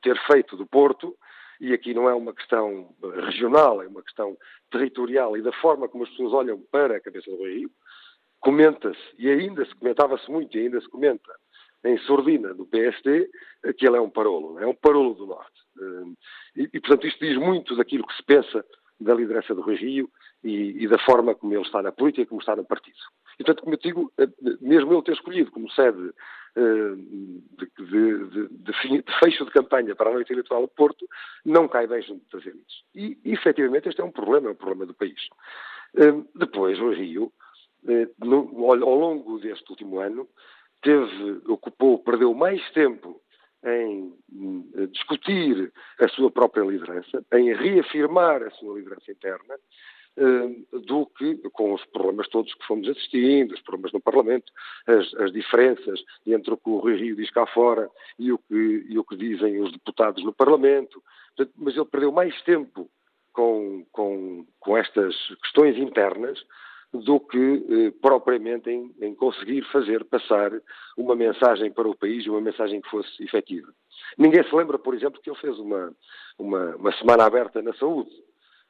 ter 0.00 0.16
feito 0.26 0.56
do 0.56 0.64
Porto, 0.64 1.16
e 1.60 1.72
aqui 1.72 1.92
não 1.92 2.08
é 2.08 2.14
uma 2.14 2.32
questão 2.32 2.94
regional, 3.26 3.82
é 3.82 3.88
uma 3.88 4.02
questão 4.02 4.38
territorial 4.70 5.36
e 5.36 5.42
da 5.42 5.52
forma 5.54 5.88
como 5.88 6.04
as 6.04 6.10
pessoas 6.10 6.32
olham 6.32 6.60
para 6.70 6.96
a 6.96 7.00
cabeça 7.00 7.28
do 7.28 7.44
Rio, 7.44 7.68
comenta-se, 8.38 9.00
e 9.18 9.28
ainda 9.28 9.64
se 9.64 9.74
comentava-se 9.74 10.30
muito, 10.30 10.56
e 10.56 10.60
ainda 10.60 10.80
se 10.80 10.88
comenta, 10.88 11.32
em 11.84 11.98
sordina 11.98 12.54
do 12.54 12.64
PSD, 12.66 13.28
que 13.76 13.86
ele 13.86 13.96
é 13.96 14.00
um 14.00 14.10
parolo, 14.10 14.58
é 14.58 14.66
um 14.66 14.74
parolo 14.74 15.14
do 15.14 15.26
Norte. 15.26 15.60
E, 16.56 16.68
e, 16.72 16.80
portanto, 16.80 17.06
isto 17.06 17.24
diz 17.24 17.36
muito 17.36 17.74
daquilo 17.76 18.06
que 18.06 18.16
se 18.16 18.22
pensa 18.22 18.64
da 19.00 19.14
liderança 19.14 19.54
do 19.54 19.62
Rui 19.62 19.76
Rio 19.76 20.10
e, 20.44 20.84
e, 20.84 20.88
da 20.88 20.98
forma 20.98 21.34
como 21.34 21.54
ele 21.54 21.62
está 21.62 21.82
na 21.82 21.90
política 21.90 22.26
como 22.26 22.40
está 22.40 22.54
no 22.54 22.64
partido. 22.64 22.98
E, 23.38 23.44
portanto, 23.44 23.62
como 23.62 23.74
eu 23.74 23.78
digo, 23.78 24.12
eh, 24.18 24.28
mesmo 24.60 24.92
ele 24.92 25.02
ter 25.02 25.12
escolhido 25.12 25.50
como 25.50 25.70
sede 25.70 26.12
eh, 26.56 26.94
de, 26.96 27.84
de, 27.84 28.28
de, 28.28 28.48
de, 28.48 29.18
fecho 29.18 29.44
de 29.44 29.50
campanha 29.50 29.94
para 29.94 30.10
a 30.10 30.12
noite 30.12 30.32
eleitoral 30.32 30.66
de 30.66 30.74
Porto, 30.74 31.06
não 31.44 31.66
cai 31.66 31.86
bem 31.86 32.02
junto 32.02 32.24
das 32.30 32.46
elites. 32.46 32.82
E, 32.94 33.18
efetivamente, 33.24 33.88
este 33.88 34.00
é 34.00 34.04
um 34.04 34.12
problema, 34.12 34.48
é 34.48 34.52
um 34.52 34.56
problema 34.56 34.86
do 34.86 34.94
país. 34.94 35.20
Depois, 36.34 36.78
o 36.78 36.92
Rio, 36.92 37.32
ao 38.62 38.94
longo 38.94 39.38
deste 39.40 39.68
último 39.70 39.98
ano, 39.98 40.28
teve, 40.82 41.42
ocupou, 41.46 41.98
perdeu 41.98 42.32
mais 42.34 42.62
tempo 42.72 43.20
em 43.64 44.12
eh, 44.76 44.86
discutir 44.86 45.72
a 46.00 46.08
sua 46.08 46.30
própria 46.30 46.62
liderança, 46.62 47.24
em 47.32 47.52
reafirmar 47.54 48.42
a 48.42 48.50
sua 48.50 48.78
liderança 48.78 49.10
interna, 49.10 49.56
eh, 50.16 50.78
do 50.86 51.06
que 51.06 51.36
com 51.50 51.72
os 51.72 51.84
problemas 51.86 52.28
todos 52.28 52.52
que 52.54 52.66
fomos 52.66 52.88
assistindo, 52.88 53.54
os 53.54 53.62
problemas 53.62 53.92
no 53.92 54.00
Parlamento, 54.00 54.52
as, 54.86 55.14
as 55.14 55.32
diferenças 55.32 56.02
entre 56.26 56.52
o 56.52 56.56
que 56.56 56.68
o 56.68 56.78
Rui 56.78 56.96
Rio 56.96 57.16
diz 57.16 57.30
cá 57.30 57.46
fora 57.46 57.88
e 58.18 58.32
o 58.32 58.38
que, 58.38 58.86
e 58.88 58.98
o 58.98 59.04
que 59.04 59.16
dizem 59.16 59.60
os 59.60 59.70
deputados 59.72 60.24
no 60.24 60.32
Parlamento. 60.32 61.02
Mas 61.56 61.76
ele 61.76 61.84
perdeu 61.84 62.10
mais 62.10 62.40
tempo 62.42 62.90
com, 63.32 63.86
com, 63.92 64.46
com 64.58 64.76
estas 64.76 65.14
questões 65.42 65.78
internas 65.78 66.44
do 66.92 67.20
que 67.20 67.38
eh, 67.68 67.90
propriamente 68.02 68.68
em, 68.68 68.92
em, 69.00 69.14
conseguir 69.14 69.62
fazer 69.70 70.04
passar 70.04 70.50
uma 70.96 71.14
mensagem 71.14 71.70
para 71.70 71.88
o 71.88 71.96
país, 71.96 72.26
uma 72.26 72.40
mensagem 72.40 72.80
que 72.80 72.90
fosse 72.90 73.22
efetiva. 73.22 73.72
Ninguém 74.18 74.42
se 74.42 74.54
lembra, 74.54 74.78
por 74.78 74.94
exemplo, 74.94 75.20
que 75.20 75.30
ele 75.30 75.38
fez 75.38 75.56
uma, 75.58 75.92
uma, 76.38 76.76
uma 76.76 76.92
semana 76.98 77.24
aberta 77.24 77.62
na 77.62 77.72
saúde. 77.74 78.10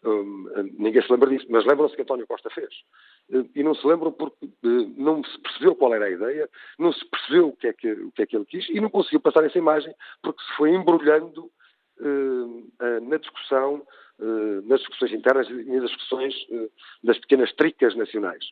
Um, 0.05 0.49
ninguém 0.79 1.03
se 1.03 1.13
lembra 1.13 1.29
disso, 1.31 1.47
mas 1.51 1.65
lembram-se 1.67 1.95
que 1.95 2.03
António 2.03 2.27
Costa 2.27 2.51
fez. 2.51 2.71
Uh, 3.31 3.49
e 3.55 3.63
não 3.63 3.75
se 3.75 3.87
lembram 3.87 4.13
porque 4.13 4.49
não 4.97 5.23
se 5.25 5.39
percebeu 5.39 5.75
qual 5.75 5.95
era 5.95 6.07
a 6.07 6.11
ideia, 6.11 6.49
não 6.79 6.93
se 6.93 7.05
percebeu 7.07 7.49
o 7.49 7.57
que, 7.57 7.69
é 7.69 7.73
que, 7.73 7.91
o 7.91 8.13
que 8.13 8.23
é 8.23 8.27
que 8.27 8.37
ele 8.37 8.47
quis 8.47 8.69
e 8.69 8.81
não 8.81 8.91
conseguiu 8.91 9.21
passar 9.21 9.45
essa 9.45 9.59
imagem 9.59 9.95
porque 10.23 10.43
se 10.43 10.57
foi 10.57 10.71
embrulhando 10.71 11.51
na 13.03 13.19
discussão, 13.19 13.83
nas 14.65 14.81
discussões 14.81 15.13
internas 15.13 15.49
e 15.49 15.65
nas 15.65 15.91
discussões 15.91 16.35
das 17.03 17.19
pequenas 17.19 17.53
tricas 17.55 17.97
nacionais. 17.97 18.45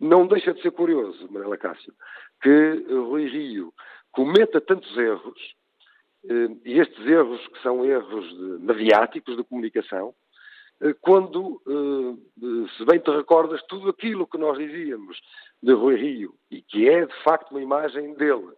Não 0.00 0.26
deixa 0.26 0.54
de 0.54 0.62
ser 0.62 0.70
curioso, 0.72 1.26
Manuela 1.30 1.56
Cássio, 1.56 1.92
que 2.40 2.84
Rui 2.88 3.26
Rio 3.28 3.72
cometa 4.10 4.60
tantos 4.60 4.96
erros, 4.96 5.54
e 6.64 6.78
estes 6.78 7.06
erros 7.06 7.46
que 7.48 7.62
são 7.62 7.84
erros 7.84 8.32
mediáticos 8.60 9.36
de 9.36 9.44
comunicação, 9.44 10.14
eh, 10.82 10.94
quando, 11.00 11.62
eh, 11.66 12.68
se 12.76 12.84
bem 12.84 12.98
te 12.98 13.10
recordas, 13.10 13.62
tudo 13.68 13.88
aquilo 13.88 14.26
que 14.26 14.36
nós 14.36 14.58
dizíamos 14.58 15.20
de 15.62 15.72
Rui 15.72 15.94
Rio, 15.96 16.34
e 16.50 16.60
que 16.60 16.88
é 16.88 17.06
de 17.06 17.22
facto 17.22 17.52
uma 17.52 17.62
imagem 17.62 18.14
dele, 18.14 18.52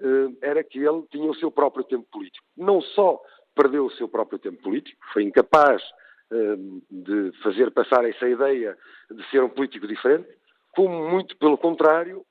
eh, 0.00 0.28
era 0.40 0.64
que 0.64 0.78
ele 0.78 1.02
tinha 1.10 1.30
o 1.30 1.34
seu 1.34 1.50
próprio 1.50 1.84
tempo 1.84 2.06
político. 2.10 2.46
Não 2.56 2.80
só 2.80 3.20
perdeu 3.58 3.86
o 3.86 3.90
seu 3.90 4.08
próprio 4.08 4.38
tempo 4.38 4.62
político, 4.62 5.00
foi 5.12 5.24
incapaz 5.24 5.82
de 6.90 7.32
fazer 7.42 7.70
passar 7.70 8.04
essa 8.04 8.28
ideia 8.28 8.76
de 9.10 9.30
ser 9.30 9.42
um 9.42 9.48
político 9.48 9.86
diferente, 9.86 10.28
como 10.72 11.10
muito 11.10 11.36
pelo 11.38 11.56
contrário, 11.56 12.24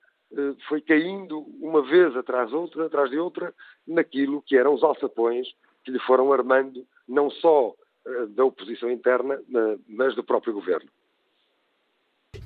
foi 0.70 0.82
caindo 0.82 1.40
uma 1.60 1.82
vez 1.82 2.16
atrás 2.16 2.54
outra, 2.54 2.86
atrás 2.86 3.10
de 3.10 3.18
outra, 3.18 3.54
naquilo 3.88 4.42
que 4.42 4.56
eram 4.56 4.74
os 4.74 4.84
alçapões 4.84 5.48
que 5.84 5.92
lhe 5.92 6.00
foram 6.00 6.32
armando 6.32 6.86
não 7.08 7.30
só 7.30 7.74
eh, 8.06 8.26
da 8.28 8.44
oposição 8.44 8.92
interna, 8.92 9.40
mas 9.88 10.16
do 10.16 10.24
próprio 10.24 10.54
governo. 10.54 10.90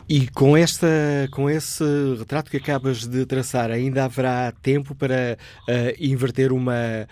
E 0.07 0.29
com, 0.29 0.55
esta, 0.55 0.87
com 1.33 1.49
esse 1.49 1.83
retrato 2.17 2.51
que 2.51 2.57
acabas 2.57 3.07
de 3.07 3.25
traçar, 3.25 3.71
ainda 3.71 4.05
haverá 4.05 4.51
tempo 4.51 4.93
para 4.93 5.37
uh, 5.67 5.95
inverter 5.99 6.51
uma, 6.51 7.07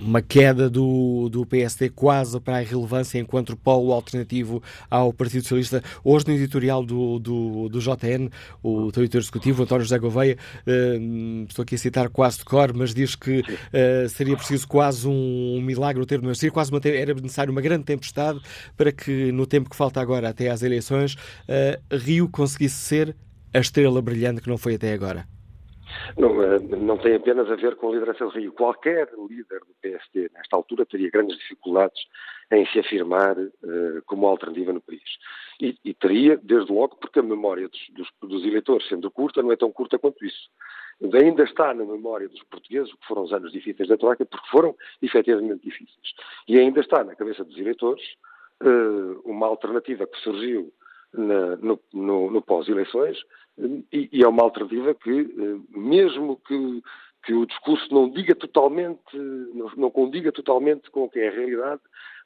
uma 0.00 0.22
queda 0.22 0.68
do, 0.70 1.28
do 1.28 1.44
PSD 1.44 1.90
quase 1.90 2.38
para 2.40 2.56
a 2.56 2.62
irrelevância 2.62 3.18
enquanto 3.18 3.56
polo 3.56 3.92
alternativo 3.92 4.62
ao 4.90 5.12
Partido 5.12 5.42
Socialista. 5.42 5.82
Hoje, 6.04 6.26
no 6.28 6.34
editorial 6.34 6.84
do, 6.84 7.18
do, 7.18 7.68
do 7.68 7.80
JN, 7.80 8.30
o 8.62 8.90
teu 8.92 9.02
editor 9.02 9.20
executivo, 9.20 9.62
António 9.62 9.84
José 9.84 9.98
Gouveia, 9.98 10.36
uh, 10.66 11.46
estou 11.48 11.62
aqui 11.62 11.74
a 11.74 11.78
citar 11.78 12.08
quase 12.08 12.38
de 12.38 12.44
cor, 12.44 12.72
mas 12.74 12.94
diz 12.94 13.14
que 13.14 13.40
uh, 13.40 14.08
seria 14.08 14.36
preciso 14.36 14.66
quase 14.66 15.06
um, 15.06 15.56
um 15.56 15.62
milagre, 15.62 16.02
o 16.02 16.06
termo, 16.06 16.30
quase 16.52 16.70
uma, 16.70 16.80
era 16.84 17.14
necessário 17.14 17.50
uma 17.52 17.60
grande 17.60 17.84
tempestade 17.84 18.40
para 18.76 18.92
que, 18.92 19.32
no 19.32 19.46
tempo 19.46 19.68
que 19.68 19.76
falta 19.76 20.00
agora 20.00 20.28
até 20.28 20.50
às 20.50 20.62
eleições, 20.62 21.14
uh, 21.14 21.96
Rio 21.96 22.28
conseguisse 22.28 22.76
ser 22.76 23.16
a 23.52 23.58
estrela 23.58 24.00
brilhante 24.00 24.40
que 24.40 24.48
não 24.48 24.58
foi 24.58 24.74
até 24.74 24.92
agora. 24.92 25.26
Não, 26.16 26.42
eh, 26.42 26.58
não 26.58 26.96
tem 26.96 27.14
apenas 27.14 27.50
a 27.50 27.56
ver 27.56 27.76
com 27.76 27.88
a 27.88 27.92
liderança 27.92 28.24
do 28.24 28.30
Rio. 28.30 28.52
Qualquer 28.52 29.08
líder 29.28 29.60
do 29.60 29.74
PSD, 29.80 30.30
nesta 30.34 30.56
altura, 30.56 30.86
teria 30.86 31.10
grandes 31.10 31.38
dificuldades 31.38 32.00
em 32.50 32.66
se 32.66 32.78
afirmar 32.78 33.38
uh, 33.38 34.02
como 34.06 34.26
alternativa 34.26 34.72
no 34.72 34.80
país. 34.80 35.02
E, 35.60 35.76
e, 35.84 35.92
teria, 35.92 36.38
desde 36.42 36.72
logo, 36.72 36.96
porque 36.96 37.18
a 37.18 37.22
memória 37.22 37.68
dos, 37.68 37.80
dos, 37.90 38.08
dos, 38.22 38.44
eleitores, 38.44 38.88
sendo 38.88 39.10
curta, 39.10 39.42
não 39.42 39.52
é 39.52 39.56
tão 39.56 39.70
curta 39.70 39.98
quanto 39.98 40.24
isso. 40.24 40.48
Ainda 41.14 41.44
está 41.44 41.74
na 41.74 41.84
memória 41.84 42.28
dos 42.28 42.42
portugueses 42.44 42.92
o 42.92 42.96
que 42.96 43.06
foram 43.06 43.22
os 43.22 43.32
anos 43.32 43.52
difíceis 43.52 43.88
da 43.88 43.96
Troika, 43.96 44.24
porque 44.24 44.48
foram 44.50 44.74
efetivamente 45.02 45.62
difíceis. 45.62 46.14
E 46.48 46.58
ainda 46.58 46.80
está 46.80 47.04
na 47.04 47.14
cabeça 47.14 47.44
dos 47.44 47.56
eleitores 47.58 48.02
uh, 48.62 49.20
uma 49.24 49.46
alternativa 49.46 50.06
que 50.06 50.18
surgiu 50.20 50.72
na, 51.12 51.56
no, 51.56 51.80
no, 51.92 52.30
no 52.30 52.42
pós-eleições 52.42 53.18
e, 53.92 54.08
e, 54.12 54.22
é 54.22 54.28
uma 54.28 54.42
alternativa 54.42 54.94
que, 54.94 55.10
eh, 55.10 55.76
mesmo 55.76 56.40
que, 56.46 56.82
que 57.24 57.34
o 57.34 57.46
discurso 57.46 57.92
não 57.92 58.08
diga 58.08 58.34
totalmente, 58.34 59.16
não, 59.16 59.70
não 59.76 59.90
condiga 59.90 60.30
totalmente 60.30 60.90
com 60.90 61.04
o 61.04 61.10
que 61.10 61.18
é 61.18 61.28
a 61.28 61.32
realidade, 61.32 61.80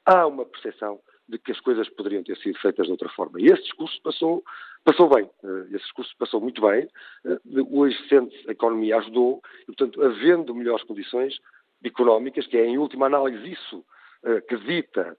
há 0.05 0.27
uma 0.27 0.45
percepção 0.45 0.99
de 1.27 1.39
que 1.39 1.51
as 1.51 1.59
coisas 1.61 1.89
poderiam 1.89 2.23
ter 2.23 2.37
sido 2.37 2.59
feitas 2.59 2.85
de 2.85 2.91
outra 2.91 3.09
forma. 3.09 3.39
E 3.39 3.45
esse 3.45 3.63
discurso 3.63 3.99
passou, 4.03 4.43
passou 4.83 5.09
bem. 5.09 5.27
Eh, 5.43 5.65
esse 5.69 5.85
discurso 5.85 6.13
passou 6.19 6.39
muito 6.39 6.61
bem. 6.61 6.87
Eh, 7.25 7.39
hoje 7.71 7.97
sente 8.07 8.35
a 8.47 8.51
economia 8.51 8.97
ajudou 8.97 9.41
e, 9.63 9.65
portanto, 9.67 10.03
havendo 10.03 10.53
melhores 10.53 10.83
condições 10.83 11.39
económicas, 11.83 12.45
que 12.45 12.57
é 12.57 12.65
em 12.65 12.77
última 12.77 13.07
análise 13.07 13.51
isso 13.51 13.83
que 14.47 14.55
dita 14.55 15.17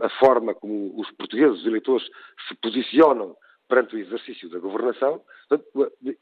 a 0.00 0.08
forma 0.20 0.54
como 0.54 0.92
os 0.98 1.10
portugueses, 1.12 1.60
os 1.60 1.66
eleitores, 1.66 2.06
se 2.48 2.54
posicionam 2.56 3.36
perante 3.68 3.96
o 3.96 3.98
exercício 3.98 4.48
da 4.48 4.58
governação, 4.58 5.20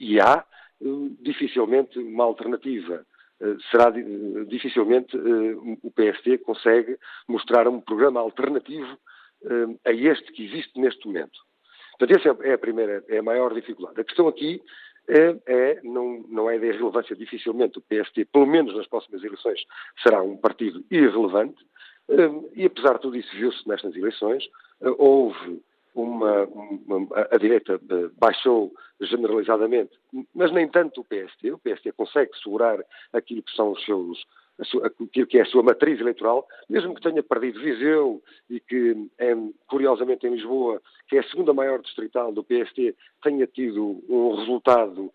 e 0.01 0.21
há 0.21 0.45
eh, 0.81 0.87
dificilmente 1.21 1.99
uma 1.99 2.25
alternativa. 2.25 3.05
Eh, 3.41 3.57
será 3.71 3.91
dificilmente 4.47 5.17
eh, 5.17 5.55
o 5.83 5.91
PSD 5.91 6.39
consegue 6.39 6.97
mostrar 7.29 7.69
um 7.69 7.81
programa 7.81 8.21
alternativo 8.21 8.99
a 9.85 9.93
este 9.93 10.33
que 10.33 10.43
existe 10.43 10.81
neste 10.81 11.07
momento. 11.07 11.39
Portanto, 11.99 12.19
essa 12.19 12.45
é 12.49 12.55
a 12.55 12.59
primeira, 12.59 13.05
é 13.09 13.19
a 13.19 13.23
maior 13.23 13.53
dificuldade. 13.53 14.01
A 14.01 14.05
questão 14.05 14.27
aqui 14.27 14.63
é, 15.07 15.37
é 15.47 15.81
não, 15.83 16.25
não 16.31 16.51
é 16.51 16.59
de 16.59 16.67
irrelevância, 16.67 17.15
dificilmente 17.15 17.79
o 17.79 17.83
PSD, 17.83 18.25
pelo 18.25 18.47
menos 18.47 18.75
nas 18.75 18.87
próximas 18.87 19.23
eleições, 19.23 19.61
será 20.03 20.23
um 20.23 20.39
partido 20.39 20.83
irrelevante, 20.91 21.63
e 22.55 22.67
apesar 22.67 22.95
de 22.95 23.01
tudo 23.01 23.17
isso 23.17 23.35
viu-se 23.37 23.67
nestas 23.69 23.95
eleições, 23.97 24.49
houve 24.99 25.63
uma, 25.95 26.45
uma, 26.45 27.09
a 27.31 27.39
direita 27.39 27.75
eh, 27.75 28.11
baixou 28.19 28.73
generalizadamente, 29.01 29.93
mas 30.35 30.53
nem 30.53 30.69
tanto 30.69 31.01
o 31.01 31.05
PST. 31.05 31.53
O 31.53 31.59
PST 31.59 31.93
consegue 31.93 32.37
segurar 32.43 32.85
aquilo 33.13 33.43
que 33.43 33.55
são 33.55 33.73
os 33.73 33.85
seus 33.85 34.25
aquilo 34.85 35.27
que 35.27 35.39
é 35.39 35.43
a 35.43 35.47
sua 35.47 35.65
matriz 35.65 36.01
eleitoral, 36.01 36.47
mesmo 36.71 36.95
que 36.95 37.03
tenha 37.03 37.23
perdido 37.25 37.61
Viseu 37.61 38.23
e 38.49 38.61
que, 38.61 39.09
é, 39.19 39.35
curiosamente, 39.67 40.29
em 40.29 40.31
Lisboa, 40.31 40.81
que 41.09 41.17
é 41.17 41.21
a 41.21 41.29
segunda 41.29 41.53
maior 41.53 41.81
distrital 41.83 42.31
do 42.31 42.45
PST, 42.45 42.95
tenha 43.21 43.49
tido 43.49 44.01
um 44.09 44.37
resultado 44.37 45.07
eh, 45.07 45.15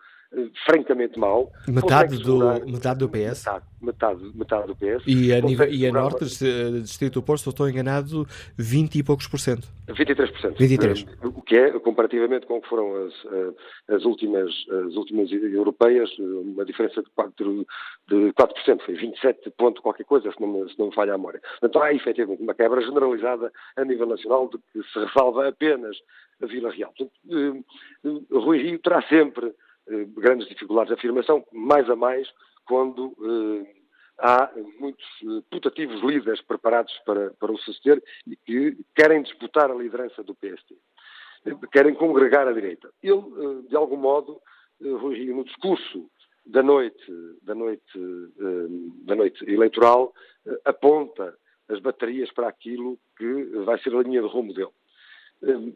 francamente 0.65 1.17
mau. 1.17 1.51
Metade 1.67 2.17
do, 2.19 2.39
metade 2.65 2.99
do 2.99 3.09
PS? 3.09 3.45
Metade, 3.45 3.65
metade, 3.82 4.32
metade 4.36 4.67
do 4.67 4.75
PS. 4.75 5.03
E 5.07 5.34
a, 5.34 5.41
nível, 5.41 5.67
e 5.71 5.88
a 5.88 5.91
Norte, 5.91 6.23
eh, 6.23 6.80
Distrito 6.82 7.15
do 7.15 7.23
Porto, 7.23 7.41
se 7.41 7.49
estou 7.49 7.67
enganado, 7.67 8.27
20 8.57 8.99
e 8.99 9.03
poucos 9.03 9.27
por 9.27 9.39
cento. 9.39 9.67
23%. 9.88 10.55
23. 10.57 11.05
O 11.23 11.41
que 11.41 11.55
é, 11.55 11.71
comparativamente 11.80 12.45
com 12.45 12.57
o 12.57 12.61
que 12.61 12.69
foram 12.69 13.07
as, 13.07 13.13
eh, 13.25 13.95
as, 13.95 14.05
últimas, 14.05 14.51
as 14.88 14.95
últimas 14.95 15.32
europeias, 15.32 16.09
uma 16.19 16.63
diferença 16.63 17.01
de 17.01 17.09
4%, 17.09 17.65
de 18.07 18.34
4% 18.34 18.82
foi 18.86 18.95
27 18.95 19.49
ponto 19.57 19.82
qualquer 19.82 20.05
coisa, 20.05 20.32
se 20.32 20.39
não, 20.39 20.47
me, 20.47 20.69
se 20.69 20.77
não 20.77 20.88
me 20.88 20.95
falha 20.95 21.13
a 21.13 21.17
memória. 21.17 21.41
Então 21.63 21.82
há 21.82 21.91
efetivamente 21.91 22.43
uma 22.43 22.53
quebra 22.53 22.82
generalizada 22.82 23.51
a 23.75 23.84
nível 23.84 24.05
nacional 24.05 24.47
de 24.47 24.57
que 24.57 24.88
se 24.91 24.99
ressalva 24.99 25.47
apenas 25.47 25.97
a 26.41 26.45
Vila 26.45 26.71
Real. 26.71 26.93
Portanto, 26.95 27.65
Rui 28.32 28.61
Rio 28.61 28.80
terá 28.80 29.01
sempre 29.03 29.47
eh, 29.47 29.53
grandes 30.16 30.48
dificuldades 30.48 30.90
de 30.90 30.94
afirmação, 30.96 31.46
mais 31.52 31.90
a 31.90 31.96
mais 31.96 32.28
quando 32.66 33.16
eh, 33.24 33.76
há 34.20 34.52
muitos 34.80 35.06
eh, 35.24 35.42
putativos 35.50 36.02
líderes 36.02 36.42
preparados 36.42 36.94
para, 37.06 37.32
para 37.32 37.52
o 37.52 37.58
suceder 37.58 38.02
e 38.28 38.36
que 38.36 38.78
querem 38.96 39.24
disputar 39.24 39.72
a 39.72 39.76
liderança 39.76 40.24
do 40.24 40.36
PST. 40.36 40.76
Querem 41.72 41.96
congregar 41.96 42.48
a 42.48 42.54
direita. 42.54 42.90
Ele, 43.02 43.64
de 43.70 43.76
algum 43.76 43.96
modo, 43.96 44.42
no 44.80 45.44
discurso 45.46 46.10
da 46.46 46.62
noite, 46.62 47.12
da 47.42 47.56
noite, 47.56 48.00
da 49.06 49.16
noite 49.16 49.50
eleitoral, 49.50 50.14
aponta 50.66 51.34
as 51.70 51.80
baterias 51.80 52.30
para 52.32 52.50
aquilo 52.50 53.00
que 53.18 53.44
vai 53.64 53.80
ser 53.80 53.96
a 53.96 54.02
linha 54.02 54.22
de 54.22 54.28
rumo 54.28 54.54
dele. 54.54 54.74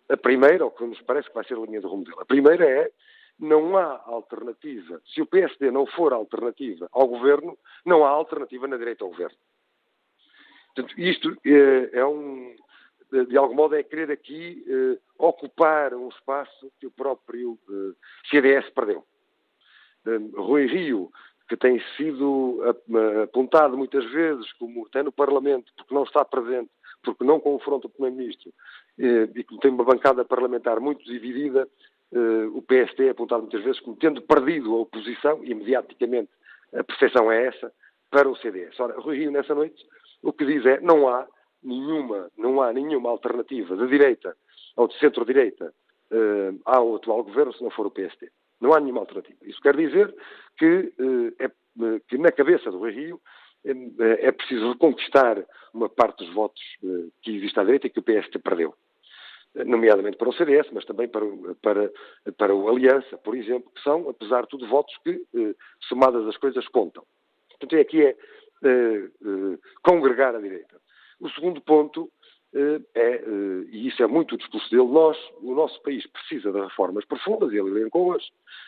A 0.09 0.17
primeira, 0.17 0.65
ou 0.65 0.71
que 0.71 0.83
nos 0.83 0.99
parece 1.03 1.29
que 1.29 1.35
vai 1.35 1.45
ser 1.45 1.55
a 1.55 1.61
linha 1.61 1.79
de 1.79 1.87
rumo 1.87 2.03
dele, 2.03 2.17
a 2.19 2.25
primeira 2.25 2.65
é 2.65 2.91
não 3.39 3.77
há 3.77 4.01
alternativa. 4.05 5.01
Se 5.13 5.21
o 5.21 5.25
PSD 5.25 5.71
não 5.71 5.85
for 5.85 6.13
alternativa 6.13 6.87
ao 6.91 7.07
governo, 7.07 7.57
não 7.85 8.05
há 8.05 8.09
alternativa 8.09 8.67
na 8.67 8.77
direita 8.77 9.03
ao 9.03 9.09
governo. 9.09 9.37
Portanto, 10.75 10.99
isto 10.99 11.37
é, 11.45 11.99
é 11.99 12.05
um, 12.05 12.55
de 13.27 13.37
algum 13.37 13.53
modo, 13.53 13.75
é 13.75 13.83
querer 13.83 14.11
aqui 14.11 14.63
eh, 14.67 14.99
ocupar 15.19 15.93
um 15.93 16.09
espaço 16.09 16.71
que 16.79 16.87
o 16.87 16.91
próprio 16.91 17.59
eh, 17.69 17.95
CDS 18.29 18.69
perdeu. 18.71 19.05
Rui 20.35 20.65
Rio, 20.65 21.09
que 21.47 21.55
tem 21.55 21.81
sido 21.95 22.61
apontado 23.23 23.77
muitas 23.77 24.03
vezes, 24.11 24.51
como 24.53 24.85
até 24.87 25.01
no 25.01 25.11
Parlamento, 25.11 25.71
porque 25.77 25.93
não 25.93 26.03
está 26.03 26.25
presente, 26.25 26.69
porque 27.03 27.23
não 27.23 27.39
confronta 27.39 27.87
o 27.87 27.89
Primeiro-Ministro, 27.89 28.51
eh, 28.97 29.29
e 29.35 29.43
que 29.43 29.57
tem 29.59 29.71
uma 29.71 29.83
bancada 29.83 30.25
parlamentar 30.25 30.79
muito 30.79 31.03
dividida, 31.05 31.67
o 32.53 32.61
PSD 32.61 33.07
é 33.07 33.09
apontado 33.09 33.41
muitas 33.41 33.63
vezes 33.63 33.79
como 33.79 33.95
tendo 33.95 34.21
perdido 34.21 34.73
a 34.73 34.81
oposição, 34.81 35.43
e 35.43 35.53
mediaticamente 35.53 36.29
a 36.73 36.83
percepção 36.83 37.31
é 37.31 37.47
essa, 37.47 37.71
para 38.13 38.29
o 38.29 38.35
CDS. 38.35 38.79
Ora, 38.79 38.99
Rui 38.99 39.17
Rio, 39.17 39.31
nessa 39.31 39.55
noite, 39.55 39.83
o 40.21 40.31
que 40.31 40.45
diz 40.45 40.63
é 40.65 40.79
não 40.79 41.09
há 41.09 41.27
nenhuma, 41.63 42.29
não 42.37 42.61
há 42.61 42.71
nenhuma 42.71 43.09
alternativa 43.09 43.75
de 43.75 43.87
direita 43.87 44.35
ou 44.75 44.87
de 44.87 44.97
centro-direita 44.99 45.73
uh, 46.11 46.59
ao 46.63 46.95
atual 46.95 47.23
governo 47.23 47.53
se 47.53 47.63
não 47.63 47.71
for 47.71 47.87
o 47.87 47.91
PST. 47.91 48.31
Não 48.61 48.73
há 48.73 48.79
nenhuma 48.79 49.01
alternativa. 49.01 49.37
Isso 49.43 49.59
quer 49.61 49.75
dizer 49.75 50.13
que, 50.57 50.93
uh, 50.99 51.35
é, 51.39 51.51
que 52.07 52.17
na 52.17 52.31
cabeça 52.31 52.71
do 52.71 52.87
Rio 52.87 53.19
é, 53.65 54.31
preciso 54.31 54.73
reconquistar 54.73 55.43
uma 55.73 55.87
parte 55.87 56.23
dos 56.23 56.33
votos 56.33 56.61
que 57.21 57.37
existe 57.37 57.57
à 57.57 57.63
direita 57.63 57.87
e 57.87 57.89
que 57.89 57.99
o 57.99 58.03
PST 58.03 58.37
perdeu. 58.39 58.75
Nomeadamente 59.55 60.17
para 60.17 60.29
o 60.29 60.33
CDS, 60.33 60.67
mas 60.71 60.83
também 60.85 61.07
para, 61.07 61.25
para, 61.61 61.91
para 62.37 62.55
o 62.55 62.67
Aliança, 62.67 63.17
por 63.19 63.35
exemplo, 63.35 63.71
que 63.75 63.81
são, 63.83 64.09
apesar 64.09 64.41
de 64.43 64.49
tudo, 64.49 64.67
votos 64.67 64.95
que, 65.03 65.23
somadas 65.87 66.27
as 66.27 66.37
coisas, 66.37 66.67
contam. 66.69 67.03
Portanto, 67.49 67.79
aqui 67.79 68.01
é 68.03 68.15
congregar 69.83 70.35
a 70.35 70.41
direita. 70.41 70.75
O 71.19 71.29
segundo 71.29 71.61
ponto 71.61 72.09
eh, 72.55 72.79
é, 72.93 73.15
eh, 73.15 73.65
e 73.71 73.87
isso 73.87 74.03
é 74.03 74.07
muito 74.07 74.35
o 74.35 74.37
discurso 74.37 74.69
dele, 74.69 74.87
nós, 74.87 75.17
o 75.41 75.55
nosso 75.55 75.81
país 75.81 76.05
precisa 76.07 76.51
de 76.51 76.59
reformas 76.59 77.03
profundas, 77.05 77.51
e 77.51 77.57
ele 77.57 77.71
elencou-as, 77.71 78.23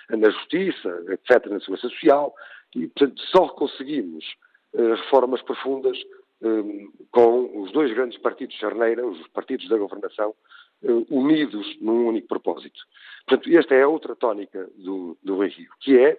na 0.09 0.29
justiça, 0.29 1.03
etc., 1.09 1.45
na 1.47 1.59
segurança 1.59 1.89
social, 1.89 2.33
e, 2.75 2.87
portanto, 2.87 3.21
só 3.27 3.47
conseguimos 3.49 4.25
eh, 4.73 4.95
reformas 4.95 5.41
profundas 5.43 5.97
com 7.11 7.63
os 7.63 7.71
dois 7.71 7.91
grandes 7.93 8.19
partidos 8.19 8.55
Charneira, 8.57 9.07
os 9.07 9.25
partidos 9.29 9.67
da 9.67 9.77
governação, 9.77 10.35
unidos 11.09 11.77
num 11.81 12.07
único 12.07 12.27
propósito. 12.27 12.79
Portanto, 13.25 13.57
esta 13.57 13.73
é 13.73 13.85
outra 13.85 14.15
tónica 14.15 14.69
do, 14.75 15.17
do 15.23 15.39
Rio, 15.39 15.71
que 15.79 15.97
é 15.97 16.17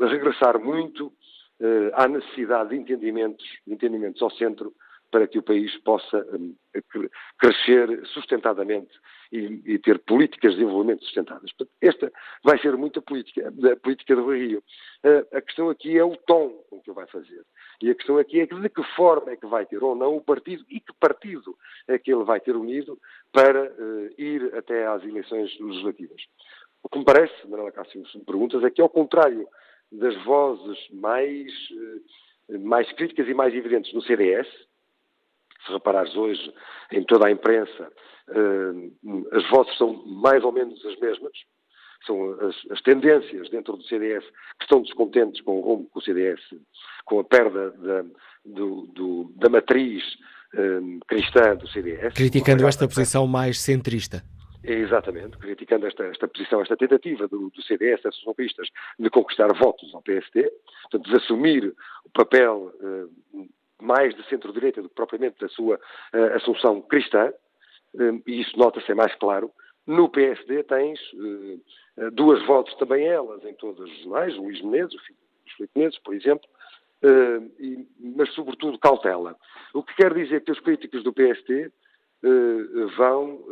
regressar 0.00 0.60
muito 0.60 1.12
à 1.94 2.08
necessidade 2.08 2.70
de 2.70 2.76
entendimentos, 2.76 3.44
de 3.66 3.74
entendimentos 3.74 4.22
ao 4.22 4.30
centro, 4.30 4.72
para 5.10 5.26
que 5.26 5.38
o 5.38 5.42
país 5.42 5.76
possa 5.78 6.24
um, 6.32 6.54
crescer 7.38 8.06
sustentadamente 8.06 8.92
e, 9.32 9.62
e, 9.64 9.78
ter 9.78 9.98
políticas 10.00 10.52
de 10.52 10.58
desenvolvimento 10.58 11.04
sustentadas. 11.04 11.50
Esta 11.80 12.12
vai 12.42 12.58
ser 12.58 12.76
muito 12.76 12.98
a 12.98 13.02
política, 13.02 13.52
a 13.72 13.76
política 13.76 14.16
do 14.16 14.32
Rio. 14.32 14.62
Uh, 15.04 15.36
a 15.36 15.40
questão 15.40 15.70
aqui 15.70 15.96
é 15.96 16.04
o 16.04 16.16
tom 16.16 16.50
com 16.68 16.80
que 16.80 16.90
vai 16.92 17.06
fazer. 17.06 17.44
E 17.80 17.90
a 17.90 17.94
questão 17.94 18.18
aqui 18.18 18.40
é 18.40 18.46
de 18.46 18.68
que 18.68 18.82
forma 18.96 19.30
é 19.30 19.36
que 19.36 19.46
vai 19.46 19.64
ter 19.66 19.82
ou 19.82 19.94
não 19.94 20.16
o 20.16 20.20
partido 20.20 20.64
e 20.68 20.80
que 20.80 20.92
partido 20.98 21.56
é 21.86 21.98
que 21.98 22.12
ele 22.12 22.24
vai 22.24 22.40
ter 22.40 22.56
unido 22.56 22.98
para 23.32 23.70
uh, 23.70 24.20
ir 24.20 24.54
até 24.54 24.86
às 24.86 25.02
eleições 25.04 25.56
legislativas. 25.60 26.22
O 26.82 26.88
que 26.88 26.98
me 26.98 27.04
parece, 27.04 27.32
Manuela 27.44 27.72
Cássio, 27.72 28.06
se 28.08 28.18
me 28.18 28.24
perguntas, 28.24 28.64
é 28.64 28.70
que 28.70 28.80
ao 28.80 28.88
contrário 28.88 29.46
das 29.92 30.16
vozes 30.24 30.78
mais, 30.90 31.52
uh, 31.70 32.58
mais 32.58 32.90
críticas 32.92 33.28
e 33.28 33.34
mais 33.34 33.54
evidentes 33.54 33.92
no 33.92 34.02
CDS, 34.02 34.48
se 35.66 35.72
reparares 35.72 36.16
hoje 36.16 36.52
em 36.92 37.04
toda 37.04 37.26
a 37.26 37.30
imprensa, 37.30 37.92
as 39.32 39.50
vozes 39.50 39.76
são 39.76 40.04
mais 40.06 40.42
ou 40.44 40.52
menos 40.52 40.84
as 40.86 40.98
mesmas. 40.98 41.32
São 42.06 42.32
as, 42.40 42.56
as, 42.70 42.80
tendências 42.80 43.50
dentro 43.50 43.76
do 43.76 43.82
CDS 43.82 44.24
que 44.58 44.64
estão 44.64 44.80
descontentes 44.80 45.40
com 45.42 45.58
o 45.58 45.60
rumo 45.60 45.90
que 45.92 45.98
o 45.98 46.00
CDS, 46.00 46.40
com 47.04 47.20
a 47.20 47.24
perda 47.24 47.70
da, 47.72 48.04
do, 48.44 48.86
do, 48.86 49.32
da 49.36 49.50
matriz 49.50 50.02
uh, 50.54 51.00
cristã 51.06 51.54
do 51.56 51.68
CDS. 51.68 52.14
Criticando 52.14 52.66
esta 52.66 52.88
posição 52.88 53.26
mais 53.26 53.60
centrista. 53.60 54.22
É, 54.62 54.74
exatamente, 54.74 55.38
criticando 55.38 55.86
esta, 55.86 56.04
esta 56.04 56.28
posição, 56.28 56.60
esta 56.60 56.76
tentativa 56.76 57.26
do, 57.26 57.50
do 57.50 57.62
CDS, 57.62 58.02
das 58.02 58.14
socialistas, 58.16 58.68
de 58.98 59.08
conquistar 59.08 59.48
votos 59.54 59.94
ao 59.94 60.02
PST, 60.02 60.52
portanto, 60.82 61.10
de 61.10 61.16
assumir 61.16 61.74
o 62.04 62.10
papel 62.10 62.72
uh, 62.80 63.48
mais 63.80 64.14
de 64.14 64.26
centro-direita 64.28 64.82
do 64.82 64.88
que 64.88 64.94
propriamente 64.94 65.38
da 65.40 65.48
sua 65.48 65.76
uh, 65.76 66.36
assunção 66.36 66.82
cristã, 66.82 67.32
e 68.26 68.40
isso 68.40 68.58
nota-se 68.58 68.90
é 68.90 68.94
mais 68.94 69.14
claro. 69.16 69.50
No 69.86 70.08
PSD 70.08 70.62
tens 70.64 71.00
uh, 71.14 72.10
duas 72.12 72.44
vozes 72.46 72.74
também 72.76 73.06
elas 73.06 73.44
em 73.44 73.54
todos 73.54 73.80
os 73.80 73.98
jornais, 74.02 74.36
Luís 74.36 74.60
Menezes, 74.62 74.94
o 74.94 75.04
filho 75.04 75.18
dos 75.44 75.54
Filipe 75.54 75.78
Menezes, 75.78 75.98
por 76.00 76.14
exemplo, 76.14 76.48
e, 77.58 77.86
mas 77.98 78.32
sobretudo 78.34 78.78
cautela. 78.78 79.36
O 79.72 79.82
que 79.82 79.94
quer 79.94 80.12
dizer 80.14 80.44
que 80.44 80.52
os 80.52 80.60
críticos 80.60 81.02
do 81.02 81.12
PSD 81.12 81.72
vão 82.96 83.42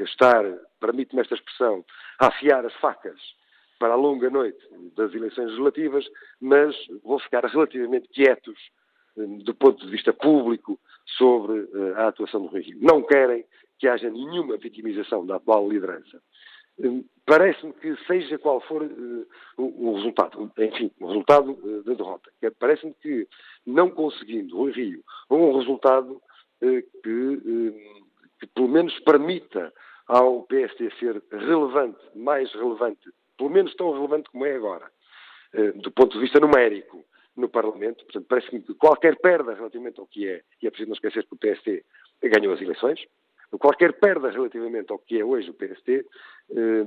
estar, 0.00 0.44
permite-me 0.80 1.22
esta 1.22 1.36
expressão, 1.36 1.84
a 2.18 2.26
afiar 2.26 2.66
as 2.66 2.74
facas 2.74 3.20
para 3.78 3.94
a 3.94 3.96
longa 3.96 4.28
noite 4.28 4.58
das 4.96 5.14
eleições 5.14 5.46
legislativas, 5.46 6.04
mas 6.40 6.76
vão 7.04 7.18
ficar 7.20 7.44
relativamente 7.44 8.08
quietos 8.08 8.58
do 9.16 9.54
ponto 9.54 9.84
de 9.84 9.90
vista 9.90 10.12
público 10.12 10.78
sobre 11.16 11.60
eh, 11.60 11.92
a 11.96 12.08
atuação 12.08 12.42
do 12.42 12.48
Rui 12.48 12.62
Rio. 12.62 12.78
Não 12.80 13.02
querem 13.02 13.44
que 13.78 13.88
haja 13.88 14.10
nenhuma 14.10 14.56
vitimização 14.56 15.24
da 15.24 15.36
atual 15.36 15.68
liderança. 15.68 16.20
Hum, 16.78 17.04
parece-me 17.26 17.72
que, 17.74 17.96
seja 18.06 18.38
qual 18.38 18.60
for 18.62 18.82
uh, 18.82 19.26
o, 19.58 19.94
resultado, 19.96 20.50
enfim, 20.58 20.90
o 21.00 21.06
resultado 21.08 21.52
uh, 21.52 21.82
da 21.82 21.94
derrota, 21.94 22.30
parece-me 22.58 22.94
que, 22.94 23.28
não 23.66 23.90
conseguindo 23.90 24.58
o 24.58 24.70
Rio 24.70 25.02
um 25.30 25.58
resultado 25.58 26.20
que, 26.60 27.08
hum, 27.08 27.72
que, 28.38 28.46
pelo 28.48 28.68
menos, 28.68 28.98
permita 29.00 29.72
ao 30.06 30.42
PST 30.42 30.90
ser 30.98 31.22
relevante, 31.30 31.98
mais 32.14 32.52
relevante, 32.52 33.10
pelo 33.36 33.50
menos 33.50 33.74
tão 33.76 33.92
relevante 33.92 34.30
como 34.30 34.44
é 34.44 34.54
agora, 34.54 34.90
do 35.76 35.90
ponto 35.90 36.14
de 36.14 36.20
vista 36.20 36.40
numérico, 36.40 37.04
no 37.36 37.48
Parlamento. 37.48 38.04
Portanto, 38.04 38.26
parece-me 38.28 38.60
que 38.62 38.74
qualquer 38.74 39.16
perda 39.16 39.54
relativamente 39.54 40.00
ao 40.00 40.06
que 40.06 40.28
é, 40.28 40.42
e 40.62 40.66
é 40.66 40.70
preciso 40.70 40.88
não 40.88 40.94
esquecer 40.94 41.24
que 41.26 41.34
o 41.34 41.38
PST 41.38 41.84
ganhou 42.22 42.52
as 42.52 42.60
eleições, 42.60 43.00
qualquer 43.58 43.94
perda 43.94 44.30
relativamente 44.30 44.92
ao 44.92 44.98
que 44.98 45.18
é 45.18 45.24
hoje 45.24 45.50
o 45.50 45.54
PST 45.54 46.06
eh, 46.52 46.86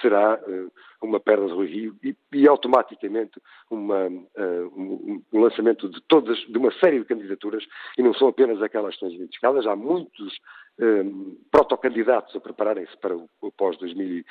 será 0.00 0.40
eh, 0.46 0.66
uma 1.02 1.20
perda 1.20 1.46
do 1.46 1.64
Rio 1.64 1.96
e, 2.02 2.16
e 2.32 2.48
automaticamente 2.48 3.40
uma, 3.70 4.06
uh, 4.06 4.72
um, 4.76 5.22
um, 5.32 5.40
lançamento 5.40 5.88
de 5.88 6.00
todas, 6.02 6.36
de 6.38 6.58
uma 6.58 6.72
série 6.72 6.98
de 6.98 7.04
candidaturas 7.04 7.64
e 7.96 8.02
não 8.02 8.12
são 8.14 8.28
apenas 8.28 8.60
aquelas 8.62 8.90
que 8.90 9.04
estão 9.04 9.08
identificadas, 9.08 9.66
há 9.66 9.74
muitos 9.74 10.38
um, 10.80 11.36
protocandidatos 11.50 12.34
a 12.34 12.40
prepararem-se 12.40 12.96
para 12.96 13.16
o, 13.16 13.28
o 13.40 13.52
pós-2000, 13.52 14.24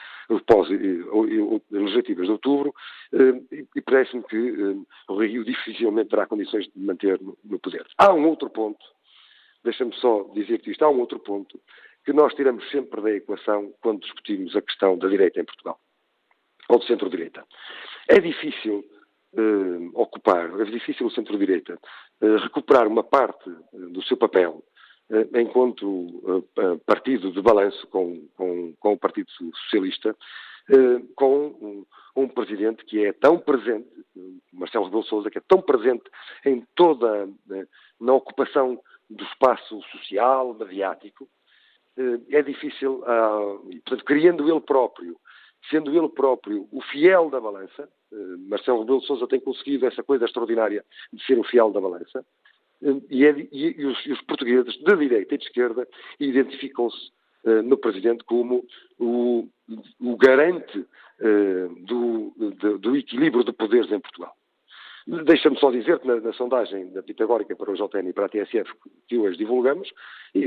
pós-legislativas 0.45 2.25
de 2.25 2.31
outubro 2.31 2.73
um, 3.13 3.45
e, 3.75 3.81
parece-me 3.81 4.23
que 4.23 4.85
o 5.07 5.15
Rio 5.15 5.43
dificilmente 5.45 6.09
terá 6.09 6.25
condições 6.25 6.65
de 6.65 6.79
manter 6.79 7.21
no, 7.21 7.37
no 7.43 7.59
poder. 7.59 7.85
Há 7.97 8.13
um 8.13 8.27
outro 8.27 8.49
ponto 8.49 8.83
deixa-me 9.63 9.93
só 9.95 10.23
dizer 10.33 10.59
que 10.59 10.71
isto 10.71 10.83
há 10.83 10.89
um 10.89 10.99
outro 10.99 11.19
ponto 11.19 11.59
que 12.05 12.13
nós 12.13 12.33
tiramos 12.33 12.67
sempre 12.71 13.01
da 13.01 13.11
equação 13.11 13.73
quando 13.81 14.01
discutimos 14.01 14.55
a 14.55 14.61
questão 14.61 14.97
da 14.97 15.07
direita 15.07 15.39
em 15.39 15.45
Portugal, 15.45 15.79
ou 16.69 16.79
do 16.79 16.85
centro-direita. 16.85 17.45
É 18.07 18.19
difícil 18.19 18.85
ocupar, 19.93 20.59
é 20.59 20.63
difícil 20.65 21.05
o 21.05 21.11
centro-direita 21.11 21.77
recuperar 22.41 22.87
uma 22.87 23.03
parte 23.03 23.49
do 23.73 24.01
seu 24.03 24.17
papel 24.17 24.63
enquanto 25.35 26.43
partido 26.85 27.31
de 27.31 27.41
balanço 27.41 27.87
com, 27.87 28.27
com, 28.35 28.73
com, 28.79 28.93
o 28.93 28.97
Partido 28.97 29.29
Socialista, 29.31 30.15
com 31.15 31.47
um, 31.61 31.85
um, 32.15 32.27
presidente 32.27 32.85
que 32.85 33.03
é 33.03 33.13
tão 33.13 33.39
presente, 33.39 33.87
Marcelo 34.53 34.85
Rebelo 34.85 35.03
Sousa, 35.03 35.31
que 35.31 35.39
é 35.39 35.43
tão 35.47 35.61
presente 35.61 36.03
em 36.45 36.63
toda 36.75 37.27
na 37.99 38.13
ocupação 38.13 38.79
do 39.09 39.23
espaço 39.23 39.81
social, 39.91 40.53
mediático, 40.53 41.27
eh, 41.97 42.37
é 42.37 42.41
difícil, 42.41 43.03
ah, 43.05 43.57
portanto, 43.83 44.05
criando 44.05 44.49
ele 44.49 44.61
próprio, 44.61 45.17
sendo 45.69 45.95
ele 45.95 46.07
próprio 46.09 46.67
o 46.71 46.81
fiel 46.81 47.29
da 47.29 47.41
balança, 47.41 47.89
eh, 48.11 48.15
Marcelo 48.47 48.79
Rebelo 48.79 49.01
Sousa 49.01 49.27
tem 49.27 49.39
conseguido 49.39 49.85
essa 49.85 50.01
coisa 50.01 50.25
extraordinária 50.25 50.85
de 51.11 51.23
ser 51.25 51.37
o 51.37 51.43
fiel 51.43 51.71
da 51.71 51.81
balança, 51.81 52.19
eh, 52.19 52.48
e, 53.09 53.25
é, 53.25 53.47
e, 53.51 53.85
os, 53.85 54.05
e 54.05 54.11
os, 54.11 54.21
portugueses 54.21 54.73
de 54.73 54.95
direita 54.97 55.35
e 55.35 55.37
de 55.37 55.45
esquerda 55.45 55.87
identificam-se 56.19 57.11
no 57.63 57.77
Presidente 57.77 58.23
como 58.25 58.65
o, 58.99 59.47
o 60.01 60.17
garante 60.17 60.85
do, 61.87 62.33
do, 62.37 62.77
do 62.77 62.95
equilíbrio 62.97 63.45
de 63.45 63.53
poderes 63.53 63.89
em 63.91 63.99
Portugal. 63.99 64.35
Deixa-me 65.25 65.57
só 65.57 65.71
dizer 65.71 65.99
que 65.99 66.07
na, 66.07 66.19
na, 66.19 66.33
sondagem 66.33 66.91
da 66.91 67.01
Pitagórica 67.01 67.55
para 67.55 67.71
o 67.71 67.75
JN 67.75 68.09
e 68.09 68.13
para 68.13 68.25
a 68.25 68.29
TSF 68.29 68.71
que 69.07 69.17
hoje 69.17 69.37
divulgamos, 69.37 69.91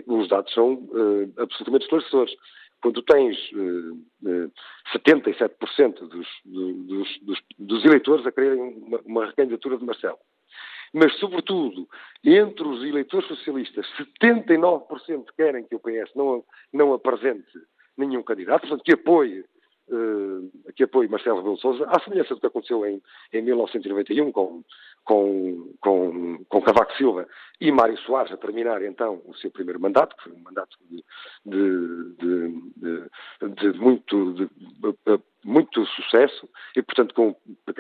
os 0.06 0.28
dados 0.28 0.52
são 0.54 0.74
uh, 0.74 1.32
absolutamente 1.36 1.84
esclarecedores. 1.84 2.32
Quando 2.80 3.02
tens 3.02 3.36
uh, 3.52 3.92
uh, 4.22 4.52
77% 4.94 6.06
dos, 6.06 6.28
dos, 6.44 7.18
dos, 7.22 7.42
dos, 7.58 7.84
eleitores 7.84 8.24
a 8.24 8.30
quererem 8.30 8.60
uma, 8.60 9.00
uma 9.04 9.26
recandidatura 9.26 9.78
de 9.78 9.84
Marcelo, 9.84 10.18
mas, 10.92 11.18
sobretudo, 11.18 11.88
entre 12.24 12.66
os 12.66 12.82
eleitores 12.84 13.26
socialistas, 13.28 13.86
79% 14.20 15.26
querem 15.36 15.64
que 15.64 15.74
o 15.74 15.80
PS 15.80 16.14
não, 16.14 16.44
não 16.72 16.92
apresente 16.92 17.58
nenhum 17.96 18.22
candidato, 18.22 18.62
portanto, 18.62 18.84
que 18.84 18.92
apoie 18.92 19.44
uh, 19.88 20.72
que 20.74 20.84
apoie 20.84 21.08
Marcelo 21.08 21.38
Rebelo 21.38 21.58
Sousa, 21.58 21.84
à 21.88 22.00
semelhança 22.00 22.34
do 22.34 22.40
que 22.40 22.46
aconteceu 22.46 22.84
em, 22.86 23.02
em 23.32 23.42
1991 23.42 24.32
com, 24.32 24.62
com, 25.04 25.74
com, 25.80 26.44
com 26.48 26.62
Cavaco 26.62 26.94
Silva 26.96 27.26
e 27.60 27.70
Mário 27.72 27.98
Soares 27.98 28.32
a 28.32 28.36
terminar 28.36 28.82
então 28.82 29.22
o 29.24 29.34
seu 29.36 29.50
primeiro 29.50 29.80
mandato, 29.80 30.16
que 30.16 30.24
foi 30.24 30.32
um 30.32 30.42
mandato 30.42 30.76
de, 30.90 31.04
de, 31.46 32.48
de, 32.76 33.72
de 33.72 33.78
muito, 33.78 34.48
muito 35.44 35.84
sucesso, 35.86 36.48
e 36.76 36.82
portanto 36.82 37.14
com 37.14 37.34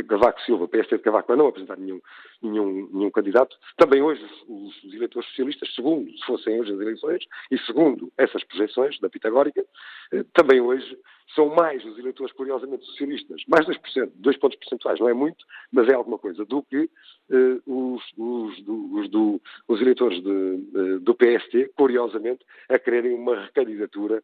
Cavaco 0.08 0.40
Silva, 0.42 0.68
PST 0.68 0.96
de 0.96 1.02
Cavaco, 1.02 1.32
a 1.32 1.36
não 1.36 1.46
apresentar 1.46 1.76
nenhum, 1.76 2.00
nenhum, 2.42 2.88
nenhum 2.92 3.10
candidato. 3.10 3.56
Também 3.76 4.02
hoje 4.02 4.24
os, 4.48 4.84
os, 4.84 4.94
eleitores 4.94 5.28
socialistas, 5.30 5.72
segundo 5.74 6.10
se 6.10 6.24
fossem 6.26 6.60
hoje 6.60 6.72
as 6.72 6.80
eleições, 6.80 7.24
e 7.50 7.58
segundo 7.58 8.12
essas 8.18 8.42
projeções 8.44 8.98
da 9.00 9.08
Pitagórica, 9.08 9.64
eh, 10.12 10.24
também 10.34 10.60
hoje 10.60 10.98
são 11.34 11.48
mais 11.54 11.84
os 11.84 11.98
eleitores 11.98 12.32
curiosamente 12.32 12.84
socialistas, 12.84 13.42
mais 13.48 13.64
2%, 13.66 14.10
2 14.14 14.36
pontos 14.36 14.58
percentuais, 14.58 15.00
não 15.00 15.08
é 15.08 15.14
muito, 15.14 15.44
mas 15.70 15.88
é 15.88 15.94
alguma 15.94 16.18
coisa, 16.18 16.44
do 16.44 16.62
que 16.62 16.90
eh, 17.30 17.60
os, 17.66 18.02
os, 18.16 18.58
os, 18.66 19.08
do, 19.08 19.40
os 19.68 19.80
eleitores 19.80 20.22
de, 20.22 20.98
do 21.00 21.14
PST, 21.14 21.72
curiosamente, 21.76 22.44
a 22.68 22.78
quererem 22.78 23.14
uma 23.14 23.40
recandidatura 23.40 24.22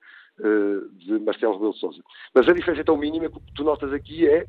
de 0.93 1.18
Marcelo 1.18 1.55
Rebelo 1.55 1.72
de 1.72 1.80
Sousa. 1.80 2.03
Mas 2.34 2.49
a 2.49 2.53
diferença 2.53 2.84
tão 2.84 2.97
mínima 2.97 3.28
que 3.28 3.41
tu 3.55 3.64
notas 3.64 3.93
aqui 3.93 4.26
é 4.26 4.47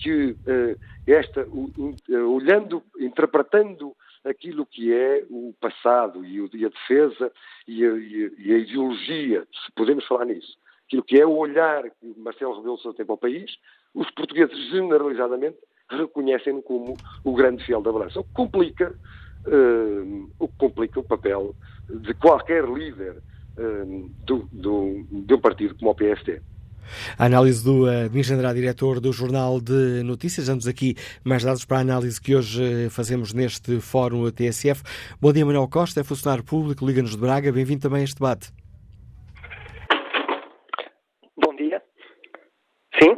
que 0.00 0.30
uh, 0.32 0.80
esta, 1.06 1.46
uh, 1.46 2.34
olhando, 2.34 2.82
interpretando 2.98 3.94
aquilo 4.24 4.66
que 4.66 4.92
é 4.92 5.24
o 5.30 5.54
passado 5.60 6.24
e, 6.24 6.40
o, 6.40 6.46
a 6.46 6.68
defesa 6.68 7.32
e 7.68 7.84
a, 7.84 7.88
e 7.88 8.52
a, 8.52 8.58
ideologia, 8.58 9.46
se 9.52 9.72
podemos 9.72 10.06
falar 10.06 10.24
nisso, 10.24 10.58
aquilo 10.86 11.02
que 11.02 11.20
é 11.20 11.26
o 11.26 11.36
olhar 11.36 11.84
que 11.84 12.14
Marcelo 12.18 12.56
Rebelo 12.56 12.76
de 12.76 12.82
Sousa 12.82 12.96
tem 12.96 13.06
para 13.06 13.14
o 13.14 13.18
país, 13.18 13.56
os 13.94 14.10
portugueses 14.10 14.56
generalizadamente 14.70 15.58
reconhecem-no 15.90 16.62
como 16.62 16.96
o 17.24 17.34
grande 17.34 17.64
fiel 17.64 17.82
da 17.82 17.92
balança, 17.92 18.20
o 18.20 18.24
que 18.24 18.32
complica, 18.32 18.94
o 20.38 20.46
que 20.46 20.56
complica 20.56 21.00
o 21.00 21.04
papel 21.04 21.54
de 21.88 22.14
qualquer 22.14 22.64
líder 22.64 23.20
do, 24.24 24.48
do, 24.52 25.06
de 25.10 25.34
um 25.34 25.40
partido 25.40 25.74
como 25.76 25.90
o 25.90 25.94
PST. 25.94 26.40
A 27.18 27.26
análise 27.26 27.64
do 27.64 27.84
uh, 27.84 28.08
Domingos 28.08 28.30
Andrade, 28.30 28.60
diretor 28.60 29.00
do 29.00 29.12
Jornal 29.12 29.60
de 29.60 30.02
Notícias. 30.02 30.46
Damos 30.46 30.66
aqui 30.66 30.96
mais 31.24 31.44
dados 31.44 31.64
para 31.64 31.78
a 31.78 31.80
análise 31.80 32.20
que 32.20 32.34
hoje 32.34 32.62
uh, 32.62 32.90
fazemos 32.90 33.32
neste 33.32 33.80
Fórum 33.80 34.30
TSF. 34.30 34.82
Bom 35.20 35.32
dia, 35.32 35.46
Manuel 35.46 35.68
Costa, 35.68 36.00
é 36.00 36.04
funcionário 36.04 36.44
público, 36.44 36.84
Liga-nos 36.84 37.12
de 37.12 37.18
Braga. 37.18 37.52
Bem-vindo 37.52 37.82
também 37.82 38.00
a 38.00 38.04
este 38.04 38.16
debate. 38.16 38.50
Bom 41.36 41.54
dia. 41.54 41.82
Sim? 43.00 43.14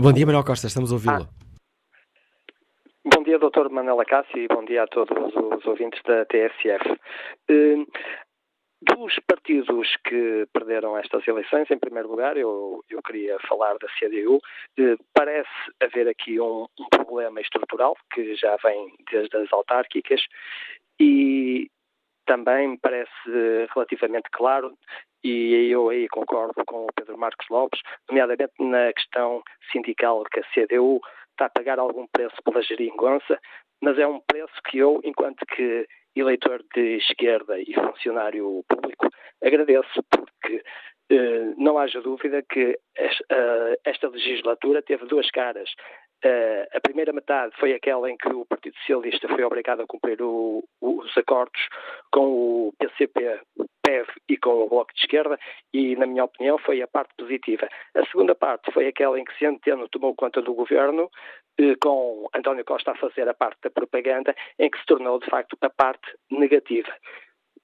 Bom 0.00 0.12
dia, 0.12 0.26
Manuel 0.26 0.44
Costa, 0.44 0.66
estamos 0.66 0.90
a 0.90 0.94
ouvi-lo. 0.94 1.28
Ah. 1.28 1.40
Bom 3.14 3.22
dia, 3.24 3.38
Dr. 3.38 3.70
Manela 3.70 4.04
Cássio, 4.04 4.38
e 4.38 4.46
bom 4.48 4.64
dia 4.64 4.84
a 4.84 4.86
todos 4.86 5.10
os 5.34 5.66
ouvintes 5.66 6.00
da 6.06 6.24
TSF. 6.26 6.98
Dos 8.82 9.18
partidos 9.26 9.94
que 10.04 10.46
perderam 10.54 10.96
estas 10.96 11.26
eleições, 11.28 11.70
em 11.70 11.78
primeiro 11.78 12.08
lugar, 12.08 12.36
eu, 12.36 12.82
eu 12.88 13.02
queria 13.02 13.38
falar 13.40 13.74
da 13.74 13.88
CDU. 13.98 14.40
Eh, 14.78 14.96
parece 15.12 15.50
haver 15.82 16.08
aqui 16.08 16.40
um, 16.40 16.66
um, 16.78 16.88
problema 16.90 17.42
estrutural 17.42 17.94
que 18.14 18.34
já 18.36 18.56
vem 18.64 18.94
desde 19.10 19.36
as 19.36 19.52
autárquicas 19.52 20.22
e 20.98 21.70
também 22.24 22.78
parece 22.78 23.10
relativamente 23.74 24.30
claro, 24.30 24.72
e 25.22 25.68
eu 25.70 25.90
aí 25.90 26.08
concordo 26.08 26.54
com 26.66 26.84
o 26.84 26.92
Pedro 26.94 27.18
Marcos 27.18 27.46
Lopes, 27.50 27.80
nomeadamente 28.08 28.52
na 28.60 28.92
questão 28.92 29.42
sindical 29.72 30.24
que 30.24 30.40
a 30.40 30.44
CDU 30.54 31.00
está 31.32 31.46
a 31.46 31.50
pagar 31.50 31.78
algum 31.78 32.06
preço 32.06 32.36
pela 32.44 32.62
geringonça, 32.62 33.38
mas 33.82 33.98
é 33.98 34.06
um 34.06 34.20
preço 34.20 34.54
que 34.68 34.78
eu, 34.78 35.00
enquanto 35.04 35.44
que 35.46 35.86
eleitor 36.14 36.64
de 36.74 36.96
esquerda 36.96 37.58
e 37.60 37.72
funcionário 37.74 38.64
público, 38.68 39.08
agradeço, 39.42 40.02
porque 40.10 40.62
eh, 41.10 41.54
não 41.56 41.76
haja 41.76 42.00
dúvida 42.00 42.40
que 42.42 42.78
esta, 42.96 43.78
esta 43.84 44.08
legislatura 44.08 44.80
teve 44.80 45.06
duas 45.06 45.28
caras. 45.30 45.68
Uh, 46.22 46.68
a 46.76 46.80
primeira 46.82 47.14
metade 47.14 47.56
foi 47.58 47.72
aquela 47.72 48.10
em 48.10 48.16
que 48.16 48.28
o 48.28 48.44
Partido 48.44 48.76
Socialista 48.80 49.26
foi 49.26 49.42
obrigado 49.42 49.80
a 49.80 49.86
cumprir 49.86 50.20
o, 50.20 50.62
os 50.78 51.16
acordos 51.16 51.60
com 52.12 52.26
o 52.68 52.74
PCP, 52.78 53.40
PEV 53.82 54.06
e 54.28 54.36
com 54.36 54.50
o 54.50 54.68
Bloco 54.68 54.92
de 54.92 55.00
Esquerda 55.00 55.38
e, 55.72 55.96
na 55.96 56.06
minha 56.06 56.24
opinião, 56.24 56.58
foi 56.58 56.82
a 56.82 56.86
parte 56.86 57.14
positiva. 57.16 57.66
A 57.94 58.04
segunda 58.06 58.34
parte 58.34 58.70
foi 58.70 58.86
aquela 58.86 59.18
em 59.18 59.24
que 59.24 59.36
Centeno 59.38 59.88
tomou 59.88 60.14
conta 60.14 60.42
do 60.42 60.52
governo, 60.52 61.10
com 61.80 62.28
António 62.34 62.64
Costa 62.64 62.92
a 62.92 62.96
fazer 62.96 63.28
a 63.28 63.34
parte 63.34 63.58
da 63.62 63.70
propaganda, 63.70 64.34
em 64.58 64.70
que 64.70 64.78
se 64.78 64.86
tornou, 64.86 65.18
de 65.18 65.28
facto, 65.28 65.56
a 65.60 65.70
parte 65.70 66.16
negativa. 66.30 66.90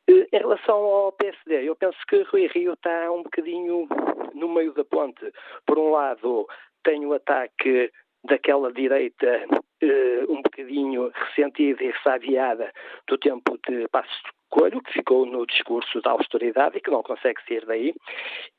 Uh, 0.09 0.26
em 0.32 0.39
relação 0.39 0.76
ao 0.76 1.12
PSD, 1.12 1.68
eu 1.68 1.74
penso 1.74 1.99
que 2.09 2.22
Rui 2.22 2.47
Rio 2.47 2.74
está 2.74 3.11
um 3.11 3.22
bocadinho 3.22 3.89
no 4.34 4.49
meio 4.49 4.72
da 4.72 4.84
ponte. 4.84 5.32
Por 5.66 5.78
um 5.78 5.91
lado, 5.91 6.47
tem 6.84 7.05
o 7.05 7.12
ataque 7.12 7.91
daquela 8.24 8.72
direita 8.72 9.47
uh, 9.82 10.32
um 10.32 10.43
bocadinho 10.43 11.11
ressentida 11.12 11.82
e 11.82 11.91
ressabiada 11.91 12.72
do 13.09 13.18
tempo 13.18 13.59
de 13.68 13.89
Passos 13.89 14.22
Coelho, 14.49 14.80
que 14.82 14.93
ficou 14.93 15.26
no 15.26 15.45
discurso 15.45 16.01
da 16.01 16.12
austeridade 16.12 16.78
e 16.78 16.80
que 16.80 16.91
não 16.91 17.03
consegue 17.03 17.41
sair 17.49 17.66
daí, 17.66 17.95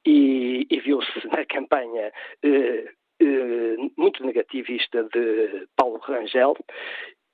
e, 0.05 0.67
e 0.69 0.80
viu-se 0.82 1.28
na 1.28 1.45
campanha 1.45 2.11
uh, 2.43 2.89
muito 3.97 4.26
negativista 4.26 5.03
de 5.03 5.68
Paulo 5.76 5.97
Rangel. 5.99 6.55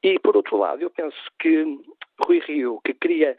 E, 0.03 0.19
por 0.19 0.35
outro 0.35 0.57
lado, 0.57 0.81
eu 0.81 0.89
penso 0.89 1.17
que 1.39 1.65
Rui 2.25 2.39
Rio, 2.39 2.81
que 2.83 2.93
queria 2.93 3.37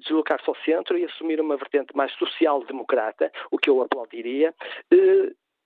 deslocar-se 0.00 0.48
ao 0.48 0.56
centro 0.64 0.96
e 0.96 1.04
assumir 1.04 1.40
uma 1.40 1.56
vertente 1.56 1.94
mais 1.96 2.12
social-democrata, 2.12 3.30
o 3.50 3.58
que 3.58 3.68
eu 3.68 3.82
aplaudiria, 3.82 4.54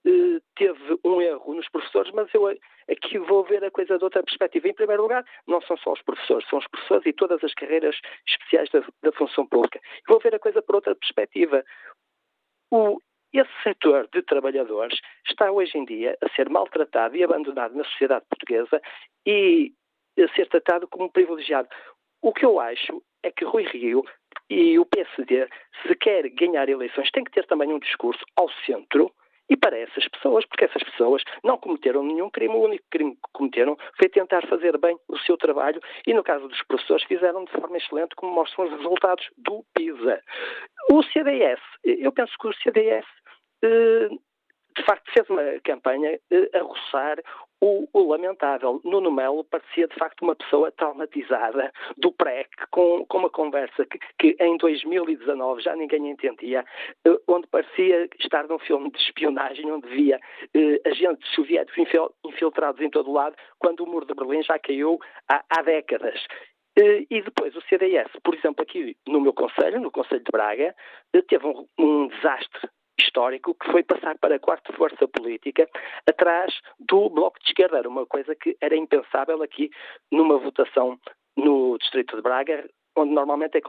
eh, 0.08 0.40
teve 0.56 0.98
um 1.04 1.20
erro 1.20 1.54
nos 1.54 1.68
professores, 1.68 2.12
mas 2.12 2.32
eu 2.32 2.46
aqui 2.88 3.18
vou 3.18 3.44
ver 3.44 3.62
a 3.64 3.70
coisa 3.70 3.98
de 3.98 4.04
outra 4.04 4.22
perspectiva. 4.22 4.68
Em 4.68 4.74
primeiro 4.74 5.02
lugar, 5.02 5.24
não 5.46 5.60
são 5.62 5.76
só 5.76 5.92
os 5.92 6.02
professores, 6.02 6.48
são 6.48 6.58
os 6.58 6.66
professores 6.68 7.06
e 7.06 7.12
todas 7.12 7.42
as 7.44 7.52
carreiras 7.54 7.96
especiais 8.26 8.70
da, 8.70 8.82
da 9.02 9.12
função 9.12 9.46
pública. 9.46 9.80
Vou 10.08 10.18
ver 10.20 10.34
a 10.34 10.38
coisa 10.38 10.62
por 10.62 10.76
outra 10.76 10.94
perspectiva. 10.94 11.64
O, 12.70 12.98
esse 13.32 13.50
setor 13.62 14.08
de 14.12 14.22
trabalhadores 14.22 14.98
está 15.26 15.50
hoje 15.50 15.76
em 15.76 15.84
dia 15.84 16.16
a 16.22 16.28
ser 16.30 16.48
maltratado 16.48 17.16
e 17.16 17.22
abandonado 17.22 17.74
na 17.74 17.84
sociedade 17.84 18.24
portuguesa 18.28 18.80
e 19.26 19.72
a 20.18 20.28
ser 20.34 20.48
tratado 20.48 20.88
como 20.88 21.10
privilegiado. 21.10 21.68
O 22.22 22.32
que 22.32 22.44
eu 22.44 22.58
acho 22.58 23.02
é 23.22 23.30
que 23.30 23.44
Rui 23.44 23.64
Rio 23.64 24.04
e 24.50 24.78
o 24.78 24.86
PSD, 24.86 25.48
se 25.82 25.94
quer 25.96 26.28
ganhar 26.30 26.68
eleições, 26.68 27.10
tem 27.10 27.22
que 27.22 27.30
ter 27.30 27.46
também 27.46 27.72
um 27.72 27.78
discurso 27.78 28.24
ao 28.36 28.48
centro 28.66 29.12
e 29.48 29.56
para 29.56 29.78
essas 29.78 30.06
pessoas, 30.08 30.44
porque 30.46 30.64
essas 30.64 30.82
pessoas 30.82 31.22
não 31.42 31.56
cometeram 31.56 32.02
nenhum 32.02 32.30
crime, 32.30 32.54
o 32.54 32.64
único 32.64 32.84
crime 32.90 33.14
que 33.14 33.32
cometeram 33.32 33.76
foi 33.96 34.08
tentar 34.08 34.46
fazer 34.46 34.76
bem 34.78 34.98
o 35.08 35.18
seu 35.18 35.36
trabalho 35.36 35.80
e, 36.06 36.14
no 36.14 36.22
caso 36.22 36.48
dos 36.48 36.62
professores, 36.64 37.04
fizeram 37.04 37.44
de 37.44 37.52
forma 37.52 37.76
excelente, 37.76 38.14
como 38.16 38.34
mostram 38.34 38.66
os 38.66 38.72
resultados 38.72 39.26
do 39.36 39.64
PISA. 39.74 40.22
O 40.90 41.02
CDS, 41.02 41.60
eu 41.84 42.12
penso 42.12 42.32
que 42.38 42.48
o 42.48 42.54
CDS 42.54 43.06
eh, 43.62 44.08
de 44.76 44.84
facto 44.84 45.10
fez 45.12 45.28
uma 45.28 45.42
campanha 45.64 46.18
eh, 46.30 46.50
a 46.54 46.62
roçar 46.62 47.18
o, 47.60 47.88
o, 47.92 48.08
lamentável. 48.08 48.80
Nuno 48.84 49.10
Melo 49.10 49.44
parecia 49.44 49.86
de 49.88 49.94
facto 49.96 50.22
uma 50.22 50.36
pessoa 50.36 50.70
traumatizada 50.72 51.72
do 51.96 52.12
PREC, 52.12 52.48
com, 52.70 53.04
com 53.06 53.18
uma 53.18 53.30
conversa 53.30 53.84
que, 53.86 53.98
que, 54.18 54.42
em 54.42 54.56
2019 54.56 55.62
já 55.62 55.74
ninguém 55.74 56.10
entendia, 56.10 56.64
eh, 57.04 57.20
onde 57.26 57.46
parecia 57.48 58.08
estar 58.20 58.46
num 58.46 58.58
filme 58.58 58.90
de 58.90 58.98
espionagem, 58.98 59.70
onde 59.70 59.88
via 59.88 60.20
eh, 60.54 60.80
agentes 60.86 61.28
soviéticos 61.34 61.86
infiltrados 62.24 62.80
em 62.80 62.90
todo 62.90 63.10
o 63.10 63.14
lado, 63.14 63.36
quando 63.58 63.80
o 63.80 63.86
muro 63.86 64.06
de 64.06 64.14
Berlim 64.14 64.42
já 64.42 64.58
caiu 64.58 64.98
há, 65.28 65.44
há 65.50 65.62
décadas. 65.62 66.20
Eh, 66.78 67.06
e 67.10 67.22
depois 67.22 67.56
o 67.56 67.62
CDS, 67.62 68.08
por 68.22 68.34
exemplo, 68.34 68.62
aqui 68.62 68.96
no 69.06 69.20
meu 69.20 69.32
Conselho, 69.32 69.80
no 69.80 69.90
Conselho 69.90 70.22
de 70.22 70.30
Braga, 70.30 70.74
eh, 71.12 71.22
teve 71.22 71.44
um, 71.46 71.66
um 71.76 72.06
desastre 72.08 72.68
histórico 73.00 73.54
que 73.54 73.70
foi 73.70 73.82
passar 73.82 74.18
para 74.18 74.36
a 74.36 74.40
quarta 74.40 74.72
força 74.72 75.06
política 75.08 75.68
atrás 76.06 76.52
do 76.78 77.08
Bloco 77.10 77.38
de 77.40 77.48
Esquerda. 77.48 77.78
Era 77.78 77.88
uma 77.88 78.06
coisa 78.06 78.34
que 78.34 78.56
era 78.60 78.76
impensável 78.76 79.42
aqui 79.42 79.70
numa 80.10 80.38
votação 80.38 80.98
no 81.36 81.78
Distrito 81.78 82.16
de 82.16 82.22
Braga, 82.22 82.68
onde 82.96 83.12
normalmente 83.12 83.56
é 83.56 83.60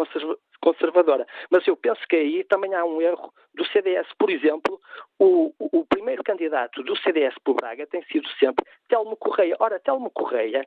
conservadora. 0.60 1.26
Mas 1.50 1.66
eu 1.68 1.78
penso 1.78 2.02
que 2.08 2.16
aí 2.16 2.44
também 2.46 2.74
há 2.74 2.84
um 2.84 3.02
erro 3.02 3.32
do 3.54 3.66
CDS. 3.68 4.08
Por 4.18 4.30
exemplo, 4.30 4.80
o, 5.20 5.54
o 5.60 5.86
primeiro 5.86 6.24
candidato 6.24 6.82
do 6.84 6.98
CDS 6.98 7.36
por 7.44 7.56
Braga 7.56 7.86
tem 7.88 8.04
sido 8.06 8.28
sempre 8.40 8.66
Telmo 8.88 9.16
Correia. 9.16 9.56
Ora, 9.60 9.80
Telmo 9.80 10.10
Correia 10.10 10.66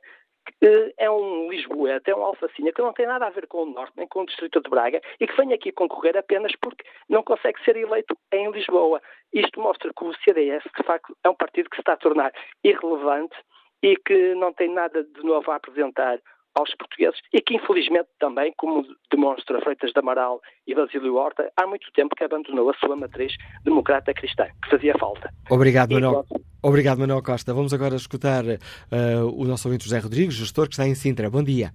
é 0.97 1.09
um 1.09 1.49
Lisboeta, 1.49 2.11
é 2.11 2.15
um 2.15 2.23
Alfacinha, 2.23 2.71
que 2.71 2.81
não 2.81 2.93
tem 2.93 3.05
nada 3.05 3.27
a 3.27 3.29
ver 3.29 3.47
com 3.47 3.63
o 3.63 3.65
Norte, 3.65 3.93
nem 3.97 4.07
com 4.07 4.21
o 4.21 4.25
Distrito 4.25 4.61
de 4.61 4.69
Braga, 4.69 5.01
e 5.19 5.27
que 5.27 5.35
vem 5.35 5.53
aqui 5.53 5.71
concorrer 5.71 6.17
apenas 6.17 6.51
porque 6.61 6.85
não 7.09 7.23
consegue 7.23 7.63
ser 7.63 7.75
eleito 7.75 8.17
em 8.31 8.51
Lisboa. 8.51 9.01
Isto 9.33 9.59
mostra 9.59 9.91
que 9.93 10.03
o 10.03 10.13
CDS, 10.23 10.63
de 10.77 10.83
facto, 10.83 11.15
é 11.23 11.29
um 11.29 11.35
partido 11.35 11.69
que 11.69 11.75
se 11.75 11.81
está 11.81 11.93
a 11.93 11.97
tornar 11.97 12.31
irrelevante 12.63 13.35
e 13.81 13.97
que 13.97 14.33
não 14.35 14.53
tem 14.53 14.69
nada 14.69 15.03
de 15.03 15.23
novo 15.23 15.51
a 15.51 15.55
apresentar 15.55 16.19
aos 16.55 16.73
portugueses 16.75 17.19
e 17.33 17.41
que, 17.41 17.55
infelizmente, 17.55 18.09
também, 18.19 18.53
como 18.57 18.85
demonstra 19.11 19.61
Freitas 19.61 19.91
de 19.91 19.99
Amaral 19.99 20.41
e 20.67 20.75
Basílio 20.75 21.15
Horta, 21.15 21.51
há 21.57 21.67
muito 21.67 21.91
tempo 21.93 22.15
que 22.15 22.23
abandonou 22.23 22.69
a 22.69 22.73
sua 22.75 22.95
matriz 22.95 23.33
democrata 23.63 24.13
cristã, 24.13 24.47
que 24.63 24.69
fazia 24.69 24.93
falta. 24.97 25.29
Obrigado, 25.49 25.93
Manuel. 25.93 26.25
Obrigado, 26.61 26.99
Manuel 26.99 27.21
Costa. 27.21 27.53
Vamos 27.53 27.73
agora 27.73 27.95
escutar 27.95 28.43
uh, 28.45 29.27
o 29.35 29.45
nosso 29.45 29.67
ouvinte 29.67 29.83
José 29.85 29.99
Rodrigues, 29.99 30.35
gestor 30.35 30.67
que 30.67 30.73
está 30.73 30.87
em 30.87 30.95
Sintra. 30.95 31.29
Bom 31.29 31.43
dia. 31.43 31.73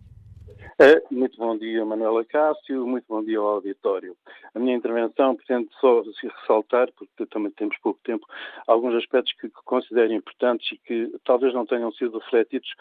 É, 0.81 1.03
muito 1.11 1.37
bom 1.37 1.59
dia, 1.59 1.85
Manuela 1.85 2.25
Cássio, 2.25 2.87
muito 2.87 3.05
bom 3.09 3.21
dia 3.25 3.41
ao 3.41 3.49
auditório. 3.49 4.17
A 4.55 4.61
minha 4.61 4.77
intervenção 4.77 5.35
pretende 5.35 5.69
só 5.81 6.05
ressaltar, 6.23 6.93
porque 6.93 7.27
também 7.27 7.51
temos 7.51 7.77
pouco 7.79 7.99
tempo, 8.05 8.25
alguns 8.65 8.95
aspectos 8.95 9.33
que 9.33 9.49
considero 9.65 10.13
importantes 10.13 10.71
e 10.71 10.79
que 10.79 11.13
talvez 11.25 11.53
não 11.53 11.67
tenham 11.67 11.91
sido 11.91 12.19
refletidos 12.19 12.73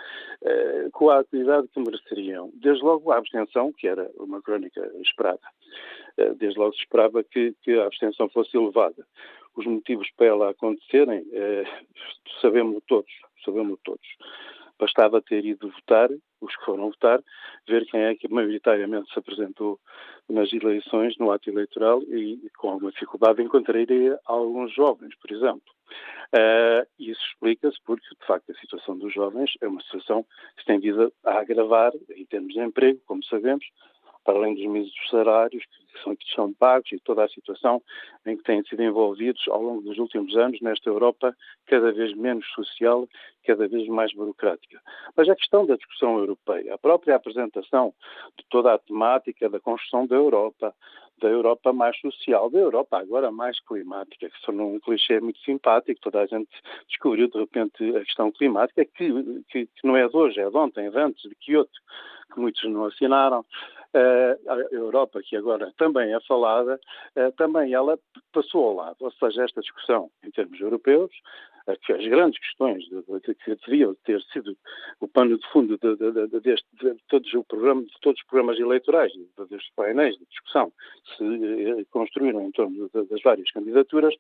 eh, 0.44 0.90
com 0.92 1.10
a 1.10 1.18
atividade 1.22 1.70
que 1.70 1.80
mereceriam. 1.80 2.52
Desde 2.54 2.84
logo 2.84 3.12
a 3.12 3.18
abstenção, 3.18 3.74
que 3.74 3.88
era 3.88 4.08
uma 4.20 4.44
crónica 4.44 4.92
esperada. 5.02 5.42
Eh, 6.18 6.36
desde 6.36 6.60
logo 6.60 6.74
se 6.74 6.82
esperava 6.82 7.24
que, 7.24 7.56
que, 7.64 7.80
a 7.80 7.88
abstenção 7.88 8.30
fosse 8.30 8.56
elevada. 8.56 9.08
Os 9.56 9.66
motivos 9.66 10.08
para 10.16 10.28
ela 10.28 10.50
acontecerem, 10.52 11.26
eh, 11.34 11.64
sabemos 12.44 12.80
todos, 12.88 13.12
sabemos 13.44 13.80
todos. 13.84 14.08
Bastava 14.78 15.20
ter 15.20 15.44
ido 15.44 15.72
votar, 15.72 16.12
os 16.42 16.56
que 16.56 16.66
foram 16.66 16.90
votar, 16.90 17.22
ver 17.68 17.86
quem 17.86 18.02
é 18.02 18.16
que 18.16 18.28
maioritariamente 18.28 19.12
se 19.12 19.20
apresentou 19.20 19.80
nas 20.30 20.52
eleições, 20.52 21.18
no 21.18 21.32
ato 21.32 21.50
eleitoral, 21.50 22.02
e 22.04 22.50
com 22.58 22.70
alguma 22.70 22.92
dificuldade 22.92 23.42
encontraria 23.42 24.20
alguns 24.26 24.74
jovens, 24.74 25.16
por 25.16 25.32
exemplo. 25.32 25.78
Uh, 26.34 26.86
isso 27.00 27.22
explica-se 27.32 27.78
porque, 27.86 28.06
de 28.20 28.28
facto, 28.28 28.52
a 28.52 28.60
situação 28.60 28.98
dos 28.98 29.14
jovens 29.14 29.52
é 29.62 29.68
uma 29.68 29.82
situação 29.84 30.24
que 30.24 30.62
se 30.62 30.66
tem 30.66 30.80
vindo 30.80 31.14
a 31.24 31.40
agravar 31.40 31.94
em 32.16 32.26
termos 32.26 32.54
de 32.54 32.60
emprego, 32.60 33.00
como 33.06 33.24
sabemos, 33.24 33.66
para 34.28 34.40
além 34.40 34.56
dos 34.56 34.66
míseros 34.66 35.10
salários 35.10 35.64
que 35.64 36.04
são, 36.04 36.14
que 36.14 36.34
são 36.36 36.54
pagos 36.54 36.92
e 36.92 37.00
toda 37.00 37.24
a 37.24 37.30
situação 37.30 37.82
em 38.26 38.36
que 38.36 38.44
têm 38.44 38.62
sido 38.64 38.84
envolvidos 38.84 39.42
ao 39.48 39.62
longo 39.62 39.82
dos 39.82 39.98
últimos 39.98 40.36
anos 40.36 40.60
nesta 40.60 40.90
Europa 40.90 41.34
cada 41.66 41.94
vez 41.94 42.14
menos 42.14 42.46
social, 42.52 43.08
cada 43.46 43.70
vez 43.70 43.88
mais 43.88 44.14
burocrática. 44.14 44.82
Mas 45.16 45.30
a 45.30 45.36
questão 45.36 45.66
da 45.66 45.78
discussão 45.78 46.20
europeia, 46.20 46.74
a 46.74 46.78
própria 46.78 47.16
apresentação 47.16 47.94
de 48.38 48.46
toda 48.50 48.74
a 48.74 48.78
temática 48.78 49.50
da 49.50 49.62
construção 49.62 50.06
da 50.06 50.18
Europa, 50.18 50.76
da 51.20 51.30
Europa 51.30 51.74
mais 51.74 51.98
social, 52.00 52.50
da 52.50 52.60
Europa 52.60 52.98
agora 52.98 53.32
mais 53.32 53.60
climática, 53.62 54.30
que 54.30 54.46
são 54.46 54.56
um 54.56 54.80
clichê 54.80 55.20
muito 55.20 55.40
simpático, 55.40 56.00
toda 56.02 56.22
a 56.22 56.26
gente 56.26 56.50
descobriu 56.88 57.28
de 57.30 57.40
repente 57.40 57.96
a 57.96 58.04
questão 58.04 58.32
climática, 58.32 58.86
que, 58.86 59.44
que, 59.50 59.66
que 59.66 59.88
não 59.88 59.96
é 59.98 60.08
de 60.08 60.16
hoje, 60.16 60.40
é 60.40 60.50
de 60.50 60.58
ontem, 60.58 60.86
é 60.86 60.90
de 60.90 60.98
antes, 60.98 61.22
de 61.30 61.36
Kyoto, 61.36 61.80
que 62.34 62.40
muitos 62.40 62.64
não 62.70 62.86
assinaram. 62.86 63.46
Eh, 63.94 64.38
a 64.48 64.76
Europa, 64.76 65.22
que 65.24 65.36
agora 65.36 65.74
também 65.78 66.14
é 66.14 66.20
falada, 66.28 66.80
eh, 67.16 67.32
também 67.32 67.74
ela 67.74 67.98
passou 68.34 68.66
ao 68.66 68.76
lado. 68.76 68.98
Ou 69.00 69.12
seja, 69.12 69.46
esta 69.46 69.62
discussão 69.62 70.12
em 70.24 70.30
termos 70.30 70.60
europeus, 70.60 71.12
as 71.68 72.08
grandes 72.08 72.40
questões 72.40 72.84
de, 72.86 73.02
de, 73.02 73.36
que 73.36 73.56
deviam 73.68 73.94
ter 74.06 74.22
sido 74.32 74.58
o 75.00 75.08
pano 75.08 75.38
de 75.38 75.48
fundo 75.50 75.78
de, 75.78 75.96
de, 75.96 76.40
deste, 76.40 76.68
de, 76.82 76.96
todos 77.10 77.34
o 77.34 77.44
programa, 77.44 77.82
de 77.84 78.00
todos 78.02 78.20
os 78.22 78.28
programas 78.28 78.60
eleitorais, 78.60 79.12
destes 79.50 79.72
painéis 79.76 80.18
de 80.18 80.26
discussão 80.26 80.72
se 81.18 81.86
construíram 81.92 82.42
em 82.44 82.52
torno 82.52 82.90
das 82.94 83.22
várias 83.22 83.52
candidaturas, 83.52 84.16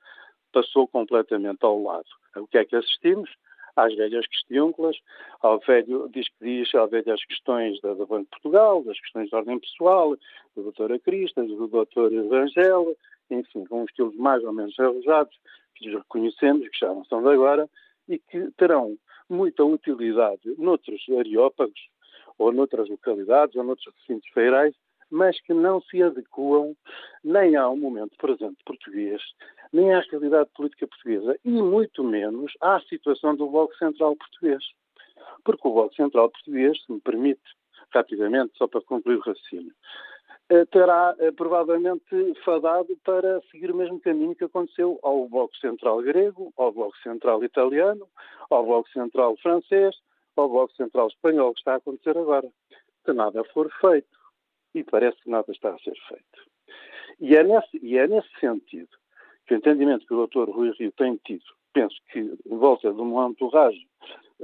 passou 0.51 0.87
completamente 0.87 1.63
ao 1.63 1.81
lado. 1.81 2.07
O 2.35 2.47
que 2.47 2.57
é 2.57 2.65
que 2.65 2.75
assistimos? 2.75 3.29
às 3.77 3.95
velhas 3.95 4.25
questiúnculas, 4.25 4.97
ao 5.39 5.59
velho, 5.59 6.09
diz 6.11 6.27
que 6.27 6.45
diz, 6.45 6.73
às 6.73 6.89
velhas 6.89 7.23
questões 7.25 7.79
da, 7.81 7.93
da 7.93 8.05
Banco 8.07 8.23
de 8.23 8.29
Portugal, 8.29 8.83
das 8.83 8.99
questões 8.99 9.29
de 9.29 9.35
ordem 9.35 9.59
pessoal, 9.59 10.17
do 10.55 10.63
doutor 10.63 10.99
Cristas, 10.99 11.47
do 11.47 11.67
doutor 11.67 12.11
Evangelho, 12.11 12.97
enfim, 13.29 13.65
com 13.65 13.83
estilos 13.83 14.15
mais 14.15 14.43
ou 14.43 14.51
menos 14.51 14.77
arrojados, 14.79 15.37
que 15.77 15.95
reconhecemos, 15.95 16.67
que 16.69 16.79
já 16.79 16.87
não 16.87 17.05
são 17.05 17.21
de 17.21 17.29
agora, 17.29 17.69
e 18.07 18.19
que 18.19 18.51
terão 18.57 18.97
muita 19.29 19.63
utilidade 19.63 20.41
noutros 20.57 21.03
areópagos, 21.17 21.79
ou 22.37 22.51
noutras 22.51 22.89
localidades, 22.89 23.55
ou 23.55 23.63
noutros 23.63 23.93
recintos 23.95 24.29
feirais, 24.29 24.75
mas 25.09 25.39
que 25.41 25.53
não 25.53 25.81
se 25.81 26.01
adequam 26.03 26.75
nem 27.23 27.55
ao 27.55 27.75
momento 27.75 28.15
presente 28.17 28.57
português, 28.65 29.21
nem 29.71 29.93
à 29.93 30.01
realidade 30.01 30.49
política 30.55 30.87
portuguesa, 30.87 31.39
e 31.43 31.49
muito 31.49 32.03
menos 32.03 32.53
à 32.61 32.79
situação 32.81 33.35
do 33.35 33.49
Bloco 33.49 33.75
Central 33.77 34.15
Português. 34.15 34.63
Porque 35.43 35.67
o 35.67 35.73
Bloco 35.73 35.95
Central 35.95 36.29
Português, 36.29 36.77
se 36.83 36.91
me 36.91 36.99
permite, 36.99 37.41
rapidamente, 37.91 38.57
só 38.57 38.67
para 38.67 38.81
concluir 38.81 39.17
o 39.17 39.21
raciocínio, 39.21 39.73
terá 40.71 41.15
eh, 41.19 41.31
provavelmente 41.31 42.33
fadado 42.45 42.97
para 43.03 43.41
seguir 43.51 43.71
o 43.71 43.75
mesmo 43.75 43.99
caminho 43.99 44.35
que 44.35 44.45
aconteceu 44.45 44.97
ao 45.03 45.27
Bloco 45.27 45.55
Central 45.57 46.01
grego, 46.01 46.53
ao 46.57 46.71
Bloco 46.71 46.97
Central 46.99 47.43
italiano, 47.43 48.07
ao 48.49 48.65
Bloco 48.65 48.89
Central 48.89 49.35
francês, 49.37 49.95
ao 50.35 50.47
Bloco 50.47 50.73
Central 50.75 51.07
espanhol, 51.07 51.53
que 51.53 51.59
está 51.59 51.73
a 51.73 51.77
acontecer 51.77 52.17
agora. 52.17 52.47
Se 53.05 53.13
nada 53.13 53.43
for 53.53 53.69
feito, 53.81 54.17
e 54.73 54.83
parece 54.83 55.21
que 55.21 55.29
nada 55.29 55.51
está 55.51 55.69
a 55.69 55.79
ser 55.79 55.95
feito. 56.07 56.47
E 57.19 57.35
é 57.35 57.43
nesse, 57.43 57.79
e 57.81 57.97
é 57.97 58.07
nesse 58.07 58.29
sentido 58.39 58.89
que 59.45 59.53
o 59.53 59.57
entendimento 59.57 60.05
que 60.05 60.13
o 60.13 60.27
Dr. 60.27 60.49
Rui 60.49 60.71
Rio 60.77 60.91
tem 60.93 61.15
tido, 61.25 61.43
penso 61.73 61.95
que 62.11 62.19
em 62.19 62.57
volta 62.57 62.93
de 62.93 63.01
uma 63.01 63.27
entourage 63.27 63.87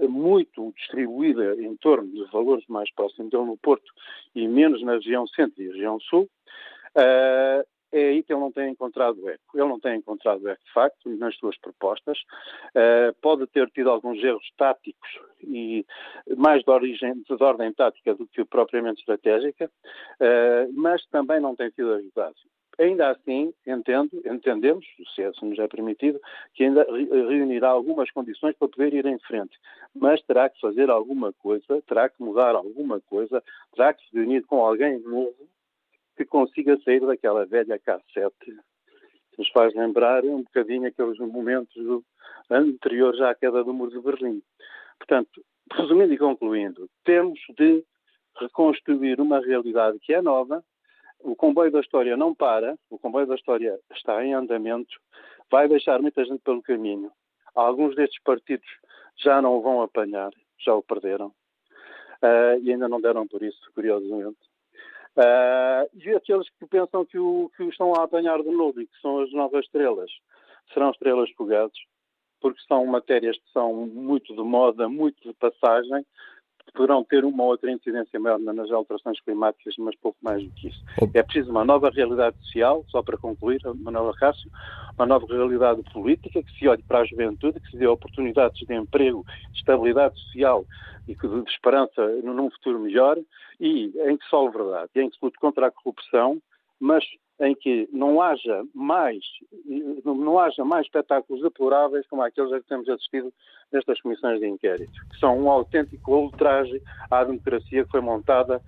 muito 0.01 0.73
distribuída 0.75 1.55
em 1.61 1.75
torno 1.77 2.09
de 2.09 2.23
valores 2.31 2.65
mais 2.67 2.91
próximos 2.93 3.29
dele 3.29 3.45
no 3.45 3.57
Porto 3.57 3.91
e 4.35 4.47
menos 4.47 4.81
na 4.83 4.93
região 4.93 5.27
centro 5.27 5.61
e 5.61 5.67
região 5.67 5.99
sul, 5.99 6.29
uh, 6.97 7.67
é 7.93 8.07
aí 8.07 8.23
que 8.23 8.33
ele 8.33 8.39
não 8.39 8.51
tem 8.51 8.71
encontrado 8.71 9.29
eco. 9.29 9.43
Ele 9.53 9.67
não 9.67 9.79
tem 9.79 9.97
encontrado 9.97 10.49
eco, 10.49 10.63
de 10.65 10.73
facto, 10.73 11.09
nas 11.17 11.35
suas 11.37 11.55
propostas. 11.59 12.17
Uh, 12.69 13.13
pode 13.21 13.45
ter 13.45 13.69
tido 13.69 13.91
alguns 13.91 14.21
erros 14.23 14.51
táticos 14.57 15.19
e 15.43 15.85
mais 16.35 16.63
de, 16.63 16.71
origem, 16.71 17.13
de 17.13 17.43
ordem 17.43 17.71
tática 17.71 18.15
do 18.15 18.27
que 18.27 18.43
propriamente 18.43 18.99
estratégica, 19.01 19.69
uh, 20.19 20.73
mas 20.73 21.05
também 21.07 21.39
não 21.39 21.55
tem 21.55 21.69
sido 21.69 21.93
ajudado. 21.93 22.35
Ainda 22.79 23.11
assim, 23.11 23.53
entendo, 23.67 24.09
entendemos, 24.25 24.85
se 25.13 25.21
é, 25.21 25.31
nos 25.41 25.59
é 25.59 25.67
permitido, 25.67 26.19
que 26.55 26.63
ainda 26.63 26.83
reunirá 26.89 27.69
algumas 27.69 28.09
condições 28.11 28.55
para 28.57 28.67
poder 28.67 28.93
ir 28.93 29.05
em 29.05 29.19
frente. 29.19 29.57
Mas 29.95 30.21
terá 30.23 30.49
que 30.49 30.59
fazer 30.59 30.89
alguma 30.89 31.31
coisa, 31.33 31.81
terá 31.87 32.09
que 32.09 32.21
mudar 32.21 32.55
alguma 32.55 32.99
coisa, 33.01 33.43
terá 33.75 33.93
que 33.93 34.03
se 34.09 34.17
reunir 34.17 34.41
com 34.43 34.65
alguém 34.65 34.99
novo 34.99 35.35
que 36.17 36.25
consiga 36.25 36.77
sair 36.83 36.99
daquela 37.05 37.45
velha 37.45 37.79
K7 37.79 38.31
que 38.39 38.53
nos 39.37 39.49
faz 39.49 39.73
lembrar 39.73 40.23
um 40.23 40.43
bocadinho 40.43 40.87
aqueles 40.87 41.17
momentos 41.19 41.75
anteriores 42.49 43.19
à 43.21 43.33
queda 43.33 43.63
do 43.63 43.73
Muro 43.73 43.91
de 43.91 43.99
Berlim. 43.99 44.41
Portanto, 44.99 45.43
resumindo 45.71 46.13
e 46.13 46.17
concluindo, 46.17 46.89
temos 47.03 47.39
de 47.57 47.83
reconstruir 48.39 49.19
uma 49.19 49.39
realidade 49.39 49.99
que 49.99 50.13
é 50.13 50.21
nova. 50.21 50.63
O 51.23 51.35
comboio 51.35 51.71
da 51.71 51.79
história 51.79 52.17
não 52.17 52.35
para, 52.35 52.77
o 52.89 52.99
comboio 52.99 53.25
da 53.25 53.35
história 53.35 53.79
está 53.93 54.23
em 54.23 54.33
andamento, 54.33 54.99
vai 55.49 55.69
deixar 55.69 56.01
muita 56.01 56.23
gente 56.25 56.41
pelo 56.43 56.61
caminho. 56.61 57.11
Alguns 57.55 57.95
destes 57.95 58.21
partidos 58.23 58.67
já 59.15 59.41
não 59.41 59.55
o 59.55 59.61
vão 59.61 59.81
apanhar, 59.81 60.31
já 60.59 60.75
o 60.75 60.83
perderam. 60.83 61.27
Uh, 62.21 62.59
e 62.61 62.71
ainda 62.71 62.89
não 62.89 62.99
deram 62.99 63.25
por 63.27 63.41
isso, 63.41 63.59
curiosamente. 63.73 64.39
Uh, 65.15 65.87
e 65.93 66.09
aqueles 66.09 66.49
que 66.59 66.65
pensam 66.65 67.05
que 67.05 67.17
o, 67.17 67.49
que 67.55 67.63
o 67.63 67.69
estão 67.69 67.93
a 67.93 68.03
apanhar 68.03 68.41
de 68.41 68.49
novo 68.49 68.81
e 68.81 68.87
que 68.87 68.99
são 68.99 69.21
as 69.21 69.31
novas 69.31 69.63
estrelas, 69.65 70.11
serão 70.73 70.91
estrelas 70.91 71.29
fugaces, 71.31 71.77
porque 72.41 72.61
são 72.67 72.85
matérias 72.85 73.37
que 73.37 73.51
são 73.51 73.73
muito 73.87 74.35
de 74.35 74.41
moda, 74.41 74.89
muito 74.89 75.21
de 75.25 75.33
passagem, 75.35 76.05
poderão 76.71 77.03
ter 77.03 77.23
uma 77.25 77.43
ou 77.43 77.49
outra 77.49 77.71
incidência 77.71 78.19
maior 78.19 78.39
nas 78.39 78.71
alterações 78.71 79.19
climáticas, 79.21 79.75
mas 79.77 79.95
pouco 79.97 80.17
mais 80.21 80.43
do 80.43 80.49
que 80.51 80.69
isso. 80.69 80.83
É 81.13 81.21
preciso 81.21 81.51
uma 81.51 81.65
nova 81.65 81.89
realidade 81.89 82.37
social, 82.39 82.83
só 82.89 83.01
para 83.01 83.17
concluir, 83.17 83.61
Manuela 83.75 84.13
Cássio, 84.13 84.49
uma 84.97 85.05
nova 85.05 85.25
realidade 85.27 85.83
política 85.91 86.41
que 86.41 86.51
se 86.57 86.67
olhe 86.67 86.83
para 86.83 86.99
a 86.99 87.05
juventude, 87.05 87.59
que 87.59 87.71
se 87.71 87.77
dê 87.77 87.87
oportunidades 87.87 88.65
de 88.65 88.73
emprego, 88.73 89.25
de 89.51 89.57
estabilidade 89.57 90.19
social 90.19 90.65
e 91.07 91.15
de 91.15 91.51
esperança 91.51 92.07
num 92.23 92.49
futuro 92.49 92.79
melhor 92.79 93.17
e 93.59 93.91
em 94.05 94.17
que 94.17 94.35
a 94.35 94.49
verdade, 94.49 94.89
e 94.95 95.01
em 95.01 95.09
que 95.09 95.17
se 95.17 95.23
lute 95.23 95.37
contra 95.39 95.67
a 95.67 95.71
corrupção, 95.71 96.41
mas 96.79 97.03
em 97.39 97.55
que 97.55 97.89
não 97.91 98.21
haja 98.21 98.63
mais, 98.73 99.23
não 100.03 100.39
haja 100.39 100.63
mais 100.63 100.85
espetáculos 100.85 101.41
deploráveis 101.41 102.05
como 102.07 102.21
aqueles 102.21 102.51
a 102.53 102.59
que 102.59 102.67
temos 102.67 102.87
assistido 102.87 103.33
nestas 103.71 103.99
comissões 104.01 104.39
de 104.39 104.47
inquérito, 104.47 104.93
que 105.09 105.19
são 105.19 105.39
um 105.39 105.49
autêntico 105.49 106.15
ultraje 106.15 106.81
à 107.09 107.23
democracia 107.23 107.83
que 107.83 107.91
foi 107.91 108.01
montada 108.01 108.61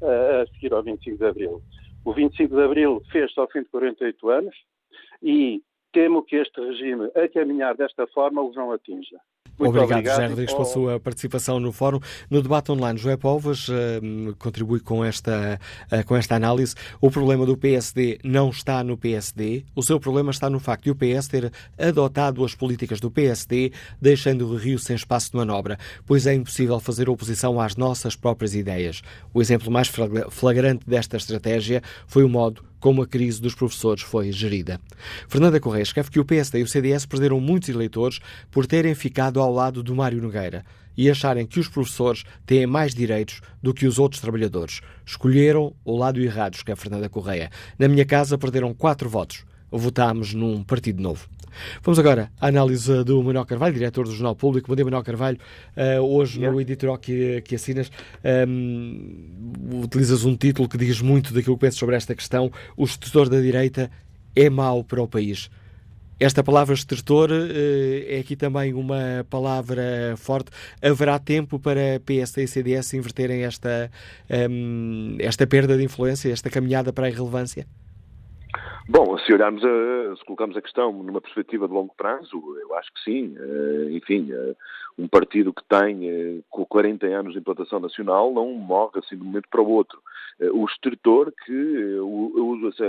uh, 0.00 0.42
a 0.42 0.46
seguir 0.54 0.72
ao 0.72 0.82
25 0.82 1.18
de 1.18 1.24
Abril. 1.24 1.62
O 2.04 2.12
25 2.12 2.54
de 2.54 2.62
Abril 2.62 3.02
fez-se 3.10 3.38
ao 3.38 3.48
fim 3.48 3.62
de 3.62 3.68
48 3.68 4.30
anos 4.30 4.54
e 5.22 5.62
temo 5.92 6.22
que 6.22 6.36
este 6.36 6.60
regime, 6.60 7.10
a 7.14 7.28
caminhar 7.28 7.76
desta 7.76 8.06
forma, 8.08 8.42
os 8.42 8.56
não 8.56 8.72
atinja. 8.72 9.18
Muito 9.58 9.70
obrigado, 9.70 9.98
obrigado, 9.98 10.14
José 10.14 10.26
Rodrigues, 10.28 10.54
pela 10.54 10.64
sua 10.64 11.00
participação 11.00 11.60
no 11.60 11.72
fórum. 11.72 12.00
No 12.30 12.42
debate 12.42 12.72
online, 12.72 12.98
Joé 12.98 13.16
Povas 13.16 13.68
uh, 13.68 13.72
contribui 14.38 14.80
com 14.80 15.04
esta, 15.04 15.60
uh, 15.92 16.04
com 16.04 16.16
esta 16.16 16.34
análise. 16.34 16.74
O 17.00 17.10
problema 17.10 17.46
do 17.46 17.56
PSD 17.56 18.18
não 18.24 18.50
está 18.50 18.82
no 18.82 18.96
PSD. 18.96 19.64
O 19.74 19.82
seu 19.82 20.00
problema 20.00 20.30
está 20.30 20.50
no 20.50 20.58
facto 20.58 20.84
de 20.84 20.90
o 20.90 20.96
PS 20.96 21.28
ter 21.28 21.52
adotado 21.78 22.44
as 22.44 22.54
políticas 22.54 23.00
do 23.00 23.10
PSD, 23.10 23.72
deixando 24.00 24.48
o 24.48 24.56
Rio 24.56 24.78
sem 24.78 24.96
espaço 24.96 25.30
de 25.30 25.36
manobra, 25.36 25.78
pois 26.06 26.26
é 26.26 26.34
impossível 26.34 26.80
fazer 26.80 27.08
oposição 27.08 27.60
às 27.60 27.76
nossas 27.76 28.16
próprias 28.16 28.54
ideias. 28.54 29.02
O 29.32 29.40
exemplo 29.40 29.70
mais 29.70 29.90
flagrante 30.30 30.88
desta 30.88 31.16
estratégia 31.16 31.82
foi 32.06 32.24
o 32.24 32.28
modo 32.28 32.71
como 32.82 33.00
a 33.00 33.06
crise 33.06 33.40
dos 33.40 33.54
professores 33.54 34.02
foi 34.02 34.32
gerida. 34.32 34.80
Fernanda 35.28 35.60
Correia 35.60 35.84
escreve 35.84 36.10
que 36.10 36.18
o 36.18 36.24
PSD 36.24 36.58
e 36.58 36.62
o 36.64 36.66
CDS 36.66 37.06
perderam 37.06 37.40
muitos 37.40 37.68
eleitores 37.68 38.18
por 38.50 38.66
terem 38.66 38.92
ficado 38.92 39.40
ao 39.40 39.52
lado 39.52 39.84
do 39.84 39.94
Mário 39.94 40.20
Nogueira 40.20 40.64
e 40.96 41.08
acharem 41.08 41.46
que 41.46 41.60
os 41.60 41.68
professores 41.68 42.24
têm 42.44 42.66
mais 42.66 42.92
direitos 42.92 43.40
do 43.62 43.72
que 43.72 43.86
os 43.86 44.00
outros 44.00 44.20
trabalhadores. 44.20 44.80
Escolheram 45.06 45.72
o 45.84 45.96
lado 45.96 46.20
errado, 46.20 46.54
escreve 46.54 46.80
Fernanda 46.80 47.08
Correia. 47.08 47.50
Na 47.78 47.86
minha 47.86 48.04
casa 48.04 48.36
perderam 48.36 48.74
quatro 48.74 49.08
votos. 49.08 49.44
Votámos 49.70 50.34
num 50.34 50.64
partido 50.64 51.00
novo. 51.00 51.28
Vamos 51.82 51.98
agora 51.98 52.30
à 52.40 52.48
análise 52.48 53.04
do 53.04 53.22
Manuel 53.22 53.44
Carvalho, 53.44 53.74
diretor 53.74 54.04
do 54.04 54.12
Jornal 54.12 54.34
Público. 54.34 54.68
Bom 54.68 54.74
dia, 54.74 54.84
Manuel 54.84 55.02
Carvalho. 55.02 55.38
Uh, 55.76 56.00
hoje, 56.00 56.38
yeah. 56.38 56.52
no 56.52 56.60
editorial 56.60 56.98
que, 56.98 57.40
que 57.42 57.54
assinas, 57.54 57.90
um, 58.48 59.82
utilizas 59.82 60.24
um 60.24 60.36
título 60.36 60.68
que 60.68 60.76
diz 60.76 61.00
muito 61.00 61.32
daquilo 61.32 61.56
que 61.56 61.60
pensas 61.60 61.78
sobre 61.78 61.96
esta 61.96 62.14
questão. 62.14 62.50
O 62.76 62.84
estrutor 62.84 63.28
da 63.28 63.40
direita 63.40 63.90
é 64.34 64.48
mau 64.48 64.82
para 64.84 65.02
o 65.02 65.08
país. 65.08 65.50
Esta 66.18 66.44
palavra 66.44 66.74
estertor 66.74 67.30
uh, 67.30 67.34
é 68.06 68.20
aqui 68.20 68.36
também 68.36 68.72
uma 68.74 69.26
palavra 69.28 70.14
forte. 70.16 70.50
Haverá 70.80 71.18
tempo 71.18 71.58
para 71.58 72.00
PSD 72.06 72.44
e 72.44 72.48
CDS 72.48 72.94
inverterem 72.94 73.42
esta, 73.42 73.90
um, 74.50 75.16
esta 75.18 75.46
perda 75.46 75.76
de 75.76 75.82
influência, 75.82 76.32
esta 76.32 76.48
caminhada 76.48 76.92
para 76.92 77.06
a 77.06 77.10
irrelevância? 77.10 77.66
Bom, 78.92 79.16
se 79.16 79.32
olharmos, 79.32 79.64
a, 79.64 80.16
se 80.16 80.24
colocarmos 80.26 80.54
a 80.54 80.60
questão 80.60 80.92
numa 80.92 81.22
perspectiva 81.22 81.66
de 81.66 81.72
longo 81.72 81.94
prazo, 81.96 82.36
eu 82.60 82.74
acho 82.74 82.92
que 82.92 83.00
sim. 83.00 83.34
Eh, 83.38 83.92
enfim, 83.92 84.30
eh, 84.30 84.54
um 84.98 85.08
partido 85.08 85.50
que 85.50 85.64
tem 85.64 86.10
eh, 86.10 86.40
com 86.50 86.66
40 86.66 87.06
anos 87.06 87.32
de 87.32 87.38
implantação 87.38 87.80
nacional 87.80 88.30
não 88.34 88.52
morre 88.52 88.98
assim 88.98 89.16
de 89.16 89.22
um 89.22 89.24
momento 89.24 89.48
para 89.50 89.62
o 89.62 89.70
outro. 89.70 89.98
O 90.52 90.66
estertor, 90.66 91.32
que 91.46 91.52
eu 91.52 92.06
uso 92.06 92.68
essa, 92.68 92.84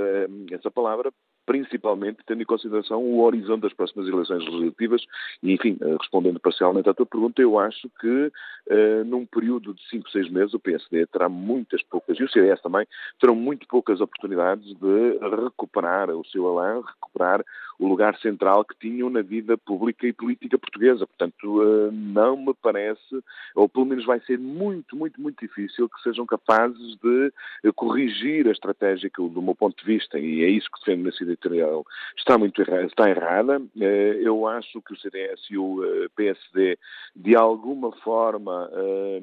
essa 0.51 0.71
palavra 0.71 1.09
principalmente 1.45 2.19
tendo 2.25 2.41
em 2.41 2.45
consideração 2.45 3.03
o 3.03 3.21
horizonte 3.21 3.61
das 3.61 3.73
próximas 3.73 4.07
eleições 4.07 4.43
legislativas 4.45 5.03
e, 5.41 5.53
enfim, 5.53 5.77
eh, 5.81 5.95
respondendo 5.99 6.39
parcialmente 6.39 6.89
à 6.89 6.93
tua 6.93 7.05
pergunta, 7.05 7.41
eu 7.41 7.59
acho 7.59 7.89
que 7.99 8.07
uh, 8.07 9.03
num 9.05 9.25
período 9.25 9.73
de 9.73 9.81
5, 9.89 10.09
6 10.09 10.29
meses 10.29 10.53
o 10.53 10.59
PSD 10.59 11.05
terá 11.07 11.27
muitas 11.27 11.81
poucas, 11.83 12.17
e 12.19 12.23
o 12.23 12.29
CDS 12.29 12.61
também, 12.61 12.87
terão 13.19 13.35
muito 13.35 13.67
poucas 13.67 13.99
oportunidades 13.99 14.65
de 14.65 15.19
recuperar 15.43 16.09
o 16.09 16.25
seu 16.25 16.47
alã, 16.47 16.81
recuperar 16.81 17.43
o 17.79 17.87
lugar 17.87 18.17
central 18.19 18.63
que 18.63 18.77
tinham 18.79 19.09
na 19.09 19.21
vida 19.21 19.57
pública 19.57 20.07
e 20.07 20.13
política 20.13 20.57
portuguesa. 20.57 21.07
Portanto, 21.07 21.61
uh, 21.61 21.91
não 21.91 22.37
me 22.37 22.53
parece, 22.53 23.23
ou 23.55 23.67
pelo 23.67 23.85
menos 23.85 24.05
vai 24.05 24.19
ser 24.21 24.37
muito, 24.37 24.95
muito, 24.95 25.19
muito 25.19 25.39
difícil 25.39 25.89
que 25.89 26.01
sejam 26.01 26.25
capazes 26.25 26.95
de 27.01 27.33
corrigir 27.75 28.47
a 28.47 28.51
estratégia 28.51 29.09
que, 29.09 29.21
do 29.27 29.41
meu 29.41 29.55
ponto 29.55 29.77
de 29.77 29.85
vista, 29.85 30.19
e 30.19 30.43
é 30.43 30.49
isso 30.49 30.69
que 30.71 30.79
defendo 30.79 31.03
nesse 31.03 31.25
editorial, 31.33 31.85
está 32.17 32.37
muito 32.37 32.61
errada, 32.61 32.83
está 32.85 33.09
errada. 33.09 33.61
Eh, 33.79 34.21
eu 34.21 34.47
acho 34.47 34.81
que 34.81 34.93
o 34.93 34.97
CDS 34.97 35.41
e 35.49 35.57
o 35.57 35.83
eh, 35.83 36.07
PSD, 36.15 36.77
de 37.15 37.35
alguma 37.35 37.91
forma, 37.97 38.69
eh, 38.71 39.21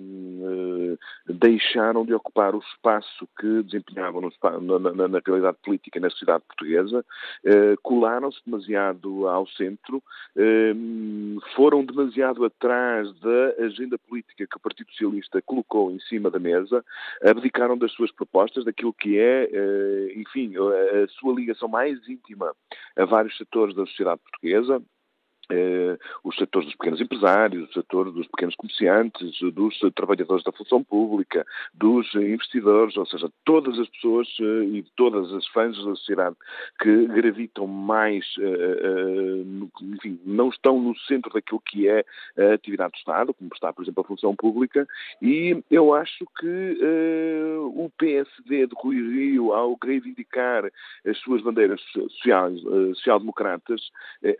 deixaram 1.29 2.05
de 2.05 2.15
ocupar 2.15 2.55
o 2.55 2.59
espaço 2.59 3.29
que 3.39 3.63
desempenhavam 3.63 4.21
na, 4.21 5.09
na, 5.09 5.21
realidade 5.25 5.57
política 5.63 6.01
na 6.01 6.11
sociedade 6.11 6.45
portuguesa, 6.47 7.05
colaram-se 7.83 8.41
demasiado 8.45 9.29
ao 9.29 9.47
centro, 9.47 10.03
foram 11.55 11.85
demasiado 11.85 12.45
atrás 12.45 13.13
da 13.21 13.65
agenda 13.65 13.99
política 13.99 14.47
que 14.47 14.57
o 14.57 14.61
Partido 14.61 14.91
Socialista 14.91 15.43
colocou 15.43 15.91
em 15.91 16.01
cima 16.01 16.31
da 16.31 16.39
mesa, 16.39 16.85
abdicaram 17.23 17.77
das 17.77 17.93
suas 17.93 18.11
propostas, 18.13 18.65
daquilo 18.65 18.93
que 18.93 19.19
é, 19.19 19.49
enfim, 20.17 20.55
a 20.57 21.09
sua 21.09 21.35
ligação 21.35 21.69
mais 21.69 22.00
íntima 22.09 22.55
a 22.97 23.05
vários 23.05 23.37
setores 23.37 23.75
da 23.75 23.87
sociedade 23.87 24.21
portuguesa, 24.23 24.83
eh, 25.51 25.99
os 26.23 26.37
setores 26.37 26.67
dos 26.67 26.77
pequenos 26.77 27.01
empresários, 27.01 27.69
o 27.69 27.73
setor 27.73 28.11
dos 28.13 28.27
pequenos 28.29 28.55
comerciantes, 28.55 29.39
dos 29.53 29.79
trabalhadores 29.95 30.45
da 30.45 30.53
função 30.53 30.83
pública, 30.83 31.45
dos 31.75 32.15
investidores, 32.15 32.97
ou 32.97 33.07
seja, 33.07 33.31
todas 33.45 33.79
as 33.79 33.89
pessoas 33.89 34.29
eh, 34.41 34.65
e 34.65 34.85
todas 34.97 35.33
as 35.33 35.47
fãs 35.49 35.77
da 35.77 35.83
sociedade 35.83 36.37
que 36.81 37.07
gravitam 37.07 37.67
mais, 37.67 38.25
eh, 38.39 39.43
enfim, 39.83 40.21
não 40.25 40.49
estão 40.51 40.81
no 40.81 40.97
centro 41.01 41.33
daquilo 41.33 41.61
que 41.61 41.89
é 41.89 42.05
a 42.39 42.55
atividade 42.55 42.93
do 42.93 42.99
Estado, 42.99 43.35
como 43.35 43.51
está, 43.53 43.73
por 43.73 43.83
exemplo, 43.83 44.03
a 44.03 44.07
função 44.07 44.35
pública, 44.37 44.87
e 45.21 45.63
eu 45.71 45.95
acho 45.95 46.25
que 46.39 46.79
o 47.75 47.91
PSD 47.99 48.67
de 48.67 48.75
Rui 48.77 48.97
Rio, 48.97 49.53
ao 49.53 49.77
reivindicar 49.83 50.71
as 51.07 51.19
suas 51.19 51.43
bandeiras 51.43 51.81
sociais, 51.93 52.61
social-democratas, 52.95 53.81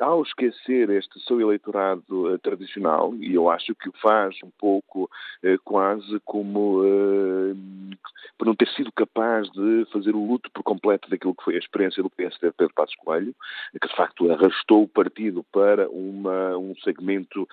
ao 0.01 0.23
esquecer 0.23 0.91
este 1.01 1.19
seu 1.21 1.41
eleitorado 1.41 2.03
uh, 2.11 2.39
tradicional, 2.39 3.15
e 3.17 3.35
eu 3.35 3.51
acho 3.51 3.75
que 3.75 3.89
o 3.89 3.93
faz 4.01 4.37
um 4.45 4.51
pouco 4.59 5.05
uh, 5.05 5.59
quase 5.65 6.21
como 6.25 6.83
uh, 6.83 7.57
por 8.39 8.47
não 8.47 8.55
ter 8.55 8.69
sido 8.69 8.93
capaz 8.93 9.51
de 9.51 9.87
fazer 9.93 10.15
o 10.15 10.25
luto 10.25 10.51
por 10.53 10.63
completo 10.63 11.11
daquilo 11.11 11.35
que 11.35 11.45
foi 11.45 11.57
a 11.57 11.59
experiência 11.59 12.03
do 12.03 12.11
PSD 12.11 12.49
de 12.49 12.55
Pedro 12.57 12.75
Passos 12.75 12.95
Coelho, 12.97 13.35
que 13.81 13.89
de 13.89 13.97
facto 13.97 14.31
arrastou 14.31 14.85
o 14.85 14.89
partido 14.89 15.45
para 15.53 15.89
uma, 15.91 16.57
um 16.57 16.75
segmento 16.83 17.47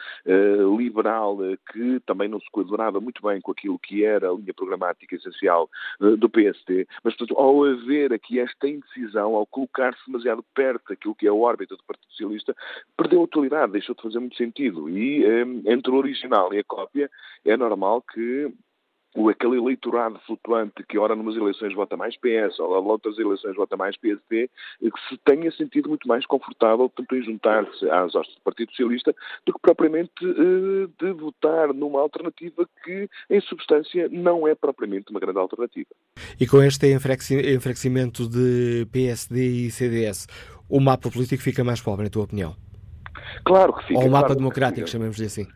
liberal 0.78 1.38
que 1.72 2.00
também 2.06 2.30
não 2.30 2.40
se 2.40 2.50
coadunava 2.52 3.02
muito 3.02 3.22
bem 3.22 3.42
com 3.42 3.52
aquilo 3.52 3.80
que 3.80 4.06
era 4.06 4.30
a 4.30 4.34
linha 4.34 4.54
programática 4.54 5.16
essencial 5.16 5.70
do 6.00 6.30
PSD, 6.30 6.88
mas 7.04 7.16
portanto, 7.16 7.38
ao 7.38 7.66
haver 7.66 8.14
aqui 8.14 8.40
esta 8.40 8.68
indecisão, 8.68 9.36
ao 9.36 9.46
colocar-se 9.46 10.00
demasiado 10.06 10.44
perto 10.54 10.90
daquilo 10.90 11.16
que 11.16 11.28
é 11.28 11.30
a 11.30 11.34
órbita 11.34 11.76
do 11.76 11.84
Partido 11.84 12.12
Socialista, 12.12 12.56
perdeu 12.96 13.22
a 13.38 13.46
atualidade, 13.46 13.72
deixou 13.72 13.96
de 13.96 14.02
fazer 14.02 14.20
muito 14.20 14.36
sentido. 14.36 14.90
E 14.90 15.26
um, 15.26 15.64
entre 15.66 15.92
o 15.92 15.96
original 15.96 16.54
e 16.54 16.60
a 16.60 16.64
cópia, 16.64 17.10
é 17.46 17.56
normal 17.56 18.02
que 18.02 18.52
aquele 19.30 19.58
eleitorado 19.58 20.20
flutuante 20.28 20.84
que 20.88 20.98
ora 20.98 21.16
numas 21.16 21.36
eleições 21.36 21.74
vota 21.74 21.98
mais 21.98 22.16
PS, 22.18 22.60
ou 22.60 22.86
outras 22.86 23.18
eleições 23.18 23.56
vota 23.56 23.76
mais 23.76 23.98
PSD, 23.98 24.48
que 24.80 25.10
se 25.10 25.18
tenha 25.26 25.52
sentido 25.52 25.90
muito 25.90 26.08
mais 26.08 26.26
confortável, 26.28 26.92
tanto 26.96 27.16
em 27.16 27.24
juntar-se 27.24 27.90
às 27.90 28.14
hostes 28.14 28.36
do 28.36 28.42
Partido 28.42 28.70
Socialista, 28.72 29.16
do 29.46 29.54
que 29.54 29.60
propriamente 29.60 30.24
uh, 30.24 30.88
de 31.00 31.12
votar 31.14 31.74
numa 31.74 32.00
alternativa 32.00 32.68
que, 32.84 33.10
em 33.30 33.42
substância, 33.42 34.08
não 34.10 34.48
é 34.48 34.54
propriamente 34.54 35.10
uma 35.10 35.20
grande 35.20 35.40
alternativa. 35.40 35.90
E 36.40 36.46
com 36.46 36.62
este 36.62 36.94
enfraquecimento 36.94 38.30
de 38.30 38.86
PSD 38.92 39.66
e 39.66 39.72
CDS, 39.72 40.28
o 40.70 40.80
mapa 40.80 41.10
político 41.10 41.42
fica 41.42 41.64
mais 41.64 41.82
pobre, 41.82 42.04
na 42.04 42.12
tua 42.12 42.26
opinião? 42.26 42.67
Claro 43.46 43.74
que 43.74 43.86
fica. 43.86 44.00
Ou 44.00 44.08
o 44.08 44.12
mapa 44.12 44.28
claro 44.28 44.40
democrático, 44.40 44.88
chamemos-lhe 44.88 45.26
assim. 45.26 45.48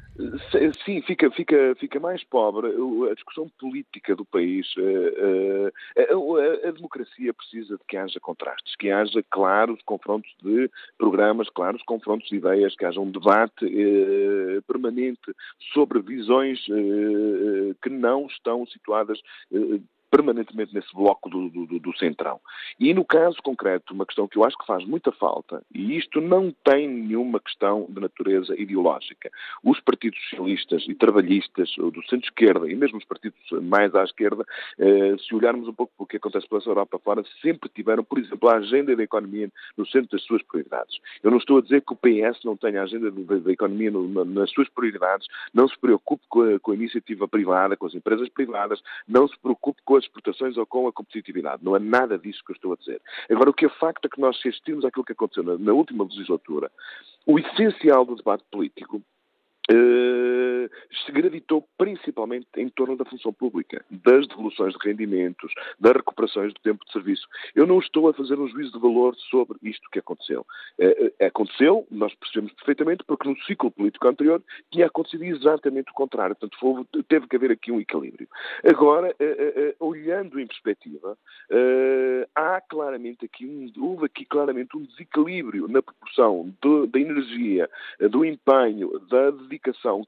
Sim, 0.85 1.02
fica, 1.02 1.31
fica, 1.31 1.76
fica 1.80 1.99
mais 1.99 2.23
pobre. 2.23 2.68
A 3.10 3.14
discussão 3.14 3.49
política 3.60 4.15
do 4.15 4.26
país, 4.26 4.68
eh, 4.77 5.72
eh, 5.95 6.10
a, 6.11 6.65
a, 6.65 6.69
a, 6.69 6.72
democracia 6.72 7.34
precisa 7.34 7.77
de 7.77 7.84
que 7.88 7.98
haja 7.98 8.19
contrastes, 8.19 8.76
que 8.76 8.91
haja 8.91 9.23
claros 9.31 9.81
confrontos 9.84 10.31
de 10.43 10.69
programas, 10.98 11.49
claros 11.49 11.81
confrontos 11.84 12.30
de 12.30 12.35
ideias, 12.35 12.76
que 12.76 12.85
haja 12.85 12.99
um 12.99 13.10
debate 13.10 13.65
eh, 13.65 14.61
permanente 14.68 15.34
sobre 15.73 16.02
visões 16.02 16.60
eh, 16.69 17.73
que 17.81 17.89
não 17.89 18.27
estão 18.27 18.65
situadas 18.68 19.19
eh, 19.52 19.80
permanentemente 20.12 20.74
nesse 20.74 20.94
bloco 20.94 21.30
do, 21.30 21.50
do, 21.50 21.80
do 21.80 21.98
centrão. 21.98 22.40
E 22.78 22.94
no 22.94 23.06
caso 23.06 23.38
concreto, 23.42 23.94
uma 23.94 24.06
questão 24.06 24.28
que 24.28 24.38
eu 24.38 24.44
acho 24.44 24.58
que 24.58 24.66
faz 24.66 24.86
muita 24.86 25.12
falta, 25.14 25.64
e 25.74 25.98
isto 25.98 26.20
não 26.20 26.54
tem 26.64 26.88
nenhuma 26.88 27.40
questão 27.40 27.88
de 27.90 28.02
natureza 28.02 28.54
ideológica. 28.60 29.32
Os 29.64 29.80
partidos 29.80 30.20
socialistas 30.30 30.84
e 30.88 30.94
trabalhistas, 30.94 31.72
do 31.78 32.04
centro-esquerda 32.10 32.70
e 32.70 32.76
mesmo 32.76 32.98
os 32.98 33.06
partidos 33.06 33.40
mais 33.64 33.96
à 33.96 34.04
esquerda, 34.04 34.46
eh, 34.78 35.16
se 35.18 35.34
olharmos 35.34 35.68
um 35.68 35.74
pouco 35.74 35.94
para 35.96 36.04
o 36.04 36.08
que 36.08 36.18
acontece 36.18 36.48
pela 36.48 36.62
Europa 36.66 37.00
fora, 37.00 37.24
sempre 37.42 37.70
tiveram, 37.70 38.04
por 38.04 38.20
exemplo, 38.20 38.50
a 38.50 38.58
agenda 38.58 38.96
da 38.96 39.04
economia 39.04 39.50
no 39.78 39.86
centro 39.88 40.10
das 40.12 40.24
suas 40.24 40.44
prioridades. 40.44 41.00
Eu 41.24 41.32
não 41.32 41.38
estou 41.38 41.60
a 41.60 41.62
dizer 41.62 41.82
que 41.82 41.94
o 41.94 41.96
PS 41.96 42.44
não 42.44 42.58
tenha 42.58 42.82
a 42.82 42.84
agenda 42.84 43.10
da 43.12 43.52
economia 43.52 43.92
no, 43.92 44.26
nas 44.26 44.52
suas 44.52 44.68
prioridades, 44.70 45.28
não 45.54 45.68
se 45.68 45.80
preocupe 45.80 46.24
com 46.28 46.42
a, 46.42 46.60
com 46.60 46.72
a 46.72 46.76
iniciativa 46.76 47.28
privada, 47.28 47.78
com 47.78 47.86
as 47.86 47.96
empresas 47.96 48.28
privadas, 48.30 48.82
não 49.08 49.28
se 49.28 49.38
preocupe 49.40 49.82
com 49.86 50.01
as 50.02 50.06
exportações 50.06 50.57
ou 50.57 50.65
com 50.65 50.88
a 50.88 50.91
competitividade. 50.91 51.64
Não 51.64 51.76
é 51.76 51.80
nada 51.80 52.18
disso 52.18 52.44
que 52.45 52.52
eu 52.52 52.56
estou 52.56 52.73
a 52.73 52.76
dizer. 52.76 53.02
Agora, 53.30 53.49
o 53.49 53.53
que 53.53 53.65
é 53.65 53.69
facto 53.69 54.06
é 54.06 54.10
que 54.10 54.19
nós 54.19 54.38
assistimos 54.38 54.84
àquilo 54.84 55.06
que 55.06 55.14
aconteceu 55.14 55.44
na, 55.44 55.57
na 55.57 55.73
última 55.73 56.03
legislatura. 56.03 56.72
O 57.26 57.40
essencial 57.40 58.06
do 58.06 58.15
debate 58.15 58.44
político 58.52 59.02
se 61.06 61.11
gravitou 61.11 61.68
principalmente 61.77 62.48
em 62.57 62.69
torno 62.69 62.98
da 62.98 63.06
função 63.06 63.34
pública, 63.34 63.84
das 63.89 64.27
devoluções 64.27 64.73
de 64.73 64.88
rendimentos, 64.88 65.52
das 65.80 65.93
recuperações 65.93 66.53
do 66.53 66.60
tempo 66.61 66.85
de 66.85 66.91
serviço. 66.91 67.27
Eu 67.56 67.65
não 67.65 67.80
estou 67.80 68.10
a 68.10 68.14
fazer 68.14 68.39
um 68.39 68.48
juízo 68.48 68.73
de 68.73 68.80
valor 68.80 69.15
sobre 69.30 69.57
isto 69.64 69.89
que 69.91 69.99
aconteceu. 69.99 70.45
Uh, 70.80 71.26
aconteceu, 71.26 71.88
nós 71.89 72.14
percebemos 72.15 72.53
perfeitamente, 72.53 73.03
porque 73.06 73.27
no 73.27 73.38
ciclo 73.43 73.72
político 73.72 74.07
anterior 74.07 74.41
tinha 74.72 74.88
acontecido 74.88 75.23
exatamente 75.23 75.91
o 75.91 75.95
contrário. 75.95 76.35
Portanto, 76.35 76.88
teve 77.07 77.27
que 77.27 77.35
haver 77.35 77.52
aqui 77.52 77.72
um 77.72 77.80
equilíbrio. 77.80 78.27
Agora, 78.64 79.15
olhando 79.80 80.39
em 80.39 80.48
perspectiva, 80.48 81.18
há 82.35 82.61
claramente 82.61 83.26
aqui 83.26 83.45
um, 83.45 83.72
houve 83.84 84.06
aqui 84.06 84.26
claramente 84.26 84.76
um 84.76 84.84
desequilíbrio 84.84 85.68
na 85.68 85.81
proporção 85.81 86.53
da 86.91 86.99
energia, 86.99 87.69
do 88.10 88.26
empenho, 88.26 88.99
da 89.10 89.31
dedicação 89.31 89.61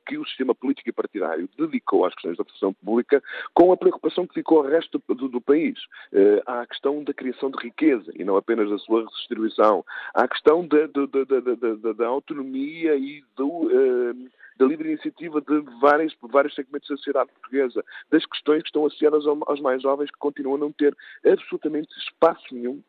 que 0.06 0.18
o 0.18 0.26
sistema 0.26 0.56
político 0.56 0.90
e 0.90 0.94
partidário 0.94 1.50
dedicou 1.58 2.06
às 2.06 2.14
questões 2.14 2.38
da 2.38 2.44
função 2.44 2.74
pública 2.74 3.22
com 3.54 3.72
a 3.72 3.78
preocupação 3.78 4.28
que 4.28 4.34
ficou 4.34 4.60
ao 4.60 4.66
resto 4.66 5.02
do, 5.08 5.28
do 5.28 5.42
país. 5.42 5.78
Uh, 6.12 6.42
há 6.46 6.62
a 6.62 6.68
questão 6.68 7.04
da 7.04 7.14
criação 7.14 7.52
de 7.52 7.64
riqueza 7.64 8.12
e 8.16 8.24
não 8.24 8.38
apenas 8.38 8.70
da 8.70 8.78
sua 8.80 9.02
redistribuição. 9.02 9.86
A 10.14 10.28
questão 10.28 10.68
da, 10.68 10.88
da, 10.88 11.76
da, 11.76 11.94
da 11.94 12.08
autonomia 12.08 12.96
e 12.96 13.24
do. 13.36 13.48
Uh, 13.48 14.30
da 14.56 14.68
livre 14.68 14.88
iniciativa 14.90 15.42
de 15.42 15.62
vários, 15.82 16.16
vários 16.22 16.54
segmentos 16.54 16.88
da 16.88 16.96
sociedade 16.98 17.32
portuguesa, 17.32 17.84
das 18.12 18.24
questões 18.24 18.62
que 18.62 18.70
estão 18.70 18.86
associadas 18.86 19.26
aos 19.26 19.60
mais 19.60 19.82
jovens 19.82 20.12
que 20.12 20.18
continuam 20.20 20.56
a 20.56 20.60
não 20.60 20.72
ter 20.72 20.96
absolutamente 21.26 21.90
espaço 21.98 22.54
nenhum 22.54 22.80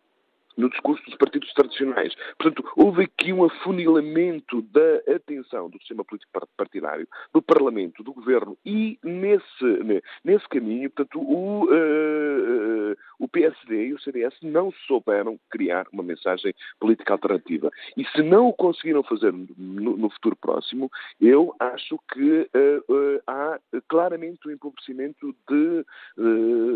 no 0.57 0.69
discurso 0.71 1.05
dos 1.05 1.17
partidos 1.17 1.53
tradicionais. 1.53 2.15
Portanto, 2.39 2.65
houve 2.77 3.05
aqui 3.05 3.33
um 3.33 3.45
afunilamento 3.45 4.63
da 4.63 5.15
atenção 5.15 5.69
do 5.69 5.79
sistema 5.79 6.05
político 6.05 6.33
partidário, 6.57 7.07
do 7.33 7.43
Parlamento, 7.43 8.03
do 8.03 8.13
Governo 8.13 8.57
e 8.65 8.99
nesse, 9.03 10.03
nesse 10.25 10.49
caminho, 10.49 10.91
portanto, 10.91 11.21
o, 11.21 11.65
uh, 11.65 12.97
o 13.19 13.29
PSD 13.29 13.89
e 13.89 13.95
o 13.95 14.01
CDS 14.01 14.35
não 14.43 14.73
souberam 14.87 15.39
criar 15.51 15.87
uma 15.93 16.03
mensagem 16.03 16.55
política 16.79 17.13
alternativa. 17.13 17.71
E 17.97 18.05
se 18.05 18.23
não 18.23 18.49
o 18.49 18.53
conseguiram 18.53 19.03
fazer 19.03 19.33
no, 19.33 19.97
no 19.97 20.11
futuro 20.11 20.37
próximo, 20.37 20.91
eu 21.21 21.55
acho 21.59 21.99
que 22.13 22.41
uh, 22.41 22.93
uh, 22.93 23.23
há 23.27 23.59
claramente 23.89 24.47
um 24.49 24.51
empobrecimento 24.51 25.35
de, 25.49 25.85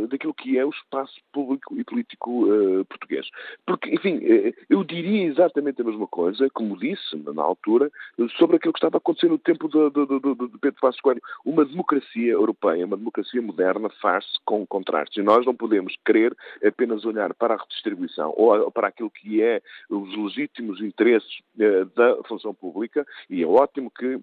daquilo 0.09 0.34
que 0.34 0.59
é 0.59 0.64
o 0.64 0.70
espaço 0.70 1.14
público 1.32 1.78
e 1.78 1.84
político 1.84 2.46
português. 2.88 3.26
Porque, 3.68 3.94
enfim, 3.94 4.18
eh, 4.22 4.54
eu 4.70 4.82
diria 4.82 5.26
exatamente 5.26 5.82
a 5.82 5.84
mesma 5.84 6.06
coisa, 6.06 6.48
como 6.54 6.74
disse 6.74 7.14
na 7.34 7.42
altura, 7.42 7.92
sobre 8.38 8.56
aquilo 8.56 8.72
que 8.72 8.78
estava 8.78 8.96
a 8.96 8.98
acontecer 8.98 9.28
no 9.28 9.36
tempo 9.36 9.68
de, 9.68 9.90
de, 9.90 10.06
de, 10.06 10.48
de 10.52 10.58
Pedro 10.58 10.80
Passos 10.80 11.02
Coelho. 11.02 11.20
Uma 11.44 11.66
democracia 11.66 12.32
europeia, 12.32 12.86
uma 12.86 12.96
democracia 12.96 13.42
moderna, 13.42 13.90
faz-se 14.00 14.38
com 14.46 14.66
contrastes. 14.66 15.18
E 15.18 15.22
nós 15.22 15.44
não 15.44 15.54
podemos 15.54 15.94
querer 16.02 16.34
apenas 16.64 17.04
olhar 17.04 17.34
para 17.34 17.56
a 17.56 17.56
redistribuição 17.58 18.32
ou 18.38 18.70
para 18.70 18.88
aquilo 18.88 19.10
que 19.10 19.42
é 19.42 19.60
os 19.90 20.16
legítimos 20.16 20.80
interesses 20.80 21.42
eh, 21.60 21.84
da 21.94 22.22
função 22.24 22.54
pública, 22.54 23.06
e 23.28 23.42
é 23.42 23.46
ótimo 23.46 23.90
que 23.90 24.18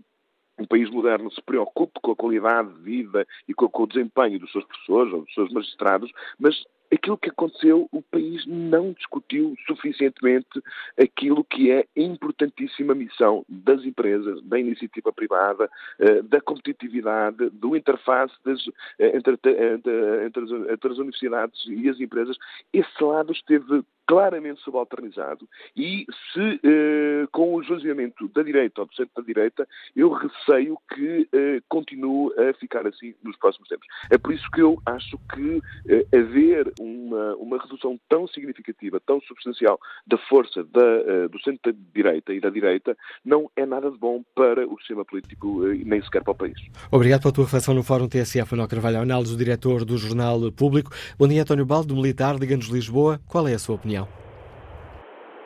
um 0.57 0.65
país 0.65 0.89
moderno 0.89 1.31
se 1.31 1.41
preocupe 1.43 1.99
com 2.01 2.11
a 2.13 2.15
qualidade 2.15 2.73
de 2.73 2.81
vida 2.81 3.27
e 3.47 3.53
com, 3.53 3.69
com, 3.69 3.83
o 3.83 3.87
desempenho 3.87 4.39
dos 4.39 4.51
seus 4.51 4.65
professores 4.65 5.13
ou 5.13 5.21
dos 5.21 5.33
seus 5.35 5.51
magistrados, 5.51 6.11
mas 6.39 6.55
aquilo 6.95 7.17
que 7.17 7.29
aconteceu, 7.29 7.87
o 7.91 8.01
país 8.01 8.45
não 8.45 8.91
discutiu 8.93 9.55
suficientemente 9.67 10.61
aquilo 10.99 11.43
que 11.43 11.71
é 11.71 11.79
a 11.79 11.99
importantíssima 11.99 12.93
missão 12.93 13.45
das 13.47 13.83
empresas, 13.83 14.41
da 14.43 14.59
iniciativa 14.59 15.11
privada, 15.11 15.69
eh, 15.99 16.21
da 16.21 16.41
competitividade, 16.41 17.49
do 17.51 17.75
interface 17.75 18.33
das, 18.43 18.59
eh, 18.99 19.17
entre, 19.17 19.33
entre, 19.33 20.43
as, 20.43 20.51
entre 20.71 20.91
as 20.91 20.97
universidades 20.97 21.65
e 21.67 21.89
as 21.89 21.99
empresas. 21.99 22.37
Esse 22.73 23.03
lado 23.03 23.31
esteve 23.31 23.83
claramente 24.05 24.61
subalternizado 24.61 25.47
e 25.75 26.05
se 26.31 26.59
eh, 26.63 27.27
com 27.31 27.55
o 27.55 27.61
esvaziamento 27.61 28.27
da 28.29 28.43
direita 28.43 28.81
ou 28.81 28.87
do 28.87 28.95
centro 28.95 29.11
da 29.15 29.23
direita, 29.23 29.67
eu 29.95 30.11
receio 30.11 30.77
que 30.93 31.27
eh, 31.33 31.61
continue 31.67 32.31
a 32.37 32.53
ficar 32.53 32.85
assim 32.85 33.15
nos 33.23 33.35
próximos 33.37 33.67
tempos. 33.67 33.87
É 34.11 34.17
por 34.17 34.33
isso 34.33 34.49
que 34.51 34.61
eu 34.61 34.79
acho 34.85 35.17
que 35.33 35.61
eh, 35.89 36.05
haver 36.15 36.71
uma, 36.85 37.35
uma 37.35 37.57
redução 37.57 37.99
tão 38.07 38.27
significativa, 38.27 38.99
tão 38.99 39.19
substancial 39.21 39.79
da 40.05 40.17
força 40.17 40.63
da, 40.63 40.81
uh, 40.81 41.29
do 41.29 41.39
centro 41.41 41.73
da 41.73 41.79
direita 41.93 42.33
e 42.33 42.39
da 42.39 42.49
direita 42.49 42.95
não 43.23 43.49
é 43.55 43.65
nada 43.65 43.89
de 43.89 43.97
bom 43.97 44.23
para 44.35 44.67
o 44.67 44.77
sistema 44.79 45.03
político 45.03 45.63
uh, 45.63 45.73
nem 45.85 46.01
sequer 46.01 46.23
para 46.23 46.31
o 46.31 46.35
país. 46.35 46.57
Obrigado 46.91 47.21
pela 47.21 47.33
tua 47.33 47.43
reflexão 47.45 47.73
no 47.73 47.83
Fórum 47.83 48.07
TSF, 48.07 48.51
Manuel 48.51 48.69
Carvalho 48.69 48.99
Análise, 48.99 49.33
o 49.33 49.37
diretor 49.37 49.83
do 49.83 49.97
Jornal 49.97 50.51
Público. 50.51 50.91
Bom 51.17 51.27
dia, 51.27 51.41
António 51.41 51.65
Baldo, 51.65 51.89
do 51.89 51.95
Militar, 51.95 52.35
Liga-nos 52.35 52.67
Lisboa. 52.67 53.19
Qual 53.27 53.47
é 53.47 53.53
a 53.53 53.59
sua 53.59 53.75
opinião? 53.75 54.07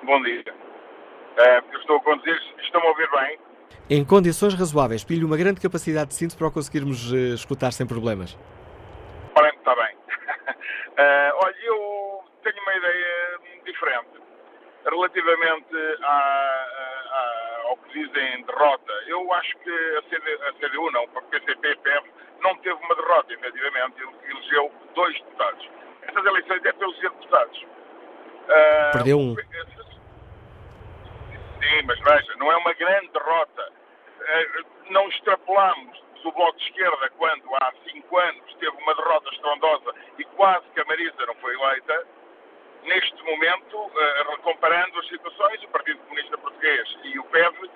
Bom 0.06 0.22
dia. 0.24 0.44
Uh, 1.38 1.74
eu 1.74 1.80
estou 1.80 1.98
a 1.98 2.02
conduzir, 2.02 2.40
estão 2.64 2.82
a 2.82 2.90
ouvir 2.90 3.10
bem? 3.12 3.40
Em 3.90 4.06
condições 4.06 4.54
razoáveis, 4.54 5.04
pilho 5.04 5.26
uma 5.26 5.38
grande 5.38 5.60
capacidade 5.60 6.10
de 6.10 6.16
síntese 6.16 6.38
para 6.38 6.48
o 6.48 6.52
conseguirmos 6.52 7.12
escutar 7.12 7.72
sem 7.72 7.88
problemas. 7.88 8.38
Uh, 11.00 11.32
olha, 11.46 11.56
eu 11.62 12.24
tenho 12.44 12.62
uma 12.62 12.76
ideia 12.76 13.40
diferente 13.64 14.20
relativamente 14.84 15.76
à, 16.04 16.10
à, 16.10 17.62
ao 17.70 17.78
que 17.78 17.94
dizem 17.94 18.44
derrota. 18.44 18.92
Eu 19.08 19.32
acho 19.32 19.58
que 19.60 19.70
a, 19.70 20.02
CD, 20.10 20.34
a 20.44 20.54
CDU, 20.54 20.92
não, 20.92 21.06
o 21.06 21.22
PCP, 21.22 21.76
PF, 21.78 22.12
não 22.42 22.54
teve 22.58 22.76
uma 22.84 22.96
derrota, 22.96 23.34
efetivamente, 23.34 23.96
ele 24.02 24.12
elegeu 24.30 24.72
dois 24.94 25.18
deputados. 25.22 25.70
Estas 26.02 26.26
eleições 26.26 26.66
é 26.66 26.70
eleger 26.70 27.12
deputados. 27.12 27.62
Uh, 27.62 28.92
Perdeu 28.92 29.20
um. 29.20 29.36
Sim, 31.62 31.82
mas 31.86 32.00
veja, 32.00 32.36
não 32.38 32.52
é 32.52 32.58
uma 32.58 32.74
grande 32.74 33.08
derrota. 33.10 33.72
Uh, 34.20 34.66
não 34.90 35.08
extrapolamos 35.08 36.09
do 36.24 36.32
Bloco 36.32 36.58
de 36.58 36.66
Esquerda, 36.66 37.10
quando 37.18 37.56
há 37.56 37.74
cinco 37.90 38.18
anos 38.18 38.54
teve 38.56 38.76
uma 38.78 38.96
derrota 38.96 39.30
estrondosa 39.30 39.94
e 40.18 40.24
quase 40.26 40.68
que 40.70 40.82
a 40.82 40.86
Marisa 40.86 41.26
não 41.26 41.36
foi 41.36 41.54
eleita, 41.54 42.08
neste 42.84 43.24
momento, 43.24 43.78
uh, 43.78 44.38
comparando 44.42 45.00
as 45.00 45.08
situações, 45.08 45.64
o 45.64 45.68
Partido 45.70 46.00
Comunista 46.00 46.38
Português 46.38 46.98
e 47.04 47.20
o 47.20 47.24
PEV 47.26 47.70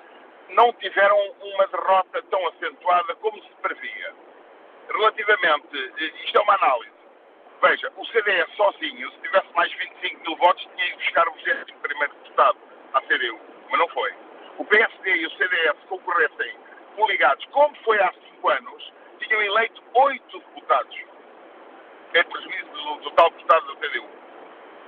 não 0.49 0.71
tiveram 0.73 1.17
uma 1.41 1.67
derrota 1.67 2.21
tão 2.29 2.47
acentuada 2.47 3.15
como 3.15 3.41
se 3.41 3.49
previa. 3.61 4.13
Relativamente, 4.89 5.93
eh, 5.97 6.11
isto 6.25 6.37
é 6.37 6.41
uma 6.41 6.55
análise. 6.55 6.91
Veja, 7.61 7.91
o 7.95 8.05
CDS 8.07 8.53
sozinho, 8.55 9.09
se 9.11 9.17
tivesse 9.19 9.47
mais 9.55 9.71
25 9.73 10.21
mil 10.21 10.35
votos, 10.35 10.67
tinha 10.75 10.87
ido 10.87 10.97
buscar 10.97 11.27
o 11.27 11.33
21 11.33 11.99
deputado 11.99 12.57
à 12.93 13.01
CDU, 13.01 13.39
mas 13.69 13.79
não 13.79 13.87
foi. 13.89 14.13
O 14.57 14.65
PSD 14.65 15.15
e 15.15 15.25
o 15.25 15.31
CDS 15.31 15.77
concorressem 15.87 16.55
coligados, 16.95 17.45
como 17.51 17.75
foi 17.83 17.99
há 17.99 18.11
cinco 18.13 18.49
anos, 18.49 18.93
tinham 19.19 19.41
eleito 19.41 19.81
oito 19.93 20.39
deputados, 20.39 20.97
em 22.13 22.23
prejuízo 22.23 22.71
do, 22.71 22.95
do 23.01 23.11
tal 23.11 23.29
deputado 23.31 23.67
da 23.67 23.87
CDU. 23.87 24.07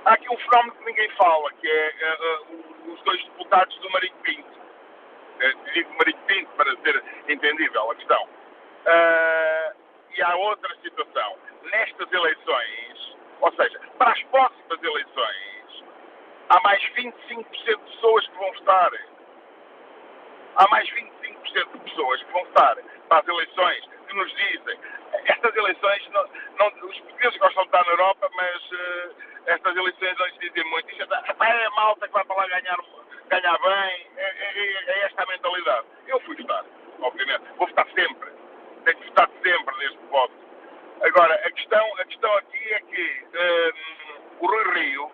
Há 0.04 0.12
aqui 0.12 0.32
um 0.32 0.36
fenómeno 0.36 0.72
que 0.76 0.84
ninguém 0.84 1.10
fala, 1.10 1.52
que 1.54 1.68
é 1.68 2.16
uh, 2.40 2.92
os 2.92 3.02
dois 3.02 3.24
deputados 3.24 3.76
do 3.78 3.90
Marinho 3.90 4.14
Pinto. 4.22 4.48
Uh, 4.48 5.72
digo 5.72 5.92
Marinho 5.98 6.18
Pinto 6.26 6.50
para 6.56 6.76
ser 6.76 7.04
entendível 7.28 7.90
a 7.90 7.94
questão. 7.96 8.22
Uh, 8.24 9.76
e 10.16 10.22
há 10.22 10.36
outra 10.36 10.74
situação. 10.80 11.36
Nestas 11.64 12.12
eleições, 12.12 13.16
ou 13.40 13.52
seja, 13.54 13.80
para 13.98 14.12
as 14.12 14.22
próximas 14.24 14.82
eleições, 14.82 15.84
há 16.50 16.60
mais 16.60 16.82
25% 16.94 17.44
de 17.66 17.76
pessoas 17.76 18.26
que 18.28 18.38
vão 18.38 18.52
votar. 18.52 18.92
Há 20.56 20.70
mais 20.70 20.88
25% 20.88 21.15
de 21.52 21.78
pessoas 21.80 22.22
que 22.22 22.32
vão 22.32 22.44
votar 22.44 22.76
para 23.08 23.18
as 23.18 23.28
eleições 23.28 23.84
que 24.08 24.14
nos 24.14 24.30
dizem 24.34 24.78
estas 25.24 25.54
eleições, 25.56 26.08
não, 26.10 26.24
não, 26.58 26.88
os 26.88 27.00
portugueses 27.00 27.38
gostam 27.38 27.62
de 27.62 27.68
estar 27.68 27.84
na 27.84 27.92
Europa, 27.92 28.28
mas 28.34 28.70
uh, 28.70 29.14
estas 29.46 29.76
eleições 29.76 30.18
não 30.18 30.26
lhes 30.26 30.38
dizem 30.38 30.64
muito. 30.70 30.90
Isto 30.90 31.14
é, 31.14 31.62
é 31.62 31.66
a 31.66 31.70
malta 31.70 32.06
que 32.06 32.14
vai 32.14 32.24
para 32.24 32.36
lá 32.36 32.46
ganhar, 32.48 32.78
ganhar 33.28 33.58
bem, 33.58 34.06
é, 34.16 34.22
é, 34.22 34.84
é 34.86 35.04
esta 35.06 35.22
a 35.22 35.26
mentalidade. 35.26 35.86
Eu 36.06 36.20
fui 36.20 36.36
votar, 36.36 36.64
obviamente. 37.00 37.44
Vou 37.56 37.66
votar 37.66 37.86
sempre. 37.94 38.30
Tenho 38.84 38.98
que 38.98 39.06
votar 39.08 39.28
sempre 39.42 39.76
neste 39.78 39.98
voto. 40.06 40.34
Agora, 41.02 41.34
a 41.34 41.50
questão, 41.50 41.98
a 41.98 42.04
questão 42.04 42.36
aqui 42.36 42.72
é 42.72 42.80
que 42.80 43.24
um, 43.34 44.44
o 44.44 44.46
Rui 44.46 44.74
Rio 44.74 45.10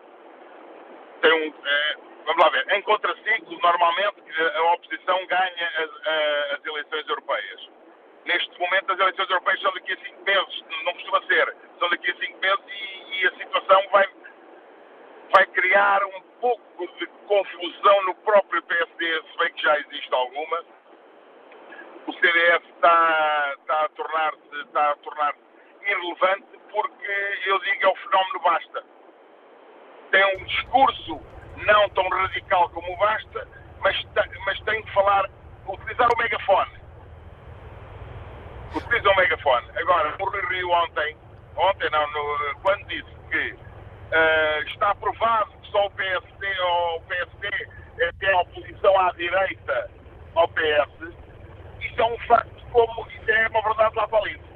tem 1.21 1.33
um. 1.33 2.12
Vamos 2.25 2.45
lá 2.45 2.51
ver, 2.51 2.73
em 2.73 2.83
contraciclo, 2.83 3.59
normalmente 3.61 4.23
a 4.55 4.73
oposição 4.75 5.27
ganha 5.27 5.69
as, 5.77 6.59
as 6.59 6.65
eleições 6.65 7.09
europeias. 7.09 7.69
Neste 8.25 8.59
momento, 8.61 8.93
as 8.93 8.99
eleições 9.01 9.29
europeias 9.29 9.61
são 9.61 9.73
daqui 9.73 9.93
a 9.93 9.97
cinco 9.97 10.25
meses, 10.25 10.65
não 10.85 10.93
costuma 10.95 11.23
ser, 11.27 11.57
são 11.81 11.91
daqui 11.91 12.11
a 12.11 12.17
cinco 12.17 12.39
meses 12.39 12.65
e, 12.69 13.21
e 13.21 13.27
a 13.27 13.37
situação 13.37 13.83
vai, 13.91 14.09
vai 15.35 15.47
criar 15.47 16.05
um 16.05 16.21
pouco 16.41 16.99
de 16.99 17.07
confusão 17.27 18.03
no 18.05 18.15
próprio 18.17 18.63
PSD, 18.63 19.23
se 19.23 19.39
bem 19.39 19.53
que 19.55 19.63
já 19.63 19.79
existe 19.81 20.15
alguma. 20.15 20.65
O 22.07 22.13
CDS 22.13 22.63
está, 22.75 23.55
está 23.59 23.85
a 23.85 23.89
tornar-se 23.91 24.61
está 24.61 24.91
a 24.91 24.97
tornar 24.97 25.35
irrelevante 25.81 26.59
porque 26.71 27.39
eu 27.47 27.59
digo 27.61 27.85
é 27.85 27.89
o 27.89 27.97
fenómeno 27.97 28.41
basta. 28.41 28.85
Tem 30.11 30.37
um 30.37 30.45
discurso 30.45 31.32
não 31.57 31.89
tão 31.91 32.09
radical 32.09 32.69
como 32.71 32.97
basta, 32.97 33.47
mas, 33.81 34.07
mas 34.47 34.61
tem 34.61 34.83
que 34.83 34.93
falar, 34.93 35.29
utilizar 35.67 36.09
o 36.13 36.19
megafone 36.19 36.83
utiliza 38.75 39.11
o 39.11 39.17
megafone. 39.17 39.67
Agora, 39.77 40.15
o 40.19 40.25
Rui 40.25 40.47
Rio 40.49 40.71
ontem, 40.71 41.17
ontem 41.57 41.91
não, 41.91 42.11
no, 42.13 42.55
quando 42.63 42.85
disse 42.87 43.11
que 43.31 43.53
uh, 43.53 44.63
está 44.67 44.91
aprovado 44.91 45.53
que 45.63 45.71
só 45.71 45.87
o 45.87 45.91
PSD 45.91 46.61
ou 46.61 46.97
o 46.97 47.03
PSD 47.03 47.49
é, 48.01 48.13
tem 48.19 48.35
oposição 48.35 48.99
à 48.99 49.13
direita 49.13 49.91
ao 50.35 50.49
PS, 50.49 51.15
isso 51.81 52.01
é 52.01 52.05
um 52.05 52.19
facto 52.21 52.63
como 52.73 53.07
isso 53.09 53.31
é 53.31 53.49
uma 53.49 53.63
verdade 53.63 53.97
lá 53.97 54.09
para. 54.09 54.52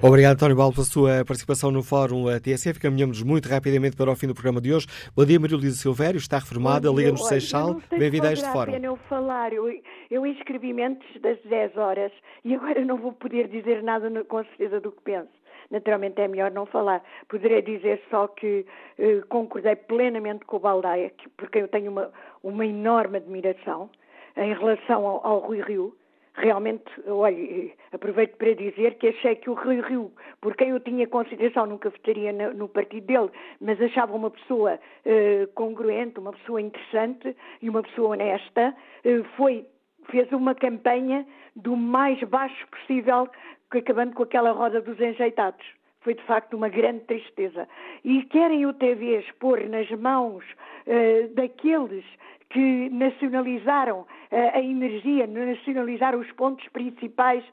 Obrigado, 0.00 0.34
António 0.34 0.54
Balbo, 0.54 0.74
pela 0.76 0.86
sua 0.86 1.24
participação 1.24 1.72
no 1.72 1.82
Fórum 1.82 2.26
TSF. 2.38 2.78
Caminhamos 2.78 3.20
muito 3.20 3.48
rapidamente 3.48 3.96
para 3.96 4.08
o 4.08 4.14
fim 4.14 4.28
do 4.28 4.34
programa 4.34 4.60
de 4.60 4.72
hoje. 4.72 4.86
Bom 5.14 5.24
dia, 5.24 5.40
Maria 5.40 5.56
Luísa 5.56 5.76
Silvério, 5.76 6.18
está 6.18 6.38
reformada, 6.38 6.88
Liga-nos 6.88 7.26
Seixal. 7.26 7.80
Bem-vinda 7.90 8.28
a 8.28 8.32
este 8.32 8.46
Fórum. 8.52 8.72
eu 8.76 8.96
falar. 9.08 9.52
Eu, 9.52 9.68
eu 10.08 10.24
inscrevi-me 10.24 10.84
antes 10.84 11.20
das 11.20 11.36
10 11.42 11.76
horas 11.76 12.12
e 12.44 12.54
agora 12.54 12.84
não 12.84 12.96
vou 12.96 13.12
poder 13.12 13.48
dizer 13.48 13.82
nada 13.82 14.08
com 14.22 14.44
certeza 14.44 14.80
do 14.80 14.92
que 14.92 15.02
penso. 15.02 15.32
Naturalmente 15.68 16.20
é 16.20 16.28
melhor 16.28 16.52
não 16.52 16.64
falar. 16.64 17.02
Poderei 17.28 17.60
dizer 17.60 18.00
só 18.08 18.28
que 18.28 18.64
eh, 19.00 19.20
concordei 19.28 19.74
plenamente 19.74 20.44
com 20.44 20.58
o 20.58 20.60
Baldaia, 20.60 21.12
porque 21.36 21.58
eu 21.58 21.66
tenho 21.66 21.90
uma, 21.90 22.08
uma 22.44 22.64
enorme 22.64 23.16
admiração 23.16 23.90
em 24.36 24.54
relação 24.54 25.04
ao, 25.04 25.26
ao 25.26 25.38
Rui 25.40 25.60
Rio 25.60 25.92
realmente, 26.38 26.84
olha, 27.06 27.70
aproveito 27.92 28.36
para 28.36 28.54
dizer 28.54 28.94
que 28.94 29.08
achei 29.08 29.36
que 29.36 29.50
o 29.50 29.54
Rui 29.54 29.80
Rio, 29.80 30.12
por 30.40 30.54
quem 30.56 30.70
eu 30.70 30.80
tinha 30.80 31.06
consideração, 31.06 31.66
nunca 31.66 31.90
votaria 31.90 32.32
no, 32.32 32.68
partido 32.68 33.06
dele, 33.06 33.30
mas 33.60 33.80
achava 33.80 34.14
uma 34.14 34.30
pessoa 34.30 34.78
eh, 35.04 35.48
congruente, 35.54 36.18
uma 36.18 36.32
pessoa 36.32 36.60
interessante 36.60 37.36
e 37.60 37.68
uma 37.68 37.82
pessoa 37.82 38.10
honesta, 38.10 38.74
eh, 39.04 39.22
foi, 39.36 39.66
fez 40.10 40.30
uma 40.32 40.54
campanha 40.54 41.26
do 41.56 41.76
mais 41.76 42.22
baixo 42.24 42.66
possível, 42.68 43.28
acabando 43.70 44.14
com 44.14 44.22
aquela 44.22 44.52
roda 44.52 44.80
dos 44.80 44.98
enjeitados. 45.00 45.66
Foi 46.00 46.14
de 46.14 46.22
facto 46.22 46.54
uma 46.54 46.68
grande 46.68 47.00
tristeza. 47.00 47.68
E 48.04 48.22
querem 48.24 48.64
outra 48.64 48.94
vez 48.94 49.28
pôr 49.32 49.68
nas 49.68 49.90
mãos 49.90 50.44
uh, 50.86 51.34
daqueles 51.34 52.04
que 52.50 52.88
nacionalizaram 52.90 54.00
uh, 54.00 54.06
a 54.54 54.60
energia, 54.60 55.26
nacionalizaram 55.26 56.20
os 56.20 56.30
pontos 56.32 56.66
principais 56.68 57.44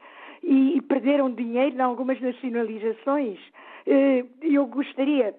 e, 0.43 0.81
perderam 0.81 1.31
dinheiro 1.31 1.75
em 1.75 1.81
algumas 1.81 2.19
nacionalizações. 2.21 3.39
Uh, 3.87 4.27
eu 4.41 4.65
gostaria 4.67 5.35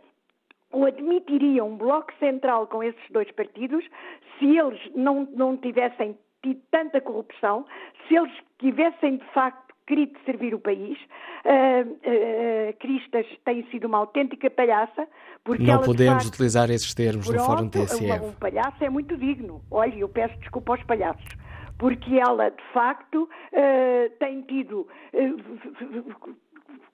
ou 0.73 0.85
admitiria 0.85 1.65
um 1.65 1.77
bloco 1.77 2.13
central 2.19 2.67
com 2.67 2.83
esses 2.83 3.11
dois 3.11 3.31
partidos 3.31 3.85
se 4.39 4.59
eles 4.59 4.81
não, 4.95 5.27
não 5.35 5.57
tivessem 5.57 6.19
tido 6.43 6.61
tanta 6.71 7.01
corrupção, 7.01 7.65
se 8.07 8.17
eles 8.17 8.33
tivessem 8.59 9.17
de 9.17 9.25
facto 9.27 9.66
querido 9.87 10.19
servir 10.25 10.55
o 10.55 10.59
país. 10.59 10.99
Uh, 11.45 11.93
uh, 11.93 12.77
Cristas 12.79 13.27
tem 13.45 13.65
sido 13.71 13.87
uma 13.87 13.99
autêntica 13.99 14.51
palhaça. 14.51 15.07
Porque 15.45 15.63
Não 15.63 15.81
podemos 15.81 16.25
facto, 16.25 16.35
utilizar 16.35 16.71
esses 16.71 16.93
termos 16.95 17.27
pronto, 17.27 17.41
no 17.41 17.47
Fórum 17.47 17.69
TSF. 17.69 18.21
Um, 18.21 18.29
um 18.29 18.33
palhaço 18.33 18.83
é 18.83 18.91
muito 18.91 19.17
digno. 19.17 19.63
Olha, 19.71 19.95
eu 19.97 20.09
peço 20.09 20.37
desculpa 20.41 20.73
aos 20.73 20.83
palhaços. 20.85 21.27
Porque 21.79 22.19
ela, 22.19 22.51
de 22.51 22.63
facto, 22.73 23.25
uh, 23.25 24.11
tem 24.19 24.43
tido 24.43 24.89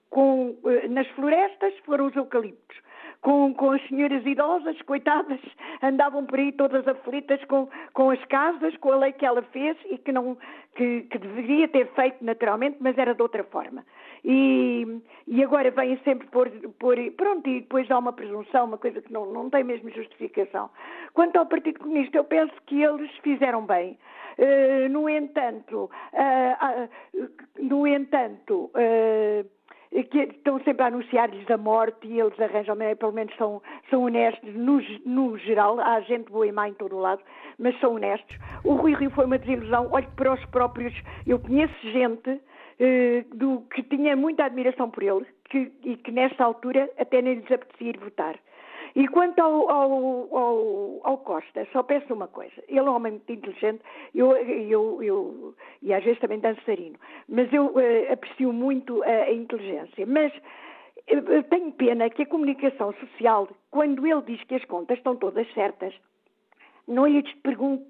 com, 0.09 0.55
nas 0.89 1.07
florestas 1.09 1.73
foram 1.85 2.07
os 2.07 2.15
eucaliptos 2.15 2.77
com, 3.23 3.53
com 3.53 3.71
as 3.71 3.81
senhoras 3.87 4.25
idosas, 4.25 4.79
coitadas, 4.81 5.39
andavam 5.81 6.25
por 6.25 6.37
aí 6.37 6.51
todas 6.51 6.85
aflitas 6.87 7.43
com, 7.45 7.67
com 7.93 8.11
as 8.11 8.23
casas, 8.25 8.75
com 8.77 8.91
a 8.91 8.97
lei 8.97 9.13
que 9.13 9.25
ela 9.25 9.41
fez 9.41 9.77
e 9.89 9.97
que, 9.97 10.11
não, 10.11 10.37
que, 10.75 11.01
que 11.03 11.17
deveria 11.17 11.67
ter 11.69 11.87
feito 11.93 12.23
naturalmente, 12.23 12.77
mas 12.81 12.97
era 12.97 13.15
de 13.15 13.21
outra 13.21 13.43
forma. 13.45 13.83
E, 14.25 15.01
e 15.25 15.41
agora 15.41 15.71
vêm 15.71 15.97
sempre 16.03 16.27
por, 16.27 16.49
por. 16.77 16.97
Pronto, 17.15 17.49
e 17.49 17.61
depois 17.61 17.89
há 17.89 17.97
uma 17.97 18.13
presunção, 18.13 18.65
uma 18.65 18.77
coisa 18.77 19.01
que 19.01 19.11
não, 19.11 19.25
não 19.25 19.49
tem 19.49 19.63
mesmo 19.63 19.89
justificação. 19.89 20.69
Quanto 21.13 21.37
ao 21.37 21.45
Partido 21.45 21.79
Comunista, 21.79 22.17
eu 22.17 22.23
penso 22.25 22.53
que 22.65 22.81
eles 22.81 23.11
fizeram 23.21 23.65
bem. 23.65 23.97
Uh, 24.37 24.89
no 24.89 25.07
entanto, 25.07 25.89
uh, 26.13 27.19
uh, 27.19 27.29
no 27.59 27.85
entanto, 27.85 28.71
que 30.01 30.19
estão 30.19 30.59
sempre 30.63 30.83
a 30.83 30.87
anunciar-lhes 30.87 31.49
a 31.51 31.57
morte 31.57 32.07
e 32.07 32.19
eles 32.19 32.39
arranjam, 32.39 32.75
pelo 32.97 33.11
menos 33.11 33.35
são, 33.35 33.61
são 33.89 34.03
honestos 34.03 34.53
no, 34.55 34.81
no 35.05 35.37
geral, 35.37 35.79
há 35.79 36.01
gente 36.01 36.31
boa 36.31 36.47
e 36.47 36.51
má 36.51 36.67
em 36.67 36.73
todo 36.73 36.95
o 36.95 36.99
lado, 36.99 37.21
mas 37.59 37.79
são 37.79 37.95
honestos. 37.95 38.37
O 38.63 38.73
Rui 38.73 38.95
Rio 38.95 39.11
foi 39.11 39.25
uma 39.25 39.37
desilusão, 39.37 39.89
olhe 39.91 40.07
para 40.15 40.33
os 40.33 40.43
próprios, 40.45 40.93
eu 41.27 41.37
conheço 41.37 41.75
gente 41.91 42.41
eh, 42.79 43.23
do, 43.35 43.61
que 43.73 43.83
tinha 43.83 44.15
muita 44.15 44.45
admiração 44.45 44.89
por 44.89 45.03
ele 45.03 45.25
que, 45.49 45.71
e 45.83 45.97
que 45.97 46.11
nesta 46.11 46.43
altura 46.43 46.89
até 46.97 47.21
nem 47.21 47.35
lhes 47.35 47.51
apetecia 47.51 47.89
ir 47.89 47.97
votar. 47.99 48.35
E 48.95 49.07
quanto 49.07 49.39
ao, 49.39 49.69
ao, 49.69 50.37
ao, 50.37 51.01
ao, 51.03 51.17
Costa, 51.17 51.67
só 51.71 51.81
peço 51.81 52.13
uma 52.13 52.27
coisa. 52.27 52.53
Ele 52.67 52.79
é 52.79 52.83
um 52.83 52.95
homem 52.95 53.13
muito 53.13 53.31
inteligente, 53.31 53.81
eu, 54.13 54.35
eu, 54.37 55.01
eu, 55.01 55.55
e 55.81 55.91
às 55.93 56.03
vezes 56.03 56.19
também 56.19 56.39
dançarino, 56.39 56.97
mas 57.27 57.51
eu 57.51 57.67
uh, 57.67 58.13
aprecio 58.13 58.53
muito 58.53 59.01
a, 59.03 59.07
a 59.07 59.33
inteligência. 59.33 60.05
Mas 60.05 60.31
eu 61.07 61.43
tenho 61.43 61.71
pena 61.71 62.09
que 62.09 62.21
a 62.21 62.25
comunicação 62.25 62.93
social, 62.93 63.49
quando 63.71 64.05
ele 64.05 64.21
diz 64.21 64.43
que 64.43 64.55
as 64.55 64.65
contas 64.65 64.97
estão 64.97 65.15
todas 65.15 65.51
certas, 65.53 65.93
não 66.87 67.07
lhe, 67.07 67.23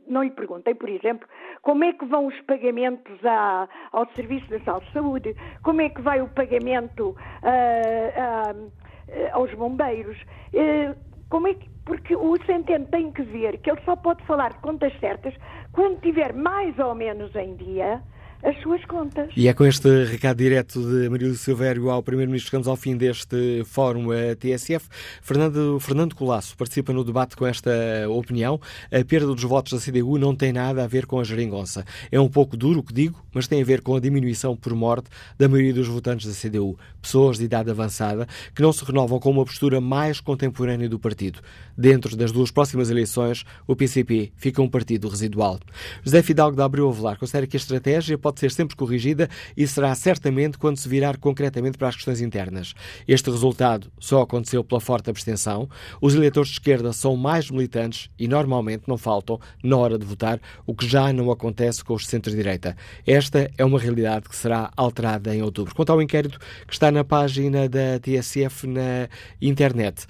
não 0.07 0.23
lhe 0.23 0.31
perguntem, 0.31 0.75
por 0.75 0.89
exemplo, 0.89 1.27
como 1.61 1.83
é 1.83 1.93
que 1.93 2.05
vão 2.05 2.27
os 2.27 2.39
pagamentos 2.41 3.25
à, 3.25 3.67
ao 3.91 4.07
Serviço 4.13 4.51
Nacional 4.51 4.81
de 4.81 4.91
Saúde, 4.93 5.35
como 5.63 5.81
é 5.81 5.89
que 5.89 6.01
vai 6.01 6.21
o 6.21 6.29
pagamento 6.29 7.09
uh, 7.09 7.13
uh, 7.13 7.17
eh, 7.43 8.82
aos 9.31 9.53
bombeiros. 9.53 10.17
Eh, 10.53 10.93
como 11.29 11.47
é 11.47 11.53
que, 11.55 11.67
porque 11.85 12.15
o 12.15 12.37
Centeno 12.45 12.85
tem 12.87 13.11
que 13.11 13.23
ver 13.23 13.57
que 13.57 13.69
ele 13.69 13.81
só 13.85 13.95
pode 13.95 14.23
falar 14.25 14.53
de 14.53 14.59
contas 14.59 14.93
certas 14.99 15.33
quando 15.71 15.99
tiver 16.01 16.33
mais 16.33 16.77
ou 16.79 16.95
menos 16.95 17.35
em 17.35 17.55
dia 17.55 18.01
as 18.43 18.61
suas 18.61 18.83
contas. 18.85 19.29
E 19.35 19.47
é 19.47 19.53
com 19.53 19.65
este 19.65 20.03
recado 20.05 20.37
direto 20.37 20.81
de 20.81 21.09
Marília 21.09 21.33
Silvério 21.35 21.89
ao 21.89 22.03
Primeiro-Ministro 22.03 22.49
chegamos 22.49 22.67
ao 22.67 22.75
fim 22.75 22.97
deste 22.97 23.63
fórum 23.65 24.07
TSF. 24.37 24.85
Fernando, 25.21 25.79
Fernando 25.79 26.13
Colasso 26.13 26.55
participa 26.57 26.91
no 26.91 27.03
debate 27.03 27.37
com 27.37 27.47
esta 27.47 27.71
opinião. 28.09 28.59
A 28.91 29.03
perda 29.05 29.27
dos 29.27 29.43
votos 29.43 29.73
da 29.73 29.79
CDU 29.79 30.17
não 30.17 30.35
tem 30.35 30.51
nada 30.51 30.83
a 30.83 30.87
ver 30.87 31.05
com 31.05 31.19
a 31.19 31.23
geringonça. 31.23 31.85
É 32.11 32.19
um 32.19 32.29
pouco 32.29 32.57
duro 32.57 32.81
o 32.81 32.83
que 32.83 32.93
digo, 32.93 33.23
mas 33.33 33.47
tem 33.47 33.61
a 33.61 33.65
ver 33.65 33.81
com 33.81 33.95
a 33.95 33.99
diminuição 33.99 34.57
por 34.57 34.75
morte 34.75 35.09
da 35.37 35.47
maioria 35.47 35.73
dos 35.73 35.87
votantes 35.87 36.27
da 36.27 36.33
CDU. 36.33 36.77
Pessoas 37.01 37.37
de 37.37 37.45
idade 37.45 37.71
avançada 37.71 38.27
que 38.53 38.61
não 38.61 38.73
se 38.73 38.83
renovam 38.83 39.19
com 39.19 39.31
uma 39.31 39.45
postura 39.45 39.79
mais 39.79 40.19
contemporânea 40.19 40.89
do 40.89 40.99
partido. 40.99 41.39
Dentro 41.77 42.17
das 42.17 42.31
duas 42.31 42.51
próximas 42.51 42.89
eleições, 42.89 43.45
o 43.65 43.75
PCP 43.75 44.33
fica 44.35 44.61
um 44.61 44.69
partido 44.69 45.07
residual. 45.07 45.59
José 46.03 46.21
Fidalgo 46.21 46.57
da 46.57 46.65
Abreu 46.65 46.89
Avelar 46.89 47.17
considera 47.17 47.47
que 47.47 47.55
a 47.55 47.59
estratégia 47.59 48.17
pode 48.17 48.32
pode 48.33 48.39
ser 48.39 48.51
sempre 48.51 48.75
corrigida 48.75 49.29
e 49.55 49.67
será 49.67 49.93
certamente 49.93 50.57
quando 50.57 50.77
se 50.77 50.89
virar 50.89 51.17
concretamente 51.17 51.77
para 51.77 51.87
as 51.87 51.95
questões 51.95 52.19
internas. 52.19 52.73
Este 53.07 53.29
resultado 53.29 53.91
só 53.99 54.21
aconteceu 54.21 54.63
pela 54.63 54.81
forte 54.81 55.09
abstenção. 55.09 55.69
Os 56.01 56.15
eleitores 56.15 56.49
de 56.49 56.55
esquerda 56.55 56.91
são 56.91 57.15
mais 57.15 57.51
militantes 57.51 58.09
e 58.17 58.27
normalmente 58.27 58.83
não 58.87 58.97
faltam 58.97 59.39
na 59.63 59.77
hora 59.77 59.97
de 59.97 60.05
votar, 60.05 60.41
o 60.65 60.73
que 60.73 60.87
já 60.87 61.13
não 61.13 61.29
acontece 61.29 61.83
com 61.83 61.93
os 61.93 62.07
centro-direita. 62.07 62.75
Esta 63.05 63.49
é 63.57 63.63
uma 63.63 63.79
realidade 63.79 64.27
que 64.27 64.35
será 64.35 64.71
alterada 64.75 65.35
em 65.35 65.43
outubro. 65.43 65.75
Quanto 65.75 65.91
ao 65.91 66.01
inquérito 66.01 66.39
que 66.67 66.73
está 66.73 66.91
na 66.91 67.03
página 67.03 67.69
da 67.69 67.99
TSF 67.99 68.65
na 68.65 69.07
internet, 69.39 70.07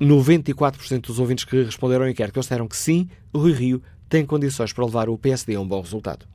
94% 0.00 1.00
dos 1.02 1.18
ouvintes 1.18 1.44
que 1.44 1.62
responderam 1.62 2.04
ao 2.04 2.10
inquérito 2.10 2.34
consideram 2.34 2.66
que 2.66 2.76
sim, 2.76 3.08
o 3.32 3.38
Rui 3.38 3.52
Rio 3.52 3.82
tem 4.08 4.26
condições 4.26 4.72
para 4.72 4.84
levar 4.84 5.08
o 5.08 5.16
PSD 5.16 5.54
a 5.54 5.60
um 5.60 5.66
bom 5.66 5.80
resultado. 5.80 6.26